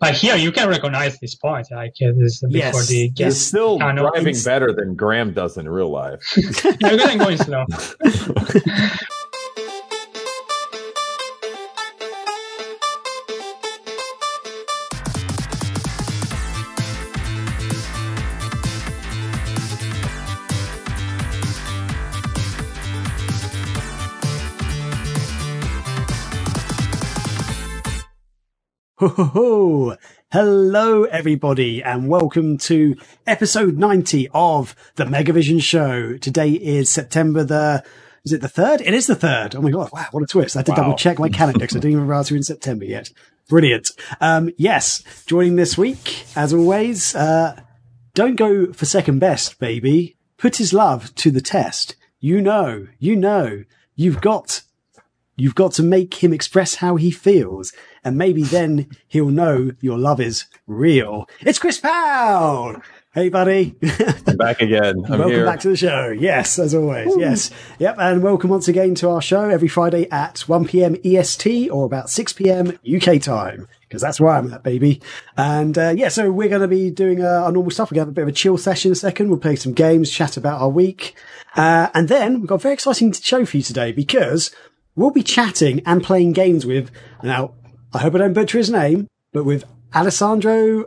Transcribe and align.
But 0.00 0.14
here 0.14 0.34
you 0.34 0.50
can 0.50 0.68
recognize 0.68 1.18
this 1.20 1.34
point, 1.34 1.68
like 1.70 1.92
uh, 2.02 2.12
this 2.16 2.40
before 2.40 2.50
Yes, 2.56 2.88
the 2.88 3.12
yes. 3.14 3.32
It's 3.34 3.40
still 3.40 3.78
kind 3.78 3.98
of- 3.98 4.06
driving 4.12 4.28
it's- 4.28 4.44
better 4.44 4.72
than 4.72 4.94
Graham 4.94 5.32
does 5.34 5.58
in 5.58 5.68
real 5.68 5.90
life. 5.90 6.20
I'm 6.82 6.96
going 6.96 7.18
going 7.18 7.36
slow. 7.36 7.66
Ho, 29.00 29.08
ho, 29.08 29.24
ho. 29.24 29.96
Hello, 30.30 31.04
everybody, 31.04 31.82
and 31.82 32.06
welcome 32.08 32.58
to 32.58 32.96
episode 33.26 33.78
90 33.78 34.28
of 34.34 34.76
the 34.96 35.04
Megavision 35.04 35.62
Show. 35.62 36.18
Today 36.18 36.50
is 36.50 36.90
September 36.90 37.42
the, 37.42 37.82
is 38.24 38.32
it 38.34 38.42
the 38.42 38.48
third? 38.48 38.82
It 38.82 38.92
is 38.92 39.06
the 39.06 39.14
third. 39.14 39.54
Oh 39.54 39.62
my 39.62 39.70
God. 39.70 39.90
Wow. 39.90 40.06
What 40.10 40.22
a 40.22 40.26
twist. 40.26 40.54
I 40.54 40.58
had 40.58 40.66
to 40.66 40.72
Wow. 40.72 40.76
double 40.76 40.96
check 40.96 41.18
my 41.18 41.30
calendar 41.30 41.60
because 41.60 41.76
I 41.76 41.80
didn't 41.80 41.92
even 41.92 42.06
realize 42.06 42.30
we 42.30 42.34
were 42.34 42.38
in 42.38 42.42
September 42.42 42.84
yet. 42.84 43.10
Brilliant. 43.48 43.90
Um, 44.20 44.50
yes, 44.58 45.02
joining 45.26 45.56
this 45.56 45.78
week, 45.78 46.24
as 46.36 46.52
always, 46.52 47.14
uh, 47.14 47.58
don't 48.14 48.36
go 48.36 48.70
for 48.72 48.84
second 48.84 49.18
best, 49.18 49.58
baby. 49.58 50.16
Put 50.36 50.56
his 50.56 50.72
love 50.74 51.14
to 51.16 51.30
the 51.30 51.40
test. 51.40 51.96
You 52.20 52.42
know, 52.42 52.86
you 52.98 53.16
know, 53.16 53.64
you've 53.96 54.20
got 54.20 54.62
You've 55.36 55.54
got 55.54 55.72
to 55.74 55.82
make 55.82 56.22
him 56.22 56.34
express 56.34 56.74
how 56.74 56.96
he 56.96 57.10
feels, 57.10 57.72
and 58.04 58.16
maybe 58.16 58.42
then 58.42 58.88
he'll 59.08 59.30
know 59.30 59.72
your 59.80 59.98
love 59.98 60.20
is 60.20 60.46
real. 60.66 61.28
It's 61.40 61.58
Chris 61.58 61.78
Powell! 61.78 62.80
Hey, 63.12 63.28
buddy. 63.28 63.74
I'm 64.28 64.36
back 64.36 64.62
again. 64.62 65.04
I'm 65.06 65.18
welcome 65.18 65.30
here. 65.30 65.44
back 65.44 65.58
to 65.60 65.70
the 65.70 65.76
show. 65.76 66.10
Yes, 66.10 66.60
as 66.60 66.76
always. 66.76 67.12
Yes. 67.16 67.50
Yep. 67.80 67.96
And 67.98 68.22
welcome 68.22 68.50
once 68.50 68.68
again 68.68 68.94
to 68.94 69.08
our 69.08 69.20
show 69.20 69.50
every 69.50 69.66
Friday 69.66 70.08
at 70.12 70.38
1 70.42 70.68
p.m. 70.68 70.94
EST 71.04 71.70
or 71.70 71.86
about 71.86 72.08
6 72.08 72.32
p.m. 72.34 72.78
UK 72.88 73.20
time. 73.20 73.66
Because 73.80 74.00
that's 74.00 74.20
where 74.20 74.30
I'm 74.30 74.52
at, 74.52 74.62
baby. 74.62 75.02
And, 75.36 75.76
uh, 75.76 75.92
yeah, 75.96 76.08
so 76.08 76.30
we're 76.30 76.48
going 76.48 76.62
to 76.62 76.68
be 76.68 76.88
doing 76.92 77.20
uh, 77.20 77.42
our 77.42 77.50
normal 77.50 77.72
stuff. 77.72 77.90
We're 77.90 77.96
going 77.96 78.04
to 78.04 78.10
have 78.10 78.14
a 78.14 78.14
bit 78.14 78.22
of 78.22 78.28
a 78.28 78.32
chill 78.32 78.56
session 78.56 78.90
in 78.90 78.92
a 78.92 78.94
second. 78.94 79.28
We'll 79.28 79.40
play 79.40 79.56
some 79.56 79.72
games, 79.72 80.08
chat 80.08 80.36
about 80.36 80.60
our 80.60 80.68
week. 80.68 81.16
Uh, 81.56 81.88
and 81.92 82.08
then 82.08 82.38
we've 82.38 82.48
got 82.48 82.54
a 82.54 82.58
very 82.58 82.74
exciting 82.74 83.10
show 83.10 83.44
for 83.44 83.56
you 83.56 83.64
today 83.64 83.90
because 83.90 84.54
we'll 84.94 85.10
be 85.10 85.24
chatting 85.24 85.82
and 85.84 86.04
playing 86.04 86.32
games 86.32 86.64
with, 86.64 86.92
now, 87.24 87.54
I 87.92 87.98
hope 87.98 88.14
I 88.14 88.18
don't 88.18 88.32
butcher 88.32 88.58
his 88.58 88.70
name, 88.70 89.08
but 89.32 89.44
with 89.44 89.64
Alessandro, 89.94 90.86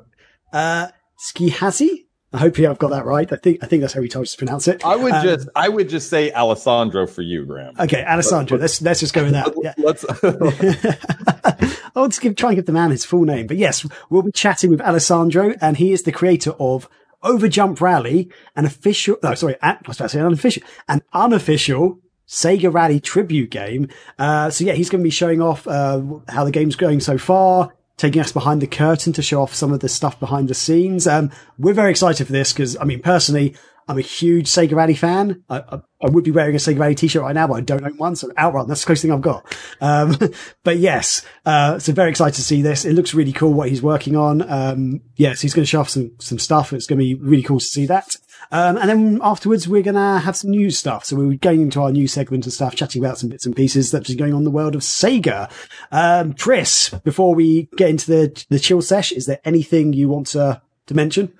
uh, 0.51 0.87
Skihazi. 1.19 2.05
I 2.35 2.39
hope 2.39 2.57
I've 2.57 2.79
got 2.79 2.89
that 2.89 3.05
right. 3.05 3.31
I 3.31 3.35
think, 3.35 3.59
I 3.63 3.67
think 3.67 3.81
that's 3.81 3.93
how 3.93 4.01
he 4.01 4.07
told 4.07 4.23
us 4.23 4.31
to 4.31 4.37
pronounce 4.39 4.67
it. 4.67 4.83
I 4.83 4.95
would 4.95 5.11
Um, 5.13 5.23
just, 5.23 5.49
I 5.55 5.69
would 5.69 5.87
just 5.87 6.09
say 6.09 6.31
Alessandro 6.31 7.05
for 7.05 7.21
you, 7.21 7.45
Graham. 7.45 7.75
Okay, 7.79 8.03
Alessandro. 8.03 8.57
Let's 8.57 8.81
let's 8.81 9.01
just 9.01 9.13
go 9.13 9.23
with 9.23 9.33
that. 9.33 9.53
Yeah. 9.61 9.73
Let's. 9.77 10.03
I'll 11.95 12.07
just 12.07 12.21
give, 12.21 12.35
try 12.35 12.49
and 12.49 12.55
give 12.55 12.65
the 12.65 12.71
man 12.71 12.89
his 12.89 13.05
full 13.05 13.23
name. 13.23 13.45
But 13.45 13.57
yes, 13.57 13.85
we'll 14.09 14.23
be 14.23 14.31
chatting 14.31 14.71
with 14.71 14.81
Alessandro, 14.81 15.53
and 15.61 15.77
he 15.77 15.91
is 15.91 16.03
the 16.03 16.11
creator 16.11 16.51
of 16.59 16.89
Overjump 17.23 17.79
Rally, 17.81 18.29
an 18.55 18.65
official. 18.65 19.17
No, 19.21 19.35
sorry, 19.35 19.55
an- 19.61 19.77
I 19.85 19.87
was 19.87 19.97
about 19.97 20.05
to 20.05 20.09
say 20.09 20.19
an 20.19 20.25
unofficial, 20.25 20.63
an 20.87 21.03
unofficial 21.13 21.99
Sega 22.27 22.73
Rally 22.73 22.99
tribute 22.99 23.49
game. 23.49 23.89
Uh, 24.17 24.49
so 24.49 24.63
yeah, 24.63 24.73
he's 24.73 24.89
going 24.89 25.01
to 25.01 25.07
be 25.07 25.11
showing 25.11 25.41
off 25.41 25.67
uh, 25.67 26.01
how 26.29 26.43
the 26.43 26.51
game's 26.51 26.75
going 26.75 26.99
so 26.99 27.17
far. 27.17 27.73
Taking 27.95 28.21
us 28.21 28.31
behind 28.31 28.61
the 28.61 28.67
curtain 28.67 29.13
to 29.13 29.21
show 29.21 29.41
off 29.41 29.53
some 29.53 29.71
of 29.71 29.79
the 29.79 29.87
stuff 29.87 30.19
behind 30.19 30.49
the 30.49 30.55
scenes. 30.55 31.05
Um, 31.05 31.29
we're 31.59 31.75
very 31.75 31.91
excited 31.91 32.25
for 32.25 32.33
this 32.33 32.51
because, 32.51 32.75
I 32.77 32.85
mean, 32.85 33.01
personally, 33.01 33.55
I'm 33.87 33.97
a 33.97 34.01
huge 34.01 34.47
Sega 34.47 34.75
Rally 34.75 34.95
fan. 34.95 35.43
I, 35.49 35.59
I, 35.59 35.81
I 36.01 36.09
would 36.09 36.23
be 36.23 36.31
wearing 36.31 36.55
a 36.55 36.57
Sega 36.57 36.79
Rally 36.79 36.95
t-shirt 36.95 37.21
right 37.21 37.35
now, 37.35 37.47
but 37.47 37.55
I 37.55 37.61
don't 37.61 37.83
own 37.83 37.97
one. 37.97 38.15
So 38.15 38.31
Outrun, 38.37 38.67
that's 38.67 38.81
the 38.81 38.87
closest 38.87 39.03
thing 39.03 39.11
I've 39.11 39.21
got. 39.21 39.55
Um, 39.81 40.17
but 40.63 40.77
yes, 40.77 41.25
uh, 41.45 41.79
so 41.79 41.91
very 41.91 42.09
excited 42.09 42.35
to 42.35 42.41
see 42.41 42.61
this. 42.61 42.85
It 42.85 42.93
looks 42.93 43.13
really 43.13 43.33
cool 43.33 43.53
what 43.53 43.69
he's 43.69 43.81
working 43.81 44.15
on. 44.15 44.49
Um, 44.49 45.01
yes, 45.15 45.41
he's 45.41 45.53
going 45.53 45.63
to 45.63 45.69
show 45.69 45.81
off 45.81 45.89
some, 45.89 46.11
some 46.19 46.39
stuff. 46.39 46.73
It's 46.73 46.87
going 46.87 46.99
to 46.99 47.03
be 47.03 47.15
really 47.15 47.43
cool 47.43 47.59
to 47.59 47.65
see 47.65 47.85
that. 47.87 48.17
Um, 48.53 48.77
and 48.77 48.87
then 48.87 49.19
afterwards, 49.23 49.67
we're 49.67 49.81
going 49.81 49.95
to 49.95 50.19
have 50.23 50.35
some 50.35 50.51
news 50.51 50.77
stuff. 50.77 51.05
So 51.05 51.15
we're 51.15 51.37
going 51.37 51.61
into 51.61 51.81
our 51.81 51.91
news 51.91 52.13
segment 52.13 52.45
and 52.45 52.53
stuff, 52.53 52.75
chatting 52.75 53.03
about 53.03 53.17
some 53.17 53.29
bits 53.29 53.47
and 53.47 53.55
pieces 53.55 53.89
that's 53.89 54.07
been 54.07 54.17
going 54.17 54.31
on 54.33 54.39
in 54.41 54.43
the 54.43 54.51
world 54.51 54.75
of 54.75 54.81
Sega. 54.81 55.49
Um, 55.91 56.33
Chris, 56.33 56.89
before 57.03 57.33
we 57.33 57.67
get 57.75 57.89
into 57.89 58.05
the, 58.05 58.45
the 58.49 58.59
chill 58.59 58.83
sesh, 58.83 59.11
is 59.11 59.25
there 59.25 59.39
anything 59.43 59.93
you 59.93 60.07
want 60.07 60.27
to, 60.27 60.61
to 60.85 60.93
mention? 60.93 61.33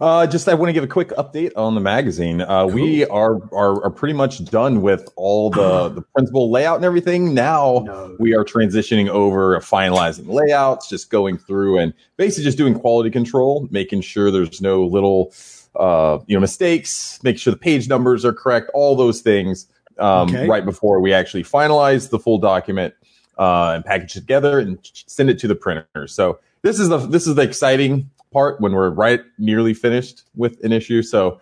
Uh, 0.00 0.26
just 0.26 0.48
I 0.48 0.54
want 0.54 0.68
to 0.68 0.72
give 0.74 0.84
a 0.84 0.88
quick 0.88 1.08
update 1.10 1.52
on 1.56 1.74
the 1.74 1.80
magazine. 1.80 2.42
Uh, 2.42 2.66
We 2.66 3.06
are, 3.06 3.40
are 3.54 3.84
are 3.84 3.90
pretty 3.90 4.12
much 4.12 4.44
done 4.44 4.82
with 4.82 5.08
all 5.16 5.48
the 5.48 5.88
the 5.88 6.02
principal 6.02 6.50
layout 6.50 6.76
and 6.76 6.84
everything. 6.84 7.32
Now 7.32 7.82
No. 7.86 8.16
we 8.18 8.34
are 8.34 8.44
transitioning 8.44 9.08
over, 9.08 9.58
finalizing 9.60 10.28
layouts, 10.28 10.90
just 10.90 11.08
going 11.08 11.38
through 11.38 11.78
and 11.78 11.94
basically 12.18 12.44
just 12.44 12.58
doing 12.58 12.74
quality 12.78 13.10
control, 13.10 13.68
making 13.70 14.02
sure 14.02 14.30
there's 14.30 14.60
no 14.60 14.84
little 14.84 15.32
uh, 15.76 16.18
you 16.26 16.34
know 16.36 16.40
mistakes, 16.40 17.18
make 17.22 17.38
sure 17.38 17.52
the 17.52 17.58
page 17.58 17.88
numbers 17.88 18.24
are 18.24 18.32
correct, 18.32 18.70
all 18.74 18.96
those 18.96 19.20
things. 19.20 19.66
Um, 19.98 20.28
Okay. 20.28 20.46
Right 20.46 20.64
before 20.64 21.00
we 21.00 21.12
actually 21.14 21.42
finalize 21.44 22.10
the 22.10 22.18
full 22.18 22.38
document 22.38 22.92
uh, 23.38 23.72
and 23.76 23.84
package 23.84 24.16
it 24.16 24.20
together 24.20 24.58
and 24.58 24.78
send 25.06 25.30
it 25.30 25.38
to 25.38 25.48
the 25.48 25.54
printer. 25.54 26.06
So 26.06 26.38
this 26.62 26.78
is 26.78 26.88
the 26.88 26.98
this 26.98 27.26
is 27.26 27.34
the 27.34 27.42
exciting 27.42 28.10
part 28.32 28.60
when 28.60 28.72
we're 28.72 28.90
right 28.90 29.20
nearly 29.38 29.72
finished 29.72 30.24
with 30.34 30.62
an 30.64 30.72
issue. 30.72 31.00
So 31.02 31.40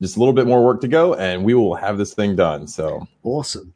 just 0.00 0.16
a 0.16 0.18
little 0.18 0.34
bit 0.34 0.46
more 0.48 0.64
work 0.64 0.80
to 0.80 0.88
go, 0.88 1.14
and 1.14 1.44
we 1.44 1.54
will 1.54 1.76
have 1.76 1.98
this 1.98 2.12
thing 2.14 2.34
done. 2.34 2.66
So 2.66 3.06
Awesome. 3.22 3.74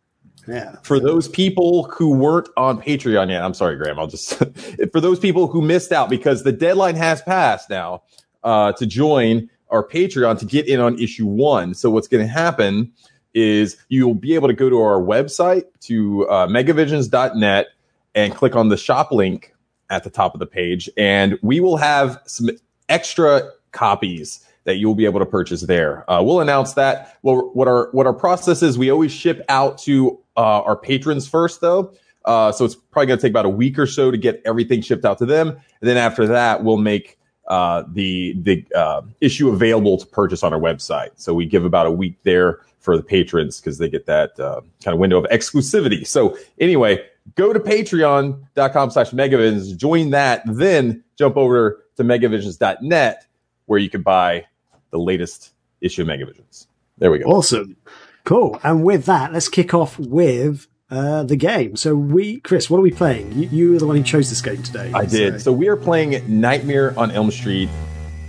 Yeah. 0.48 0.76
for 0.82 0.98
those 1.00 1.28
people 1.28 1.84
who 1.84 2.10
weren't 2.12 2.48
on 2.56 2.80
Patreon 2.80 3.30
yet, 3.30 3.42
I'm 3.42 3.54
sorry, 3.54 3.76
Graham. 3.76 3.98
I'll 3.98 4.06
just 4.08 4.34
for 4.92 5.00
those 5.00 5.18
people 5.20 5.46
who 5.46 5.62
missed 5.62 5.92
out 5.92 6.08
because 6.10 6.42
the 6.42 6.52
deadline 6.52 6.96
has 6.96 7.22
passed 7.22 7.70
now 7.70 8.02
uh, 8.42 8.72
to 8.72 8.86
join 8.86 9.48
our 9.70 9.86
Patreon 9.86 10.38
to 10.38 10.44
get 10.44 10.66
in 10.66 10.80
on 10.80 10.98
issue 10.98 11.26
one. 11.26 11.74
So 11.74 11.90
what's 11.90 12.08
going 12.08 12.26
to 12.26 12.32
happen 12.32 12.92
is 13.34 13.76
you'll 13.88 14.14
be 14.14 14.34
able 14.34 14.48
to 14.48 14.54
go 14.54 14.70
to 14.70 14.80
our 14.80 15.00
website 15.00 15.64
to 15.80 16.26
uh, 16.28 16.46
megavisions.net 16.46 17.66
and 18.14 18.34
click 18.34 18.56
on 18.56 18.70
the 18.70 18.76
shop 18.76 19.12
link 19.12 19.54
at 19.90 20.04
the 20.04 20.10
top 20.10 20.34
of 20.34 20.40
the 20.40 20.46
page, 20.46 20.88
and 20.96 21.38
we 21.42 21.60
will 21.60 21.76
have 21.76 22.20
some 22.26 22.48
extra 22.88 23.50
copies 23.72 24.44
that 24.64 24.76
you'll 24.76 24.94
be 24.94 25.04
able 25.04 25.20
to 25.20 25.26
purchase 25.26 25.60
there. 25.60 26.10
Uh, 26.10 26.22
we'll 26.22 26.40
announce 26.40 26.72
that. 26.72 27.16
Well, 27.22 27.50
what 27.52 27.68
our 27.68 27.88
what 27.92 28.06
our 28.06 28.14
process 28.14 28.62
is, 28.62 28.76
we 28.76 28.90
always 28.90 29.12
ship 29.12 29.44
out 29.48 29.78
to 29.78 30.18
uh, 30.36 30.62
our 30.62 30.76
patrons 30.76 31.28
first, 31.28 31.60
though. 31.60 31.92
Uh, 32.24 32.50
so 32.50 32.64
it's 32.64 32.74
probably 32.74 33.06
going 33.06 33.18
to 33.18 33.22
take 33.22 33.30
about 33.30 33.46
a 33.46 33.50
week 33.50 33.78
or 33.78 33.86
so 33.86 34.10
to 34.10 34.16
get 34.16 34.42
everything 34.44 34.80
shipped 34.80 35.04
out 35.04 35.18
to 35.18 35.26
them. 35.26 35.50
And 35.50 35.88
then 35.88 35.96
after 35.96 36.26
that, 36.26 36.64
we'll 36.64 36.78
make 36.78 37.18
uh, 37.48 37.84
the 37.88 38.34
the 38.42 38.64
uh, 38.74 39.02
issue 39.20 39.48
available 39.48 39.98
to 39.98 40.06
purchase 40.06 40.42
on 40.42 40.52
our 40.52 40.60
website. 40.60 41.10
So 41.16 41.34
we 41.34 41.46
give 41.46 41.64
about 41.64 41.86
a 41.86 41.90
week 41.90 42.16
there 42.22 42.60
for 42.80 42.96
the 42.96 43.02
patrons 43.02 43.60
because 43.60 43.78
they 43.78 43.88
get 43.88 44.06
that 44.06 44.38
uh, 44.38 44.60
kind 44.82 44.94
of 44.94 44.98
window 44.98 45.18
of 45.18 45.24
exclusivity. 45.30 46.06
So 46.06 46.36
anyway, 46.60 47.04
go 47.34 47.52
to 47.52 47.58
patreon.com 47.58 48.90
slash 48.90 49.10
megavisions, 49.10 49.76
join 49.76 50.10
that, 50.10 50.42
then 50.46 51.02
jump 51.16 51.36
over 51.36 51.84
to 51.96 52.04
megavisions.net 52.04 53.26
where 53.66 53.78
you 53.78 53.90
can 53.90 54.02
buy 54.02 54.46
the 54.90 54.98
latest 54.98 55.52
issue 55.80 56.02
of 56.02 56.08
Megavisions. 56.08 56.66
There 56.98 57.10
we 57.10 57.18
go. 57.18 57.26
Awesome. 57.26 57.76
Cool. 58.24 58.58
And 58.62 58.84
with 58.84 59.04
that, 59.06 59.32
let's 59.32 59.48
kick 59.48 59.74
off 59.74 59.98
with 59.98 60.66
uh, 60.90 61.22
the 61.24 61.36
game. 61.36 61.76
So 61.76 61.94
we, 61.94 62.40
Chris, 62.40 62.70
what 62.70 62.78
are 62.78 62.82
we 62.82 62.90
playing? 62.90 63.32
You, 63.32 63.48
you 63.48 63.72
were 63.72 63.78
the 63.78 63.86
one 63.86 63.96
who 63.96 64.02
chose 64.02 64.28
this 64.30 64.40
game 64.40 64.62
today. 64.62 64.90
I 64.94 65.04
did. 65.04 65.40
So 65.40 65.52
we 65.52 65.68
are 65.68 65.76
playing 65.76 66.22
Nightmare 66.40 66.94
on 66.98 67.10
Elm 67.10 67.30
Street 67.30 67.68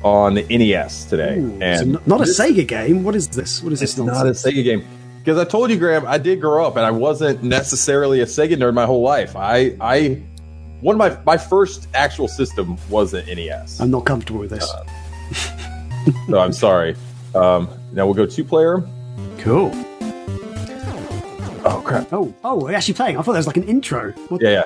on 0.03 0.35
the 0.35 0.43
NES 0.57 1.05
today. 1.05 1.37
Ooh, 1.39 1.57
and 1.61 1.93
so 1.93 1.99
n- 1.99 2.03
not 2.05 2.21
a 2.21 2.25
this- 2.25 2.39
Sega 2.39 2.67
game. 2.67 3.03
What 3.03 3.15
is 3.15 3.27
this? 3.29 3.61
What 3.63 3.73
is 3.73 3.81
It's 3.81 3.93
this 3.95 4.05
not 4.05 4.25
a? 4.25 4.31
Sega 4.31 4.63
game. 4.63 4.83
Because 5.19 5.37
I 5.37 5.43
told 5.43 5.69
you, 5.69 5.77
Graham, 5.77 6.05
I 6.07 6.17
did 6.17 6.39
grow 6.39 6.65
up 6.65 6.77
and 6.77 6.85
I 6.85 6.91
wasn't 6.91 7.43
necessarily 7.43 8.21
a 8.21 8.25
Sega 8.25 8.53
nerd 8.55 8.73
my 8.73 8.85
whole 8.85 9.01
life. 9.01 9.35
I, 9.35 9.75
I, 9.81 10.21
one 10.79 10.95
of 10.95 10.99
my, 10.99 11.17
my 11.25 11.37
first 11.37 11.89
actual 11.93 12.29
system 12.29 12.77
was 12.89 13.13
an 13.13 13.25
NES. 13.25 13.81
I'm 13.81 13.91
not 13.91 14.05
comfortable 14.05 14.39
with 14.39 14.51
this. 14.51 14.65
so 16.29 16.39
I'm 16.39 16.53
sorry. 16.53 16.95
Um, 17.35 17.67
now 17.91 18.05
we'll 18.05 18.13
go 18.13 18.25
two 18.25 18.45
player. 18.45 18.81
cool. 19.39 19.71
Oh, 21.69 21.81
crap. 21.85 22.11
Oh, 22.13 22.33
oh, 22.43 22.55
we're 22.63 22.73
actually 22.73 22.93
playing. 22.93 23.17
I 23.17 23.21
thought 23.21 23.33
that 23.33 23.39
was 23.39 23.47
like 23.47 23.57
an 23.57 23.63
intro. 23.63 24.11
What- 24.29 24.41
Yeah, 24.41 24.49
yeah. 24.49 24.63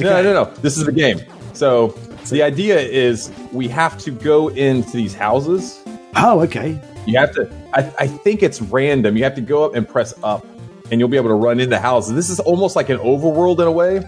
No, 0.00 0.10
Okay. 0.10 0.22
no, 0.22 0.32
no. 0.44 0.50
This 0.62 0.76
is 0.76 0.84
the 0.86 0.92
game. 0.92 1.20
So 1.52 1.88
the 2.30 2.42
idea 2.42 2.78
is 2.80 3.30
we 3.52 3.68
have 3.68 3.96
to 3.98 4.10
go 4.10 4.48
into 4.48 4.96
these 4.96 5.14
houses. 5.14 5.82
Oh, 6.16 6.40
okay. 6.40 6.80
You 7.06 7.18
have 7.18 7.32
to. 7.34 7.48
I, 7.74 7.80
I 7.98 8.06
think 8.06 8.42
it's 8.42 8.60
random. 8.62 9.16
You 9.16 9.24
have 9.24 9.34
to 9.36 9.40
go 9.40 9.64
up 9.64 9.74
and 9.74 9.86
press 9.88 10.14
up, 10.24 10.46
and 10.90 10.98
you'll 11.00 11.08
be 11.10 11.16
able 11.16 11.28
to 11.28 11.34
run 11.34 11.60
into 11.60 11.78
houses. 11.78 12.14
This 12.14 12.30
is 12.30 12.40
almost 12.40 12.74
like 12.76 12.88
an 12.88 12.98
overworld 12.98 13.60
in 13.60 13.66
a 13.66 13.72
way, 13.72 14.02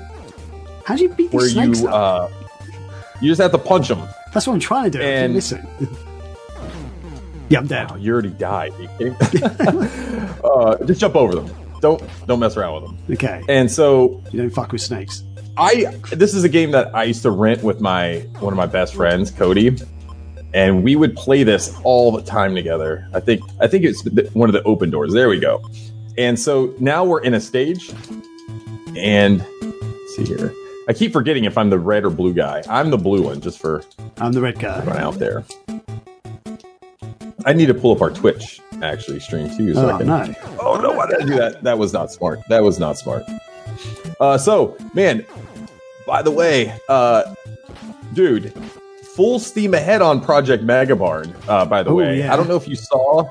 How 0.84 0.96
do 0.96 1.02
you 1.02 1.08
beat 1.10 1.30
these 1.30 1.52
snakes 1.52 1.80
you. 1.82 1.88
up? 1.88 2.30
Uh, 2.32 2.34
You 3.20 3.28
just 3.30 3.40
have 3.40 3.52
to 3.52 3.58
punch 3.58 3.88
them. 3.88 4.00
That's 4.32 4.46
what 4.46 4.54
I'm 4.54 4.60
trying 4.60 4.90
to 4.90 4.98
do. 4.98 5.04
I 5.04 5.06
And- 5.08 5.34
missing. 5.34 5.64
yeah, 7.48 7.58
I'm 7.58 7.66
dead. 7.66 7.88
Oh, 7.92 7.96
you 7.96 8.12
already 8.12 8.30
died. 8.30 8.72
You 8.98 9.14
uh, 10.44 10.82
just 10.84 11.00
jump 11.00 11.14
over 11.16 11.34
them. 11.36 11.50
Don't 11.84 12.02
don't 12.26 12.40
mess 12.40 12.56
around 12.56 12.74
with 12.82 12.84
them. 12.84 13.14
Okay. 13.14 13.42
And 13.46 13.70
so 13.70 14.22
You 14.32 14.40
don't 14.40 14.48
fuck 14.48 14.72
with 14.72 14.80
snakes. 14.80 15.22
I 15.58 15.84
this 16.12 16.32
is 16.32 16.42
a 16.42 16.48
game 16.48 16.70
that 16.70 16.94
I 16.96 17.04
used 17.04 17.20
to 17.24 17.30
rent 17.30 17.62
with 17.62 17.82
my 17.82 18.20
one 18.40 18.54
of 18.54 18.56
my 18.56 18.64
best 18.64 18.94
friends, 18.94 19.30
Cody, 19.30 19.76
and 20.54 20.82
we 20.82 20.96
would 20.96 21.14
play 21.14 21.42
this 21.42 21.78
all 21.84 22.10
the 22.10 22.22
time 22.22 22.54
together. 22.54 23.06
I 23.12 23.20
think 23.20 23.42
I 23.60 23.66
think 23.66 23.84
it's 23.84 24.02
one 24.32 24.48
of 24.48 24.54
the 24.54 24.62
open 24.62 24.88
doors. 24.88 25.12
There 25.12 25.28
we 25.28 25.38
go. 25.38 25.62
And 26.16 26.40
so 26.40 26.74
now 26.80 27.04
we're 27.04 27.20
in 27.20 27.34
a 27.34 27.40
stage, 27.40 27.92
and 28.96 29.44
let's 29.60 30.16
see 30.16 30.24
here. 30.24 30.54
I 30.88 30.94
keep 30.94 31.12
forgetting 31.12 31.44
if 31.44 31.58
I'm 31.58 31.68
the 31.68 31.78
red 31.78 32.04
or 32.06 32.10
blue 32.10 32.32
guy. 32.32 32.62
I'm 32.66 32.88
the 32.88 32.96
blue 32.96 33.20
one, 33.24 33.42
just 33.42 33.58
for 33.58 33.84
I'm 34.16 34.32
the 34.32 34.40
red 34.40 34.58
guy. 34.58 34.82
run 34.86 34.96
out 34.96 35.18
there. 35.18 35.44
I 37.44 37.52
need 37.52 37.66
to 37.66 37.74
pull 37.74 37.94
up 37.94 38.00
our 38.00 38.10
Twitch 38.10 38.58
actually 38.82 39.20
stream 39.20 39.48
too, 39.56 39.74
so 39.74 39.88
I 39.88 39.92
Oh, 39.94 39.98
can 39.98 40.06
no. 40.06 40.34
Oh 40.60 40.76
no, 40.80 40.92
why 40.92 41.06
did 41.06 41.22
I 41.22 41.26
do 41.26 41.34
that? 41.36 41.62
That 41.62 41.78
was 41.78 41.92
not 41.92 42.10
smart. 42.12 42.40
That 42.48 42.62
was 42.62 42.78
not 42.78 42.98
smart. 42.98 43.24
Uh, 44.20 44.38
so, 44.38 44.76
man, 44.94 45.24
by 46.06 46.22
the 46.22 46.30
way, 46.30 46.76
uh, 46.88 47.34
dude, 48.12 48.52
full 49.14 49.38
steam 49.38 49.74
ahead 49.74 50.02
on 50.02 50.20
Project 50.20 50.64
Megabarn. 50.64 51.34
Uh, 51.48 51.64
by 51.64 51.82
the 51.82 51.90
Oh, 51.90 51.94
way, 51.94 52.18
yeah. 52.20 52.32
I 52.32 52.36
don't 52.36 52.48
know 52.48 52.56
if 52.56 52.68
you 52.68 52.76
saw. 52.76 53.28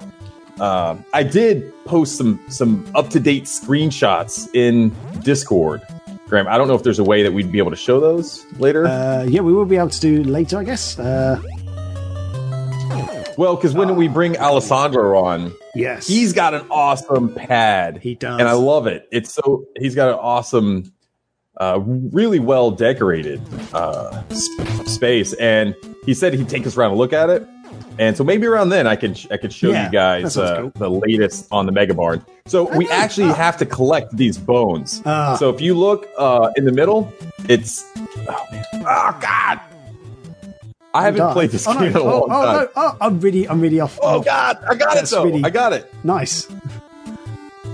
Uh, 0.60 0.96
I 1.14 1.24
did 1.24 1.74
post 1.86 2.18
some 2.18 2.40
some 2.50 2.88
up 2.96 3.10
to 3.10 3.20
date 3.20 3.46
screenshots 3.46 4.54
in 4.54 4.96
Discord. 5.22 5.82
Graham, 6.28 6.48
I 6.48 6.58
don't 6.58 6.68
know 6.68 6.74
if 6.76 6.84
there's 6.84 7.00
a 7.00 7.04
way 7.04 7.22
that 7.24 7.32
we'd 7.32 7.52
be 7.52 7.58
able 7.60 7.70
to 7.72 7.76
show 7.78 8.00
those 8.00 8.46
later. 8.60 8.86
Uh, 8.88 9.24
yeah, 9.28 9.42
we 9.42 9.54
will 9.54 9.66
be 9.66 9.78
able 9.78 9.90
to 9.90 10.00
do 10.00 10.24
later, 10.24 10.58
I 10.58 10.64
guess. 10.64 10.98
Uh, 10.98 11.40
well, 13.38 13.56
because 13.56 13.74
when 13.74 13.96
we 13.96 14.08
bring 14.08 14.38
Alessandro 14.38 15.24
on, 15.24 15.54
yes. 15.76 16.08
he's 16.08 16.34
got 16.34 16.54
an 16.54 16.66
awesome 16.70 17.34
pad. 17.34 17.98
He 18.02 18.16
does. 18.16 18.40
and 18.40 18.48
I 18.48 18.54
love 18.54 18.88
it. 18.88 19.08
It's 19.12 19.34
so 19.34 19.66
he's 19.78 19.96
got 19.96 20.10
an 20.10 20.16
awesome, 20.16 20.94
uh, 21.58 21.80
really 21.84 22.40
well 22.40 22.72
decorated 22.72 23.42
uh, 23.74 24.24
sp- 24.34 24.88
space, 24.88 25.34
and 25.34 25.76
he 26.06 26.14
said 26.14 26.34
he'd 26.34 26.50
take 26.50 26.66
us 26.68 26.78
around 26.78 26.92
and 26.92 27.00
look 27.00 27.14
at 27.14 27.30
it. 27.30 27.48
And 28.00 28.18
so 28.18 28.24
maybe 28.24 28.48
around 28.48 28.70
then 28.70 28.88
I 28.88 28.96
could 28.96 29.20
I 29.30 29.38
could 29.38 29.54
show 29.54 29.70
Yeah, 29.70 29.86
you 29.86 29.92
guys 29.92 30.36
uh, 30.36 30.62
cool. 30.62 30.72
the 30.76 30.90
latest 30.90 31.48
on 31.52 31.68
the 31.68 31.72
Mega 31.72 31.94
Barn. 31.94 32.26
So 32.48 32.76
we 32.76 32.90
actually 32.90 33.32
have 33.34 33.56
to 33.58 33.68
collect 33.68 34.18
these 34.18 34.36
bones. 34.38 35.04
Ah. 35.06 35.36
So 35.36 35.52
if 35.52 35.62
you 35.62 35.76
look 35.76 36.10
uh, 36.18 36.50
in 36.56 36.66
the 36.66 36.72
middle, 36.72 37.14
it's 37.48 37.86
oh 38.28 38.46
man, 38.52 38.66
oh 38.74 39.18
god. 39.22 39.60
I 40.94 41.04
haven't 41.04 41.32
played 41.32 41.50
this 41.50 41.68
oh, 41.68 41.74
game 41.74 41.94
no. 41.94 42.02
in 42.02 42.08
a 42.08 42.10
oh, 42.10 42.20
long 42.20 42.28
oh, 42.30 42.46
time. 42.46 42.62
no. 42.64 42.70
oh, 42.76 42.98
I'm 43.02 43.20
really, 43.20 43.48
I'm 43.48 43.60
really 43.60 43.80
off. 43.80 43.98
Oh 44.02 44.22
god, 44.22 44.64
I 44.70 44.76
got 44.76 44.94
That's 44.94 45.12
it 45.12 45.16
though. 45.16 45.26
really- 45.26 45.44
I 45.44 45.50
got 45.50 45.74
it. 45.74 45.92
Nice. 46.04 46.48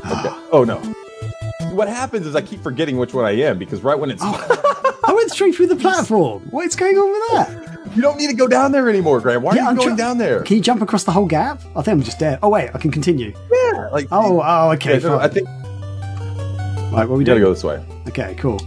Okay. 0.06 0.30
Oh 0.52 0.64
no. 0.66 0.78
What 1.76 1.88
happens 1.90 2.26
is 2.26 2.36
I 2.36 2.42
keep 2.42 2.64
forgetting 2.64 2.98
which 2.98 3.14
one 3.14 3.26
I 3.26 3.32
am 3.32 3.60
because 3.60 3.82
right 3.84 4.00
when 4.00 4.10
it's 4.10 4.22
oh. 4.24 5.00
I 5.04 5.14
went 5.14 5.32
straight 5.32 5.56
through 5.56 5.68
the 5.68 5.76
platform. 5.76 6.48
What's 6.52 6.76
going 6.76 6.98
on 6.98 7.12
with 7.12 7.32
that? 7.32 7.96
you 7.96 8.02
don't 8.02 8.18
need 8.18 8.30
to 8.30 8.36
go 8.36 8.48
down 8.48 8.72
there 8.72 8.90
anymore, 8.90 9.20
Graham. 9.20 9.42
Why 9.42 9.54
are 9.54 9.56
you 9.56 9.66
I'm 9.68 9.76
going 9.76 9.96
down 9.96 10.18
there? 10.18 10.44
Can 10.44 10.58
you 10.58 10.64
jump 10.64 10.82
across 10.82 11.04
the 11.04 11.12
whole 11.12 11.26
gap? 11.26 11.62
I 11.76 11.82
think 11.82 11.90
I'm 11.90 12.04
just 12.04 12.20
dead. 12.20 12.40
Oh 12.42 12.50
wait, 12.50 12.70
I 12.74 12.78
can 12.78 12.92
continue. 12.92 13.34
Yeah, 13.52 13.90
like 13.92 14.08
Oh, 14.12 14.42
oh, 14.44 14.72
okay. 14.72 15.00
yeah, 15.00 15.10
no. 15.10 15.20
I 15.20 15.28
think 15.28 15.48
right, 15.48 17.06
what 17.06 17.10
we 17.10 17.18
we 17.18 17.24
gotta 17.26 17.40
go 17.40 17.54
this 17.54 17.64
way. 17.64 17.84
Okay, 18.08 18.36
cool. 18.36 18.60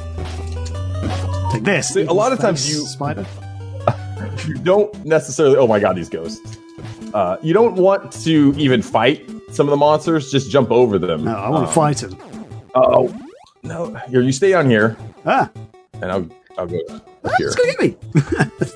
Take 1.53 1.65
this. 1.65 1.89
See, 1.89 2.05
a 2.05 2.13
lot 2.13 2.33
of 2.33 2.39
times 2.39 2.69
you- 2.69 2.87
spider. 2.87 3.27
You 4.47 4.55
don't 4.55 4.93
necessarily. 5.05 5.57
Oh 5.57 5.67
my 5.67 5.79
god, 5.79 5.97
these 5.97 6.09
ghosts. 6.09 6.59
Uh, 7.15 7.37
you 7.43 7.53
don't 7.53 7.75
want 7.77 8.11
to 8.25 8.55
even 8.57 8.83
fight 8.83 9.29
some 9.51 9.67
of 9.67 9.71
the 9.71 9.77
monsters. 9.77 10.31
Just 10.31 10.51
jump 10.51 10.71
over 10.71 10.99
them. 10.99 11.25
No, 11.25 11.37
I 11.37 11.49
want 11.51 11.65
to 11.65 11.69
Um, 11.69 11.75
fight 11.75 11.97
them. 11.99 12.17
Oh 12.75 13.15
no! 13.63 13.95
Here, 14.09 14.21
you 14.23 14.33
stay 14.33 14.55
on 14.55 14.69
here, 14.69 14.97
Ah, 15.27 15.51
and 16.01 16.05
I'll 16.11 16.27
I'll 16.59 16.67
go 16.67 16.79
ah, 16.91 17.31
here. 17.39 17.47
it's 17.49 17.55
gonna 17.55 17.73
get 17.73 17.81
me. 17.81 17.97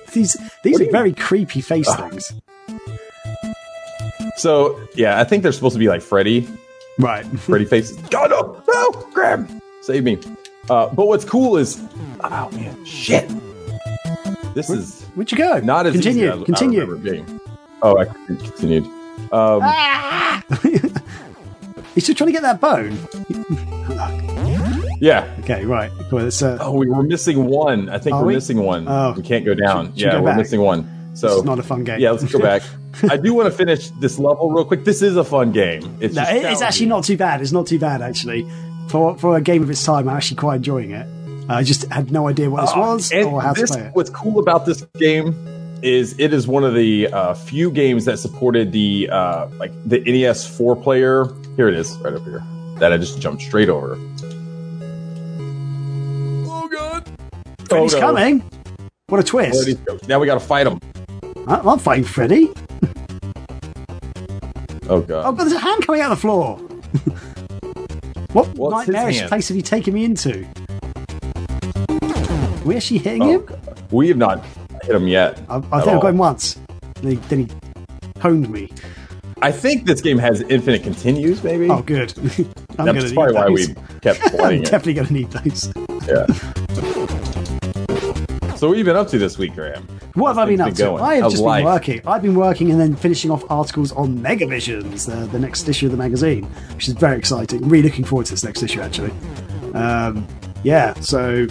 these 0.13 0.37
these 0.63 0.79
What 0.79 0.89
are 0.89 0.91
very 0.93 1.13
creepy 1.15 1.61
face 1.61 1.89
Ah. 1.89 2.09
things. 2.09 2.33
So 4.37 4.79
yeah, 4.95 5.19
I 5.21 5.25
think 5.25 5.43
they're 5.43 5.53
supposed 5.53 5.75
to 5.75 5.79
be 5.79 5.89
like 5.89 6.03
Freddy, 6.03 6.47
Right. 6.99 7.25
Freddy 7.41 7.65
faces. 7.75 7.97
God 8.11 8.31
no, 8.31 8.63
no, 8.69 8.91
Graham, 9.15 9.61
save 9.81 10.05
me. 10.05 10.19
Uh, 10.69 10.89
but 10.89 11.07
what's 11.07 11.25
cool 11.25 11.57
is, 11.57 11.81
oh 12.23 12.51
man, 12.53 12.85
shit. 12.85 13.31
This 14.55 14.69
is 14.71 15.06
Where'd 15.17 15.33
you 15.33 15.39
go? 15.39 15.59
not 15.61 15.87
as 15.87 15.95
continue. 15.95 16.29
as 16.31 16.43
I 16.43 16.45
continue. 16.45 16.97
being. 16.99 17.41
Oh, 17.83 17.97
I 17.99 18.05
continued. 18.05 18.85
Um, 19.33 19.61
Ah! 19.63 20.45
He's 21.95 22.05
still 22.05 22.15
trying 22.15 22.27
to 22.29 22.33
get 22.33 22.43
that 22.43 22.61
bone. 22.61 22.99
yeah. 25.01 25.35
Okay, 25.41 25.65
right. 25.65 25.91
Uh, 26.13 26.59
Oh, 26.61 26.73
we 26.73 26.89
were 26.91 27.03
missing 27.03 27.47
one. 27.47 27.89
I 27.89 27.97
think 27.99 28.17
we're 28.17 28.27
we? 28.27 28.35
missing 28.35 28.59
one. 28.59 28.87
Oh. 28.87 29.15
We 29.17 29.23
can't 29.23 29.47
go 29.47 29.55
down. 29.55 29.87
Should- 29.87 30.01
should 30.01 30.13
yeah, 30.13 30.21
we're 30.21 30.27
back? 30.31 30.37
missing 30.37 30.61
one. 30.61 30.87
So 31.15 31.39
is 31.39 31.45
not 31.45 31.59
a 31.59 31.63
fun 31.63 31.83
game. 31.85 31.99
yeah, 31.99 32.11
let's 32.11 32.31
go 32.31 32.39
back. 32.39 32.61
I 33.11 33.17
do 33.17 33.33
want 33.33 33.51
to 33.51 33.57
finish 33.57 33.89
this 34.01 34.19
level 34.19 34.51
real 34.51 34.67
quick. 34.67 34.85
This 34.85 35.01
is 35.01 35.17
a 35.17 35.25
fun 35.25 35.51
game. 35.53 35.97
It's 35.99 36.15
No, 36.15 36.25
it's 36.29 36.61
actually 36.61 36.87
not 36.87 37.05
too 37.05 37.17
bad. 37.17 37.41
It's 37.41 37.53
not 37.53 37.67
too 37.67 37.79
bad 37.79 38.03
actually. 38.03 38.47
For 38.89 39.17
for 39.17 39.35
a 39.37 39.41
game 39.41 39.63
of 39.63 39.71
its 39.71 39.83
time, 39.83 40.09
I'm 40.11 40.17
actually 40.17 40.37
quite 40.37 40.57
enjoying 40.57 40.91
it. 40.91 41.07
I 41.49 41.63
just 41.63 41.85
had 41.93 42.11
no 42.11 42.29
idea 42.29 42.51
what 42.51 42.63
this 42.63 42.75
was 42.75 43.13
And 43.13 43.27
or 43.27 43.41
how 43.41 43.53
this, 43.53 43.71
to 43.71 43.77
play 43.77 43.87
it. 43.87 43.95
What's 43.95 44.11
cool 44.11 44.39
about 44.39 44.67
this 44.67 44.83
game 44.99 45.35
is 45.83 46.19
it 46.19 46.33
is 46.33 46.49
one 46.49 46.65
of 46.65 46.75
the 46.75 47.09
uh, 47.09 47.35
few 47.35 47.71
games 47.71 48.07
that 48.07 48.19
supported 48.19 48.73
the 48.73 49.09
uh, 49.11 49.49
like 49.59 49.73
the 49.85 50.01
NES 50.01 50.47
four 50.47 50.75
player. 50.75 51.27
Here 51.57 51.69
it 51.69 51.75
is, 51.75 51.97
right 51.99 52.15
up 52.15 52.25
here. 52.25 52.43
That 52.79 52.93
I 52.93 52.99
just 52.99 53.21
jumped 53.21 53.43
straight 53.43 53.69
over. 53.69 53.97
Oh 56.49 56.69
god! 56.71 57.09
Freddy's 57.69 57.95
oh, 57.95 58.01
no. 58.01 58.07
coming. 58.07 58.51
What 59.09 59.21
a 59.21 59.23
twist! 59.23 59.79
Now 60.09 60.19
we 60.19 60.27
got 60.27 60.35
to 60.35 60.41
fight 60.41 60.67
him. 60.67 60.81
I- 61.47 61.61
I'm 61.61 61.79
fighting 61.79 62.05
Freddy. 62.05 62.53
Oh 64.89 65.01
god! 65.01 65.25
Oh, 65.27 65.33
but 65.33 65.43
there's 65.43 65.57
a 65.57 65.59
hand 65.59 65.85
coming 65.85 66.01
out 66.01 66.13
of 66.13 66.19
the 66.19 66.21
floor. 66.21 66.59
what 68.33 68.47
What's 68.57 68.87
nightmarish 68.87 69.21
place 69.23 69.49
have 69.49 69.57
you 69.57 69.63
taken 69.65 69.93
me 69.93 70.05
into? 70.05 70.47
We 72.67 72.77
actually 72.77 72.99
hitting 72.99 73.23
Oh, 73.23 73.31
him? 73.31 73.45
God. 73.47 73.83
We 73.93 74.09
have 74.09 74.17
not 74.17 74.45
hit 74.83 74.95
him 74.95 75.09
yet. 75.09 75.41
I, 75.49 75.57
I 75.57 75.61
think 75.61 75.73
I've 75.75 76.01
got 76.03 76.09
him 76.09 76.19
once. 76.19 76.59
Then 77.01 77.11
he, 77.13 77.17
then 77.17 77.39
he 77.47 77.49
honed 78.21 78.51
me. 78.51 78.71
I 79.43 79.53
think 79.53 79.85
this 79.85 80.01
game 80.01 80.19
has 80.19 80.41
infinite 80.43 80.83
continues, 80.83 81.45
maybe. 81.45 81.69
Oh, 81.71 81.83
good. 81.83 82.13
I'm 82.79 82.87
That's 82.95 83.13
probably 83.13 83.35
why 83.35 83.49
we 83.49 83.67
kept 84.01 84.21
playing 84.37 84.63
it. 84.63 84.71
definitely 84.71 84.95
going 84.95 85.07
to 85.09 85.13
need 85.13 85.31
those. 85.31 85.73
Yeah. 86.09 86.27
So 88.57 88.69
what 88.69 88.79
have 88.79 88.79
you 88.79 88.85
been 88.85 88.97
up 88.97 89.09
to 89.09 89.19
this 89.19 89.37
week, 89.37 89.55
Graham? 89.55 89.87
What 90.15 90.29
have 90.29 90.39
I 90.39 90.47
been 90.47 90.61
up 90.63 90.73
to? 90.73 90.83
going? 90.83 91.03
I 91.03 91.15
have 91.17 91.25
How's 91.25 91.33
just 91.35 91.45
life? 91.45 91.59
been 91.61 91.67
working. 91.73 92.01
I've 92.07 92.23
been 92.23 92.35
working 92.35 92.71
and 92.71 92.81
then 92.81 92.97
finishing 92.97 93.31
off 93.31 93.45
articles 93.51 93.93
on 93.93 94.19
Megavisions, 94.19 95.13
uh, 95.15 95.27
the 95.27 95.39
next 95.39 95.69
issue 95.69 95.87
of 95.87 95.93
the 95.93 95.99
magazine, 95.99 96.45
which 96.75 96.89
is 96.89 96.95
very 96.95 97.19
exciting. 97.19 97.63
I'm 97.63 97.69
Really 97.69 97.89
looking 97.91 98.07
forward 98.07 98.25
to 98.27 98.33
this 98.33 98.43
next 98.45 98.63
issue, 98.63 98.81
actually. 98.81 99.13
Um, 99.75 100.27
yeah, 100.63 100.95
so 101.01 101.47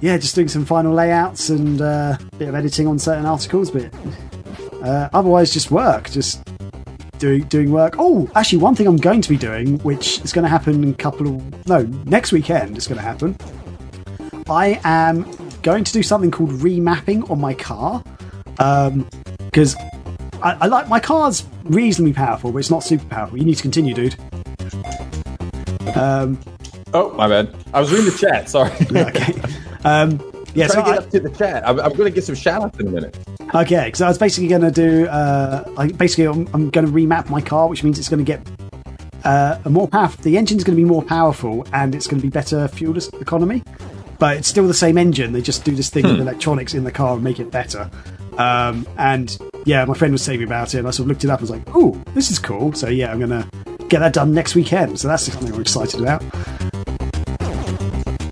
yeah, 0.00 0.16
just 0.18 0.34
doing 0.34 0.48
some 0.48 0.64
final 0.64 0.92
layouts 0.92 1.48
and 1.48 1.80
uh, 1.80 2.16
a 2.20 2.36
bit 2.36 2.48
of 2.48 2.54
editing 2.54 2.86
on 2.86 2.98
certain 2.98 3.26
articles, 3.26 3.70
but 3.70 3.92
uh, 4.82 5.08
otherwise 5.12 5.52
just 5.52 5.70
work, 5.70 6.10
just 6.10 6.42
doing 7.18 7.44
doing 7.44 7.70
work. 7.70 7.96
Oh, 7.98 8.30
actually, 8.34 8.58
one 8.58 8.74
thing 8.74 8.86
I'm 8.86 8.96
going 8.96 9.22
to 9.22 9.28
be 9.28 9.36
doing, 9.36 9.78
which 9.78 10.20
is 10.20 10.32
going 10.32 10.44
to 10.44 10.48
happen 10.48 10.82
in 10.82 10.90
a 10.90 10.94
couple 10.94 11.28
of 11.28 11.66
no 11.66 11.82
next 12.04 12.32
weekend, 12.32 12.76
is 12.76 12.86
going 12.86 12.98
to 12.98 13.02
happen. 13.04 13.36
I 14.48 14.80
am 14.84 15.26
going 15.62 15.84
to 15.84 15.92
do 15.92 16.02
something 16.02 16.30
called 16.30 16.50
remapping 16.50 17.30
on 17.30 17.40
my 17.40 17.54
car 17.54 18.02
because 18.56 19.76
I, 20.42 20.52
I 20.60 20.66
like 20.66 20.88
my 20.88 21.00
car's 21.00 21.44
reasonably 21.64 22.12
powerful, 22.12 22.52
but 22.52 22.58
it's 22.58 22.70
not 22.70 22.84
super 22.84 23.06
powerful. 23.06 23.38
You 23.38 23.44
need 23.44 23.56
to 23.56 23.62
continue, 23.62 23.94
dude. 23.94 24.16
Um, 25.96 26.38
Oh, 26.94 27.12
my 27.12 27.28
bad. 27.28 27.54
I 27.74 27.80
was 27.80 27.90
reading 27.90 28.06
the 28.06 28.16
chat. 28.16 28.48
Sorry. 28.48 28.70
okay. 28.90 29.34
Um, 29.86 30.20
yeah, 30.54 30.66
so 30.66 30.80
I, 30.80 30.96
up 30.96 31.10
to 31.10 31.20
the 31.20 31.30
chat. 31.30 31.66
I'm, 31.66 31.78
I'm 31.78 31.92
going 31.92 32.10
to 32.10 32.14
get 32.14 32.24
some 32.24 32.34
shout 32.34 32.62
outs 32.62 32.78
in 32.80 32.88
a 32.88 32.90
minute. 32.90 33.16
Okay, 33.54 33.84
because 33.84 34.00
I 34.00 34.08
was 34.08 34.18
basically 34.18 34.48
going 34.48 34.62
to 34.62 34.70
do, 34.70 35.06
uh, 35.06 35.64
like 35.76 35.96
basically, 35.96 36.24
I'm, 36.24 36.48
I'm 36.52 36.70
going 36.70 36.86
to 36.86 36.92
remap 36.92 37.28
my 37.30 37.40
car, 37.40 37.68
which 37.68 37.84
means 37.84 37.98
it's 37.98 38.08
going 38.08 38.24
to 38.24 38.24
get 38.24 38.44
uh, 39.24 39.60
a 39.64 39.70
more 39.70 39.86
powerful. 39.86 40.22
The 40.24 40.36
engine's 40.36 40.64
going 40.64 40.76
to 40.76 40.82
be 40.82 40.88
more 40.88 41.02
powerful, 41.02 41.64
and 41.72 41.94
it's 41.94 42.08
going 42.08 42.20
to 42.20 42.26
be 42.26 42.30
better 42.30 42.66
fuel 42.68 42.96
economy. 43.20 43.62
But 44.18 44.38
it's 44.38 44.48
still 44.48 44.66
the 44.66 44.74
same 44.74 44.98
engine. 44.98 45.32
They 45.32 45.42
just 45.42 45.64
do 45.64 45.74
this 45.76 45.90
thing 45.90 46.04
with 46.04 46.20
electronics 46.20 46.74
in 46.74 46.84
the 46.84 46.92
car 46.92 47.14
and 47.14 47.22
make 47.22 47.38
it 47.38 47.50
better. 47.50 47.90
Um, 48.38 48.86
and 48.96 49.38
yeah, 49.66 49.84
my 49.84 49.94
friend 49.94 50.12
was 50.12 50.22
saying 50.22 50.42
about 50.42 50.74
it, 50.74 50.78
and 50.78 50.88
I 50.88 50.90
sort 50.90 51.04
of 51.04 51.08
looked 51.08 51.24
it 51.24 51.30
up. 51.30 51.40
and 51.40 51.48
was 51.48 51.56
like, 51.58 51.68
"Oh, 51.74 52.02
this 52.14 52.30
is 52.30 52.38
cool." 52.38 52.72
So 52.72 52.88
yeah, 52.88 53.12
I'm 53.12 53.18
going 53.18 53.30
to 53.30 53.48
get 53.88 54.00
that 54.00 54.14
done 54.14 54.32
next 54.32 54.54
weekend. 54.54 54.98
So 54.98 55.06
that's 55.06 55.30
something 55.30 55.52
I'm 55.52 55.60
excited 55.60 56.00
about. 56.00 56.24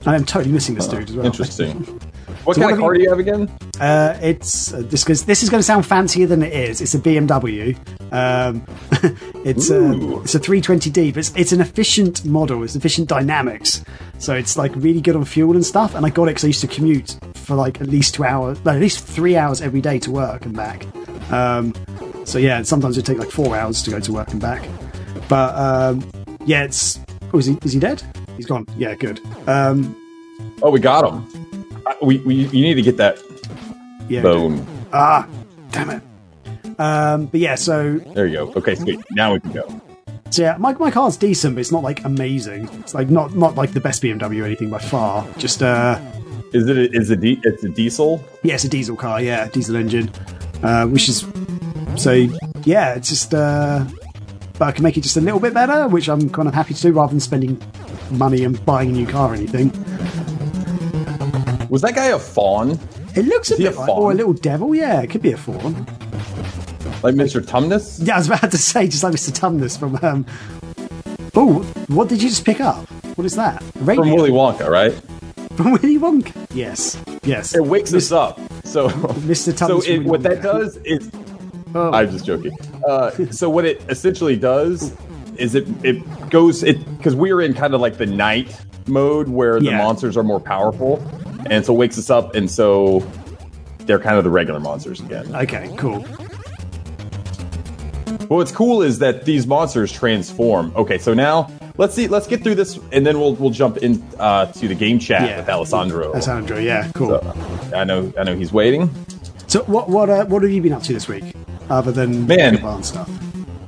I 0.06 0.14
am 0.14 0.24
totally 0.24 0.52
missing 0.52 0.74
this 0.74 0.86
dude 0.86 1.08
as 1.10 1.16
well. 1.16 1.26
Interesting. 1.26 2.00
What 2.44 2.56
So 2.56 2.60
kind 2.62 2.74
of 2.74 2.78
car 2.80 2.92
you- 2.94 2.98
do 2.98 3.04
you 3.04 3.08
have 3.08 3.18
again? 3.20 3.50
Uh, 3.80 4.18
it's 4.20 4.74
uh, 4.74 4.82
this 4.84 5.02
because 5.02 5.24
this 5.24 5.42
is 5.42 5.48
going 5.48 5.60
to 5.60 5.64
sound 5.64 5.86
fancier 5.86 6.26
than 6.26 6.42
it 6.42 6.52
is. 6.52 6.82
It's 6.82 6.94
a 6.94 6.98
BMW. 6.98 7.74
Um, 8.12 8.62
it's 9.46 9.70
a 9.70 9.78
Ooh. 9.80 10.20
it's 10.20 10.34
a 10.34 10.40
320D, 10.40 11.14
but 11.14 11.18
it's, 11.20 11.32
it's 11.36 11.52
an 11.52 11.62
efficient 11.62 12.22
model. 12.26 12.62
It's 12.62 12.76
efficient 12.76 13.08
dynamics, 13.08 13.82
so 14.18 14.34
it's 14.34 14.58
like 14.58 14.72
really 14.76 15.00
good 15.00 15.16
on 15.16 15.24
fuel 15.24 15.54
and 15.54 15.64
stuff. 15.64 15.94
And 15.94 16.04
I 16.04 16.10
got 16.10 16.24
it 16.24 16.32
because 16.32 16.44
I 16.44 16.48
used 16.48 16.60
to 16.60 16.66
commute 16.66 17.16
for 17.34 17.54
like 17.54 17.80
at 17.80 17.86
least 17.86 18.14
two 18.16 18.24
hours, 18.24 18.62
no, 18.62 18.72
at 18.72 18.80
least 18.80 19.02
three 19.06 19.38
hours 19.38 19.62
every 19.62 19.80
day 19.80 19.98
to 20.00 20.10
work 20.10 20.44
and 20.44 20.54
back. 20.54 20.84
Um, 21.32 21.72
so 22.26 22.36
yeah, 22.36 22.60
sometimes 22.60 22.98
it 22.98 23.06
take 23.06 23.16
like 23.16 23.30
four 23.30 23.56
hours 23.56 23.82
to 23.84 23.90
go 23.90 24.00
to 24.00 24.12
work 24.12 24.32
and 24.32 24.40
back. 24.42 24.68
But 25.30 25.54
um, 25.56 26.06
yeah, 26.44 26.64
it's 26.64 27.00
oh, 27.32 27.38
is 27.38 27.46
he 27.46 27.56
is 27.64 27.72
he 27.72 27.80
dead? 27.80 28.02
He's 28.36 28.46
gone. 28.46 28.66
Yeah, 28.76 28.94
good. 28.94 29.20
Um, 29.46 29.96
Oh, 30.62 30.70
we 30.70 30.80
got 30.80 31.08
him. 31.08 31.24
I- 31.86 31.96
We, 32.02 32.18
we 32.18 32.34
you 32.34 32.62
need 32.62 32.74
to 32.74 32.82
get 32.82 32.96
that 32.96 33.18
yeah, 34.08 34.22
bone. 34.22 34.66
Ah, 34.92 35.26
damn 35.70 35.90
it. 35.90 36.02
Um, 36.78 37.26
but 37.26 37.40
yeah, 37.40 37.54
so 37.54 37.98
There 38.14 38.26
you 38.26 38.36
go. 38.38 38.52
Okay, 38.56 38.74
sweet. 38.74 39.00
Now 39.12 39.32
we 39.34 39.40
can 39.40 39.52
go. 39.52 39.80
So 40.30 40.42
yeah, 40.42 40.56
my, 40.58 40.74
my 40.74 40.90
car's 40.90 41.16
decent, 41.16 41.54
but 41.54 41.60
it's 41.60 41.70
not 41.70 41.82
like 41.84 42.04
amazing. 42.04 42.68
It's 42.80 42.94
like 42.94 43.08
not 43.10 43.36
not 43.36 43.54
like 43.54 43.72
the 43.72 43.80
best 43.80 44.02
BMW 44.02 44.42
or 44.42 44.44
anything 44.46 44.70
by 44.70 44.78
far. 44.80 45.24
Just 45.38 45.62
uh, 45.62 46.00
Is 46.52 46.68
it? 46.68 46.76
A, 46.76 46.90
is 46.92 47.10
it? 47.10 47.20
di- 47.20 47.40
It's 47.44 47.62
a 47.64 47.68
diesel. 47.68 48.22
yeah, 48.42 48.54
it's 48.54 48.64
a 48.64 48.68
diesel 48.68 48.96
car. 48.96 49.20
Yeah, 49.22 49.46
diesel 49.48 49.76
engine, 49.76 50.10
uh, 50.62 50.86
which 50.86 51.08
is 51.08 51.24
so 51.96 52.12
yeah, 52.64 52.94
it's 52.94 53.08
just 53.08 53.32
uh, 53.34 53.84
but 54.58 54.68
I 54.68 54.72
can 54.72 54.82
make 54.84 54.96
it 54.96 55.02
just 55.02 55.16
a 55.16 55.20
little 55.20 55.40
bit 55.40 55.52
better, 55.54 55.88
which 55.88 56.08
I'm 56.08 56.30
kind 56.30 56.48
of 56.48 56.54
happy 56.54 56.74
to 56.74 56.80
do 56.80 56.92
rather 56.92 57.10
than 57.10 57.20
spending 57.20 57.60
money 58.10 58.44
and 58.44 58.64
buying 58.64 58.90
a 58.90 58.92
new 58.92 59.06
car 59.06 59.32
or 59.32 59.34
anything. 59.34 59.70
Was 61.68 61.82
that 61.82 61.94
guy 61.94 62.06
a 62.06 62.18
fawn? 62.18 62.78
It 63.16 63.26
looks 63.26 63.50
a 63.50 63.54
Is 63.54 63.60
a 63.60 63.62
bit 63.70 63.76
like 63.76 63.88
or 63.88 64.12
a 64.12 64.14
little 64.14 64.32
devil. 64.32 64.74
Yeah, 64.74 65.00
it 65.02 65.10
could 65.10 65.22
be 65.22 65.32
a 65.32 65.36
fawn. 65.36 65.74
Like 67.02 67.14
Mr. 67.14 67.44
Tumnus? 67.44 67.98
Yeah, 68.06 68.14
I 68.14 68.18
was 68.18 68.28
about 68.28 68.50
to 68.50 68.58
say 68.58 68.86
just 68.86 69.02
like 69.02 69.14
Mr. 69.14 69.30
Tumnus 69.30 69.78
from 69.78 69.98
um. 70.02 70.26
Oh, 71.34 71.62
what 71.88 72.08
did 72.08 72.22
you 72.22 72.28
just 72.28 72.44
pick 72.44 72.60
up? 72.60 72.86
What 73.16 73.24
is 73.24 73.34
that? 73.36 73.62
A 73.62 73.78
radio? 73.80 74.04
From 74.04 74.12
Willy 74.12 74.30
Wonka, 74.30 74.68
right? 74.68 74.92
From 75.56 75.72
Willy 75.72 75.98
Wonka. 75.98 76.46
Yes, 76.52 77.00
yes. 77.22 77.54
It 77.54 77.64
wakes 77.64 77.94
us 77.94 78.10
up. 78.10 78.40
So, 78.64 78.88
Mr. 78.88 79.56
so 79.56 79.78
Tumnus 79.78 79.88
it, 79.88 79.96
from 79.98 80.04
what 80.06 80.22
that 80.24 80.42
does 80.42 80.76
is, 80.78 81.10
Oh. 81.74 81.90
I'm 81.92 82.10
just 82.10 82.24
joking. 82.24 82.56
Uh, 82.88 83.10
so 83.30 83.48
what 83.48 83.64
it 83.64 83.82
essentially 83.88 84.36
does 84.36 84.92
is 85.36 85.54
it 85.54 85.66
it 85.84 85.96
goes 86.30 86.62
it 86.62 86.78
because 86.96 87.14
we're 87.14 87.40
in 87.40 87.54
kind 87.54 87.74
of 87.74 87.80
like 87.80 87.96
the 87.96 88.06
night 88.06 88.56
mode 88.86 89.28
where 89.28 89.58
the 89.58 89.66
Yeah. 89.66 89.78
monsters 89.78 90.16
are 90.16 90.22
more 90.22 90.40
powerful, 90.40 91.02
and 91.46 91.64
so 91.64 91.74
it 91.74 91.78
wakes 91.78 91.98
us 91.98 92.10
up, 92.10 92.34
and 92.34 92.50
so 92.50 93.02
they're 93.86 93.98
kind 93.98 94.16
of 94.16 94.24
the 94.24 94.30
regular 94.30 94.60
monsters 94.60 95.00
again. 95.00 95.34
Okay, 95.34 95.74
cool. 95.76 96.04
But 98.06 98.30
what's 98.30 98.52
cool 98.52 98.82
is 98.82 98.98
that 99.00 99.24
these 99.24 99.46
monsters 99.46 99.92
transform. 99.92 100.72
Okay, 100.76 100.98
so 100.98 101.12
now 101.14 101.50
let's 101.76 101.94
see. 101.94 102.06
Let's 102.08 102.26
get 102.26 102.42
through 102.42 102.54
this, 102.54 102.78
and 102.92 103.04
then 103.06 103.18
we'll 103.18 103.34
we'll 103.34 103.50
jump 103.50 103.78
in 103.78 104.02
uh, 104.18 104.46
to 104.46 104.68
the 104.68 104.74
game 104.74 104.98
chat 104.98 105.28
Yeah. 105.28 105.36
with 105.38 105.48
Alessandro. 105.48 106.08
Alessandro, 106.12 106.58
yeah, 106.58 106.90
cool. 106.94 107.08
So, 107.20 107.70
I 107.76 107.84
know 107.84 108.12
I 108.18 108.24
know 108.24 108.34
he's 108.36 108.52
waiting. 108.52 108.88
So 109.46 109.62
what 109.64 109.88
what 109.88 110.08
uh, 110.10 110.24
what 110.26 110.42
have 110.42 110.52
you 110.52 110.62
been 110.62 110.72
up 110.72 110.82
to 110.84 110.92
this 110.92 111.06
week, 111.08 111.34
other 111.70 111.92
than 111.92 112.26
Man. 112.26 112.56
Megabarn 112.56 112.74
and 112.76 112.86
stuff? 112.86 113.10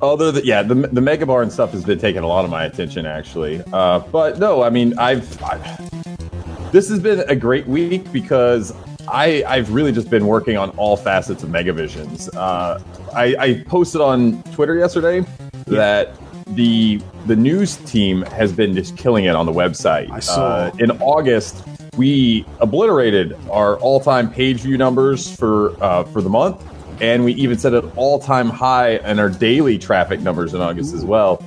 Other 0.02 0.30
than 0.30 0.44
yeah, 0.44 0.62
the 0.62 0.74
the 0.74 1.00
Mega 1.00 1.24
Barn 1.24 1.44
and 1.44 1.52
stuff 1.52 1.72
has 1.72 1.84
been 1.84 1.98
taking 1.98 2.22
a 2.22 2.26
lot 2.26 2.44
of 2.44 2.50
my 2.50 2.64
attention 2.64 3.06
actually. 3.06 3.62
Uh, 3.72 4.00
but 4.00 4.38
no, 4.38 4.62
I 4.62 4.70
mean 4.70 4.98
I've, 4.98 5.42
I've 5.42 6.70
this 6.70 6.88
has 6.90 7.00
been 7.00 7.20
a 7.28 7.34
great 7.34 7.66
week 7.66 8.12
because 8.12 8.74
I 9.08 9.42
I've 9.46 9.72
really 9.72 9.92
just 9.92 10.10
been 10.10 10.26
working 10.26 10.58
on 10.58 10.70
all 10.70 10.96
facets 10.96 11.42
of 11.42 11.48
Megavisions. 11.48 12.28
Uh, 12.36 12.78
I, 13.14 13.36
I 13.38 13.64
posted 13.66 14.00
on 14.02 14.42
Twitter 14.52 14.76
yesterday 14.76 15.24
that 15.66 16.14
the 16.48 17.00
the 17.24 17.36
news 17.36 17.76
team 17.76 18.22
has 18.22 18.52
been 18.52 18.74
just 18.74 18.96
killing 18.98 19.24
it 19.24 19.34
on 19.34 19.46
the 19.46 19.52
website. 19.52 20.10
I 20.10 20.20
saw. 20.20 20.46
Uh, 20.46 20.72
in 20.78 20.90
August. 21.00 21.62
We 21.96 22.44
obliterated 22.60 23.34
our 23.50 23.78
all-time 23.78 24.30
page 24.30 24.60
view 24.60 24.76
numbers 24.76 25.34
for 25.34 25.82
uh, 25.82 26.04
for 26.04 26.20
the 26.20 26.28
month, 26.28 26.62
and 27.00 27.24
we 27.24 27.32
even 27.34 27.58
set 27.58 27.74
an 27.74 27.90
all-time 27.96 28.48
high 28.48 28.96
in 28.96 29.18
our 29.18 29.30
daily 29.30 29.78
traffic 29.78 30.20
numbers 30.20 30.54
in 30.54 30.60
August 30.60 30.94
as 30.94 31.04
well. 31.04 31.42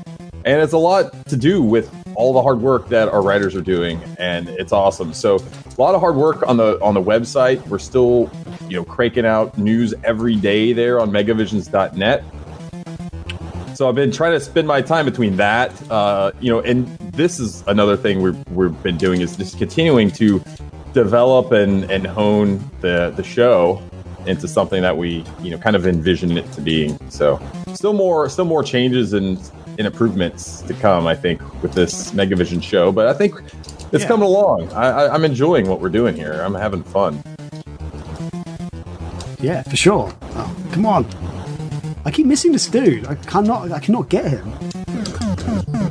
And 0.46 0.62
it's 0.62 0.74
a 0.74 0.78
lot 0.78 1.28
to 1.28 1.36
do 1.38 1.62
with 1.62 1.94
all 2.16 2.34
the 2.34 2.42
hard 2.42 2.62
work 2.62 2.90
that 2.90 3.10
our 3.10 3.22
writers 3.22 3.56
are 3.56 3.62
doing, 3.62 4.02
and 4.18 4.50
it's 4.50 4.72
awesome. 4.72 5.14
So 5.14 5.36
a 5.36 5.82
lot 5.82 5.96
of 5.96 6.02
hard 6.02 6.16
work 6.16 6.48
on 6.48 6.58
the 6.58 6.78
on 6.82 6.94
the 6.94 7.02
website. 7.02 7.66
We're 7.68 7.80
still, 7.80 8.30
you 8.68 8.78
know, 8.78 8.84
cranking 8.84 9.26
out 9.26 9.58
news 9.58 9.94
every 10.04 10.36
day 10.36 10.74
there 10.74 11.00
on 11.00 11.12
Megavisions.net. 11.12 12.24
So 13.76 13.88
I've 13.88 13.96
been 13.96 14.12
trying 14.12 14.34
to 14.34 14.42
spend 14.42 14.68
my 14.68 14.82
time 14.82 15.06
between 15.06 15.38
that, 15.38 15.72
uh, 15.90 16.34
you 16.42 16.52
know, 16.52 16.60
and 16.60 16.86
this 17.14 17.40
is 17.40 17.64
another 17.68 17.96
thing 17.96 18.22
we've 18.22 18.48
we've 18.50 18.84
been 18.84 18.98
doing 18.98 19.22
is 19.22 19.38
just 19.38 19.58
continuing 19.58 20.12
to 20.12 20.44
develop 20.94 21.52
and 21.54 21.90
and 21.90 22.06
hone 22.06 22.70
the 22.82 23.14
the 23.16 23.24
show 23.24 23.82
into 24.30 24.48
something 24.48 24.82
that 24.82 24.96
we 24.98 25.24
you 25.42 25.52
know 25.52 25.58
kind 25.58 25.76
of 25.76 25.86
envision 25.88 26.38
it 26.38 26.50
to 26.54 26.62
being. 26.62 26.98
So 27.10 27.40
still 27.74 27.94
more 27.94 28.30
still 28.30 28.46
more 28.46 28.64
changes 28.64 29.14
and, 29.14 29.38
and 29.78 29.88
improvements 29.88 30.62
to 30.64 30.74
come, 30.74 31.08
I 31.08 31.16
think, 31.16 31.42
with 31.64 31.74
this 31.74 32.12
Megavision 32.12 32.62
show. 32.64 32.92
But 32.92 33.08
I 33.08 33.14
think 33.14 33.34
it's 33.92 34.04
Yeah. 34.04 34.08
coming 34.08 34.28
along. 34.28 34.72
I, 34.74 34.90
I, 35.06 35.14
I'm 35.14 35.26
enjoying 35.26 35.68
what 35.68 35.82
we're 35.82 35.90
doing 35.90 36.16
here. 36.16 36.34
I'm 36.34 36.54
having 36.56 36.84
fun. 36.84 37.24
Yeah, 39.42 39.64
for 39.64 39.76
sure. 39.78 40.14
Oh, 40.36 40.56
come 40.72 40.86
on. 40.86 41.06
I 42.06 42.12
keep 42.12 42.26
missing 42.26 42.52
this 42.52 42.68
dude. 42.68 43.08
I 43.08 43.16
cannot. 43.16 43.72
I 43.72 43.80
cannot 43.80 44.10
get 44.10 44.26
him. 44.26 44.52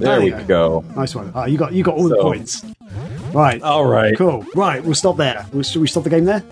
There 0.01 0.21
we 0.21 0.27
you 0.27 0.43
go. 0.47 0.85
Nice 0.95 1.15
one. 1.15 1.33
Oh, 1.35 1.47
you 1.47 1.59
got 1.59 1.73
you 1.73 1.83
got 1.83 1.97
all 1.97 2.09
the 2.09 2.17
points. 2.19 2.65
Right. 3.33 3.61
All 3.63 3.85
right. 3.87 4.17
Cool. 4.17 4.45
Right. 4.55 4.83
We'll 4.85 4.95
stop 4.95 5.17
there. 5.17 5.47
Should 5.63 5.81
we 5.81 5.87
stop 5.89 6.05
the 6.05 6.11
game 6.11 6.25
there? 6.25 6.43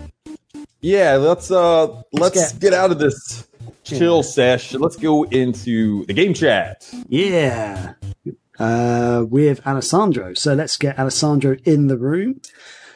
Yeah, 0.87 1.17
let's 1.17 1.51
uh 1.51 2.01
let's, 2.13 2.53
get- 2.53 2.61
get, 2.61 2.73
out 2.73 2.91
of 2.91 2.97
this 2.97 3.45
chill 3.83 4.23
sesh. 4.23 4.73
Let's 4.73 4.95
go 4.95 5.23
into 5.23 6.05
the 6.05 6.13
game 6.13 6.33
chat. 6.33 6.89
Yeah. 7.09 7.95
Uh, 8.57 9.25
with 9.29 9.67
Alessandro. 9.67 10.33
So 10.33 10.53
let's 10.53 10.77
get 10.77 10.97
Alessandro 10.97 11.57
in 11.65 11.87
the 11.87 11.97
room. 11.97 12.39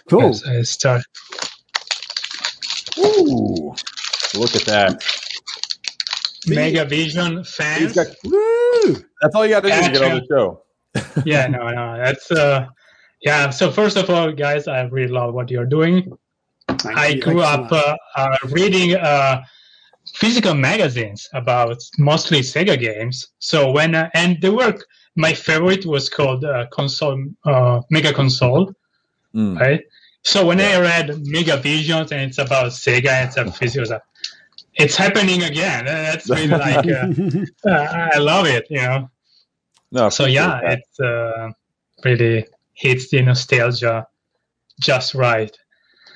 Cool. 0.09 0.21
Yes, 0.21 0.47
I 0.47 0.61
start. 0.61 1.03
Ooh, 2.97 3.75
look 4.35 4.55
at 4.55 4.63
that. 4.67 5.03
Mega 6.47 6.85
Vision 6.85 7.39
He's 7.39 7.53
fans. 7.53 7.93
got- 7.93 8.07
Woo! 8.23 9.03
that's 9.21 9.35
all 9.35 9.45
you 9.45 9.51
got 9.51 9.63
to 9.63 9.69
do 9.69 9.83
to 9.83 9.91
get 9.91 10.01
on 10.01 10.19
the 10.19 10.25
show. 10.31 10.63
yeah, 11.25 11.47
no, 11.47 11.67
no, 11.67 11.97
that's 11.97 12.31
uh, 12.31 12.67
yeah. 13.21 13.49
So 13.49 13.69
first 13.69 13.97
of 13.97 14.09
all, 14.09 14.31
guys, 14.31 14.69
I 14.69 14.83
really 14.83 15.11
love 15.11 15.33
what 15.33 15.51
you're 15.51 15.65
doing. 15.65 16.17
Thank 16.67 16.97
I 16.97 17.13
grew 17.15 17.41
Thank 17.41 17.71
up 17.71 17.71
uh, 17.71 17.95
uh, 18.15 18.37
reading 18.49 18.95
uh, 18.95 19.43
physical 20.15 20.53
magazines 20.53 21.29
about 21.33 21.77
mostly 21.97 22.39
Sega 22.41 22.79
games. 22.79 23.27
So 23.39 23.71
when 23.71 23.95
uh, 23.95 24.09
and 24.13 24.41
the 24.41 24.53
work, 24.53 24.85
my 25.15 25.33
favorite 25.33 25.85
was 25.85 26.09
called 26.09 26.43
uh, 26.45 26.67
console, 26.71 27.23
uh, 27.45 27.81
Mega 27.89 28.13
Console, 28.13 28.73
Mm. 29.33 29.57
right? 29.59 29.81
So 30.23 30.45
when 30.45 30.59
I 30.59 30.77
read 30.79 31.17
Mega 31.23 31.55
Visions 31.57 32.11
and 32.11 32.21
it's 32.21 32.37
about 32.37 32.67
Sega, 32.73 33.25
it's 33.25 33.37
a 33.37 33.49
physical 33.49 33.85
stuff. 33.85 34.01
It's 34.75 34.95
happening 34.97 35.43
again. 35.43 35.85
That's 35.85 36.29
really 36.29 36.47
like 36.67 36.85
uh, 36.85 37.07
uh, 37.69 38.09
I 38.13 38.17
love 38.19 38.45
it, 38.47 38.67
you 38.69 38.81
know. 38.81 39.09
No, 39.91 40.09
So 40.09 40.25
yeah, 40.25 40.59
that. 40.61 40.79
it 40.79 41.05
uh, 41.05 41.51
really 42.03 42.45
hits 42.73 43.09
the 43.09 43.21
nostalgia 43.21 44.05
just 44.81 45.13
right. 45.15 45.55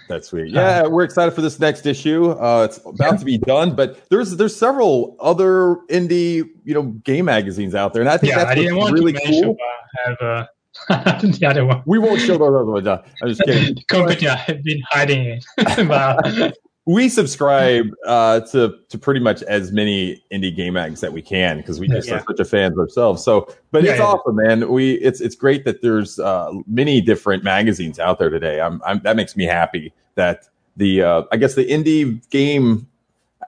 That's 0.08 0.28
sweet. 0.28 0.50
Yeah, 0.52 0.86
we're 0.88 1.04
excited 1.04 1.34
for 1.34 1.42
this 1.42 1.60
next 1.60 1.86
issue. 1.86 2.32
Uh, 2.32 2.68
it's 2.70 2.80
about 2.86 3.18
to 3.20 3.26
be 3.26 3.38
done, 3.38 3.76
but 3.76 4.08
there's 4.10 4.36
there's 4.38 4.56
several 4.56 5.16
other 5.20 5.78
indie 5.90 6.44
you 6.64 6.74
know 6.74 6.84
game 6.84 7.26
magazines 7.26 7.74
out 7.74 7.94
there, 7.94 8.02
and 8.02 8.10
I 8.10 8.18
think 8.18 8.32
Yeah, 8.32 8.38
that's 8.40 8.52
I 8.52 8.56
didn't 8.56 8.76
want 8.78 8.94
really 8.94 9.14
to 9.14 9.20
cool. 9.26 9.58
uh, 10.06 10.10
have 10.10 10.22
uh, 10.22 11.22
the 11.22 11.46
other 11.48 11.66
one. 11.66 11.82
We 11.86 11.98
won't 12.00 12.22
show 12.22 12.38
those 12.38 12.54
other 12.54 12.66
ones. 12.66 12.88
I'm 12.88 13.02
just 13.28 13.42
kidding. 13.44 13.76
The 13.76 13.84
company 13.88 14.28
I've 14.28 14.64
been 14.64 14.82
hiding 14.90 15.40
it. 15.58 16.58
we 16.88 17.10
subscribe 17.10 17.88
uh, 18.06 18.42
to 18.42 18.76
to 18.90 18.98
pretty 18.98 19.20
much 19.20 19.42
as 19.44 19.72
many 19.72 20.24
indie 20.32 20.56
game 20.56 20.74
mags 20.74 21.02
that 21.02 21.12
we 21.12 21.22
can 21.22 21.58
because 21.58 21.80
we 21.80 21.88
just 21.88 22.08
Yeah. 22.08 22.16
are 22.18 22.24
such 22.28 22.40
a 22.40 22.46
fans 22.46 22.78
ourselves. 22.78 23.24
So, 23.24 23.48
but 23.72 23.84
Yeah, 23.84 23.92
it's 23.92 24.00
yeah. 24.00 24.06
awesome, 24.06 24.36
man. 24.36 24.70
We 24.72 24.94
it's 24.96 25.20
it's 25.20 25.36
great 25.36 25.66
that 25.66 25.82
there's 25.82 26.20
uh, 26.20 26.52
many 26.68 27.02
different 27.02 27.44
magazines 27.44 28.00
out 28.00 28.20
there 28.20 28.30
today. 28.30 28.62
I'm, 28.62 28.82
I'm 28.86 29.00
that 29.04 29.16
makes 29.16 29.36
me 29.36 29.46
happy 29.46 29.94
that 30.14 30.48
the 30.78 31.02
uh, 31.02 31.24
I 31.32 31.38
guess 31.38 31.56
the 31.56 31.66
indie 31.66 32.28
game. 32.30 32.88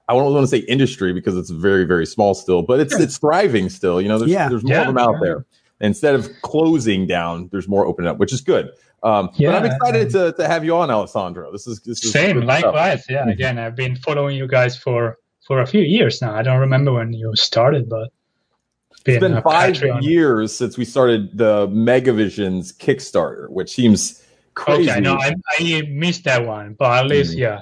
I 0.08 0.14
don't 0.14 0.32
want 0.32 0.44
to 0.44 0.48
say 0.48 0.58
industry 0.66 1.12
because 1.12 1.36
it's 1.36 1.50
very 1.50 1.84
very 1.84 2.06
small 2.06 2.34
still, 2.34 2.62
but 2.62 2.80
it's 2.80 2.98
it's 2.98 3.18
thriving 3.18 3.68
still. 3.68 4.00
You 4.00 4.08
know, 4.08 4.18
there's 4.18 4.30
there's 4.48 4.64
more 4.64 4.78
of 4.78 4.86
them 4.86 4.98
out 4.98 5.16
there. 5.20 5.44
Instead 5.80 6.16
of 6.16 6.28
closing 6.42 7.06
down, 7.06 7.48
there's 7.52 7.68
more 7.68 7.86
opening 7.86 8.10
up, 8.10 8.18
which 8.18 8.32
is 8.32 8.40
good. 8.40 8.70
Um, 9.02 9.30
Yeah, 9.36 9.52
but 9.52 9.56
I'm 9.58 9.66
excited 9.66 10.02
and- 10.02 10.10
to, 10.10 10.32
to 10.42 10.48
have 10.48 10.64
you 10.64 10.76
on, 10.76 10.90
Alessandro. 10.90 11.52
This 11.52 11.66
is 11.66 11.80
this 11.80 12.04
is 12.04 12.10
Same, 12.12 12.40
good 12.40 12.44
stuff. 12.50 12.62
likewise. 12.64 13.04
Yeah, 13.08 13.24
Mhm. 13.26 13.32
again, 13.32 13.58
I've 13.58 13.76
been 13.76 13.94
following 13.96 14.36
you 14.36 14.46
guys 14.48 14.76
for 14.76 15.18
for 15.46 15.60
a 15.62 15.66
few 15.66 15.82
years 15.82 16.20
now. 16.20 16.34
I 16.34 16.42
don't 16.42 16.58
remember 16.58 16.92
when 16.92 17.12
you 17.12 17.32
started, 17.36 17.88
but 17.88 18.08
It's 19.06 19.20
been 19.20 19.34
a 19.34 19.42
five 19.42 19.74
Patreon. 19.76 20.02
years 20.02 20.54
since 20.54 20.76
we 20.76 20.84
started 20.84 21.38
the 21.38 21.68
Megavisions 21.68 22.76
Kickstarter, 22.76 23.48
which 23.48 23.70
seems 23.70 24.22
crazy. 24.54 24.90
Okay, 24.90 25.00
no, 25.00 25.14
I, 25.14 25.34
I 25.60 25.82
missed 25.88 26.24
that 26.24 26.44
one, 26.44 26.74
but 26.78 27.04
at 27.04 27.06
least 27.06 27.34
Mhm. 27.34 27.38
yeah, 27.38 27.60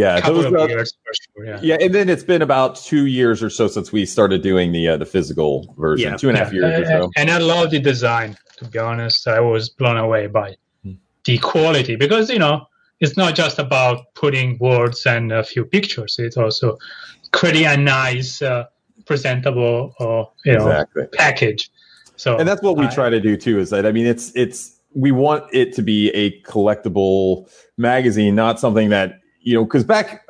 yeah, 0.00 0.16
a 0.18 0.20
couple 0.22 0.42
those, 0.42 0.52
uh, 0.52 0.66
years 0.68 0.92
for 1.04 1.12
sure. 1.22 1.46
Yeah. 1.46 1.60
yeah, 1.62 1.84
and 1.84 1.94
then 1.94 2.08
it's 2.08 2.24
been 2.24 2.42
about 2.42 2.74
two 2.90 3.06
years 3.06 3.42
or 3.42 3.48
so 3.58 3.68
since 3.68 3.92
we 3.92 4.04
started 4.04 4.42
doing 4.42 4.72
the 4.72 4.88
uh, 4.88 4.96
the 4.96 5.06
physical 5.06 5.72
version. 5.78 6.10
Yeah. 6.10 6.16
two 6.16 6.28
and 6.30 6.36
a 6.36 6.42
half 6.44 6.52
years 6.52 6.80
or 6.80 6.84
so. 6.84 7.10
And 7.16 7.30
I 7.30 7.38
love 7.38 7.70
the 7.70 7.78
design. 7.80 8.36
To 8.58 8.64
be 8.66 8.78
honest, 8.78 9.26
I 9.28 9.40
was 9.40 9.68
blown 9.70 9.96
away 9.96 10.26
by 10.26 10.48
Hmm. 10.82 10.92
the 11.24 11.38
quality 11.38 11.94
because 11.96 12.28
you 12.28 12.38
know 12.44 12.66
it's 13.00 13.16
not 13.16 13.34
just 13.36 13.58
about 13.58 13.96
putting 14.14 14.58
words 14.58 15.06
and 15.06 15.32
a 15.32 15.42
few 15.44 15.64
pictures. 15.64 16.16
It's 16.18 16.36
also 16.36 16.76
creating 17.32 17.66
a 17.66 17.76
nice, 17.76 18.40
uh, 18.42 18.64
presentable, 19.06 19.94
uh, 20.00 20.24
you 20.44 20.56
know, 20.58 20.68
Exactly. 20.70 21.06
package. 21.12 21.70
So 22.16 22.36
and 22.38 22.46
that's 22.48 22.62
what 22.62 22.76
we 22.76 22.86
I- 22.86 22.94
try 22.94 23.10
to 23.10 23.20
do 23.20 23.36
too 23.36 23.58
is 23.58 23.70
that 23.70 23.84
i 23.86 23.92
mean 23.92 24.06
it's 24.06 24.30
it's 24.36 24.80
we 25.04 25.10
want 25.10 25.42
it 25.52 25.72
to 25.76 25.82
be 25.82 26.10
a 26.10 26.40
collectible 26.42 27.50
magazine 27.76 28.34
not 28.36 28.60
something 28.60 28.88
that 28.90 29.18
you 29.44 29.54
know 29.54 29.64
because 29.64 29.84
back 29.84 30.26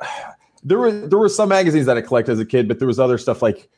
there 0.63 0.77
were 0.77 0.91
there 0.91 1.17
were 1.19 1.29
some 1.29 1.49
magazines 1.49 1.85
that 1.87 1.97
i 1.97 2.01
collected 2.01 2.31
as 2.33 2.39
a 2.39 2.45
kid 2.45 2.67
but 2.67 2.77
there 2.79 2.87
was 2.87 2.99
other 2.99 3.17
stuff 3.17 3.41
like 3.41 3.69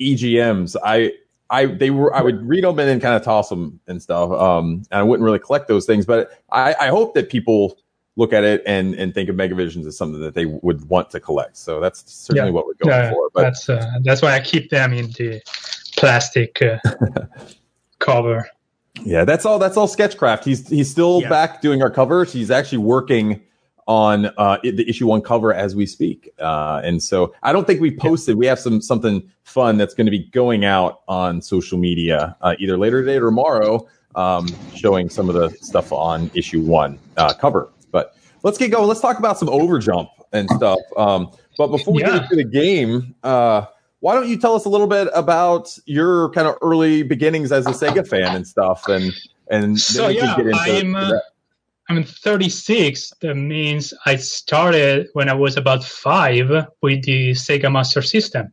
egms 0.00 0.76
i 0.84 1.10
i 1.50 1.64
they 1.66 1.90
were 1.90 2.14
i 2.14 2.20
would 2.20 2.46
read 2.46 2.64
them 2.64 2.78
and 2.78 2.88
then 2.88 3.00
kind 3.00 3.14
of 3.14 3.22
toss 3.22 3.48
them 3.48 3.80
and 3.86 4.02
stuff 4.02 4.30
um 4.32 4.82
and 4.90 5.00
i 5.00 5.02
wouldn't 5.02 5.24
really 5.24 5.38
collect 5.38 5.68
those 5.68 5.86
things 5.86 6.04
but 6.04 6.30
i 6.50 6.74
i 6.80 6.88
hope 6.88 7.14
that 7.14 7.30
people 7.30 7.78
look 8.16 8.32
at 8.34 8.44
it 8.44 8.62
and 8.66 8.94
and 8.96 9.14
think 9.14 9.28
of 9.30 9.36
megavisions 9.36 9.86
as 9.86 9.96
something 9.96 10.20
that 10.20 10.34
they 10.34 10.44
would 10.46 10.86
want 10.88 11.08
to 11.10 11.18
collect 11.20 11.56
so 11.56 11.80
that's 11.80 12.04
certainly 12.12 12.48
Yeah. 12.50 12.52
what 12.54 12.66
we're 12.66 12.74
going 12.74 12.90
Yeah, 13.04 13.10
for 13.12 13.30
but 13.32 13.42
that's 13.42 13.68
uh, 13.70 13.90
that's 14.02 14.20
why 14.20 14.34
I 14.34 14.40
keep 14.40 14.68
them 14.68 14.92
in 14.92 15.06
the 15.12 15.40
plastic 15.96 16.60
uh, 16.60 16.78
cover. 17.98 18.48
Yeah, 19.04 19.24
that's 19.24 19.46
all. 19.46 19.58
That's 19.58 19.76
all 19.78 19.86
Sketchcraft. 19.88 20.44
He's 20.44 20.68
he's 20.68 20.90
still 20.90 21.22
Yeah. 21.22 21.28
back 21.30 21.62
doing 21.62 21.82
our 21.82 21.90
covers. 21.90 22.32
He's 22.32 22.50
actually 22.50 22.78
working 22.78 23.40
on 23.86 24.26
uh, 24.36 24.58
the 24.62 24.88
issue 24.88 25.06
one 25.06 25.20
cover 25.20 25.52
as 25.52 25.74
we 25.74 25.86
speak. 25.86 26.30
Uh, 26.38 26.80
and 26.84 27.02
so 27.02 27.34
I 27.42 27.52
don't 27.52 27.66
think 27.66 27.80
we 27.80 27.90
posted. 27.96 28.36
We 28.36 28.46
have 28.46 28.58
some 28.58 28.80
something 28.80 29.28
fun 29.44 29.76
that's 29.76 29.94
going 29.94 30.06
to 30.06 30.10
be 30.10 30.20
going 30.30 30.64
out 30.64 31.00
on 31.08 31.42
social 31.42 31.78
media 31.78 32.36
uh, 32.40 32.54
either 32.58 32.76
later 32.78 33.00
today 33.00 33.16
or 33.16 33.26
tomorrow, 33.26 33.86
um, 34.14 34.46
showing 34.72 35.08
some 35.10 35.28
of 35.28 35.34
the 35.34 35.50
stuff 35.60 35.90
on 35.92 36.30
issue 36.34 36.62
one 36.62 37.00
uh, 37.16 37.34
cover. 37.34 37.72
But 37.90 38.14
let's 38.42 38.56
get 38.58 38.70
going. 38.70 38.86
Let's 38.86 39.00
talk 39.00 39.18
about 39.18 39.38
some 39.38 39.48
overjump 39.48 40.08
and 40.32 40.50
stuff. 40.50 40.78
Um, 40.96 41.30
but 41.56 41.68
before 41.68 41.94
we 41.94 42.00
Yeah. 42.00 42.12
get 42.12 42.22
into 42.22 42.36
the 42.36 42.44
game, 42.44 43.14
uh, 43.22 43.66
why 44.00 44.14
don't 44.14 44.28
you 44.28 44.36
tell 44.38 44.54
us 44.54 44.64
a 44.64 44.68
little 44.68 44.86
bit 44.88 45.08
about 45.14 45.76
your 45.86 46.30
kind 46.30 46.48
of 46.48 46.56
early 46.62 47.02
beginnings 47.02 47.52
as 47.52 47.66
a 47.66 47.70
Sega 47.70 48.06
fan 48.06 48.34
and 48.34 48.46
stuff, 48.46 48.88
and 48.88 49.12
and 49.50 49.62
then 49.64 49.76
So, 49.76 50.08
we 50.08 50.16
can 50.16 50.24
yeah, 50.24 50.36
get 50.36 50.46
into 50.46 51.22
I'm, 51.96 52.04
to 52.04 52.08
uh, 52.08 52.12
that. 52.12 52.18
I'm 52.20 52.40
36. 52.40 53.12
That 53.20 53.34
means 53.34 53.94
I 54.06 54.16
started 54.16 55.08
when 55.12 55.28
I 55.28 55.34
was 55.34 55.56
about 55.56 55.84
five 55.84 56.50
with 56.82 57.04
the 57.04 57.32
Sega 57.32 57.72
Master 57.72 58.02
System. 58.02 58.52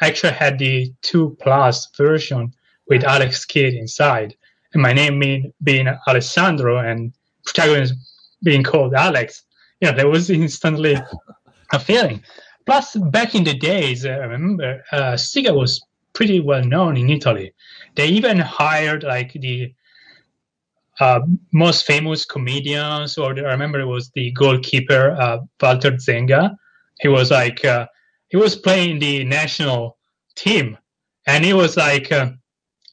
I 0.00 0.08
actually 0.08 0.32
had 0.32 0.58
the 0.58 0.92
two 1.02 1.36
plus 1.40 1.88
version 1.96 2.54
with 2.88 3.04
Alex 3.04 3.44
Kidd 3.44 3.74
inside, 3.74 4.34
and 4.72 4.82
my 4.82 4.92
name 4.92 5.18
mean, 5.18 5.52
being 5.62 5.88
Alessandro 6.08 6.78
and 6.78 7.12
protagonist 7.44 7.94
being 8.42 8.62
called 8.62 8.94
Alex. 8.94 9.44
You 9.80 9.90
know, 9.90 9.96
there 9.96 10.08
was 10.08 10.30
instantly 10.30 10.96
a 11.72 11.78
feeling. 11.78 12.22
Plus, 12.66 12.96
back 12.96 13.34
in 13.34 13.44
the 13.44 13.54
days, 13.54 14.06
I 14.06 14.16
remember 14.16 14.84
uh, 14.92 15.14
Sega 15.14 15.54
was 15.56 15.80
pretty 16.12 16.40
well 16.40 16.64
known 16.64 16.96
in 16.96 17.10
Italy. 17.10 17.52
They 17.94 18.08
even 18.08 18.38
hired 18.38 19.02
like 19.02 19.32
the 19.32 19.74
uh, 21.00 21.20
most 21.52 21.86
famous 21.86 22.24
comedians, 22.24 23.18
or 23.18 23.34
the, 23.34 23.42
I 23.46 23.50
remember 23.50 23.80
it 23.80 23.86
was 23.86 24.10
the 24.10 24.30
goalkeeper 24.32 25.16
uh, 25.18 25.38
Walter 25.60 25.92
Zenga. 25.92 26.54
He 27.00 27.08
was 27.08 27.30
like 27.30 27.64
uh, 27.64 27.86
he 28.28 28.36
was 28.36 28.54
playing 28.54 28.98
the 28.98 29.24
national 29.24 29.96
team, 30.36 30.76
and 31.26 31.44
he 31.44 31.52
was 31.52 31.76
like 31.76 32.12
uh, 32.12 32.30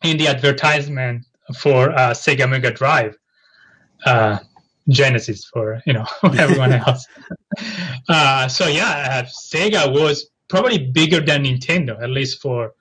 in 0.03 0.17
the 0.17 0.27
advertisement 0.27 1.25
for 1.57 1.91
uh, 1.91 2.11
Sega 2.11 2.49
Mega 2.49 2.71
Drive, 2.71 3.15
uh, 4.05 4.39
Genesis 4.89 5.45
for 5.45 5.81
you 5.85 5.93
know 5.93 6.05
everyone 6.37 6.73
else. 6.87 7.05
uh, 8.09 8.47
so 8.47 8.67
yeah, 8.67 9.23
uh, 9.23 9.23
Sega 9.23 9.91
was 9.93 10.29
probably 10.47 10.77
bigger 10.77 11.19
than 11.19 11.43
Nintendo, 11.43 12.01
at 12.01 12.09
least 12.09 12.41
for 12.41 12.73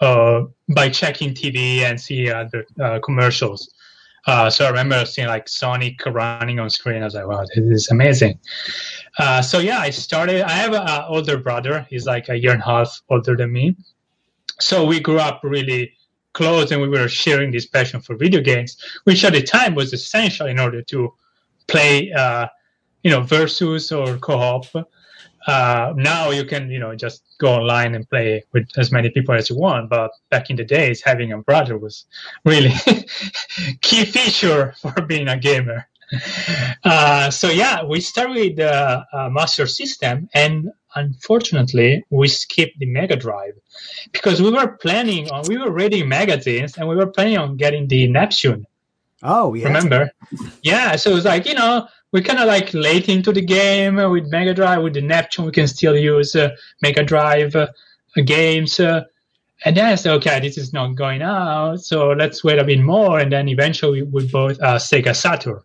uh, 0.00 0.42
by 0.74 0.88
checking 0.88 1.34
TV 1.34 1.80
and 1.80 2.00
see 2.00 2.30
other 2.30 2.66
uh, 2.82 2.98
commercials. 3.00 3.72
Uh, 4.26 4.50
so 4.50 4.64
I 4.64 4.68
remember 4.68 5.04
seeing 5.06 5.28
like 5.28 5.48
Sonic 5.48 6.04
running 6.04 6.58
on 6.58 6.68
screen. 6.68 7.02
I 7.02 7.04
was 7.04 7.14
like, 7.14 7.26
wow, 7.26 7.44
this 7.54 7.64
is 7.64 7.88
amazing. 7.90 8.38
Uh, 9.18 9.40
so 9.40 9.58
yeah, 9.58 9.78
I 9.78 9.90
started. 9.90 10.42
I 10.42 10.50
have 10.50 10.72
an 10.72 11.04
older 11.08 11.38
brother. 11.38 11.86
He's 11.88 12.06
like 12.06 12.28
a 12.28 12.36
year 12.36 12.52
and 12.52 12.62
a 12.62 12.64
half 12.64 13.00
older 13.08 13.36
than 13.36 13.52
me. 13.52 13.76
So 14.58 14.84
we 14.84 15.00
grew 15.00 15.18
up 15.18 15.40
really 15.44 15.92
close, 16.32 16.70
and 16.72 16.82
we 16.82 16.88
were 16.88 17.08
sharing 17.08 17.50
this 17.50 17.66
passion 17.66 18.00
for 18.00 18.16
video 18.16 18.40
games, 18.40 18.76
which 19.04 19.24
at 19.24 19.32
the 19.32 19.42
time 19.42 19.74
was 19.74 19.92
essential 19.92 20.46
in 20.46 20.58
order 20.58 20.82
to 20.82 21.12
play, 21.68 22.12
uh, 22.12 22.46
you 23.02 23.10
know, 23.10 23.22
versus 23.22 23.92
or 23.92 24.18
co-op. 24.18 24.66
Uh, 25.46 25.92
now 25.96 26.30
you 26.30 26.44
can, 26.44 26.70
you 26.70 26.78
know, 26.78 26.94
just 26.94 27.22
go 27.38 27.54
online 27.54 27.94
and 27.94 28.08
play 28.08 28.44
with 28.52 28.68
as 28.76 28.90
many 28.90 29.10
people 29.10 29.34
as 29.34 29.48
you 29.48 29.56
want. 29.56 29.88
But 29.88 30.10
back 30.30 30.50
in 30.50 30.56
the 30.56 30.64
days, 30.64 31.02
having 31.02 31.32
a 31.32 31.38
brother 31.38 31.78
was 31.78 32.04
really 32.44 32.72
key 33.80 34.04
feature 34.04 34.74
for 34.80 34.92
being 35.02 35.28
a 35.28 35.38
gamer. 35.38 35.86
Uh, 36.84 37.28
so 37.30 37.48
yeah, 37.50 37.82
we 37.82 38.00
started 38.00 38.36
with 38.36 38.56
the 38.56 39.04
uh, 39.12 39.28
Master 39.28 39.66
System, 39.66 40.28
and 40.32 40.70
unfortunately, 40.94 42.04
we 42.10 42.28
skipped 42.28 42.78
the 42.78 42.86
Mega 42.86 43.16
Drive 43.16 43.54
because 44.12 44.40
we 44.40 44.52
were 44.52 44.68
planning 44.68 45.28
on 45.30 45.42
we 45.48 45.58
were 45.58 45.72
reading 45.72 46.08
magazines 46.08 46.76
and 46.78 46.88
we 46.88 46.94
were 46.94 47.08
planning 47.08 47.38
on 47.38 47.56
getting 47.56 47.88
the 47.88 48.06
Neptune. 48.06 48.66
Oh, 49.24 49.54
yeah. 49.54 49.66
Remember? 49.66 50.12
Yeah, 50.62 50.94
so 50.94 51.10
it 51.10 51.14
was 51.14 51.24
like 51.24 51.44
you 51.44 51.54
know 51.54 51.88
we're 52.16 52.22
kind 52.22 52.38
of 52.38 52.46
like 52.46 52.72
late 52.72 53.10
into 53.10 53.30
the 53.30 53.42
game 53.42 53.96
with 53.96 54.26
Mega 54.28 54.54
Drive 54.54 54.82
with 54.82 54.94
the 54.94 55.02
Neptune. 55.02 55.44
We 55.44 55.52
can 55.52 55.68
still 55.68 55.94
use 55.94 56.34
uh, 56.34 56.48
Mega 56.80 57.04
Drive 57.04 57.54
uh, 57.54 57.66
games. 58.24 58.80
Uh, 58.80 59.02
and 59.66 59.76
then 59.76 59.84
I 59.84 59.96
said, 59.96 60.12
okay, 60.14 60.40
this 60.40 60.56
is 60.56 60.72
not 60.72 60.94
going 60.94 61.20
out, 61.20 61.80
so 61.80 62.12
let's 62.12 62.42
wait 62.42 62.58
a 62.58 62.64
bit 62.64 62.80
more. 62.80 63.18
And 63.20 63.30
then 63.30 63.50
eventually 63.50 64.02
we 64.02 64.26
bought 64.28 64.58
uh, 64.62 64.76
Sega 64.78 65.14
Saturn, 65.14 65.60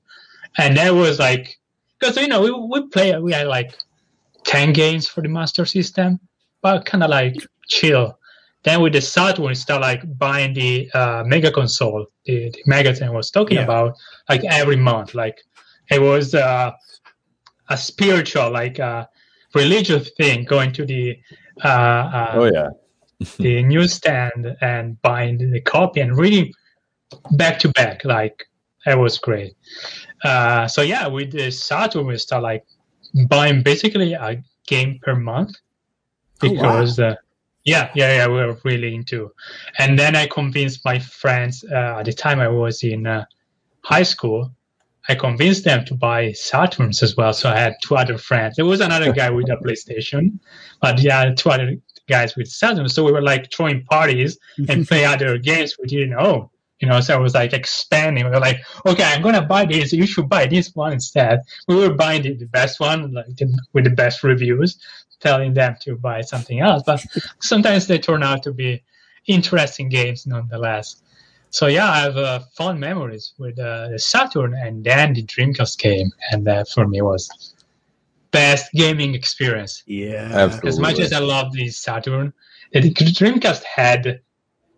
and 0.57 0.75
that 0.75 0.93
was 0.93 1.19
like, 1.19 1.57
because 1.99 2.17
you 2.17 2.27
know 2.27 2.41
we 2.41 2.51
we 2.51 2.87
play 2.89 3.17
we 3.17 3.31
had 3.31 3.47
like 3.47 3.71
ten 4.43 4.73
games 4.73 5.07
for 5.07 5.21
the 5.21 5.29
Master 5.29 5.65
System, 5.65 6.19
but 6.61 6.85
kind 6.85 7.01
of 7.01 7.09
like 7.09 7.35
chill. 7.69 8.17
Then 8.63 8.81
with 8.81 8.91
the 8.93 9.01
Saturn, 9.01 9.45
we 9.45 9.55
start 9.55 9.81
like 9.81 10.01
buying 10.17 10.53
the 10.53 10.91
uh, 10.93 11.23
Mega 11.25 11.49
Console, 11.49 12.07
the, 12.25 12.49
the 12.49 12.61
magazine 12.65 13.07
I 13.07 13.11
was 13.11 13.31
talking 13.31 13.57
Yeah. 13.57 13.63
about, 13.63 13.95
like 14.27 14.43
every 14.43 14.75
month. 14.75 15.15
Like 15.15 15.37
it 15.91 16.01
was 16.01 16.33
uh, 16.33 16.71
a 17.69 17.77
spiritual, 17.77 18.51
like 18.51 18.79
uh, 18.79 19.05
religious 19.53 20.11
thing, 20.17 20.45
going 20.45 20.71
to 20.73 20.85
the 20.85 21.17
uh, 21.63 21.67
uh, 21.67 22.31
Oh 22.35 22.45
yeah, 22.45 22.69
the 23.37 23.63
newsstand 23.73 24.55
and 24.61 25.01
buying 25.01 25.37
the 25.51 25.61
copy 25.61 25.99
and 26.01 26.17
reading 26.17 26.53
back 27.31 27.59
to 27.59 27.69
back. 27.69 28.03
Like 28.05 28.47
it 28.85 28.97
was 28.97 29.17
great. 29.17 29.53
Uh, 30.23 30.67
so 30.67 30.81
yeah, 30.81 31.07
with 31.07 31.31
the 31.31 31.51
Saturn, 31.51 32.07
we 32.07 32.17
start 32.17 32.43
like 32.43 32.65
buying 33.27 33.61
basically 33.63 34.13
a 34.13 34.43
game 34.67 34.99
per 35.03 35.15
month 35.15 35.57
Oh, 36.43 36.47
wow. 36.49 36.53
because 36.53 36.99
uh, 36.99 37.15
yeah, 37.63 37.91
yeah, 37.93 38.15
yeah, 38.15 38.27
we 38.27 38.35
were 38.35 38.57
really 38.63 38.95
into. 38.95 39.31
And 39.77 39.97
then 39.97 40.15
I 40.15 40.27
convinced 40.27 40.83
my 40.83 40.97
friends 40.99 41.63
uh, 41.71 41.97
at 41.99 42.05
the 42.05 42.13
time 42.13 42.39
I 42.39 42.47
was 42.47 42.83
in 42.83 43.05
uh, 43.05 43.25
high 43.83 44.03
school. 44.03 44.51
I 45.09 45.15
convinced 45.15 45.63
them 45.63 45.83
to 45.85 45.95
buy 45.95 46.27
Saturns 46.29 47.01
as 47.01 47.17
well. 47.17 47.33
So 47.33 47.49
I 47.49 47.57
had 47.57 47.75
two 47.83 47.95
other 47.95 48.17
friends. 48.17 48.55
There 48.55 48.65
was 48.65 48.81
another 48.81 49.11
guy 49.11 49.29
with 49.29 49.49
a 49.49 49.57
PlayStation, 49.57 50.39
but 50.81 51.01
yeah, 51.01 51.33
two 51.33 51.49
other 51.49 51.77
guys 52.07 52.35
with 52.35 52.47
Saturn. 52.47 52.87
So 52.89 53.03
we 53.03 53.11
were 53.11 53.21
like 53.21 53.51
throwing 53.51 53.83
parties 53.85 54.37
and 54.69 54.87
play 54.87 55.05
other 55.05 55.37
games 55.37 55.75
we 55.79 55.87
didn't 55.87 56.13
own. 56.13 56.49
You 56.79 56.87
know, 56.87 56.99
so 56.99 57.13
I 57.13 57.17
was 57.17 57.35
like 57.35 57.53
expanding. 57.53 58.25
We 58.25 58.31
were 58.31 58.39
like, 58.39 58.57
okay, 58.87 59.03
I'm 59.03 59.21
gonna 59.21 59.45
buy 59.45 59.65
this. 59.65 59.93
You 59.93 60.07
should 60.07 60.27
buy 60.27 60.47
this 60.47 60.73
one 60.73 60.93
instead. 60.93 61.41
We 61.67 61.75
were 61.75 61.93
buying 61.93 62.23
the, 62.23 62.33
the 62.33 62.47
best 62.47 62.79
one, 62.79 63.13
like 63.13 63.35
the, 63.35 63.55
with 63.73 63.83
the 63.83 63.91
best 63.91 64.23
reviews, 64.23 64.79
telling 65.19 65.53
them 65.53 65.75
to 65.81 65.95
buy 65.95 66.21
something 66.21 66.59
else. 66.59 66.81
But 66.83 67.05
sometimes 67.39 67.85
they 67.85 67.99
turn 67.99 68.23
out 68.23 68.41
to 68.43 68.51
be 68.51 68.83
interesting 69.27 69.89
games 69.89 70.25
nonetheless. 70.25 71.01
So 71.51 71.67
yeah, 71.67 71.89
I 71.89 71.99
have 71.99 72.17
uh, 72.17 72.39
fond 72.55 72.79
memories 72.79 73.33
with 73.37 73.59
uh, 73.59 73.89
the 73.89 73.99
Saturn, 73.99 74.53
and 74.53 74.83
then 74.83 75.13
the 75.13 75.23
Dreamcast 75.23 75.77
came, 75.77 76.11
and 76.31 76.45
that 76.47 76.69
for 76.69 76.87
me 76.87 77.01
was 77.01 77.53
best 78.31 78.71
gaming 78.73 79.13
experience. 79.13 79.83
Yeah. 79.85 80.29
Absolutely. 80.31 80.69
As 80.69 80.79
much 80.79 80.99
as 80.99 81.13
I 81.13 81.19
love 81.19 81.51
the 81.51 81.67
Saturn, 81.67 82.33
the 82.71 82.81
Dreamcast 82.81 83.63
had 83.63 84.21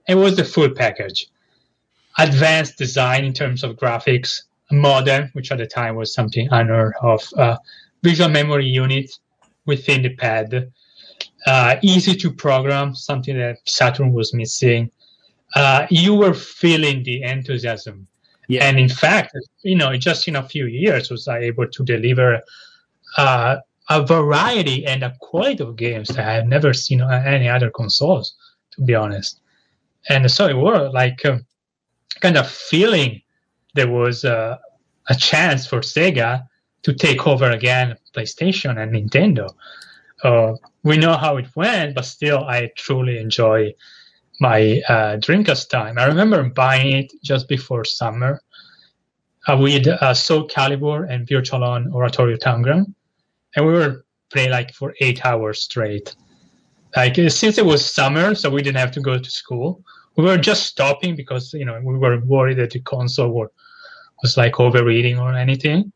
it 0.08 0.16
was 0.16 0.36
the 0.36 0.44
full 0.44 0.70
package. 0.70 1.28
Advanced 2.18 2.78
design 2.78 3.24
in 3.24 3.34
terms 3.34 3.64
of 3.64 3.76
graphics, 3.76 4.44
modem, 4.72 5.30
which 5.34 5.52
at 5.52 5.60
the 5.60 5.66
time 5.66 5.96
was 5.96 6.14
something 6.14 6.48
unheard 6.52 6.94
of, 7.02 7.22
uh, 7.38 7.58
visual 8.02 8.30
memory 8.30 8.66
unit 8.66 9.10
within 9.66 10.02
the 10.02 10.14
pad, 10.16 10.72
uh, 11.46 11.76
easy 11.82 12.16
to 12.16 12.32
program, 12.32 12.94
something 12.96 13.38
that 13.38 13.58
Saturn 13.66 14.12
was 14.12 14.34
missing. 14.34 14.92
Uh, 15.56 15.86
you 15.90 16.16
were 16.16 16.34
feeling 16.34 17.04
the 17.04 17.22
enthusiasm. 17.24 18.08
Yeah. 18.48 18.66
And 18.66 18.80
in 18.80 18.90
fact, 18.90 19.36
you 19.64 19.76
know, 19.76 19.96
just 19.96 20.28
in 20.28 20.36
a 20.36 20.48
few 20.48 20.66
years 20.66 21.10
was 21.10 21.28
I 21.28 21.40
able 21.40 21.68
to 21.68 21.84
deliver 21.84 22.42
uh, 23.18 23.58
a 23.90 24.06
variety 24.06 24.86
and 24.86 25.04
a 25.04 25.16
quality 25.22 25.64
of 25.64 25.76
games 25.76 26.10
that 26.10 26.28
I 26.28 26.34
have 26.34 26.48
never 26.48 26.74
seen 26.74 27.02
on 27.02 27.26
any 27.26 27.48
other 27.48 27.70
consoles, 27.70 28.36
to 28.72 28.82
be 28.82 28.96
honest. 28.96 29.40
And 30.10 30.30
so 30.30 30.48
it 30.48 30.58
was 30.58 30.94
like 30.94 31.26
um, 31.26 31.46
kind 32.20 32.38
of 32.38 32.50
feeling 32.50 33.22
there 33.76 33.90
was 33.90 34.26
uh, 34.26 34.58
a 35.10 35.16
chance 35.16 35.66
for 35.66 35.80
Sega 35.80 36.48
to 36.84 36.94
take 36.94 37.26
over 37.26 37.50
again 37.50 37.96
PlayStation 38.16 38.78
and 38.78 38.94
Nintendo. 38.94 39.50
Uh, 40.24 40.56
we 40.84 40.98
know 40.98 41.16
how 41.16 41.38
it 41.38 41.48
went, 41.56 41.96
but 41.96 42.06
still, 42.06 42.44
I 42.44 42.72
truly 42.78 43.18
enjoy 43.18 43.74
my 44.40 44.82
uh, 44.90 45.18
Dreamcast 45.18 45.70
time. 45.70 45.98
I 45.98 46.06
remember 46.06 46.44
buying 46.50 46.96
it 46.98 47.14
just 47.24 47.48
before 47.48 47.86
summer 47.86 48.42
uh, 49.48 49.58
with 49.58 49.88
uh, 49.88 50.14
Soul 50.14 50.48
Calibur 50.48 51.10
and 51.10 51.28
Virtual 51.28 51.64
On 51.64 51.92
Oratorio 51.94 52.38
Tangram, 52.38 52.94
and 53.56 53.66
we 53.66 53.74
were 53.74 54.06
playing 54.32 54.52
like 54.52 54.74
for 54.74 54.94
eight 55.02 55.26
hours 55.26 55.62
straight. 55.64 56.16
Like 56.96 57.16
since 57.16 57.58
it 57.58 57.66
was 57.66 57.86
summer, 57.86 58.36
so 58.36 58.50
we 58.50 58.62
didn't 58.62 58.78
have 58.78 58.92
to 58.92 59.02
go 59.02 59.18
to 59.18 59.30
school. 59.30 59.84
We 60.16 60.26
were 60.26 60.38
just 60.38 60.68
stopping 60.68 61.16
because 61.16 61.54
you 61.54 61.66
know 61.66 61.80
we 61.84 61.98
were 61.98 62.20
worried 62.20 62.58
that 62.60 62.72
the 62.72 62.82
console 62.82 63.32
were, 63.32 63.52
was 64.22 64.38
like 64.38 64.60
overeating 64.60 65.18
or 65.20 65.34
anything. 65.34 65.92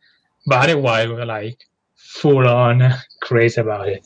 But 0.47 0.69
otherwise, 0.69 1.07
we 1.07 1.15
were 1.15 1.25
like 1.25 1.59
full 1.95 2.47
on 2.47 2.93
crazy 3.21 3.61
about 3.61 3.89
it. 3.89 4.05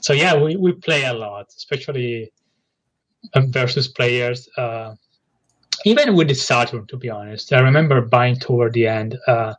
So 0.00 0.12
yeah, 0.12 0.40
we, 0.40 0.56
we 0.56 0.72
play 0.72 1.04
a 1.04 1.12
lot, 1.12 1.46
especially 1.56 2.32
versus 3.34 3.88
players. 3.88 4.48
Uh, 4.56 4.94
even 5.84 6.14
with 6.14 6.28
the 6.28 6.34
Saturn, 6.34 6.86
to 6.88 6.96
be 6.96 7.08
honest, 7.08 7.52
I 7.52 7.60
remember 7.60 8.00
buying 8.02 8.36
toward 8.36 8.74
the 8.74 8.86
end 8.86 9.18
uh, 9.26 9.54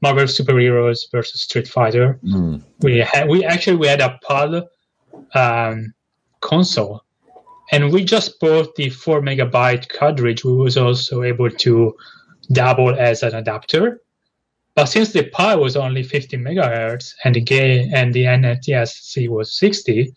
Marvel 0.00 0.24
Superheroes 0.24 1.10
versus 1.10 1.42
Street 1.42 1.68
Fighter. 1.68 2.18
Mm. 2.24 2.62
We 2.80 2.98
had 2.98 3.28
we 3.28 3.44
actually 3.44 3.76
we 3.76 3.86
had 3.86 4.00
a 4.00 4.18
PAL 4.26 4.68
um, 5.34 5.92
console, 6.40 7.02
and 7.72 7.92
we 7.92 8.04
just 8.04 8.38
bought 8.40 8.74
the 8.76 8.90
four 8.90 9.20
megabyte 9.20 9.88
cartridge. 9.88 10.44
We 10.44 10.52
was 10.52 10.76
also 10.76 11.22
able 11.22 11.50
to 11.50 11.94
double 12.52 12.94
as 12.94 13.22
an 13.22 13.34
adapter. 13.34 14.00
But 14.74 14.86
since 14.86 15.12
the 15.12 15.24
Pi 15.30 15.54
was 15.54 15.74
only 15.74 16.02
50 16.02 16.36
megahertz 16.36 17.14
and 17.24 17.34
the 17.34 17.40
game 17.40 17.90
and 17.94 18.12
the 18.12 18.24
NTSC 18.24 19.26
was 19.28 19.58
60, 19.58 20.12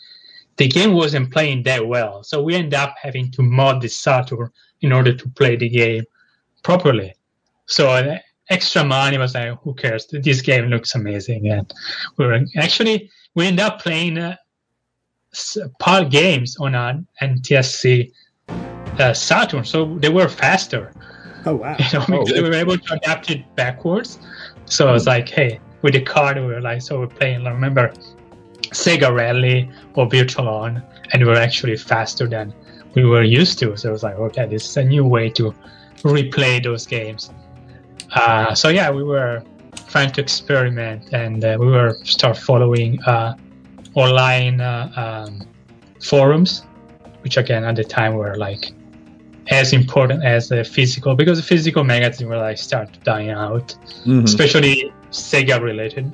the 0.59 0.67
game 0.67 0.93
wasn't 0.93 1.31
playing 1.31 1.63
that 1.63 1.87
well. 1.87 2.21
So 2.21 2.43
we 2.43 2.53
end 2.53 2.73
up 2.73 2.93
having 3.01 3.31
to 3.31 3.41
mod 3.41 3.81
the 3.81 3.87
Saturn 3.87 4.49
in 4.81 4.91
order 4.91 5.13
to 5.13 5.29
play 5.29 5.55
the 5.55 5.69
game 5.69 6.03
properly. 6.63 7.15
So 7.65 7.89
uh, 7.89 8.17
extra 8.49 8.83
money 8.83 9.17
was 9.17 9.33
like, 9.35 9.57
who 9.61 9.73
cares? 9.73 10.05
This 10.11 10.41
game 10.41 10.65
looks 10.65 10.95
amazing, 10.95 11.49
and 11.49 11.73
we 12.17 12.25
were 12.25 12.41
actually 12.57 13.09
we 13.35 13.47
end 13.47 13.61
up 13.61 13.81
playing 13.81 14.17
uh, 14.17 14.35
PAL 15.79 16.09
games 16.09 16.57
on 16.59 16.75
an 16.75 17.07
NTSC 17.21 18.11
uh, 18.49 19.13
Saturn, 19.13 19.63
so 19.63 19.97
they 19.99 20.09
were 20.09 20.27
faster. 20.27 20.91
Oh 21.45 21.55
wow! 21.55 21.77
You 21.79 21.99
know, 21.99 22.05
Oh, 22.09 22.25
because 22.25 22.33
we 22.33 22.49
were 22.49 22.53
able 22.65 22.77
to 22.77 22.93
adapt 22.95 23.31
it 23.31 23.55
backwards. 23.55 24.19
So 24.65 24.89
I 24.89 24.91
was 24.91 25.07
like, 25.07 25.29
hey, 25.29 25.61
with 25.83 25.93
the 25.93 26.01
card, 26.01 26.35
we 26.35 26.47
were 26.47 26.59
like, 26.59 26.81
so 26.81 26.99
we're 26.99 27.07
playing. 27.07 27.47
I 27.47 27.51
remember 27.51 27.93
Sega 28.71 29.13
Rally 29.13 29.69
or 29.95 30.07
Virtual 30.09 30.47
On, 30.47 30.81
and 31.11 31.23
we 31.23 31.29
were 31.29 31.35
actually 31.37 31.77
faster 31.77 32.27
than 32.27 32.53
we 32.95 33.05
were 33.05 33.23
used 33.23 33.59
to. 33.59 33.75
So 33.77 33.89
I 33.89 33.91
was 33.91 34.03
like, 34.03 34.15
okay, 34.15 34.45
this 34.45 34.65
is 34.69 34.77
a 34.77 34.83
new 34.83 35.05
way 35.05 35.29
to 35.31 35.53
replay 36.03 36.63
those 36.63 36.85
games. 36.85 37.31
Uh, 38.13 38.53
so 38.55 38.69
yeah, 38.69 38.89
we 38.89 39.03
were 39.03 39.43
trying 39.87 40.11
to 40.13 40.21
experiment, 40.21 41.13
and 41.13 41.43
uh, 41.43 41.57
we 41.59 41.67
were 41.67 41.97
start 42.03 42.37
following 42.37 43.01
uh, 43.03 43.35
online 43.95 44.61
uh, 44.61 44.91
um, 45.27 45.47
forums, 46.03 46.63
which 47.21 47.37
again 47.37 47.63
at 47.63 47.75
the 47.75 47.83
time 47.83 48.15
were 48.15 48.35
like 48.37 48.71
as 49.49 49.73
important 49.73 50.23
as 50.23 50.49
the 50.49 50.63
physical 50.63 51.15
because 51.15 51.39
the 51.39 51.43
physical 51.43 51.83
magazines 51.83 52.29
were 52.29 52.37
like 52.37 52.57
start 52.57 52.89
dying 53.03 53.31
out, 53.31 53.75
Mhm. 54.05 54.23
especially 54.23 54.91
Sega 55.11 55.59
related. 55.59 56.11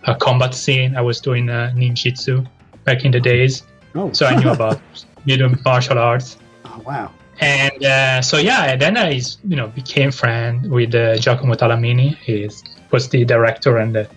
a 0.05 0.15
combat 0.15 0.55
scene 0.55 0.97
i 0.97 1.01
was 1.01 1.21
doing 1.21 1.49
uh, 1.49 1.73
ninjutsu 1.75 2.47
back 2.85 3.05
in 3.05 3.11
the 3.11 3.21
days 3.21 3.65
oh, 3.95 4.13
so 4.13 4.27
i 4.27 4.35
knew 4.37 4.51
about 4.59 4.81
you 5.25 5.37
know 5.37 5.55
martial 5.65 5.99
arts 5.99 6.39
oh 6.65 6.83
wow. 6.87 7.11
and 7.41 7.85
uh, 7.85 8.23
so 8.23 8.37
yeah, 8.37 8.65
and 8.65 8.81
then 8.81 8.97
I 8.97 9.21
you 9.49 9.57
know 9.57 9.69
became 9.69 10.11
friend 10.11 10.71
with 10.71 10.95
uh, 10.95 11.17
Giacomo 11.17 11.55
Talamini. 11.55 12.17
He 12.17 12.49
was 12.91 13.09
the 13.09 13.25
director 13.25 13.79
and 13.79 13.95
the 13.95 14.09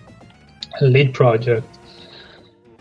lead 0.82 1.14
project, 1.14 1.66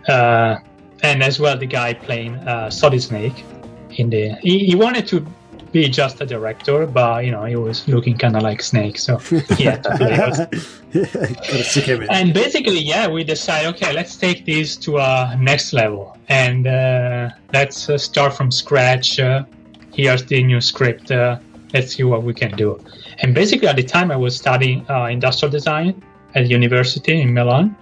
uh, 0.07 0.57
and 1.01 1.23
as 1.23 1.39
well 1.39 1.57
the 1.57 1.65
guy 1.65 1.93
playing 1.93 2.35
uh, 2.35 2.69
Solid 2.69 3.01
Snake. 3.01 3.43
In 3.91 4.09
the 4.09 4.35
he, 4.41 4.65
he 4.65 4.75
wanted 4.75 5.07
to 5.07 5.25
be 5.73 5.89
just 5.89 6.21
a 6.21 6.25
director, 6.25 6.85
but 6.85 7.25
you 7.25 7.31
know 7.31 7.43
he 7.43 7.55
was 7.57 7.85
looking 7.87 8.17
kind 8.17 8.35
of 8.37 8.43
like 8.43 8.61
Snake, 8.61 8.97
so 8.97 9.17
he 9.57 9.65
had 9.65 9.83
to 9.83 9.97
play 9.97 10.13
us. 10.13 10.37
Got 10.39 11.59
a 11.59 11.63
sick 11.63 11.87
image. 11.89 12.07
And 12.11 12.33
basically, 12.33 12.79
yeah, 12.79 13.07
we 13.07 13.23
decided, 13.23 13.67
okay, 13.75 13.91
let's 13.91 14.15
take 14.15 14.45
this 14.45 14.77
to 14.85 14.97
a 14.99 15.35
next 15.39 15.73
level, 15.73 16.15
and 16.29 16.67
uh, 16.67 17.29
let's 17.51 17.89
uh, 17.89 17.97
start 17.97 18.33
from 18.37 18.51
scratch. 18.51 19.19
Uh, 19.19 19.43
here's 19.91 20.23
the 20.25 20.43
new 20.43 20.61
script. 20.61 21.11
Uh, 21.11 21.39
let's 21.73 21.95
see 21.95 22.03
what 22.03 22.23
we 22.23 22.33
can 22.33 22.55
do. 22.55 22.79
And 23.21 23.33
basically, 23.35 23.67
at 23.67 23.75
the 23.75 23.83
time, 23.83 24.11
I 24.11 24.15
was 24.15 24.35
studying 24.37 24.85
uh, 24.89 25.05
industrial 25.05 25.51
design 25.51 26.01
at 26.35 26.47
university 26.49 27.19
in 27.21 27.33
Milan, 27.33 27.75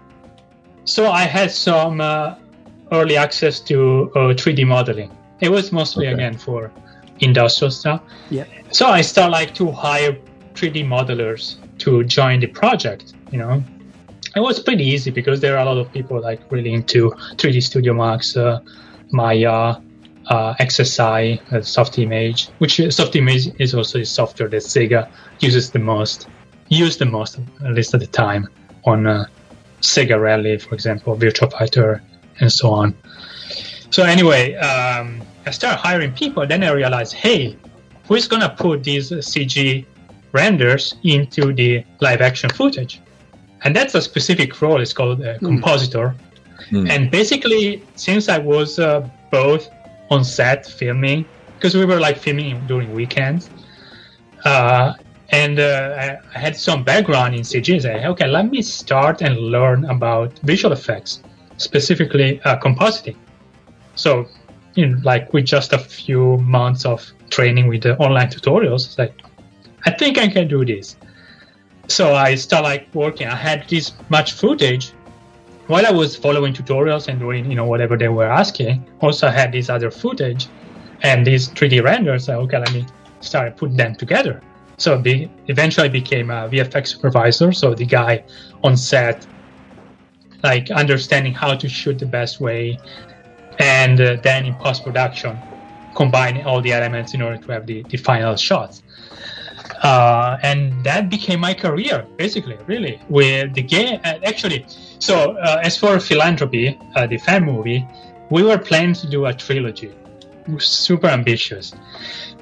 so 0.85 1.11
I 1.11 1.23
had 1.23 1.51
some 1.51 2.01
uh, 2.01 2.35
early 2.91 3.17
access 3.17 3.59
to 3.61 4.11
uh, 4.15 4.19
3D 4.33 4.65
modeling. 4.65 5.11
It 5.41 5.49
was 5.51 5.71
mostly 5.71 6.07
Okay. 6.07 6.13
again 6.13 6.37
for 6.37 6.71
industrial 7.21 7.71
stuff. 7.71 8.01
Yeah. 8.29 8.45
So 8.71 8.87
I 8.87 9.01
start 9.01 9.31
like 9.31 9.53
to 9.55 9.71
hire 9.71 10.17
3D 10.53 10.85
modelers 10.85 11.55
to 11.79 12.03
join 12.03 12.39
the 12.39 12.47
project. 12.47 13.13
You 13.31 13.39
know, 13.39 13.63
it 14.35 14.39
was 14.39 14.59
pretty 14.59 14.83
easy 14.83 15.11
because 15.11 15.39
there 15.39 15.57
are 15.57 15.61
a 15.61 15.65
lot 15.65 15.77
of 15.77 15.91
people 15.91 16.19
like 16.21 16.39
really 16.51 16.73
into 16.73 17.11
3D 17.37 17.63
Studio 17.63 17.93
Max, 17.93 18.35
uh, 18.35 18.59
Maya, 19.11 19.75
uh, 20.27 20.53
XSI, 20.55 21.41
uh, 21.51 21.61
Soft 21.61 21.97
Image, 21.99 22.49
which 22.59 22.81
Soft 22.89 23.15
Image 23.15 23.49
is 23.59 23.73
also 23.73 23.99
the 23.99 24.05
software 24.05 24.49
that 24.49 24.63
Sega 24.63 25.09
uses 25.39 25.71
the 25.71 25.79
most, 25.79 26.27
used 26.69 26.99
the 26.99 27.05
most 27.05 27.39
at 27.65 27.73
least 27.73 27.93
at 27.93 27.99
the 27.99 28.07
time 28.07 28.47
on 28.85 29.07
uh, 29.07 29.25
Sega 29.81 30.19
Rally, 30.21 30.57
for 30.57 30.73
example, 30.75 31.17
Virtua 31.17 31.51
Fighter, 31.51 32.01
and 32.39 32.51
so 32.51 32.69
on. 32.71 32.95
So 33.89 34.03
anyway, 34.03 34.55
um, 34.55 35.21
I 35.45 35.51
started 35.51 35.77
hiring 35.77 36.13
people. 36.13 36.45
Then 36.45 36.63
I 36.63 36.71
realized, 36.71 37.13
hey, 37.13 37.57
who's 38.07 38.27
gonna 38.27 38.49
put 38.49 38.83
these 38.83 39.11
CG 39.11 39.85
renders 40.31 40.95
into 41.03 41.53
the 41.53 41.83
live 41.99 42.21
action 42.21 42.49
footage? 42.49 43.01
And 43.63 43.75
that's 43.75 43.93
a 43.95 44.01
specific 44.01 44.61
role. 44.61 44.81
It's 44.81 44.93
called 44.93 45.21
a 45.21 45.37
compositor. 45.39 46.15
Hmm. 46.69 46.87
And 46.89 47.11
basically, 47.11 47.83
since 47.95 48.29
I 48.29 48.37
was 48.37 48.79
uh, 48.79 49.07
both 49.31 49.69
on 50.09 50.23
set 50.23 50.65
filming 50.65 51.25
because 51.61 51.75
we 51.75 51.85
were 51.85 51.99
like 51.99 52.17
filming 52.17 52.59
during 52.65 52.91
weekends. 52.93 53.49
Uh, 54.43 54.93
and 55.29 55.59
uh, 55.59 55.95
I, 55.97 56.17
I 56.35 56.39
had 56.39 56.55
some 56.55 56.83
background 56.83 57.35
in 57.35 57.41
CG. 57.41 57.81
So, 57.83 57.89
okay, 57.89 58.27
let 58.27 58.49
me 58.49 58.63
start 58.63 59.21
and 59.21 59.37
learn 59.37 59.85
about 59.85 60.37
visual 60.39 60.73
effects, 60.73 61.21
specifically 61.57 62.41
uh, 62.41 62.57
compositing. 62.57 63.15
So, 63.95 64.27
like 64.75 65.33
with 65.33 65.45
just 65.45 65.73
a 65.73 65.79
few 65.79 66.37
months 66.37 66.85
of 66.85 67.11
training 67.29 67.67
with 67.67 67.83
the 67.83 67.97
online 67.97 68.29
tutorials, 68.29 68.85
it's 68.85 68.97
like, 68.97 69.13
I 69.85 69.91
think 69.91 70.17
I 70.17 70.27
can 70.27 70.47
do 70.47 70.65
this. 70.65 70.95
So 71.87 72.13
I 72.13 72.35
started 72.35 72.67
like 72.67 72.95
working. 72.95 73.27
I 73.27 73.35
had 73.35 73.67
this 73.67 73.93
much 74.09 74.33
footage 74.33 74.93
while 75.67 75.85
I 75.85 75.91
was 75.91 76.15
following 76.15 76.53
tutorials 76.53 77.07
and 77.07 77.19
doing, 77.19 77.49
you 77.49 77.55
know, 77.55 77.65
whatever 77.65 77.97
they 77.97 78.09
were 78.09 78.29
asking. 78.29 78.85
Also, 79.01 79.29
had 79.29 79.51
this 79.51 79.69
other 79.69 79.91
footage 79.91 80.47
and 81.01 81.25
these 81.25 81.49
3D 81.49 81.83
renders. 81.83 82.25
So, 82.25 82.39
okay, 82.41 82.59
let 82.59 82.73
me 82.73 82.85
start 83.19 83.57
putting 83.57 83.77
them 83.77 83.95
together. 83.95 84.41
So 84.77 84.97
be, 84.97 85.29
eventually 85.47 85.89
became 85.89 86.29
a 86.31 86.49
VFX 86.49 86.87
supervisor. 86.87 87.51
So 87.51 87.75
the 87.75 87.85
guy 87.85 88.23
on 88.63 88.75
set, 88.75 89.25
like 90.43 90.71
understanding 90.71 91.33
how 91.33 91.55
to 91.55 91.69
shoot 91.69 91.99
the 91.99 92.05
best 92.05 92.41
way, 92.41 92.79
and 93.61 94.01
uh, 94.01 94.17
then 94.23 94.45
in 94.45 94.55
post 94.55 94.83
production, 94.83 95.37
combining 95.95 96.45
all 96.45 96.61
the 96.61 96.73
elements 96.73 97.13
in 97.13 97.21
order 97.21 97.37
to 97.37 97.51
have 97.51 97.65
the, 97.67 97.83
the 97.89 97.97
final 97.97 98.35
shots. 98.35 98.81
Uh, 99.83 100.37
and 100.43 100.83
that 100.83 101.09
became 101.09 101.39
my 101.39 101.53
career, 101.53 102.05
basically, 102.17 102.57
really, 102.65 103.01
with 103.09 103.53
the 103.53 103.61
game. 103.61 103.99
Uh, 104.03 104.15
actually, 104.25 104.65
so 104.99 105.37
uh, 105.37 105.61
as 105.63 105.77
for 105.77 105.99
philanthropy, 105.99 106.79
uh, 106.95 107.07
the 107.07 107.17
fan 107.17 107.43
movie, 107.43 107.87
we 108.29 108.43
were 108.43 108.57
planning 108.57 108.93
to 108.93 109.07
do 109.07 109.25
a 109.25 109.33
trilogy, 109.33 109.91
super 110.57 111.07
ambitious. 111.07 111.73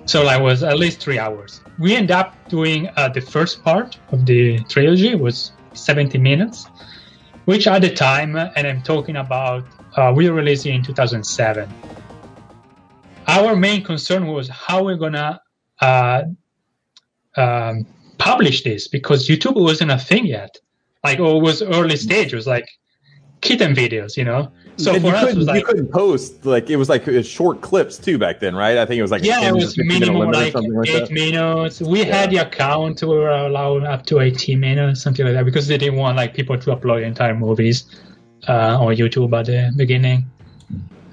So 0.06 0.26
I 0.26 0.38
was 0.38 0.64
at 0.64 0.78
least 0.78 1.00
three 1.00 1.20
hours. 1.20 1.62
We 1.78 1.96
ended 1.96 2.12
up 2.12 2.36
doing 2.50 2.90
uh, 2.96 3.10
the 3.10 3.22
first 3.22 3.64
part 3.64 3.98
of 4.12 4.26
the 4.26 4.60
trilogy 4.64 5.16
was 5.16 5.52
70 5.74 6.18
minutes, 6.18 6.66
which 7.46 7.68
at 7.68 7.82
the 7.82 7.94
time, 7.94 8.36
and 8.36 8.68
I'm 8.68 8.82
talking 8.82 9.18
about, 9.18 9.66
uh, 10.00 10.14
we 10.16 10.30
released 10.30 10.66
it 10.66 10.72
in 10.72 10.84
2007. 10.84 11.70
Our 13.28 13.56
main 13.56 13.84
concern 13.84 14.28
was 14.28 14.48
how 14.48 14.84
we're 14.84 14.98
gonna 14.98 15.42
uh, 15.82 16.24
um, 17.36 17.86
publish 18.18 18.64
this 18.64 18.88
because 18.88 19.28
YouTube 19.28 19.56
wasn't 19.56 19.92
a 19.92 19.98
thing 19.98 20.26
yet. 20.26 20.58
Like, 21.04 21.20
it 21.20 21.22
was 21.22 21.62
early 21.62 21.96
stage. 21.96 22.34
It 22.34 22.36
was 22.36 22.48
like 22.48 22.68
kitten 23.42 23.74
videos, 23.74 24.18
you 24.18 24.26
know. 24.26 24.52
So 24.78 24.94
and 24.96 25.04
for 25.04 25.14
us, 25.14 25.36
was 25.36 25.46
like, 25.46 25.60
you 25.60 25.66
couldn't 25.66 25.92
post 25.92 26.46
like 26.46 26.70
it 26.70 26.78
was 26.78 26.88
like 26.88 27.04
short 27.24 27.62
clips 27.62 27.98
too 27.98 28.18
back 28.18 28.40
then, 28.40 28.56
right? 28.56 28.78
I 28.78 28.86
think 28.86 28.98
it 28.98 29.02
was 29.02 29.12
like 29.12 29.24
yeah, 29.24 29.50
it 29.50 29.54
was 29.54 29.78
minimum 29.78 30.32
like, 30.32 30.54
like 30.54 30.66
eight 30.88 31.08
that. 31.08 31.12
minutes. 31.12 31.82
We 31.82 32.00
yeah. 32.00 32.16
had 32.16 32.32
the 32.32 32.38
account; 32.38 33.02
we 33.02 33.10
were 33.10 33.30
allowed 33.30 33.84
up 33.84 34.06
to 34.08 34.22
eighteen 34.22 34.62
minutes, 34.62 35.02
something 35.02 35.26
like 35.26 35.36
that, 35.36 35.46
because 35.46 35.68
they 35.68 35.78
didn't 35.78 36.00
want 36.00 36.16
like 36.16 36.34
people 36.34 36.58
to 36.58 36.76
upload 36.76 37.04
entire 37.04 37.36
movies 37.36 37.84
uh, 38.48 38.78
on 38.80 38.96
YouTube 38.96 39.38
at 39.38 39.46
the 39.46 39.72
beginning. 39.76 40.26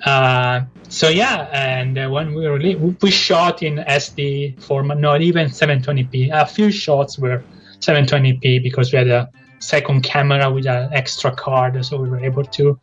Uh, 0.05 0.63
so 0.89 1.09
yeah, 1.09 1.49
and 1.53 1.99
uh, 1.99 2.09
when 2.09 2.35
we 2.35 2.47
really 2.47 2.75
we 2.77 3.11
shot 3.11 3.63
in 3.63 3.77
SD 3.77 4.63
format, 4.63 4.99
not 4.99 5.21
even 5.21 5.49
720p. 5.49 6.31
A 6.33 6.47
few 6.47 6.71
shots 6.71 7.19
were 7.19 7.43
720p 7.81 8.63
because 8.63 8.93
we 8.93 8.99
had 8.99 9.09
a 9.09 9.31
second 9.59 10.03
camera 10.03 10.51
with 10.51 10.67
an 10.67 10.93
extra 10.93 11.35
card, 11.35 11.85
so 11.85 12.01
we 12.01 12.09
were 12.09 12.21
able 12.21 12.45
to. 12.45 12.79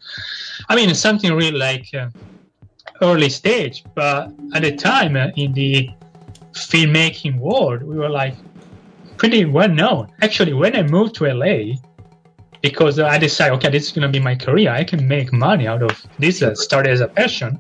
I 0.69 0.75
mean, 0.75 0.93
something 0.95 1.34
really 1.34 1.58
like 1.58 1.88
uh, 1.93 2.10
early 3.01 3.29
stage, 3.29 3.84
but 3.95 4.32
at 4.53 4.63
the 4.63 4.75
time 4.75 5.15
uh, 5.15 5.27
in 5.36 5.53
the 5.53 5.89
filmmaking 6.53 7.39
world, 7.39 7.84
we 7.84 7.95
were 7.97 8.10
like 8.10 8.36
pretty 9.17 9.45
well 9.45 9.69
known. 9.69 10.12
Actually, 10.21 10.53
when 10.53 10.75
I 10.75 10.84
moved 10.84 11.15
to 11.15 11.34
LA, 11.34 11.75
because 12.63 12.97
I 12.97 13.19
decided, 13.19 13.54
okay, 13.58 13.69
this 13.69 13.84
is 13.84 13.91
going 13.91 14.02
to 14.02 14.10
be 14.10 14.19
my 14.19 14.36
career. 14.36 14.71
I 14.71 14.84
can 14.84 15.08
make 15.08 15.32
money 15.32 15.67
out 15.67 15.84
of 15.84 16.02
this. 16.17 16.41
Uh, 16.41 16.56
started 16.56 16.91
as 16.91 17.02
a 17.02 17.08
passion. 17.08 17.60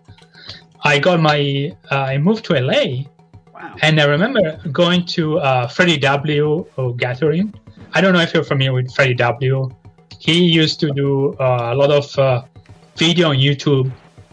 I 0.83 0.97
got 0.97 1.19
my, 1.19 1.75
uh, 1.91 2.13
I 2.13 2.17
moved 2.17 2.45
to 2.45 2.59
LA, 2.59 3.03
wow. 3.53 3.75
and 3.83 4.01
I 4.01 4.05
remember 4.05 4.59
going 4.71 5.05
to 5.17 5.37
uh, 5.39 5.67
Freddie 5.67 5.99
W. 5.99 6.65
gathering 6.97 7.53
I 7.95 8.01
don't 8.01 8.13
know 8.13 8.21
if 8.21 8.33
you're 8.33 8.43
familiar 8.43 8.73
with 8.73 8.93
Freddie 8.93 9.13
W. 9.15 9.69
He 10.19 10.45
used 10.45 10.79
to 10.79 10.91
do 10.93 11.33
uh, 11.33 11.73
a 11.73 11.75
lot 11.75 11.91
of 11.91 12.17
uh, 12.17 12.43
video 12.95 13.29
on 13.29 13.37
YouTube 13.37 13.91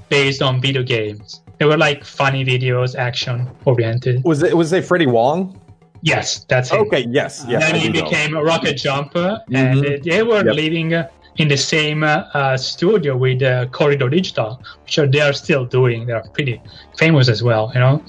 based 0.08 0.40
on 0.40 0.60
video 0.62 0.82
games. 0.82 1.42
They 1.58 1.66
were 1.66 1.76
like 1.76 2.04
funny 2.04 2.42
videos, 2.42 2.96
action 2.96 3.50
oriented. 3.66 4.24
Was 4.24 4.42
it 4.42 4.56
was 4.56 4.72
it 4.72 4.84
Freddie 4.84 5.06
Wong? 5.06 5.60
Yes, 6.02 6.44
that's 6.48 6.72
it. 6.72 6.78
Okay, 6.80 7.06
yes, 7.08 7.44
yes. 7.46 7.62
Then 7.62 7.74
he 7.80 7.90
became 7.90 8.32
know. 8.32 8.40
a 8.40 8.44
rocket 8.44 8.74
jumper, 8.74 9.38
mm-hmm. 9.48 9.56
and 9.56 10.04
they 10.04 10.22
were 10.22 10.44
yep. 10.44 10.54
living 10.54 10.94
uh, 10.94 11.08
in 11.36 11.48
the 11.48 11.56
same 11.56 12.02
uh, 12.02 12.56
studio 12.56 13.16
with 13.16 13.42
uh, 13.42 13.66
Corridor 13.66 14.08
Digital, 14.08 14.62
which 14.84 14.98
are, 14.98 15.06
they 15.06 15.20
are 15.20 15.32
still 15.32 15.64
doing. 15.64 16.06
They 16.06 16.12
are 16.12 16.26
pretty 16.30 16.60
famous 16.96 17.28
as 17.28 17.42
well, 17.42 17.70
you 17.74 17.80
know. 17.80 18.02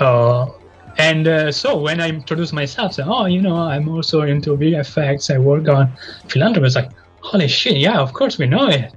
Uh, 0.00 0.50
and 0.98 1.26
uh, 1.26 1.52
so 1.52 1.78
when 1.78 2.00
I 2.00 2.08
introduced 2.08 2.52
myself, 2.52 2.94
said, 2.94 3.06
"Oh, 3.08 3.26
you 3.26 3.40
know, 3.40 3.56
I'm 3.56 3.88
also 3.88 4.22
into 4.22 4.56
VFX. 4.56 5.34
I 5.34 5.38
work 5.38 5.68
on 5.68 5.92
philanthropy." 6.28 6.66
It's 6.66 6.76
like, 6.76 6.90
holy 7.20 7.48
shit, 7.48 7.76
yeah, 7.76 7.98
of 7.98 8.12
course 8.12 8.38
we 8.38 8.46
know 8.46 8.68
it. 8.68 8.92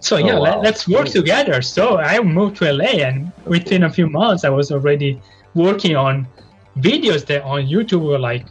So 0.00 0.16
oh, 0.16 0.18
yeah, 0.18 0.38
wow. 0.38 0.60
let, 0.60 0.74
us 0.74 0.88
work 0.88 1.08
together. 1.08 1.62
So 1.62 1.98
I 1.98 2.20
moved 2.20 2.56
to 2.58 2.72
LA, 2.72 3.02
and 3.08 3.32
within 3.46 3.84
a 3.84 3.90
few 3.90 4.08
months, 4.08 4.44
I 4.44 4.50
was 4.50 4.70
already 4.70 5.20
working 5.54 5.96
on 5.96 6.26
videos 6.80 7.26
that 7.26 7.42
on 7.42 7.66
YouTube 7.66 8.02
were 8.02 8.18
like 8.18 8.46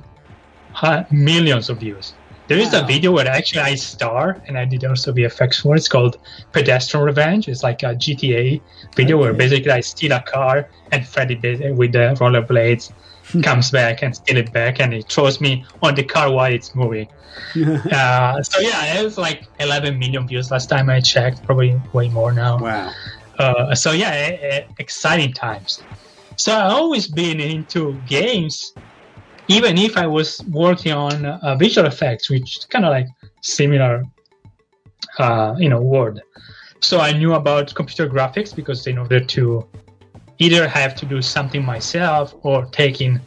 millions 1.12 1.70
of 1.70 1.80
views. 1.80 2.14
There 2.48 2.58
is 2.58 2.72
wow. 2.72 2.84
a 2.84 2.88
video 2.88 3.12
where 3.12 3.28
actually 3.28 3.62
I 3.62 3.76
star, 3.76 4.42
and 4.48 4.58
I 4.58 4.64
did 4.64 4.86
also 4.86 5.12
VFX 5.12 5.62
for. 5.62 5.76
It's 5.76 5.90
called 5.90 6.18
Pedestrian 6.54 7.06
Revenge. 7.06 7.50
It's 7.50 7.62
like 7.62 7.84
a 7.84 7.88
GTA 7.88 8.62
video 8.96 9.18
okay. 9.18 9.24
where 9.24 9.34
basically 9.34 9.72
I 9.72 9.82
steal 9.82 10.14
a 10.14 10.22
car, 10.22 10.70
and 10.92 11.06
Freddy 11.06 11.36
with 11.72 11.92
the 11.92 12.16
rollerblades 12.20 12.92
hmm. 13.32 13.42
comes 13.42 13.70
back 13.70 14.02
and 14.02 14.16
steal 14.16 14.38
it 14.38 14.54
back, 14.54 14.80
and 14.80 14.94
he 14.94 15.02
throws 15.02 15.42
me 15.42 15.66
on 15.82 15.96
the 15.96 16.04
car 16.04 16.32
while 16.32 16.52
it's 16.52 16.74
moving. 16.74 17.10
uh, 17.92 18.42
so 18.42 18.60
yeah, 18.62 19.00
it 19.00 19.04
was 19.04 19.18
like 19.18 19.44
11 19.60 20.00
million 20.00 20.26
views 20.28 20.50
last 20.50 20.70
time 20.70 20.90
I 20.90 21.02
checked. 21.02 21.44
Probably 21.44 21.80
way 21.92 22.08
more 22.10 22.32
now. 22.32 22.60
Wow. 22.60 22.94
Uh, 23.38 23.76
so 23.76 23.92
yeah, 23.92 24.66
exciting 24.80 25.34
times. 25.34 25.84
So 26.38 26.56
I've 26.56 26.72
always 26.72 27.08
been 27.08 27.40
into 27.40 28.00
games 28.08 28.74
even 29.48 29.78
if 29.78 29.98
I 29.98 30.06
was 30.08 30.44
working 30.50 30.92
on 30.92 31.26
uh, 31.26 31.56
visual 31.56 31.88
effects, 31.88 32.30
which 32.30 32.60
kind 32.70 32.86
of 32.86 32.92
like 32.92 33.08
similar, 33.42 34.04
uh, 35.20 35.56
you 35.58 35.70
know, 35.70 35.82
word. 35.82 36.22
So 36.80 37.00
I 37.00 37.14
knew 37.14 37.34
about 37.34 37.74
computer 37.74 38.10
graphics 38.10 38.56
because 38.56 38.88
in 38.88 38.98
order 38.98 39.20
to 39.20 39.66
either 40.40 40.68
have 40.68 40.96
to 40.96 41.06
do 41.06 41.22
something 41.22 41.64
myself 41.64 42.36
or 42.44 42.66
taking 42.66 43.20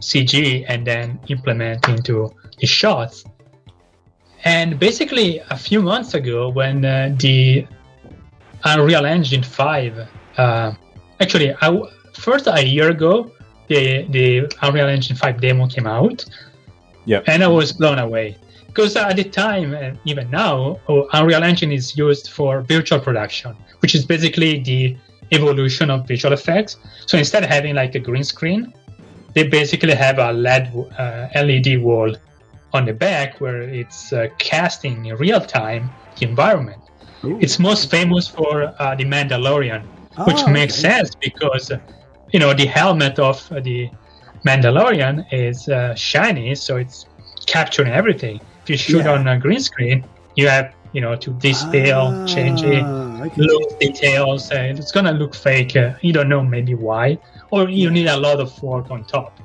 CG 0.00 0.64
and 0.68 0.86
then 0.86 1.18
implement 1.28 1.86
into 1.88 2.30
the 2.60 2.66
shots. 2.66 3.24
And 4.44 4.78
basically, 4.78 5.40
a 5.50 5.56
few 5.56 5.82
months 5.82 6.14
ago, 6.14 6.48
when 6.48 6.84
uh, 6.84 7.14
the 7.18 7.66
Unreal 8.64 9.04
Engine 9.04 9.42
5, 9.42 10.08
uh, 10.38 10.72
actually, 11.20 11.54
I, 11.60 11.80
first 12.16 12.46
a 12.46 12.64
year 12.64 12.90
ago, 12.90 13.32
the 13.68 14.06
the 14.10 14.52
Unreal 14.62 14.88
Engine 14.88 15.16
5 15.16 15.40
demo 15.40 15.66
came 15.66 15.86
out. 15.86 16.24
Yeah. 17.04 17.20
And 17.26 17.42
I 17.42 17.48
was 17.48 17.72
blown 17.72 17.98
away. 17.98 18.36
Because 18.66 18.94
at 18.96 19.16
the 19.16 19.24
time, 19.24 19.72
and 19.72 19.98
even 20.04 20.30
now, 20.30 20.78
oh, 20.88 21.08
Unreal 21.12 21.42
Engine 21.42 21.72
is 21.72 21.96
used 21.96 22.30
for 22.30 22.60
virtual 22.62 23.00
production, 23.00 23.56
which 23.80 23.94
is 23.94 24.04
basically 24.04 24.62
the 24.62 24.96
evolution 25.32 25.88
of 25.90 26.06
visual 26.06 26.34
effects. 26.34 26.76
So 27.06 27.16
instead 27.16 27.42
of 27.42 27.48
having 27.48 27.74
like 27.74 27.94
a 27.94 28.00
green 28.00 28.24
screen, 28.24 28.72
they 29.34 29.48
basically 29.48 29.94
have 29.94 30.18
a 30.18 30.32
LED 30.32 30.66
uh, 30.98 31.28
LED 31.34 31.82
wall 31.82 32.14
on 32.72 32.84
the 32.84 32.92
back 32.92 33.40
where 33.40 33.62
it's 33.62 34.12
uh, 34.12 34.28
casting 34.38 35.06
in 35.06 35.16
real 35.16 35.40
time 35.40 35.90
the 36.18 36.26
environment. 36.26 36.82
Ooh. 37.24 37.38
It's 37.40 37.58
most 37.58 37.90
famous 37.90 38.28
for 38.28 38.74
uh, 38.78 38.94
the 38.94 39.04
Mandalorian, 39.04 39.82
which 40.26 40.42
oh, 40.46 40.48
makes 40.48 40.78
okay. 40.78 40.88
sense 40.88 41.14
because 41.14 41.72
you 42.32 42.38
know 42.38 42.52
the 42.54 42.66
helmet 42.66 43.18
of 43.18 43.46
the 43.62 43.90
Mandalorian 44.46 45.26
is 45.32 45.68
uh, 45.68 45.94
shiny, 45.94 46.54
so 46.54 46.76
it's 46.76 47.06
capturing 47.46 47.92
everything. 47.92 48.40
If 48.62 48.70
you 48.70 48.76
shoot 48.76 49.04
yeah. 49.04 49.12
on 49.12 49.26
a 49.28 49.38
green 49.38 49.60
screen, 49.60 50.04
you 50.36 50.48
have 50.48 50.74
you 50.92 51.00
know 51.00 51.16
to 51.16 51.30
despill, 51.32 52.12
ah, 52.12 52.26
change 52.26 52.62
it, 52.62 52.84
look 53.36 53.78
details. 53.80 54.50
Uh, 54.50 54.74
it's 54.76 54.92
gonna 54.92 55.12
look 55.12 55.34
fake. 55.34 55.76
Uh, 55.76 55.94
you 56.00 56.12
don't 56.12 56.28
know 56.28 56.42
maybe 56.42 56.74
why, 56.74 57.18
or 57.50 57.68
you 57.68 57.90
need 57.90 58.06
a 58.06 58.16
lot 58.16 58.40
of 58.40 58.50
work 58.62 58.90
on 58.90 59.04
top. 59.04 59.38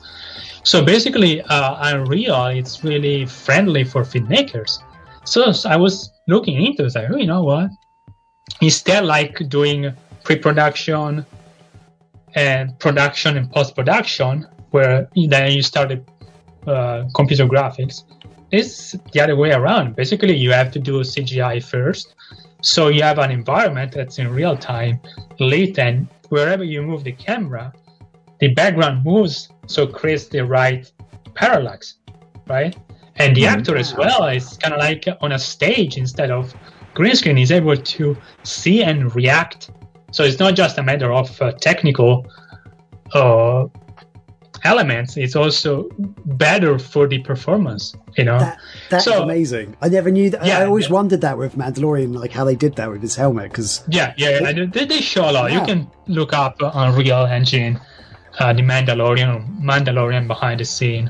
So 0.64 0.84
basically, 0.84 1.42
uh, 1.42 1.96
Unreal 1.96 2.46
it's 2.46 2.84
really 2.84 3.26
friendly 3.26 3.84
for 3.84 4.04
filmmakers. 4.04 4.80
So 5.24 5.54
I 5.66 5.78
was 5.78 6.12
looking 6.28 6.64
into 6.64 6.86
it, 6.86 6.96
like, 6.96 7.10
oh, 7.10 7.18
you 7.18 7.28
know 7.28 7.44
what? 7.44 7.70
Instead, 8.60 9.06
like 9.06 9.38
doing 9.50 9.94
pre-production 10.24 11.26
and 12.36 12.78
production 12.80 13.38
and 13.38 13.52
post-production, 13.52 14.48
where 14.72 15.10
then 15.16 15.52
you 15.52 15.62
started 15.62 16.06
uh, 16.68 17.04
computer 17.14 17.46
graphics. 17.46 18.04
It's 18.52 18.96
the 19.14 19.22
other 19.22 19.36
way 19.36 19.52
around. 19.52 19.96
Basically, 19.96 20.36
you 20.36 20.52
have 20.52 20.72
to 20.72 20.80
do 20.80 21.00
CGI 21.02 21.64
first, 21.64 22.16
so 22.62 22.90
you 22.90 23.02
have 23.04 23.18
an 23.18 23.32
environment 23.32 23.94
that's 23.94 24.20
in 24.20 24.30
real 24.30 24.58
time 24.58 25.00
lit, 25.40 25.80
and 25.80 26.08
wherever 26.30 26.64
you 26.64 26.82
move 26.82 27.04
the 27.04 27.14
camera, 27.14 27.74
the 28.40 28.50
background 28.50 29.06
moves, 29.06 29.50
so 29.68 29.84
it 29.84 29.94
creates 29.94 30.28
the 30.28 30.42
right 30.42 30.92
parallax, 31.34 31.96
right? 32.48 32.76
And 33.18 33.36
the 33.36 33.46
actor 33.46 33.78
as 33.78 33.96
well 33.96 34.26
is 34.28 34.58
kind 34.58 34.74
of 34.74 34.80
like 34.80 35.06
on 35.22 35.34
a 35.34 35.40
stage 35.40 35.98
instead 35.98 36.32
of 36.32 36.54
green 36.94 37.16
screen. 37.16 37.38
He's 37.38 37.52
able 37.52 37.78
to 37.78 38.18
see 38.44 38.84
and 38.84 39.14
react. 39.16 39.72
So 40.12 40.24
it's 40.24 40.40
not 40.40 40.56
just 40.56 40.78
a 40.78 40.84
matter 40.84 41.12
of 41.12 41.42
uh, 41.42 41.52
technical 41.54 42.26
uh, 43.14 43.66
elements. 44.64 45.18
It's 45.18 45.36
also 45.36 45.90
better 46.26 46.78
for 46.78 47.08
the 47.08 47.20
performance. 47.20 47.96
You 48.18 48.26
know, 48.26 48.40
That, 48.40 48.60
that's 48.90 49.06
So- 49.06 49.24
amazing. 49.24 49.76
I 49.82 49.90
never 49.90 50.12
knew 50.12 50.30
that. 50.30 50.46
Yeah, 50.46 50.60
I 50.60 50.66
always 50.66 50.88
yeah. 50.88 50.94
wondered 50.94 51.22
that 51.22 51.38
with 51.38 51.56
Mandalorian, 51.56 52.14
like 52.16 52.32
how 52.32 52.44
they 52.44 52.56
did 52.56 52.76
that 52.76 52.90
with 52.92 53.02
his 53.02 53.16
helmet. 53.16 53.52
Because 53.52 53.84
Yeah, 53.88 54.14
yeah, 54.18 54.40
I 54.46 54.54
do- 54.54 54.68
they, 54.68 54.86
they 54.86 55.02
show 55.02 55.30
a 55.30 55.32
lot. 55.32 55.52
Yeah. 55.52 55.60
You 55.62 55.66
can 55.66 55.88
look 56.08 56.34
up 56.34 56.62
on 56.62 56.72
Unreal 56.90 57.26
Engine, 57.26 57.80
uh, 58.40 58.54
the 58.54 58.62
Mandalorian, 58.62 59.62
Mandalorian 59.62 60.28
behind 60.28 60.60
the 60.60 60.66
scene. 60.66 61.10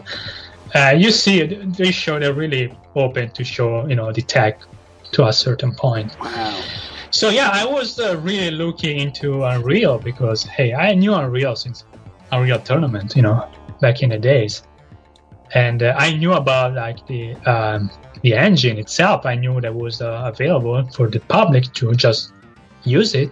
Uh, 0.74 0.94
you 0.96 1.12
see, 1.12 1.42
it, 1.42 1.74
they 1.74 1.92
show 1.92 2.18
they're 2.20 2.34
really 2.34 2.74
open 2.96 3.30
to 3.32 3.44
show, 3.44 3.86
you 3.88 3.96
know, 3.96 4.12
the 4.14 4.22
tech 4.22 4.62
to 5.12 5.26
a 5.28 5.34
certain 5.34 5.74
point. 5.76 6.16
wow, 6.22 6.62
So 7.12 7.28
yeah, 7.28 7.50
I 7.52 7.66
was 7.66 8.00
uh, 8.00 8.18
really 8.20 8.52
looking 8.52 8.98
into 8.98 9.44
Unreal 9.44 10.00
because 10.00 10.44
hey, 10.44 10.74
I 10.74 10.96
knew 10.96 11.14
Unreal 11.14 11.58
since 11.58 11.84
Unreal 12.32 12.60
Tournament, 12.60 13.18
you 13.18 13.22
know, 13.22 13.50
back 13.82 14.02
in 14.02 14.12
the 14.12 14.18
days, 14.18 14.64
and 15.54 15.84
uh, 15.84 15.94
I 15.98 16.14
knew 16.14 16.32
about 16.32 16.74
like 16.74 17.06
the 17.08 17.36
um, 17.46 17.92
the 18.22 18.34
engine 18.34 18.78
itself. 18.78 19.26
I 19.26 19.36
knew 19.36 19.60
that 19.60 19.76
was 19.76 20.02
uh, 20.02 20.22
available 20.34 20.88
for 20.96 21.10
the 21.10 21.20
public 21.20 21.74
to 21.74 21.94
just 21.96 22.32
use 22.84 23.14
it, 23.14 23.30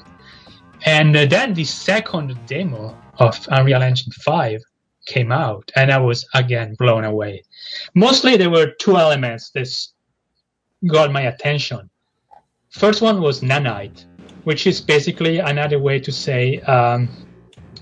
and 0.86 1.16
uh, 1.16 1.26
then 1.26 1.54
the 1.54 1.64
second 1.64 2.38
demo 2.48 2.98
of 3.20 3.48
Unreal 3.50 3.82
Engine 3.82 4.12
Five 4.12 4.60
came 5.06 5.32
out, 5.32 5.72
and 5.78 5.90
I 5.90 6.00
was 6.00 6.28
again 6.34 6.76
blown 6.78 7.06
away. 7.06 7.44
Mostly, 7.96 8.36
there 8.36 8.50
were 8.50 8.74
two 8.78 8.98
elements 8.98 9.52
that 9.52 9.70
got 10.86 11.14
my 11.14 11.22
attention. 11.22 11.90
First 12.70 13.02
one 13.02 13.22
was 13.22 13.42
nanite, 13.42 14.06
which 14.44 14.68
is 14.68 14.80
basically 14.80 15.40
another 15.40 15.80
way 15.80 16.00
to 16.00 16.12
say 16.12 16.60
um, 16.62 17.10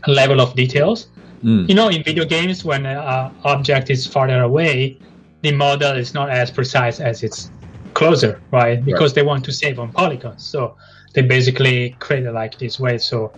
level 0.07 0.39
of 0.39 0.55
details. 0.55 1.07
Mm. 1.43 1.67
You 1.67 1.75
know, 1.75 1.89
in 1.89 2.03
video 2.03 2.25
games, 2.25 2.63
when 2.63 2.85
an 2.85 3.35
object 3.43 3.89
is 3.89 4.07
farther 4.07 4.41
away, 4.41 4.97
the 5.41 5.51
model 5.51 5.95
is 5.95 6.13
not 6.13 6.29
as 6.29 6.49
precise 6.49 6.99
as 6.99 7.21
it's 7.21 7.51
closer, 7.93 8.41
right? 8.51 8.83
Because 8.83 9.13
they 9.13 9.23
want 9.23 9.43
to 9.45 9.51
save 9.51 9.77
on 9.79 9.91
polygons. 9.91 10.45
So 10.45 10.75
they 11.13 11.21
basically 11.21 11.95
create 11.99 12.25
it 12.25 12.31
like 12.31 12.57
this 12.57 12.79
way. 12.79 12.97
So 12.97 13.33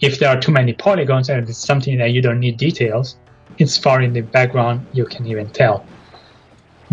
if 0.00 0.18
there 0.18 0.28
are 0.28 0.40
too 0.40 0.52
many 0.52 0.72
polygons 0.72 1.28
and 1.28 1.48
it's 1.48 1.58
something 1.58 1.98
that 1.98 2.10
you 2.10 2.20
don't 2.20 2.40
need 2.40 2.56
details, 2.56 3.16
it's 3.58 3.76
far 3.76 4.02
in 4.02 4.12
the 4.12 4.22
background, 4.22 4.86
you 4.92 5.04
can 5.04 5.24
even 5.26 5.48
tell. 5.50 5.86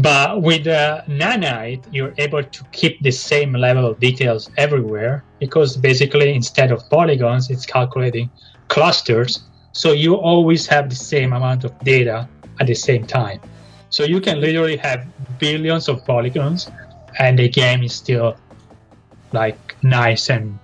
But 0.01 0.41
with 0.41 0.65
uh, 0.65 1.03
nanite, 1.07 1.85
you're 1.91 2.13
able 2.17 2.43
to 2.43 2.63
keep 2.71 3.01
the 3.01 3.11
same 3.11 3.53
level 3.53 3.85
of 3.85 3.99
details 3.99 4.49
everywhere 4.57 5.23
because 5.39 5.77
basically 5.77 6.33
instead 6.33 6.71
of 6.71 6.89
polygons, 6.89 7.51
it's 7.51 7.65
calculating 7.65 8.29
clusters. 8.67 9.43
So 9.73 9.91
you 9.91 10.15
always 10.15 10.65
have 10.67 10.89
the 10.89 10.95
same 10.95 11.33
amount 11.33 11.65
of 11.65 11.77
data 11.79 12.27
at 12.59 12.67
the 12.67 12.73
same 12.73 13.05
time. 13.05 13.41
So 13.89 14.03
you 14.03 14.21
can 14.21 14.41
literally 14.41 14.77
have 14.77 15.05
billions 15.37 15.87
of 15.87 16.03
polygons 16.05 16.71
and 17.19 17.37
the 17.37 17.49
game 17.49 17.83
is 17.83 17.93
still 17.93 18.37
like 19.33 19.75
nice 19.83 20.29
and 20.29 20.57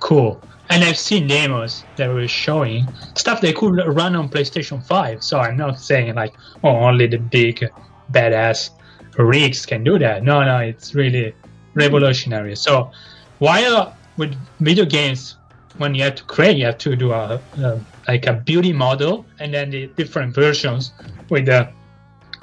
cool. 0.00 0.40
And 0.70 0.84
I've 0.84 0.98
seen 0.98 1.26
demos 1.26 1.84
that 1.96 2.08
were 2.08 2.28
showing 2.28 2.86
stuff 3.14 3.40
they 3.40 3.52
could 3.52 3.76
run 3.86 4.16
on 4.16 4.28
PlayStation 4.28 4.84
5. 4.86 5.22
So 5.22 5.40
I'm 5.40 5.56
not 5.56 5.78
saying 5.78 6.14
like, 6.14 6.34
oh, 6.62 6.76
only 6.76 7.06
the 7.06 7.18
big 7.18 7.68
badass 8.12 8.70
rigs 9.18 9.66
can 9.66 9.84
do 9.84 9.98
that. 9.98 10.22
No, 10.22 10.42
no, 10.44 10.58
it's 10.58 10.94
really 10.94 11.34
revolutionary. 11.74 12.56
So 12.56 12.90
while 13.38 13.96
with 14.16 14.34
video 14.60 14.84
games, 14.84 15.36
when 15.76 15.94
you 15.94 16.02
have 16.04 16.16
to 16.16 16.24
create, 16.24 16.56
you 16.56 16.64
have 16.66 16.78
to 16.78 16.96
do 16.96 17.12
a, 17.12 17.40
a 17.58 17.80
like 18.08 18.26
a 18.26 18.32
beauty 18.32 18.72
model 18.72 19.26
and 19.38 19.52
then 19.52 19.70
the 19.70 19.86
different 19.88 20.34
versions 20.34 20.92
with 21.28 21.46
the 21.46 21.68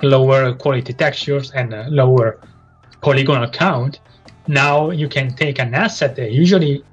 lower 0.03 0.53
quality 0.53 0.93
textures 0.93 1.51
and 1.51 1.73
lower 1.89 2.39
polygonal 3.01 3.49
count. 3.49 3.99
Now 4.47 4.91
you 4.91 5.09
can 5.09 5.35
take 5.35 5.59
an 5.59 5.73
asset 5.73 6.15
that 6.17 6.31
usually 6.31 6.83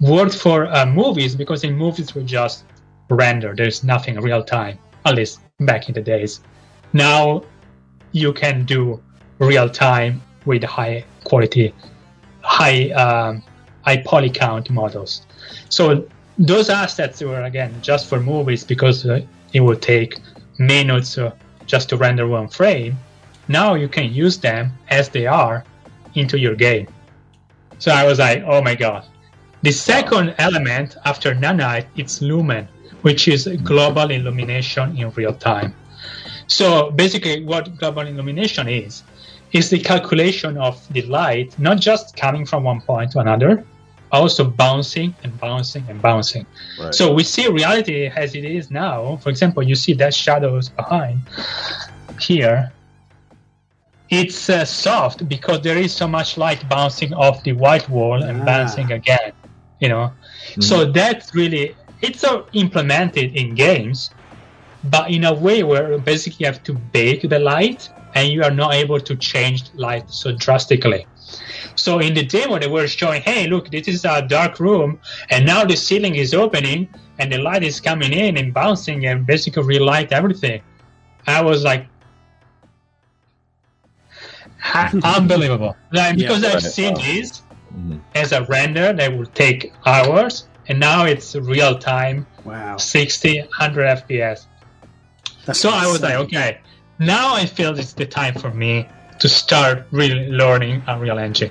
worked 0.00 0.36
for 0.36 0.66
uh, 0.66 0.86
movies 0.86 1.34
because 1.34 1.64
in 1.64 1.74
movies 1.74 2.14
we 2.14 2.24
just 2.24 2.64
render. 3.10 3.54
There's 3.54 3.82
nothing 3.82 4.20
real 4.20 4.44
time, 4.44 4.78
at 5.04 5.16
least 5.16 5.40
back 5.60 5.88
in 5.88 5.94
the 5.94 6.02
days. 6.02 6.40
Now 6.92 7.42
you 8.12 8.32
can 8.32 8.64
do 8.64 9.00
real 9.38 9.68
time 9.68 10.22
with 10.44 10.62
high 10.64 11.04
quality, 11.24 11.74
high 12.42 12.90
um, 12.90 13.42
high 13.82 13.98
poly 13.98 14.30
count 14.30 14.70
models. 14.70 15.26
So 15.68 16.06
those 16.38 16.70
assets 16.70 17.20
were 17.22 17.42
again 17.42 17.74
just 17.82 18.08
for 18.08 18.20
movies 18.20 18.64
because 18.64 19.06
uh, 19.06 19.20
it 19.52 19.60
would 19.60 19.82
take 19.82 20.18
minutes 20.58 21.18
uh, 21.18 21.32
just 21.66 21.88
to 21.90 21.96
render 21.96 22.26
one 22.26 22.48
frame. 22.48 22.96
Now 23.48 23.74
you 23.74 23.88
can 23.88 24.12
use 24.12 24.38
them 24.38 24.72
as 24.88 25.08
they 25.08 25.26
are 25.26 25.64
into 26.14 26.38
your 26.38 26.54
game. 26.54 26.88
So 27.78 27.92
I 27.92 28.04
was 28.04 28.18
like, 28.18 28.42
oh 28.46 28.62
my 28.62 28.74
god. 28.74 29.04
The 29.62 29.72
second 29.72 30.34
element 30.38 30.96
after 31.04 31.34
nanite 31.34 31.86
it's 31.96 32.22
lumen, 32.22 32.68
which 33.02 33.26
is 33.28 33.48
global 33.64 34.10
illumination 34.10 34.96
in 34.96 35.10
real 35.10 35.34
time. 35.34 35.74
So 36.48 36.90
basically, 36.90 37.44
what 37.44 37.76
global 37.76 38.02
illumination 38.06 38.68
is, 38.68 39.04
is 39.52 39.70
the 39.70 39.78
calculation 39.78 40.56
of 40.58 40.86
the 40.90 41.02
light 41.02 41.58
not 41.58 41.78
just 41.80 42.16
coming 42.16 42.44
from 42.46 42.64
one 42.64 42.80
point 42.82 43.12
to 43.12 43.20
another, 43.20 43.64
also 44.10 44.44
bouncing 44.44 45.14
and 45.22 45.38
bouncing 45.38 45.84
and 45.88 46.00
bouncing. 46.02 46.46
Right. 46.80 46.94
So 46.94 47.12
we 47.12 47.24
see 47.24 47.46
reality 47.48 48.06
as 48.16 48.34
it 48.34 48.44
is 48.44 48.70
now. 48.70 49.16
For 49.22 49.30
example, 49.30 49.62
you 49.62 49.74
see 49.76 49.92
that 49.94 50.14
shadows 50.14 50.68
behind 50.70 51.20
here. 52.20 52.72
It's 54.10 54.48
uh, 54.48 54.64
soft 54.64 55.28
because 55.28 55.60
there 55.60 55.76
is 55.76 55.94
so 55.94 56.08
much 56.08 56.38
light 56.38 56.66
bouncing 56.68 57.12
off 57.12 57.42
the 57.44 57.52
white 57.52 57.88
wall 57.88 58.22
and 58.22 58.40
Ah. 58.40 58.44
bouncing 58.44 58.90
again. 58.92 59.32
You 59.80 59.88
know, 59.90 60.12
so 60.60 60.84
that's 60.86 61.34
really 61.34 61.76
it's 62.00 62.24
uh, 62.24 62.42
implemented 62.52 63.36
in 63.36 63.54
games, 63.54 64.10
but 64.90 65.10
in 65.10 65.24
a 65.24 65.34
way 65.34 65.62
where 65.62 65.98
basically 65.98 66.44
you 66.44 66.46
have 66.46 66.62
to 66.64 66.74
bake 66.74 67.22
the 67.28 67.38
light 67.38 67.88
and 68.14 68.28
you 68.30 68.42
are 68.42 68.50
not 68.50 68.74
able 68.74 69.00
to 69.00 69.16
change 69.16 69.64
light 69.74 70.10
so 70.10 70.32
drastically. 70.32 71.06
So 71.74 72.00
in 72.00 72.14
the 72.14 72.24
demo, 72.24 72.58
they 72.58 72.66
were 72.68 72.88
showing, 72.88 73.22
hey, 73.22 73.46
look, 73.46 73.70
this 73.70 73.86
is 73.88 74.04
a 74.04 74.22
dark 74.26 74.58
room, 74.58 74.98
and 75.30 75.46
now 75.46 75.64
the 75.64 75.76
ceiling 75.76 76.16
is 76.16 76.34
opening, 76.34 76.88
and 77.18 77.32
the 77.32 77.38
light 77.38 77.62
is 77.62 77.80
coming 77.80 78.12
in 78.12 78.36
and 78.36 78.52
bouncing, 78.52 79.06
and 79.06 79.26
basically 79.26 79.62
relight 79.62 80.12
everything. 80.12 80.62
I 81.26 81.42
was 81.42 81.62
like, 81.64 81.86
unbelievable. 85.04 85.76
Like, 85.92 86.16
because 86.16 86.44
I've 86.44 86.54
right. 86.54 86.62
seen 86.62 86.94
Wow. 86.94 87.00
this 87.00 87.42
Mhm. 87.74 88.00
as 88.14 88.32
a 88.32 88.44
render 88.44 88.92
that 88.92 89.16
would 89.16 89.34
take 89.34 89.72
hours, 89.86 90.48
and 90.68 90.80
now 90.80 91.04
it's 91.04 91.36
real 91.36 91.78
time, 91.78 92.26
wow. 92.44 92.76
60, 92.76 93.38
100 93.40 93.86
FPS. 93.86 94.47
That's 95.48 95.60
So 95.60 95.70
I 95.70 95.86
was 95.86 95.96
insane. 95.96 96.10
like, 96.10 96.26
okay, 96.26 96.58
now 96.98 97.34
I 97.34 97.46
feel 97.46 97.76
it's 97.78 97.94
the 97.94 98.04
time 98.04 98.34
for 98.34 98.50
me 98.50 98.86
to 99.18 99.28
start 99.30 99.86
really 99.90 100.28
learning 100.28 100.82
Unreal 100.86 101.18
Engine. 101.18 101.50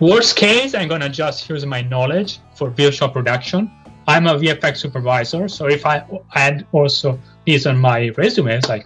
Worst 0.00 0.34
case, 0.34 0.74
I'm 0.74 0.88
gonna 0.88 1.08
just 1.08 1.48
use 1.48 1.64
my 1.64 1.82
knowledge 1.82 2.40
for 2.56 2.70
visual 2.70 3.08
production. 3.08 3.70
I'm 4.08 4.26
a 4.26 4.34
VFX 4.34 4.78
supervisor, 4.78 5.46
so 5.46 5.66
if 5.66 5.86
I 5.86 6.04
add 6.34 6.66
also 6.72 7.16
this 7.46 7.66
on 7.66 7.78
my 7.78 8.08
resume, 8.18 8.52
it's 8.56 8.68
like 8.68 8.84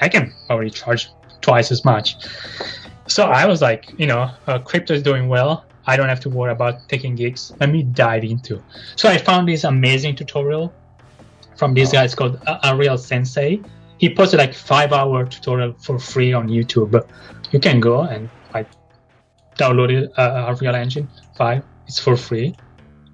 I 0.00 0.08
can 0.08 0.34
already 0.50 0.70
charge 0.70 1.08
twice 1.40 1.70
as 1.70 1.84
much. 1.84 2.16
So 3.06 3.26
I 3.26 3.46
was 3.46 3.62
like, 3.62 3.94
you 3.96 4.06
know, 4.08 4.28
uh, 4.48 4.58
crypto 4.58 4.92
is 4.92 5.04
doing 5.04 5.28
well. 5.28 5.64
I 5.86 5.96
don't 5.96 6.08
have 6.08 6.20
to 6.20 6.28
worry 6.28 6.50
about 6.50 6.88
taking 6.88 7.14
gigs. 7.14 7.52
Let 7.60 7.70
me 7.70 7.84
dive 7.84 8.24
into. 8.24 8.60
So 8.96 9.08
I 9.08 9.18
found 9.18 9.48
this 9.48 9.62
amazing 9.62 10.16
tutorial 10.16 10.74
from 11.58 11.74
this 11.74 11.92
guy. 11.92 12.04
It's 12.04 12.14
called 12.14 12.40
Unreal 12.62 12.96
Sensei. 12.96 13.60
He 13.98 14.14
posted 14.14 14.38
like 14.38 14.54
five 14.54 14.92
hour 14.92 15.26
tutorial 15.26 15.74
for 15.78 15.98
free 15.98 16.32
on 16.32 16.48
YouTube. 16.48 16.92
You 17.50 17.58
can 17.60 17.80
go 17.80 18.02
and 18.02 18.30
like 18.54 18.70
download 19.58 19.90
it, 19.90 20.16
uh, 20.18 20.46
Unreal 20.48 20.74
Engine 20.76 21.08
5. 21.36 21.62
It's 21.86 21.98
for 21.98 22.16
free. 22.16 22.54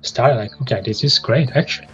started 0.03 0.36
like, 0.36 0.51
okay, 0.62 0.82
this 0.84 1.03
is 1.03 1.18
great 1.18 1.51
actually. 1.57 1.88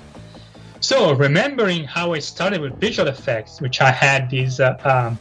So 0.80 1.14
remembering 1.14 1.84
how 1.84 2.12
I 2.14 2.18
started 2.18 2.61
with 2.61 2.80
visual 2.80 3.09
effects, 3.09 3.61
which 3.61 3.80
I 3.80 3.90
had 3.92 4.28
this 4.30 4.59
uh, 4.59 4.76
um, 4.84 5.18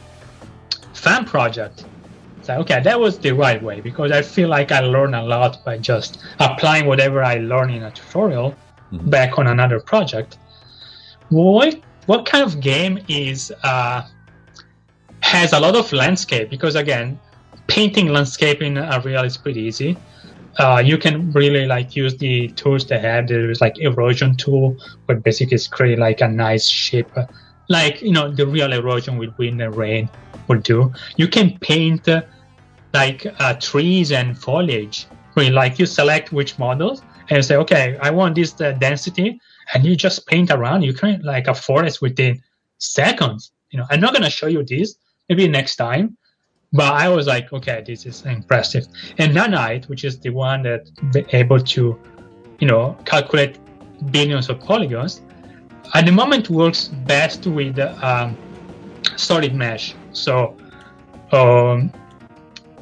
fan 0.94 1.24
project. 1.24 1.86
So 2.42 2.54
okay, 2.62 2.80
that 2.80 2.98
was 2.98 3.18
the 3.20 3.32
right 3.32 3.62
way 3.62 3.80
because 3.80 4.10
I 4.10 4.22
feel 4.22 4.48
like 4.48 4.72
I 4.72 4.80
learned 4.80 5.14
a 5.14 5.22
lot 5.22 5.64
by 5.64 5.78
just 5.78 6.18
applying 6.40 6.86
whatever 6.86 7.22
I 7.22 7.36
learned 7.36 7.72
in 7.76 7.82
a 7.84 7.90
tutorial 7.92 8.56
Mhm. 8.92 9.08
back 9.10 9.38
on 9.38 9.46
another 9.46 9.78
project. 9.78 10.38
What 11.30 11.80
what 12.06 12.26
kind 12.26 12.44
of 12.44 12.60
game 12.60 12.98
is 13.08 13.52
uh, 13.62 14.02
has 15.22 15.52
a 15.52 15.60
lot 15.60 15.76
of 15.76 15.92
landscape? 15.92 16.50
Because 16.50 16.74
again, 16.74 17.18
painting 17.68 18.08
landscape 18.08 18.62
in 18.62 18.76
Unreal 18.76 19.24
is 19.24 19.36
pretty 19.36 19.60
easy. 19.60 19.96
Uh, 20.58 20.82
you 20.84 20.98
can 20.98 21.30
really 21.30 21.66
like 21.66 21.94
use 21.94 22.16
the 22.16 22.48
tools 22.48 22.84
they 22.86 22.98
have. 22.98 23.28
There's 23.28 23.60
like 23.60 23.78
erosion 23.78 24.36
tool, 24.36 24.76
but 25.06 25.22
basically 25.22 25.54
it's 25.54 25.68
create 25.68 25.98
like 25.98 26.20
a 26.20 26.28
nice 26.28 26.66
shape, 26.66 27.08
uh, 27.16 27.26
like 27.68 28.02
you 28.02 28.12
know 28.12 28.30
the 28.30 28.46
real 28.46 28.72
erosion 28.72 29.16
with 29.16 29.36
wind 29.38 29.62
and 29.62 29.74
rain 29.74 30.10
would 30.48 30.64
do. 30.64 30.92
You 31.16 31.28
can 31.28 31.56
paint 31.60 32.08
uh, 32.08 32.22
like 32.92 33.24
uh, 33.38 33.54
trees 33.54 34.10
and 34.10 34.36
foliage. 34.36 35.06
Where 35.34 35.52
like 35.52 35.78
you 35.78 35.86
select 35.86 36.32
which 36.32 36.58
models 36.58 37.02
and 37.30 37.44
say, 37.44 37.54
okay, 37.56 37.96
I 38.02 38.10
want 38.10 38.34
this 38.34 38.60
uh, 38.60 38.72
density, 38.72 39.40
and 39.72 39.84
you 39.84 39.96
just 39.96 40.26
paint 40.26 40.50
around. 40.50 40.82
You 40.82 40.94
create 40.94 41.22
like 41.24 41.46
a 41.48 41.54
forest 41.54 42.02
within 42.02 42.42
seconds. 42.78 43.52
You 43.70 43.78
know, 43.78 43.86
I'm 43.90 44.00
not 44.00 44.12
gonna 44.12 44.30
show 44.30 44.46
you 44.46 44.64
this. 44.64 44.96
Maybe 45.28 45.46
next 45.48 45.76
time. 45.76 46.16
But 46.72 46.92
I 46.94 47.08
was 47.08 47.26
like, 47.26 47.52
okay, 47.52 47.82
this 47.84 48.06
is 48.06 48.24
impressive. 48.24 48.86
And 49.18 49.36
Nanite, 49.36 49.88
which 49.88 50.04
is 50.04 50.20
the 50.20 50.30
one 50.30 50.62
that 50.62 50.88
be 51.12 51.24
able 51.32 51.58
to, 51.58 51.98
you 52.60 52.66
know, 52.66 52.96
calculate 53.04 53.58
billions 54.12 54.48
of 54.48 54.60
polygons, 54.60 55.20
at 55.94 56.06
the 56.06 56.12
moment 56.12 56.48
works 56.48 56.88
best 56.88 57.46
with 57.46 57.78
um, 57.78 58.36
solid 59.16 59.54
mesh. 59.54 59.94
So 60.12 60.56
um, 61.32 61.92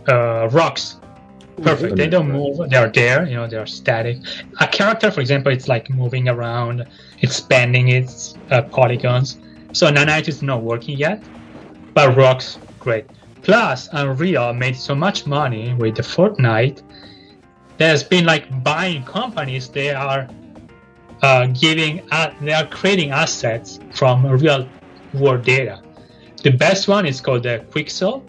uh, 0.06 0.48
rocks, 0.52 0.96
perfect. 1.62 1.96
They 1.96 2.06
don't 2.06 2.30
move. 2.30 2.68
They're 2.70 2.90
there. 2.90 3.26
You 3.26 3.36
know, 3.36 3.46
they're 3.46 3.66
static. 3.66 4.18
A 4.60 4.66
character, 4.66 5.10
for 5.10 5.20
example, 5.20 5.52
it's 5.52 5.68
like 5.68 5.90
moving 5.90 6.28
around, 6.28 6.86
expanding 7.20 7.88
its 7.88 8.36
uh, 8.50 8.62
polygons. 8.62 9.38
So 9.72 9.88
Nanite 9.90 10.28
is 10.28 10.42
not 10.42 10.62
working 10.62 10.96
yet, 10.96 11.22
but 11.94 12.16
rocks, 12.16 12.58
great. 12.78 13.06
Plus, 13.42 13.88
Unreal 13.92 14.52
made 14.52 14.76
so 14.76 14.94
much 14.94 15.26
money 15.26 15.74
with 15.74 15.96
the 15.96 16.02
Fortnite. 16.02 16.82
There's 17.76 18.02
been 18.02 18.24
like 18.24 18.62
buying 18.64 19.04
companies. 19.04 19.68
They 19.68 19.94
are 19.94 20.28
uh, 21.22 21.46
giving, 21.46 22.02
uh, 22.10 22.32
they 22.40 22.52
are 22.52 22.66
creating 22.66 23.10
assets 23.10 23.78
from 23.92 24.26
real 24.26 24.68
world 25.14 25.44
data. 25.44 25.80
The 26.42 26.50
best 26.50 26.88
one 26.88 27.06
is 27.06 27.20
called 27.20 27.42
the 27.42 27.64
Quixel, 27.70 28.22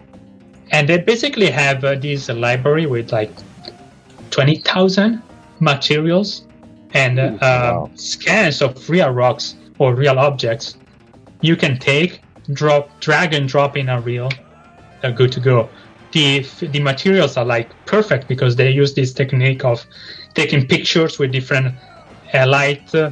and 0.72 0.88
they 0.88 0.98
basically 0.98 1.50
have 1.50 1.84
uh, 1.84 1.96
this 1.96 2.30
library 2.30 2.86
with 2.86 3.12
like 3.12 3.32
20,000 4.32 5.22
materials 5.60 6.46
and 6.94 7.20
uh, 7.20 7.24
Ooh, 7.24 7.38
wow. 7.42 7.86
uh, 7.92 7.96
scans 7.96 8.62
of 8.62 8.90
real 8.90 9.10
rocks 9.10 9.56
or 9.78 9.96
real 9.96 10.20
objects. 10.20 10.78
You 11.42 11.56
can 11.56 11.78
take, 11.80 12.22
drop, 12.54 13.00
drag 13.00 13.34
and 13.34 13.48
drop 13.48 13.78
in 13.78 13.90
Unreal 13.90 14.30
they're 15.02 15.12
good 15.12 15.32
to 15.34 15.40
go. 15.40 15.70
The 16.12 16.40
the 16.62 16.80
materials 16.80 17.38
are 17.38 17.46
like 17.46 17.70
perfect 17.86 18.28
because 18.28 18.56
they 18.56 18.72
use 18.72 18.94
this 18.94 19.14
technique 19.14 19.64
of 19.64 19.86
taking 20.34 20.66
pictures 20.68 21.20
with 21.20 21.32
different 21.32 21.76
uh, 22.34 22.48
light 22.48 22.94
uh, 22.96 23.12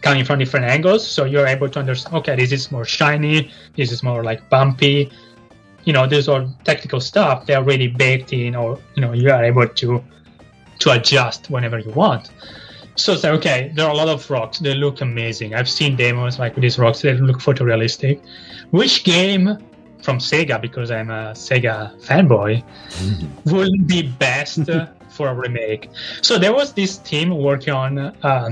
coming 0.00 0.24
from 0.24 0.38
different 0.38 0.66
angles, 0.66 1.06
so 1.06 1.24
you're 1.24 1.46
able 1.46 1.68
to 1.68 1.78
understand. 1.78 2.16
Okay, 2.16 2.36
this 2.36 2.52
is 2.52 2.72
more 2.72 2.84
shiny. 2.84 3.50
This 3.76 3.92
is 3.92 4.02
more 4.02 4.24
like 4.24 4.48
bumpy. 4.48 5.10
You 5.86 5.92
know, 5.94 6.06
these 6.06 6.28
are 6.28 6.44
technical 6.64 7.00
stuff. 7.00 7.46
They 7.46 7.54
are 7.54 7.64
really 7.64 7.88
baked 7.88 8.32
in, 8.32 8.54
or 8.54 8.78
you 8.94 9.00
know, 9.02 9.12
you 9.14 9.30
are 9.30 9.42
able 9.44 9.66
to 9.66 10.02
to 10.80 10.90
adjust 10.90 11.48
whenever 11.48 11.78
you 11.78 11.90
want. 11.92 12.30
So 12.96 13.12
it's 13.12 13.22
like, 13.24 13.32
okay, 13.34 13.72
there 13.74 13.86
are 13.86 13.92
a 13.92 13.96
lot 13.96 14.08
of 14.08 14.28
rocks. 14.30 14.58
They 14.58 14.74
look 14.74 15.00
amazing. 15.00 15.54
I've 15.54 15.68
seen 15.68 15.96
demos 15.96 16.38
like 16.38 16.54
with 16.54 16.62
these 16.62 16.78
rocks. 16.78 17.00
They 17.02 17.14
look 17.14 17.38
photorealistic. 17.38 18.20
Which 18.70 19.04
game 19.04 19.56
from 20.02 20.18
Sega, 20.18 20.60
because 20.60 20.90
I'm 20.90 21.10
a 21.10 21.32
Sega 21.34 21.98
fanboy, 22.02 22.62
would 23.46 23.86
be 23.86 24.02
best 24.02 24.60
for 25.10 25.28
a 25.28 25.34
remake? 25.34 25.88
So 26.22 26.38
there 26.38 26.52
was 26.54 26.72
this 26.72 26.98
team 26.98 27.30
working 27.36 27.74
on 27.74 27.98
uh, 27.98 28.50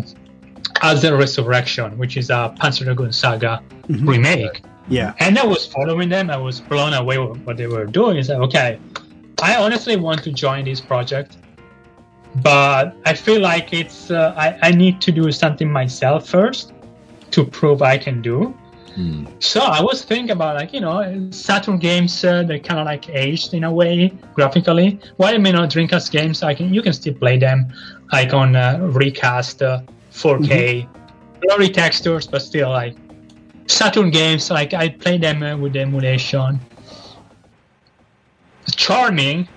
Azel 0.82 1.16
Resurrection, 1.16 1.96
which 1.98 2.16
is 2.16 2.30
a 2.30 2.54
Panzer 2.60 2.84
Dragoon 2.84 3.12
Saga 3.12 3.62
Mhm. 3.88 4.08
remake. 4.08 4.62
Yeah. 4.88 5.14
And 5.18 5.38
I 5.38 5.46
was 5.46 5.66
following 5.66 6.08
them. 6.08 6.30
I 6.30 6.36
was 6.36 6.60
blown 6.60 6.92
away 6.92 7.18
with 7.18 7.38
what 7.42 7.56
they 7.56 7.66
were 7.66 7.86
doing. 7.86 8.18
It's 8.18 8.28
like, 8.28 8.38
okay, 8.38 8.78
I 9.42 9.56
honestly 9.56 9.96
want 9.96 10.22
to 10.24 10.32
join 10.32 10.64
this 10.64 10.80
project, 10.80 11.36
but 12.42 12.96
I 13.06 13.14
feel 13.14 13.40
like 13.40 13.72
it's 13.72 14.10
uh, 14.10 14.34
I, 14.36 14.68
I 14.68 14.70
need 14.70 15.00
to 15.02 15.12
do 15.12 15.30
something 15.32 15.70
myself 15.70 16.28
first 16.28 16.72
to 17.30 17.44
prove 17.44 17.82
I 17.82 17.98
can 17.98 18.22
do. 18.22 18.54
Hmm. 18.94 19.26
So 19.40 19.60
I 19.60 19.82
was 19.82 20.04
thinking 20.04 20.30
about 20.30 20.54
like 20.54 20.72
you 20.72 20.80
know 20.80 21.28
Saturn 21.30 21.78
games 21.78 22.24
uh, 22.24 22.44
they 22.44 22.60
kind 22.60 22.78
of 22.78 22.86
like 22.86 23.08
aged 23.08 23.52
in 23.52 23.64
a 23.64 23.72
way 23.72 24.12
graphically. 24.34 25.00
While 25.16 25.32
you 25.32 25.52
know 25.52 25.66
Dreamcast 25.66 26.12
games, 26.12 26.42
I 26.42 26.54
can 26.54 26.72
you 26.72 26.80
can 26.80 26.92
still 26.92 27.14
play 27.14 27.36
them 27.38 27.72
like 28.12 28.32
on 28.32 28.54
uh, 28.54 28.78
recast 28.80 29.62
uh, 29.62 29.80
4K, 30.12 30.86
blurry 31.40 31.68
textures, 31.68 32.28
but 32.28 32.40
still 32.40 32.70
like 32.70 32.94
Saturn 33.66 34.10
games. 34.10 34.50
Like 34.50 34.74
I 34.74 34.88
play 34.90 35.18
them 35.18 35.42
uh, 35.42 35.56
with 35.56 35.76
emulation. 35.76 36.60
Charming 38.76 39.48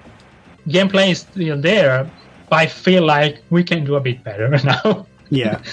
gameplay 0.67 1.11
is 1.11 1.19
still 1.19 1.59
there, 1.59 2.09
but 2.49 2.55
I 2.59 2.65
feel 2.67 3.05
like 3.05 3.41
we 3.49 3.63
can 3.63 3.85
do 3.85 3.95
a 3.95 3.99
bit 4.01 4.23
better 4.23 4.49
now. 4.63 5.07
Yeah. 5.29 5.61